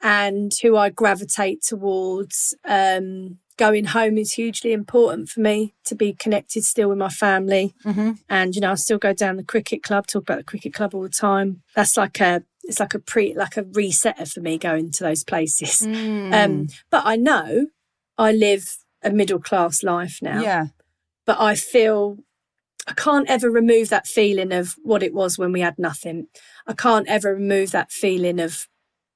and 0.03 0.53
who 0.63 0.77
I 0.77 0.91
gravitate 0.91 1.63
towards. 1.63 2.55
Um, 2.65 3.39
going 3.57 3.85
home 3.85 4.19
is 4.19 4.33
hugely 4.33 4.73
important 4.73 5.29
for 5.29 5.39
me 5.41 5.75
to 5.85 5.95
be 5.95 6.13
connected 6.13 6.65
still 6.65 6.89
with 6.89 6.99
my 6.99 7.09
family. 7.09 7.73
mhm. 7.85 8.19
And, 8.29 8.55
you 8.55 8.61
know, 8.61 8.73
I 8.73 8.75
still 8.75 8.99
go 8.99 9.13
down 9.13 9.37
the 9.37 9.45
cricket 9.45 9.83
club, 9.85 10.09
talk 10.09 10.23
about 10.25 10.39
the 10.39 10.45
cricket 10.45 10.75
club 10.75 10.93
all 10.93 11.03
the 11.03 11.09
time. 11.09 11.63
That's 11.77 11.97
like 11.97 12.21
a, 12.21 12.43
it's 12.65 12.81
like 12.81 12.95
a 12.95 12.99
pre, 12.99 13.35
like 13.35 13.57
a 13.57 13.63
resetter 13.63 14.31
for 14.33 14.41
me 14.41 14.59
going 14.59 14.91
to 14.93 15.05
those 15.05 15.25
places. 15.25 15.87
Mm. 15.87 16.33
Um, 16.33 16.69
but 16.91 17.03
I 17.07 17.17
know 17.17 17.67
I 18.19 18.33
live 18.33 18.77
a 19.03 19.11
middle 19.11 19.39
class 19.41 19.83
life 19.83 20.19
now 20.23 20.41
Yeah. 20.41 20.67
but 21.27 21.39
I 21.41 21.55
feel 21.57 22.19
I 22.87 22.93
can't 22.93 23.29
ever 23.29 23.51
remove 23.51 23.89
that 23.91 24.07
feeling 24.07 24.53
of 24.53 24.77
what 24.83 25.03
it 25.03 25.15
was 25.15 25.39
when 25.39 25.53
we 25.53 25.61
had 25.61 25.79
nothing. 25.79 26.27
I 26.67 26.73
can't 26.75 27.09
ever 27.09 27.35
remove 27.35 27.71
that 27.73 27.91
feeling 27.91 28.41
of 28.41 28.67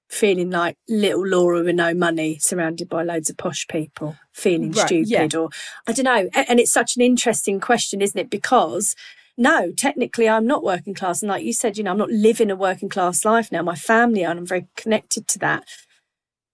feeling 0.08 0.50
like 0.50 0.76
little 0.88 1.26
Laura 1.26 1.62
with 1.62 1.74
no 1.74 1.92
money, 1.92 2.38
surrounded 2.38 2.88
by 2.88 3.02
loads 3.02 3.28
of 3.28 3.36
posh 3.36 3.66
people, 3.68 4.16
feeling 4.32 4.72
Right, 4.72 4.86
stupid, 4.86 5.34
or 5.34 5.50
I 5.86 5.92
don't 5.92 6.04
know. 6.04 6.30
And 6.34 6.58
it's 6.58 6.72
such 6.72 6.96
an 6.96 7.02
interesting 7.02 7.60
question, 7.60 8.00
isn't 8.00 8.18
it? 8.18 8.30
Because 8.30 8.94
no, 9.38 9.70
technically, 9.70 10.28
I'm 10.28 10.46
not 10.46 10.64
working 10.64 10.94
class, 10.94 11.22
and 11.22 11.30
like 11.30 11.44
you 11.44 11.52
said, 11.52 11.78
you 11.78 11.84
know, 11.84 11.92
I'm 11.92 11.98
not 11.98 12.10
living 12.10 12.50
a 12.50 12.56
working 12.56 12.88
class 12.88 13.24
life 13.24 13.52
now. 13.52 13.62
My 13.62 13.76
family 13.76 14.24
are, 14.24 14.30
and 14.30 14.40
I'm 14.40 14.46
very 14.46 14.66
connected 14.76 15.28
to 15.28 15.38
that. 15.38 15.64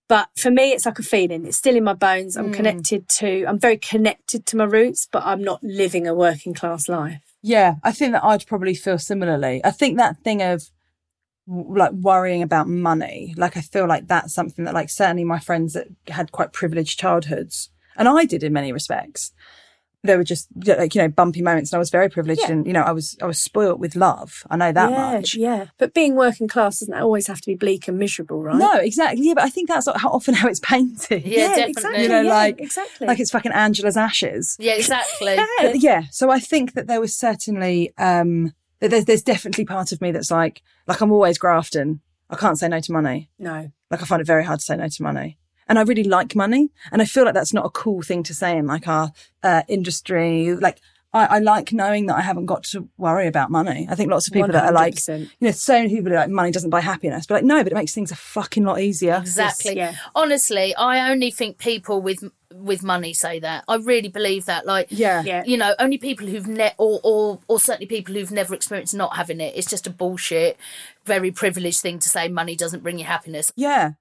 But 0.06 0.28
for 0.36 0.50
me, 0.50 0.72
it's 0.72 0.84
like 0.84 0.98
a 0.98 1.02
feeling. 1.02 1.46
It's 1.46 1.56
still 1.56 1.76
in 1.76 1.84
my 1.84 1.94
bones. 1.94 2.36
I'm 2.36 2.48
hmm. 2.48 2.52
connected 2.52 3.08
to, 3.08 3.46
I'm 3.46 3.58
very 3.58 3.78
connected 3.78 4.44
to 4.46 4.56
my 4.58 4.64
roots, 4.64 5.08
but 5.10 5.24
I'm 5.24 5.42
not 5.42 5.64
living 5.64 6.06
a 6.06 6.14
working 6.14 6.52
class 6.52 6.86
life. 6.86 7.22
Yeah, 7.40 7.76
I 7.82 7.90
think 7.92 8.12
that 8.12 8.22
I'd 8.22 8.46
probably 8.46 8.74
feel 8.74 8.98
similarly. 8.98 9.62
I 9.64 9.70
think 9.70 9.96
that 9.96 10.18
thing 10.18 10.42
of 10.42 10.70
like 11.46 11.92
worrying 11.92 12.42
about 12.42 12.68
money, 12.68 13.34
like 13.36 13.56
I 13.56 13.62
feel 13.62 13.86
like 13.86 14.08
that's 14.08 14.34
something 14.34 14.66
that 14.66 14.74
like 14.74 14.90
certainly 14.90 15.24
my 15.24 15.38
friends 15.38 15.72
that 15.72 15.88
had 16.08 16.32
quite 16.32 16.52
privileged 16.52 16.98
childhoods, 16.98 17.70
and 17.96 18.08
I 18.08 18.24
did 18.24 18.42
in 18.42 18.52
many 18.52 18.72
respects. 18.72 19.32
There 20.04 20.18
were 20.18 20.24
just 20.24 20.48
like 20.66 20.94
you 20.94 21.00
know 21.02 21.08
bumpy 21.08 21.40
moments, 21.42 21.72
and 21.72 21.76
I 21.76 21.78
was 21.78 21.90
very 21.90 22.08
privileged, 22.10 22.42
Yeah. 22.42 22.52
and 22.52 22.66
you 22.66 22.72
know 22.72 22.82
I 22.82 22.92
was 22.92 23.16
I 23.22 23.26
was 23.26 23.40
spoilt 23.40 23.78
with 23.80 23.96
love. 23.96 24.44
I 24.50 24.56
know 24.56 24.70
that 24.70 24.90
yeah, 24.90 25.12
much. 25.12 25.34
Yeah. 25.34 25.66
But 25.78 25.94
being 25.94 26.14
working 26.14 26.46
class 26.46 26.80
doesn't 26.80 26.94
always 26.94 27.26
have 27.26 27.40
to 27.40 27.46
be 27.46 27.54
bleak 27.54 27.88
and 27.88 27.98
miserable, 27.98 28.42
right? 28.42 28.56
No, 28.56 28.72
exactly. 28.74 29.26
Yeah, 29.26 29.34
but 29.34 29.44
I 29.44 29.48
think 29.48 29.68
that's 29.68 29.88
how 29.96 30.10
often 30.10 30.34
how 30.34 30.48
it's 30.48 30.60
painted. 30.60 31.24
Yeah, 31.24 31.48
definitely. 31.48 31.70
exactly. 31.70 32.02
You 32.02 32.08
know, 32.10 32.20
yeah, 32.20 32.34
like 32.34 32.60
exactly. 32.60 33.06
like 33.06 33.18
it's 33.18 33.30
fucking 33.30 33.52
Angela's 33.52 33.96
ashes. 33.96 34.56
Yeah, 34.60 34.74
exactly. 34.74 35.36
But 35.60 35.80
yeah, 35.80 36.02
so 36.10 36.30
I 36.30 36.38
think 36.38 36.74
that 36.74 36.86
there 36.86 37.00
was 37.00 37.16
certainly 37.16 37.92
um 37.96 38.52
that 38.80 38.90
there's 38.90 39.06
there's 39.06 39.22
definitely 39.22 39.64
part 39.64 39.90
of 39.92 40.00
me 40.02 40.12
that's 40.12 40.30
like 40.30 40.62
like 40.86 41.00
I'm 41.00 41.12
always 41.12 41.38
grafting. 41.38 42.00
I 42.28 42.36
can't 42.36 42.58
say 42.58 42.68
no 42.68 42.80
to 42.80 42.92
money. 42.92 43.30
no. 43.38 43.70
Like 43.90 44.02
I 44.02 44.06
find 44.06 44.20
it 44.20 44.26
very 44.26 44.44
hard 44.44 44.58
to 44.58 44.64
say 44.64 44.76
no 44.76 44.88
to 44.88 45.02
money. 45.02 45.38
And 45.68 45.78
I 45.78 45.82
really 45.82 46.04
like 46.04 46.34
money. 46.36 46.70
And 46.92 47.00
I 47.00 47.04
feel 47.04 47.24
like 47.24 47.34
that's 47.34 47.54
not 47.54 47.64
a 47.66 47.70
cool 47.70 48.02
thing 48.02 48.22
to 48.24 48.34
say 48.34 48.56
in 48.56 48.66
like 48.66 48.86
our 48.88 49.12
uh, 49.42 49.62
industry. 49.68 50.54
Like 50.54 50.80
I, 51.14 51.26
I 51.26 51.38
like 51.38 51.72
knowing 51.72 52.06
that 52.06 52.16
I 52.16 52.20
haven't 52.22 52.46
got 52.46 52.64
to 52.64 52.88
worry 52.98 53.28
about 53.28 53.50
money. 53.50 53.86
I 53.88 53.94
think 53.94 54.10
lots 54.10 54.26
of 54.26 54.32
people 54.32 54.48
that 54.52 54.64
are 54.64 54.72
like, 54.72 55.06
you 55.08 55.28
know, 55.40 55.52
so 55.52 55.74
many 55.74 55.88
people 55.94 56.12
are 56.12 56.16
like, 56.16 56.28
money 56.30 56.50
doesn't 56.50 56.70
buy 56.70 56.80
happiness. 56.80 57.26
But 57.26 57.34
like, 57.36 57.44
no, 57.44 57.62
but 57.62 57.72
it 57.72 57.76
makes 57.76 57.94
things 57.94 58.10
a 58.10 58.16
fucking 58.16 58.64
lot 58.64 58.80
easier. 58.80 59.18
Exactly. 59.20 59.76
yeah. 59.76 59.94
Honestly, 60.14 60.74
I 60.74 61.10
only 61.10 61.30
think 61.30 61.58
people 61.58 62.02
with 62.02 62.24
with 62.52 62.82
money 62.84 63.12
say 63.12 63.40
that. 63.40 63.64
I 63.66 63.76
really 63.76 64.08
believe 64.08 64.44
that. 64.46 64.64
Like, 64.66 64.88
Yeah. 64.90 65.22
Yeah. 65.24 65.42
you 65.44 65.56
know, 65.56 65.74
only 65.78 65.98
people 65.98 66.26
who've 66.26 66.46
ne- 66.46 66.74
or 66.78 67.00
or 67.04 67.40
or 67.48 67.60
certainly 67.60 67.86
people 67.86 68.14
who've 68.14 68.30
never 68.32 68.54
experienced 68.54 68.94
not 68.94 69.16
having 69.16 69.40
it. 69.40 69.54
It's 69.56 69.68
just 69.70 69.86
a 69.86 69.90
bullshit, 69.90 70.56
very 71.04 71.30
privileged 71.30 71.80
thing 71.80 71.98
to 72.00 72.08
say. 72.08 72.28
Money 72.28 72.56
doesn't 72.56 72.82
bring 72.82 72.98
you 72.98 73.04
happiness. 73.04 73.52
Yeah. 73.56 73.92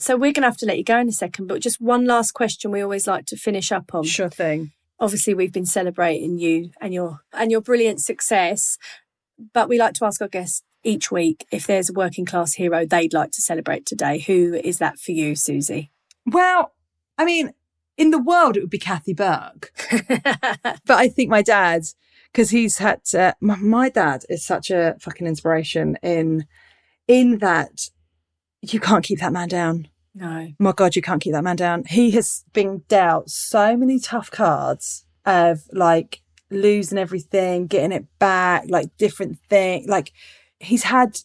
So 0.00 0.16
we're 0.16 0.32
going 0.32 0.42
to 0.42 0.48
have 0.48 0.56
to 0.56 0.66
let 0.66 0.78
you 0.78 0.84
go 0.84 0.98
in 0.98 1.08
a 1.08 1.12
second, 1.12 1.46
but 1.46 1.60
just 1.60 1.78
one 1.78 2.06
last 2.06 2.32
question 2.32 2.70
we 2.70 2.80
always 2.80 3.06
like 3.06 3.26
to 3.26 3.36
finish 3.36 3.70
up 3.70 3.94
on. 3.94 4.04
Sure 4.04 4.30
thing. 4.30 4.72
Obviously, 4.98 5.34
we've 5.34 5.52
been 5.52 5.66
celebrating 5.66 6.38
you 6.38 6.70
and 6.80 6.94
your 6.94 7.20
and 7.34 7.50
your 7.50 7.60
brilliant 7.60 8.00
success, 8.00 8.78
but 9.52 9.68
we 9.68 9.78
like 9.78 9.92
to 9.94 10.06
ask 10.06 10.22
our 10.22 10.28
guests 10.28 10.62
each 10.82 11.10
week 11.10 11.46
if 11.52 11.66
there's 11.66 11.90
a 11.90 11.92
working 11.92 12.24
class 12.24 12.54
hero 12.54 12.86
they'd 12.86 13.12
like 13.12 13.30
to 13.32 13.42
celebrate 13.42 13.84
today. 13.84 14.20
Who 14.20 14.54
is 14.54 14.78
that 14.78 14.98
for 14.98 15.12
you, 15.12 15.32
Suzi? 15.32 15.90
Well, 16.24 16.72
I 17.18 17.26
mean, 17.26 17.52
in 17.98 18.10
the 18.10 18.18
world, 18.18 18.56
it 18.56 18.60
would 18.60 18.70
be 18.70 18.78
Kathy 18.78 19.12
Burke. 19.12 19.70
but 20.08 20.96
I 20.96 21.08
think 21.08 21.28
my 21.28 21.42
dad, 21.42 21.82
because 22.32 22.48
he's 22.48 22.78
had 22.78 23.04
to, 23.06 23.34
my, 23.42 23.56
my 23.56 23.88
dad 23.90 24.24
is 24.30 24.46
such 24.46 24.70
a 24.70 24.96
fucking 24.98 25.26
inspiration 25.26 25.98
in 26.02 26.46
in 27.06 27.38
that 27.38 27.90
you 28.62 28.80
can't 28.80 29.04
keep 29.04 29.20
that 29.20 29.32
man 29.32 29.48
down. 29.48 29.88
No. 30.14 30.52
My 30.58 30.72
God, 30.72 30.96
you 30.96 31.02
can't 31.02 31.22
keep 31.22 31.32
that 31.32 31.44
man 31.44 31.56
down. 31.56 31.84
He 31.84 32.10
has 32.12 32.44
been 32.52 32.82
dealt 32.88 33.30
so 33.30 33.76
many 33.76 33.98
tough 33.98 34.30
cards 34.30 35.04
of 35.24 35.62
like 35.72 36.20
losing 36.50 36.98
everything, 36.98 37.66
getting 37.66 37.92
it 37.92 38.06
back, 38.18 38.64
like 38.68 38.96
different 38.96 39.38
thing. 39.48 39.86
Like 39.86 40.12
he's 40.58 40.82
had 40.82 41.18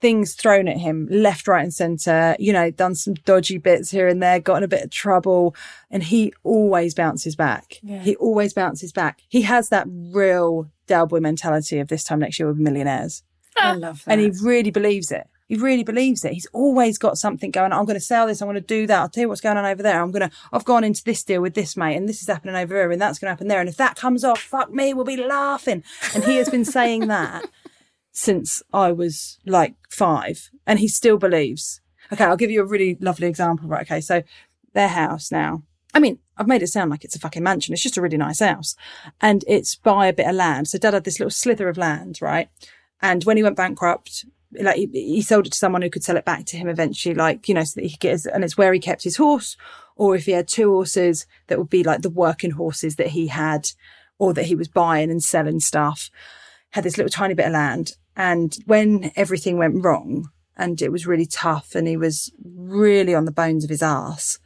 things 0.00 0.34
thrown 0.34 0.66
at 0.66 0.76
him 0.78 1.06
left, 1.10 1.46
right, 1.46 1.62
and 1.62 1.72
centre. 1.72 2.34
You 2.38 2.52
know, 2.52 2.70
done 2.70 2.96
some 2.96 3.14
dodgy 3.14 3.58
bits 3.58 3.90
here 3.90 4.08
and 4.08 4.20
there, 4.20 4.40
got 4.40 4.56
in 4.56 4.64
a 4.64 4.68
bit 4.68 4.82
of 4.82 4.90
trouble, 4.90 5.54
and 5.90 6.02
he 6.02 6.32
always 6.42 6.94
bounces 6.94 7.36
back. 7.36 7.78
Yeah. 7.82 8.00
He 8.02 8.16
always 8.16 8.52
bounces 8.52 8.92
back. 8.92 9.22
He 9.28 9.42
has 9.42 9.68
that 9.68 9.86
real 9.88 10.68
Del 10.88 11.06
Boy 11.06 11.20
mentality 11.20 11.78
of 11.78 11.88
this 11.88 12.04
time 12.04 12.18
next 12.18 12.38
year 12.38 12.46
we'll 12.46 12.56
be 12.56 12.62
millionaires 12.64 13.22
I 13.56 13.74
love 13.74 14.04
that. 14.04 14.12
and 14.12 14.20
he 14.20 14.32
really 14.42 14.70
believes 14.70 15.10
it. 15.12 15.26
He 15.52 15.58
really 15.58 15.84
believes 15.84 16.24
it. 16.24 16.32
He's 16.32 16.46
always 16.54 16.96
got 16.96 17.18
something 17.18 17.50
going. 17.50 17.74
I'm 17.74 17.84
going 17.84 17.92
to 17.92 18.00
sell 18.00 18.26
this. 18.26 18.40
I'm 18.40 18.48
going 18.48 18.54
to 18.54 18.62
do 18.62 18.86
that. 18.86 18.98
I'll 18.98 19.08
tell 19.10 19.20
you 19.20 19.28
what's 19.28 19.42
going 19.42 19.58
on 19.58 19.66
over 19.66 19.82
there. 19.82 20.00
I'm 20.00 20.10
going 20.10 20.26
to, 20.26 20.34
I've 20.50 20.64
gone 20.64 20.82
into 20.82 21.04
this 21.04 21.22
deal 21.22 21.42
with 21.42 21.52
this 21.52 21.76
mate 21.76 21.94
and 21.94 22.08
this 22.08 22.22
is 22.22 22.26
happening 22.28 22.54
over 22.54 22.74
here 22.74 22.90
and 22.90 22.98
that's 22.98 23.18
going 23.18 23.26
to 23.26 23.32
happen 23.32 23.48
there. 23.48 23.60
And 23.60 23.68
if 23.68 23.76
that 23.76 23.94
comes 23.94 24.24
off, 24.24 24.40
fuck 24.40 24.72
me, 24.72 24.94
we'll 24.94 25.04
be 25.04 25.18
laughing. 25.18 25.84
And 26.14 26.24
he 26.24 26.36
has 26.36 26.48
been 26.48 26.64
saying 26.64 27.08
that 27.08 27.44
since 28.12 28.62
I 28.72 28.92
was 28.92 29.40
like 29.44 29.74
five 29.90 30.48
and 30.66 30.78
he 30.78 30.88
still 30.88 31.18
believes. 31.18 31.82
Okay. 32.10 32.24
I'll 32.24 32.38
give 32.38 32.50
you 32.50 32.62
a 32.62 32.66
really 32.66 32.96
lovely 32.98 33.26
example. 33.26 33.68
Right. 33.68 33.82
Okay. 33.82 34.00
So 34.00 34.22
their 34.72 34.88
house 34.88 35.30
now, 35.30 35.64
I 35.92 36.00
mean, 36.00 36.18
I've 36.38 36.48
made 36.48 36.62
it 36.62 36.68
sound 36.68 36.90
like 36.90 37.04
it's 37.04 37.16
a 37.16 37.20
fucking 37.20 37.42
mansion. 37.42 37.74
It's 37.74 37.82
just 37.82 37.98
a 37.98 38.00
really 38.00 38.16
nice 38.16 38.40
house 38.40 38.74
and 39.20 39.44
it's 39.46 39.74
by 39.74 40.06
a 40.06 40.14
bit 40.14 40.28
of 40.28 40.34
land. 40.34 40.68
So 40.68 40.78
dad 40.78 40.94
had 40.94 41.04
this 41.04 41.20
little 41.20 41.28
slither 41.28 41.68
of 41.68 41.76
land, 41.76 42.20
right? 42.22 42.48
And 43.02 43.22
when 43.24 43.36
he 43.36 43.42
went 43.42 43.56
bankrupt, 43.56 44.24
like 44.60 44.76
he, 44.76 44.88
he, 44.92 45.22
sold 45.22 45.46
it 45.46 45.50
to 45.52 45.58
someone 45.58 45.82
who 45.82 45.90
could 45.90 46.04
sell 46.04 46.16
it 46.16 46.24
back 46.24 46.44
to 46.46 46.56
him 46.56 46.68
eventually, 46.68 47.14
like, 47.14 47.48
you 47.48 47.54
know, 47.54 47.64
so 47.64 47.80
that 47.80 47.84
he 47.84 47.90
could 47.90 48.00
get 48.00 48.12
his, 48.12 48.26
and 48.26 48.44
it's 48.44 48.58
where 48.58 48.72
he 48.72 48.80
kept 48.80 49.04
his 49.04 49.16
horse. 49.16 49.56
Or 49.96 50.16
if 50.16 50.26
he 50.26 50.32
had 50.32 50.48
two 50.48 50.70
horses, 50.70 51.26
that 51.46 51.58
would 51.58 51.70
be 51.70 51.84
like 51.84 52.02
the 52.02 52.10
working 52.10 52.52
horses 52.52 52.96
that 52.96 53.08
he 53.08 53.28
had 53.28 53.70
or 54.18 54.32
that 54.34 54.46
he 54.46 54.54
was 54.54 54.68
buying 54.68 55.10
and 55.10 55.22
selling 55.22 55.60
stuff. 55.60 56.10
Had 56.70 56.84
this 56.84 56.96
little 56.96 57.10
tiny 57.10 57.34
bit 57.34 57.46
of 57.46 57.52
land. 57.52 57.92
And 58.16 58.56
when 58.66 59.12
everything 59.16 59.58
went 59.58 59.84
wrong 59.84 60.30
and 60.56 60.80
it 60.80 60.90
was 60.90 61.06
really 61.06 61.26
tough 61.26 61.74
and 61.74 61.86
he 61.86 61.96
was 61.96 62.32
really 62.42 63.14
on 63.14 63.24
the 63.24 63.32
bones 63.32 63.64
of 63.64 63.70
his 63.70 63.82
ass, 63.82 64.38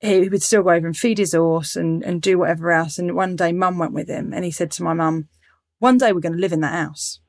he 0.00 0.28
would 0.28 0.42
still 0.42 0.62
go 0.62 0.70
over 0.70 0.86
and 0.86 0.96
feed 0.96 1.18
his 1.18 1.34
horse 1.34 1.76
and, 1.76 2.02
and 2.02 2.22
do 2.22 2.38
whatever 2.38 2.70
else. 2.70 2.98
And 2.98 3.14
one 3.14 3.36
day 3.36 3.52
mum 3.52 3.78
went 3.78 3.92
with 3.92 4.08
him 4.08 4.32
and 4.32 4.44
he 4.44 4.50
said 4.50 4.70
to 4.72 4.82
my 4.82 4.92
mum, 4.92 5.28
one 5.78 5.98
day 5.98 6.12
we're 6.12 6.20
going 6.20 6.34
to 6.34 6.38
live 6.38 6.52
in 6.52 6.60
that 6.60 6.74
house 6.74 7.20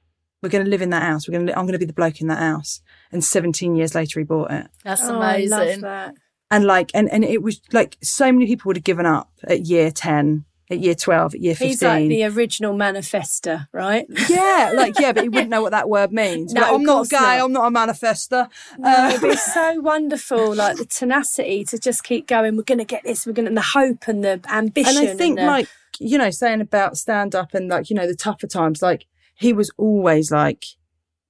we're 0.41 0.49
going 0.49 0.63
to 0.65 0.69
live 0.71 0.81
in 0.81 0.89
that 0.91 1.03
house. 1.03 1.27
We're 1.27 1.33
going 1.33 1.47
to, 1.47 1.53
I'm 1.57 1.65
going 1.65 1.73
to 1.73 1.79
be 1.79 1.85
the 1.85 1.93
bloke 1.93 2.21
in 2.21 2.27
that 2.27 2.39
house. 2.39 2.81
And 3.11 3.23
17 3.23 3.75
years 3.75 3.93
later, 3.95 4.19
he 4.19 4.23
bought 4.23 4.51
it. 4.51 4.67
That's 4.83 5.01
Oh, 5.03 5.19
I 5.19 5.35
amazing. 5.35 5.49
love 5.57 5.81
that. 5.81 6.15
And 6.49 6.65
like, 6.65 6.91
and, 6.93 7.09
and 7.11 7.23
it 7.23 7.41
was 7.41 7.61
like 7.71 7.97
so 8.03 8.31
many 8.31 8.45
people 8.47 8.69
would 8.69 8.75
have 8.77 8.83
given 8.83 9.05
up 9.05 9.29
at 9.45 9.67
year 9.67 9.89
10, 9.91 10.43
at 10.69 10.79
year 10.79 10.95
12, 10.95 11.35
at 11.35 11.39
year 11.41 11.53
15. 11.55 11.67
He's 11.67 11.81
like 11.81 12.07
the 12.09 12.23
original 12.25 12.73
manifester, 12.73 13.67
right? 13.71 14.05
yeah, 14.29 14.73
like, 14.75 14.97
yeah, 14.99 15.11
but 15.13 15.23
he 15.23 15.29
wouldn't 15.29 15.49
know 15.55 15.61
what 15.61 15.71
that 15.71 15.87
word 15.89 16.11
means. 16.11 16.53
No, 16.53 16.61
Like, 16.61 16.71
I'm 16.73 16.83
not 16.83 16.93
course 16.95 17.09
gay. 17.09 17.17
not. 17.19 17.39
I'm 17.45 17.51
not 17.53 17.67
a 17.67 17.71
manifester. 17.71 18.49
No, 18.77 18.89
Uh, 18.89 19.17
but 19.21 19.29
it's 19.31 19.53
so 19.53 19.75
wonderful, 19.81 20.53
like 20.55 20.77
the 20.77 20.85
tenacity 20.85 21.63
to 21.65 21.77
just 21.77 22.03
keep 22.03 22.27
going. 22.27 22.57
We're 22.57 22.63
going 22.63 22.79
to 22.79 22.85
get 22.85 23.03
this. 23.03 23.25
We're 23.25 23.33
going 23.33 23.45
to, 23.45 23.49
and 23.49 23.57
the 23.57 23.61
hope 23.61 24.07
and 24.07 24.23
the 24.23 24.41
ambition. 24.49 24.97
and 24.97 25.09
I 25.09 25.13
think 25.15 25.37
the- 25.39 25.45
like, 25.45 25.67
you 25.99 26.17
know, 26.17 26.31
saying 26.31 26.61
about 26.61 26.97
stand 26.97 27.35
up 27.35 27.53
and 27.53 27.67
like, 27.69 27.89
you 27.89 27.95
know, 27.95 28.07
the 28.07 28.15
tougher 28.15 28.47
times, 28.47 28.81
like 28.81 29.05
he 29.41 29.53
was 29.53 29.71
always 29.77 30.31
like, 30.31 30.65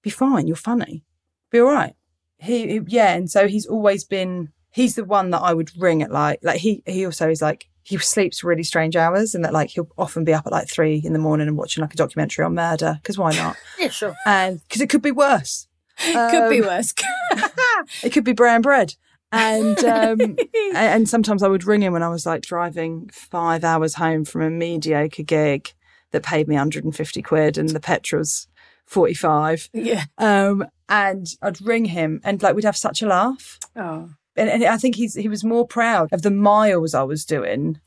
be 0.04 0.10
fine. 0.10 0.48
You're 0.48 0.56
funny. 0.56 1.04
Be 1.52 1.60
all 1.60 1.72
right. 1.72 1.96
He, 2.38 2.68
he- 2.68 2.82
yeah. 2.88 3.14
And 3.16 3.30
so 3.30 3.48
he's 3.48 3.66
always 3.66 4.04
been, 4.04 4.50
he's 4.72 4.96
the 4.96 5.04
one 5.06 5.30
that 5.32 5.40
I 5.42 5.54
would 5.54 5.72
ring 5.78 6.02
at 6.04 6.12
like, 6.12 6.40
like 6.44 6.60
he, 6.60 6.84
he 6.86 7.06
also 7.06 7.30
is 7.30 7.42
like, 7.42 7.68
he 7.84 7.98
sleeps 7.98 8.44
really 8.44 8.64
strange 8.64 8.96
hours 8.96 9.34
and 9.34 9.44
that 9.44 9.54
like 9.54 9.72
he'll 9.72 9.90
often 9.98 10.24
be 10.24 10.34
up 10.34 10.46
at 10.46 10.52
like 10.52 10.70
three 10.70 11.02
in 11.04 11.14
the 11.14 11.20
morning 11.20 11.48
and 11.48 11.58
watching 11.58 11.82
like 11.82 11.94
a 11.94 11.98
documentary 11.98 12.46
on 12.46 12.54
murder. 12.54 13.00
Cause 13.04 13.18
why 13.18 13.32
not? 13.34 13.56
Yeah, 13.80 13.90
sure. 13.90 14.14
And 14.26 14.62
cause 14.70 14.82
it 14.82 14.90
could 14.90 15.02
be 15.02 15.12
worse. 15.12 15.68
It 16.04 16.32
could 16.32 16.50
be 16.50 16.62
Um, 16.62 16.68
worse. 16.68 16.94
it 18.04 18.12
could 18.12 18.24
be 18.24 18.34
brown 18.34 18.62
bread. 18.62 18.96
And 19.32 19.78
um, 19.86 20.36
and 20.76 21.08
sometimes 21.08 21.42
I 21.44 21.48
would 21.48 21.64
ring 21.64 21.82
him 21.84 21.94
when 21.94 22.04
I 22.04 22.10
was 22.10 22.26
like 22.26 22.42
driving 22.42 23.10
five 23.14 23.64
hours 23.64 23.96
home 23.96 24.26
from 24.26 24.42
a 24.42 24.50
mediocre 24.50 25.24
gig 25.24 25.74
that 26.12 26.24
paid 26.24 26.48
me 26.48 26.56
150 26.56 27.22
quid 27.22 27.58
and 27.58 27.70
the 27.70 27.80
petrol's 27.80 28.48
45. 28.86 29.70
yeah. 29.74 30.06
Um, 30.18 30.66
and 30.90 31.28
I'd 31.42 31.62
ring 31.62 31.86
him 31.86 32.20
and 32.24 32.42
like 32.44 32.56
we'd 32.56 32.66
have 32.66 32.78
such 32.78 33.02
a 33.02 33.08
laugh. 33.08 33.60
Oh. 33.76 34.10
And, 34.36 34.50
and 34.50 34.64
I 34.64 34.78
think 34.78 34.96
he's 34.96 35.16
he 35.16 35.28
was 35.28 35.44
more 35.44 35.68
proud 35.68 36.10
of 36.12 36.22
the 36.22 36.32
miles 36.32 36.94
I 36.94 37.04
was 37.04 37.26
doing 37.26 37.80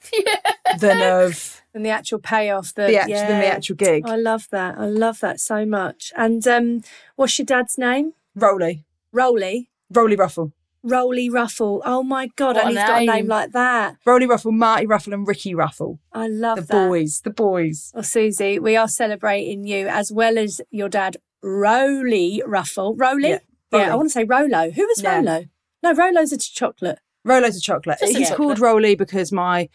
than 0.79 1.03
of 1.03 1.63
And 1.75 1.85
the 1.85 1.91
actual 1.91 2.21
payoff. 2.21 2.73
The, 2.75 2.87
the 2.87 2.99
actual, 2.99 3.17
than 3.17 3.41
the 3.41 3.47
actual 3.47 3.75
gig. 3.75 4.05
I 4.07 4.15
love 4.15 4.47
that. 4.53 4.79
I 4.79 4.87
love 4.87 5.19
that 5.21 5.41
so 5.41 5.67
much. 5.67 6.13
And 6.17 6.47
um, 6.47 6.83
what's 7.17 7.37
your 7.37 7.47
dad's 7.47 7.77
name? 7.77 8.13
Rolly, 8.37 8.85
Rolly. 9.11 9.71
Rolly 9.91 10.17
Ruffell, 10.17 10.53
Rolly 10.85 11.31
Ruffell. 11.31 11.83
Oh 11.85 12.03
my 12.03 12.29
God. 12.37 12.57
What 12.57 12.67
and 12.67 12.77
a 12.77 12.81
he's 12.81 12.89
got 12.89 13.03
a 13.03 13.07
name 13.07 13.27
like 13.27 13.53
that. 13.53 13.97
Rolly 14.05 14.27
Ruffell, 14.27 14.53
Marty 14.53 14.87
Ruffell, 14.87 15.15
and 15.15 15.27
Ricky 15.27 15.55
Ruffell. 15.55 15.99
I 16.13 16.29
love 16.29 16.57
The 16.57 16.63
that. 16.63 16.89
boys, 16.89 17.21
the 17.25 17.31
boys. 17.31 17.91
Well, 17.95 18.05
Suzi, 18.05 18.61
we 18.61 18.77
are 18.77 18.89
celebrating 18.89 19.67
you 19.67 19.89
as 19.89 20.13
well 20.13 20.39
as 20.39 20.61
your 20.71 20.89
dad, 20.89 21.17
Roly 21.43 22.43
Ruffell. 22.47 22.95
Roly? 22.99 23.31
Yeah, 23.31 23.39
Yeah, 23.73 23.93
I 23.93 23.97
want 23.97 24.09
to 24.09 24.13
say 24.13 24.25
Rolo. 24.25 24.71
Who 24.71 24.87
was 24.87 25.03
Yeah. 25.03 25.17
Rolo? 25.17 25.45
No, 25.83 25.95
Rolo's 25.95 26.33
a 26.33 26.39
chocolate. 26.39 26.99
Rolo's 27.25 27.57
a 27.57 27.61
chocolate. 27.61 27.99
Just 28.01 28.17
he's 28.17 28.29
chocolate. 28.29 28.37
called 28.37 28.59
Rolly 28.61 28.95
because 28.95 29.33
my 29.33 29.69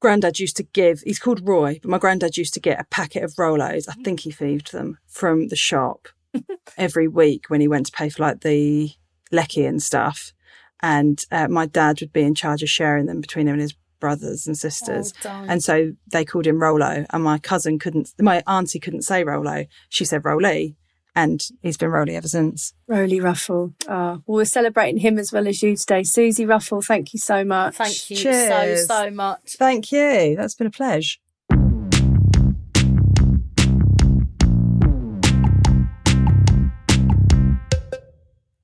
granddad 0.00 0.38
used 0.38 0.56
to 0.56 0.62
give, 0.62 1.00
he's 1.02 1.18
called 1.18 1.46
Roy, 1.46 1.78
but 1.80 1.90
my 1.90 1.98
granddad 1.98 2.36
used 2.36 2.54
to 2.54 2.60
get 2.60 2.80
a 2.80 2.84
packet 2.84 3.22
of 3.22 3.34
Rolos. 3.34 3.88
I 3.88 3.94
mm. 3.94 4.04
think 4.04 4.20
he 4.20 4.30
thieved 4.30 4.72
them 4.72 4.98
from 5.06 5.48
the 5.48 5.56
shop 5.56 6.08
every 6.76 7.08
week 7.08 7.46
when 7.48 7.60
he 7.60 7.68
went 7.68 7.86
to 7.86 7.92
pay 7.92 8.08
for 8.08 8.22
like 8.22 8.40
the 8.40 8.90
lecky 9.32 9.64
and 9.64 9.82
stuff. 9.82 10.32
And 10.80 11.24
uh, 11.30 11.48
my 11.48 11.66
dad 11.66 12.00
would 12.00 12.12
be 12.12 12.22
in 12.22 12.34
charge 12.34 12.62
of 12.62 12.68
sharing 12.68 13.06
them 13.06 13.20
between 13.20 13.46
him 13.46 13.54
and 13.54 13.62
his 13.62 13.74
brothers 14.00 14.46
and 14.46 14.58
sisters. 14.58 15.14
Oh, 15.24 15.46
and 15.48 15.62
so 15.62 15.92
they 16.10 16.24
called 16.24 16.46
him 16.46 16.60
Rolo. 16.60 17.06
And 17.10 17.22
my 17.22 17.38
cousin 17.38 17.78
couldn't, 17.78 18.12
my 18.20 18.42
auntie 18.46 18.80
couldn't 18.80 19.02
say 19.02 19.22
Rolo. 19.24 19.66
She 19.88 20.04
said 20.04 20.24
Rolly. 20.24 20.76
And 21.14 21.46
he's 21.60 21.76
been 21.76 21.90
Rolly 21.90 22.16
ever 22.16 22.26
since. 22.26 22.72
Roly 22.88 23.20
Ruffell. 23.20 23.74
Oh, 23.86 23.88
well, 23.88 24.22
we're 24.26 24.44
celebrating 24.46 24.98
him 24.98 25.18
as 25.18 25.30
well 25.30 25.46
as 25.46 25.62
you 25.62 25.76
today. 25.76 26.00
Suzi 26.00 26.46
Ruffell, 26.46 26.82
thank 26.84 27.12
you 27.12 27.18
so 27.18 27.44
much. 27.44 27.76
Thank 27.76 28.10
you 28.10 28.16
Cheers. 28.16 28.86
so, 28.88 29.04
so 29.04 29.10
much. 29.10 29.56
Thank 29.58 29.92
you. 29.92 30.36
That's 30.36 30.54
been 30.54 30.68
a 30.68 30.70
pleasure. 30.70 31.18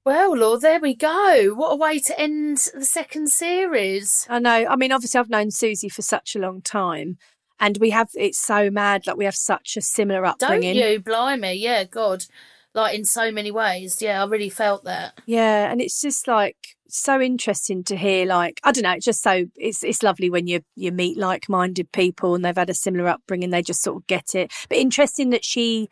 Well, 0.08 0.38
Lord, 0.38 0.62
there 0.62 0.80
we 0.80 0.94
go. 0.94 1.52
What 1.54 1.72
a 1.72 1.76
way 1.76 1.98
to 1.98 2.18
end 2.18 2.66
the 2.72 2.86
second 2.86 3.30
series. 3.30 4.26
I 4.30 4.38
know. 4.38 4.64
I 4.66 4.74
mean, 4.74 4.90
obviously, 4.90 5.20
I've 5.20 5.28
known 5.28 5.48
Suzi 5.48 5.92
for 5.92 6.00
such 6.00 6.34
a 6.34 6.38
long 6.38 6.62
time, 6.62 7.18
and 7.60 7.76
we 7.76 7.90
have. 7.90 8.08
It's 8.14 8.38
so 8.38 8.70
mad 8.70 9.02
that 9.04 9.18
we 9.18 9.26
have 9.26 9.36
such 9.36 9.76
a 9.76 9.82
similar 9.82 10.24
upbringing. 10.24 10.76
Don't 10.76 10.92
you? 10.92 11.00
Blimey. 11.00 11.56
Yeah, 11.56 11.84
God. 11.84 12.24
Like 12.72 12.94
in 12.94 13.04
so 13.04 13.30
many 13.30 13.50
ways. 13.50 14.00
Yeah, 14.00 14.22
I 14.22 14.26
really 14.26 14.48
felt 14.48 14.84
that. 14.84 15.20
Yeah, 15.26 15.70
and 15.70 15.78
it's 15.78 16.00
just 16.00 16.26
like 16.26 16.56
so 16.88 17.20
interesting 17.20 17.84
to 17.84 17.94
hear. 17.94 18.24
Like 18.24 18.62
I 18.64 18.72
don't 18.72 18.84
know, 18.84 18.92
it's 18.92 19.04
just 19.04 19.22
so 19.22 19.44
it's 19.56 19.84
it's 19.84 20.02
lovely 20.02 20.30
when 20.30 20.46
you 20.46 20.62
you 20.74 20.90
meet 20.90 21.18
like 21.18 21.50
minded 21.50 21.92
people 21.92 22.34
and 22.34 22.42
they've 22.42 22.56
had 22.56 22.70
a 22.70 22.74
similar 22.74 23.08
upbringing. 23.08 23.50
They 23.50 23.60
just 23.60 23.82
sort 23.82 23.98
of 23.98 24.06
get 24.06 24.34
it. 24.34 24.54
But 24.70 24.78
interesting 24.78 25.28
that 25.30 25.44
she 25.44 25.90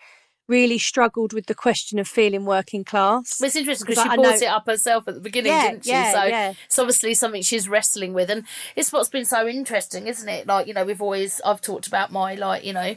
really 0.48 0.78
struggled 0.78 1.32
with 1.32 1.46
the 1.46 1.54
question 1.54 1.98
of 1.98 2.06
feeling 2.08 2.44
working 2.44 2.84
class. 2.84 3.40
Well, 3.40 3.46
it's 3.48 3.56
interesting 3.56 3.86
because 3.86 4.02
she 4.02 4.08
I 4.08 4.14
brought 4.16 4.26
know- 4.40 4.46
it 4.46 4.50
up 4.50 4.66
herself 4.66 5.08
at 5.08 5.14
the 5.14 5.20
beginning, 5.20 5.52
Yeah, 5.52 5.70
didn't 5.70 5.84
she? 5.84 5.90
yeah, 5.90 6.12
so 6.12 6.24
yeah. 6.24 6.52
it's 6.66 6.78
obviously 6.78 7.14
something 7.14 7.42
she's 7.42 7.68
wrestling 7.68 8.12
with, 8.12 8.30
and 8.30 8.44
it's 8.76 8.92
what's 8.92 9.08
been 9.08 9.24
so 9.24 9.46
interesting, 9.48 10.06
isn't 10.06 10.28
it? 10.28 10.46
Like 10.46 10.66
you 10.66 10.74
know, 10.74 10.84
we've 10.84 11.02
always 11.02 11.40
I've 11.44 11.60
talked 11.60 11.86
about 11.86 12.12
my 12.12 12.34
like 12.34 12.64
you 12.64 12.72
know. 12.72 12.96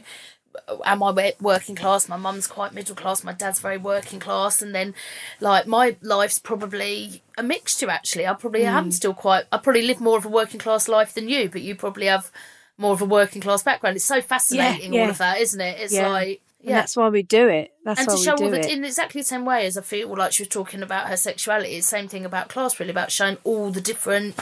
Am 0.84 1.00
I 1.00 1.32
working 1.40 1.76
class? 1.76 2.08
My 2.08 2.16
mum's 2.16 2.48
quite 2.48 2.74
middle 2.74 2.96
class. 2.96 3.22
My 3.22 3.32
dad's 3.32 3.60
very 3.60 3.78
working 3.78 4.18
class, 4.18 4.60
and 4.60 4.74
then, 4.74 4.94
like, 5.38 5.68
my 5.68 5.96
life's 6.02 6.40
probably 6.40 7.22
a 7.38 7.42
mixture. 7.44 7.88
Actually, 7.88 8.26
I 8.26 8.34
probably 8.34 8.62
Hmm. 8.62 8.68
am 8.76 8.90
still 8.90 9.14
quite. 9.14 9.44
I 9.52 9.58
probably 9.58 9.82
live 9.82 10.00
more 10.00 10.18
of 10.18 10.24
a 10.24 10.28
working 10.28 10.58
class 10.58 10.88
life 10.88 11.14
than 11.14 11.28
you, 11.28 11.48
but 11.48 11.62
you 11.62 11.76
probably 11.76 12.06
have 12.06 12.32
more 12.76 12.92
of 12.94 13.00
a 13.00 13.04
working 13.04 13.40
class 13.40 13.62
background. 13.62 13.94
It's 13.94 14.04
so 14.04 14.20
fascinating, 14.20 14.92
yeah. 14.92 15.02
all 15.02 15.10
of 15.10 15.18
that, 15.18 15.38
isn't 15.40 15.60
it? 15.60 15.78
It's 15.78 15.92
Yeah. 15.94 16.08
like, 16.08 16.40
And 16.60 16.68
yeah, 16.70 16.80
that's 16.80 16.96
why 16.96 17.08
we 17.08 17.22
do 17.22 17.48
it. 17.48 17.70
That's 17.84 18.00
and 18.00 18.08
why 18.08 18.14
to 18.14 18.18
we 18.20 18.24
show 18.24 18.36
do 18.36 18.44
all 18.44 18.50
the 18.50 18.60
it. 18.60 18.70
in 18.70 18.84
exactly 18.84 19.20
the 19.22 19.26
same 19.26 19.44
way 19.44 19.66
as 19.66 19.76
I 19.78 19.82
feel 19.82 20.14
like 20.14 20.32
she 20.32 20.42
was 20.42 20.48
talking 20.48 20.82
about 20.82 21.08
her 21.08 21.16
sexuality. 21.16 21.80
Same 21.80 22.06
thing 22.08 22.24
about 22.24 22.48
class, 22.48 22.78
really, 22.78 22.90
about 22.90 23.10
showing 23.10 23.38
all 23.44 23.70
the 23.70 23.80
different 23.80 24.36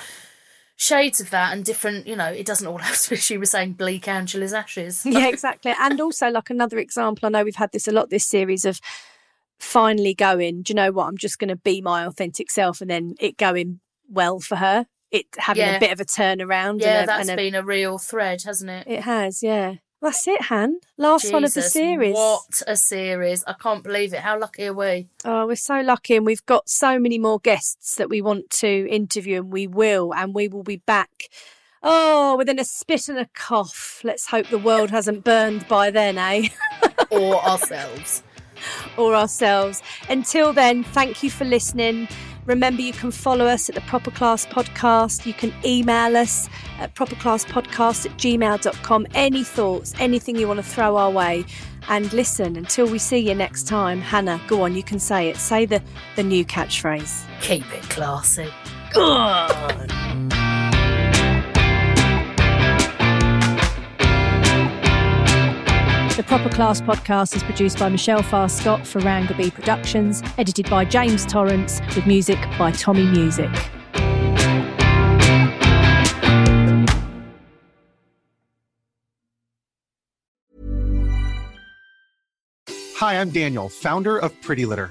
shades 0.76 1.20
of 1.20 1.30
that 1.30 1.52
and 1.52 1.64
different. 1.64 2.06
You 2.06 2.16
know, 2.16 2.26
it 2.32 2.44
doesn't 2.46 2.66
all 2.66 2.78
have 2.88 3.00
to. 3.02 3.10
be, 3.10 3.16
She 3.16 3.38
was 3.38 3.50
saying 3.50 3.74
bleak 3.74 4.08
Angela's 4.08 4.52
ashes. 4.52 5.02
yeah, 5.06 5.28
exactly. 5.28 5.72
And 5.78 6.00
also, 6.00 6.28
like 6.28 6.50
another 6.50 6.78
example, 6.78 7.26
I 7.26 7.28
know 7.30 7.44
we've 7.44 7.54
had 7.56 7.72
this 7.72 7.86
a 7.88 7.92
lot 7.92 8.10
this 8.10 8.26
series 8.26 8.64
of 8.64 8.80
finally 9.60 10.14
going, 10.14 10.62
do 10.62 10.72
you 10.72 10.74
know 10.74 10.92
what? 10.92 11.06
I'm 11.06 11.16
just 11.18 11.38
going 11.38 11.48
to 11.48 11.56
be 11.56 11.80
my 11.80 12.04
authentic 12.04 12.50
self 12.50 12.80
and 12.80 12.90
then 12.90 13.14
it 13.20 13.36
going 13.36 13.80
well 14.08 14.40
for 14.40 14.56
her. 14.56 14.86
It 15.10 15.26
having 15.38 15.62
Yeah. 15.62 15.76
a 15.76 15.80
bit 15.80 15.90
of 15.92 16.00
a 16.00 16.04
turnaround. 16.04 16.80
yeah, 16.80 17.00
and 17.00 17.04
a, 17.04 17.06
that's 17.06 17.28
and 17.28 17.38
a- 17.38 17.42
been 17.42 17.54
a 17.54 17.62
real 17.62 17.98
thread, 17.98 18.42
hasn't 18.42 18.70
it? 18.70 18.86
It 18.86 19.00
has, 19.02 19.42
yeah. 19.42 19.74
That's 20.01 20.28
it, 20.28 20.42
Han. 20.42 20.78
Last 20.96 21.32
one 21.32 21.42
of 21.42 21.55
the 21.55 21.62
series. 21.62 22.14
What 22.14 22.62
a 22.68 22.76
series! 22.76 23.42
I 23.49 23.55
can't 23.55 23.82
believe 23.82 24.14
it. 24.14 24.20
How 24.20 24.38
lucky 24.38 24.66
are 24.66 24.72
we? 24.72 25.09
Oh, 25.24 25.46
we're 25.46 25.57
so 25.57 25.80
lucky, 25.80 26.14
and 26.14 26.24
we've 26.24 26.46
got 26.46 26.68
so 26.68 27.01
many 27.01 27.18
more 27.18 27.40
guests 27.40 27.96
that 27.96 28.09
we 28.09 28.22
want 28.22 28.49
to 28.51 28.88
interview, 28.88 29.40
and 29.40 29.53
we 29.53 29.66
will, 29.66 30.14
and 30.14 30.34
we 30.34 30.46
will 30.46 30.62
be 30.62 30.76
back. 30.76 31.24
Oh, 31.82 32.36
within 32.36 32.61
a 32.61 32.64
spit 32.64 33.09
and 33.09 33.18
a 33.18 33.26
cough. 33.34 34.01
Let's 34.05 34.26
hope 34.28 34.49
the 34.49 34.59
world 34.59 34.90
hasn't 34.90 35.24
burned 35.24 35.66
by 35.66 35.90
then, 35.90 36.16
eh? 36.16 36.49
or 37.11 37.36
ourselves. 37.44 38.22
or 38.96 39.14
ourselves. 39.14 39.82
Until 40.09 40.53
then, 40.53 40.84
thank 40.84 41.22
you 41.22 41.30
for 41.30 41.44
listening. 41.44 42.09
Remember, 42.49 42.80
you 42.80 42.94
can 42.94 43.11
follow 43.11 43.44
us 43.44 43.68
at 43.68 43.74
the 43.74 43.82
Proper 43.82 44.11
Class 44.11 44.46
Podcast. 44.46 45.26
You 45.26 45.34
can 45.34 45.53
email 45.66 46.16
us 46.16 46.49
at 46.78 46.94
properclasspodcast 46.94 48.07
at 48.07 48.16
gmail.com. 48.16 49.07
Any 49.12 49.44
thoughts, 49.44 49.92
anything 49.99 50.36
you 50.36 50.49
want 50.49 50.57
to 50.57 50.62
throw 50.64 50.96
our 50.96 51.11
way. 51.11 51.44
And 51.90 52.11
listen, 52.14 52.57
until 52.57 52.90
we 52.90 52.99
see 52.99 53.18
you 53.18 53.34
next 53.34 53.66
time, 53.66 54.01
Hannah, 54.01 54.40
go 54.49 54.62
on, 54.62 54.74
you 54.74 54.82
can 54.82 54.99
say 54.99 55.28
it. 55.28 55.36
Say 55.36 55.66
the, 55.66 55.82
the 56.16 56.22
new 56.22 56.42
catchphrase. 56.42 57.22
Keep 57.42 57.70
it 57.70 57.82
classy. 57.90 58.49
Good. 58.94 59.92
The 66.18 66.24
Proper 66.24 66.48
Class 66.48 66.80
podcast 66.80 67.36
is 67.36 67.44
produced 67.44 67.78
by 67.78 67.88
Michelle 67.88 68.24
Farr 68.24 68.48
Scott 68.48 68.84
for 68.84 69.00
Rangaby 69.02 69.54
Productions, 69.54 70.20
edited 70.36 70.68
by 70.68 70.84
James 70.84 71.24
Torrance, 71.24 71.80
with 71.94 72.06
music 72.08 72.40
by 72.58 72.72
Tommy 72.72 73.04
Music. 73.04 73.48
Hi, 82.96 83.20
I'm 83.20 83.30
Daniel, 83.30 83.68
founder 83.68 84.18
of 84.18 84.32
Pretty 84.42 84.66
Litter. 84.66 84.90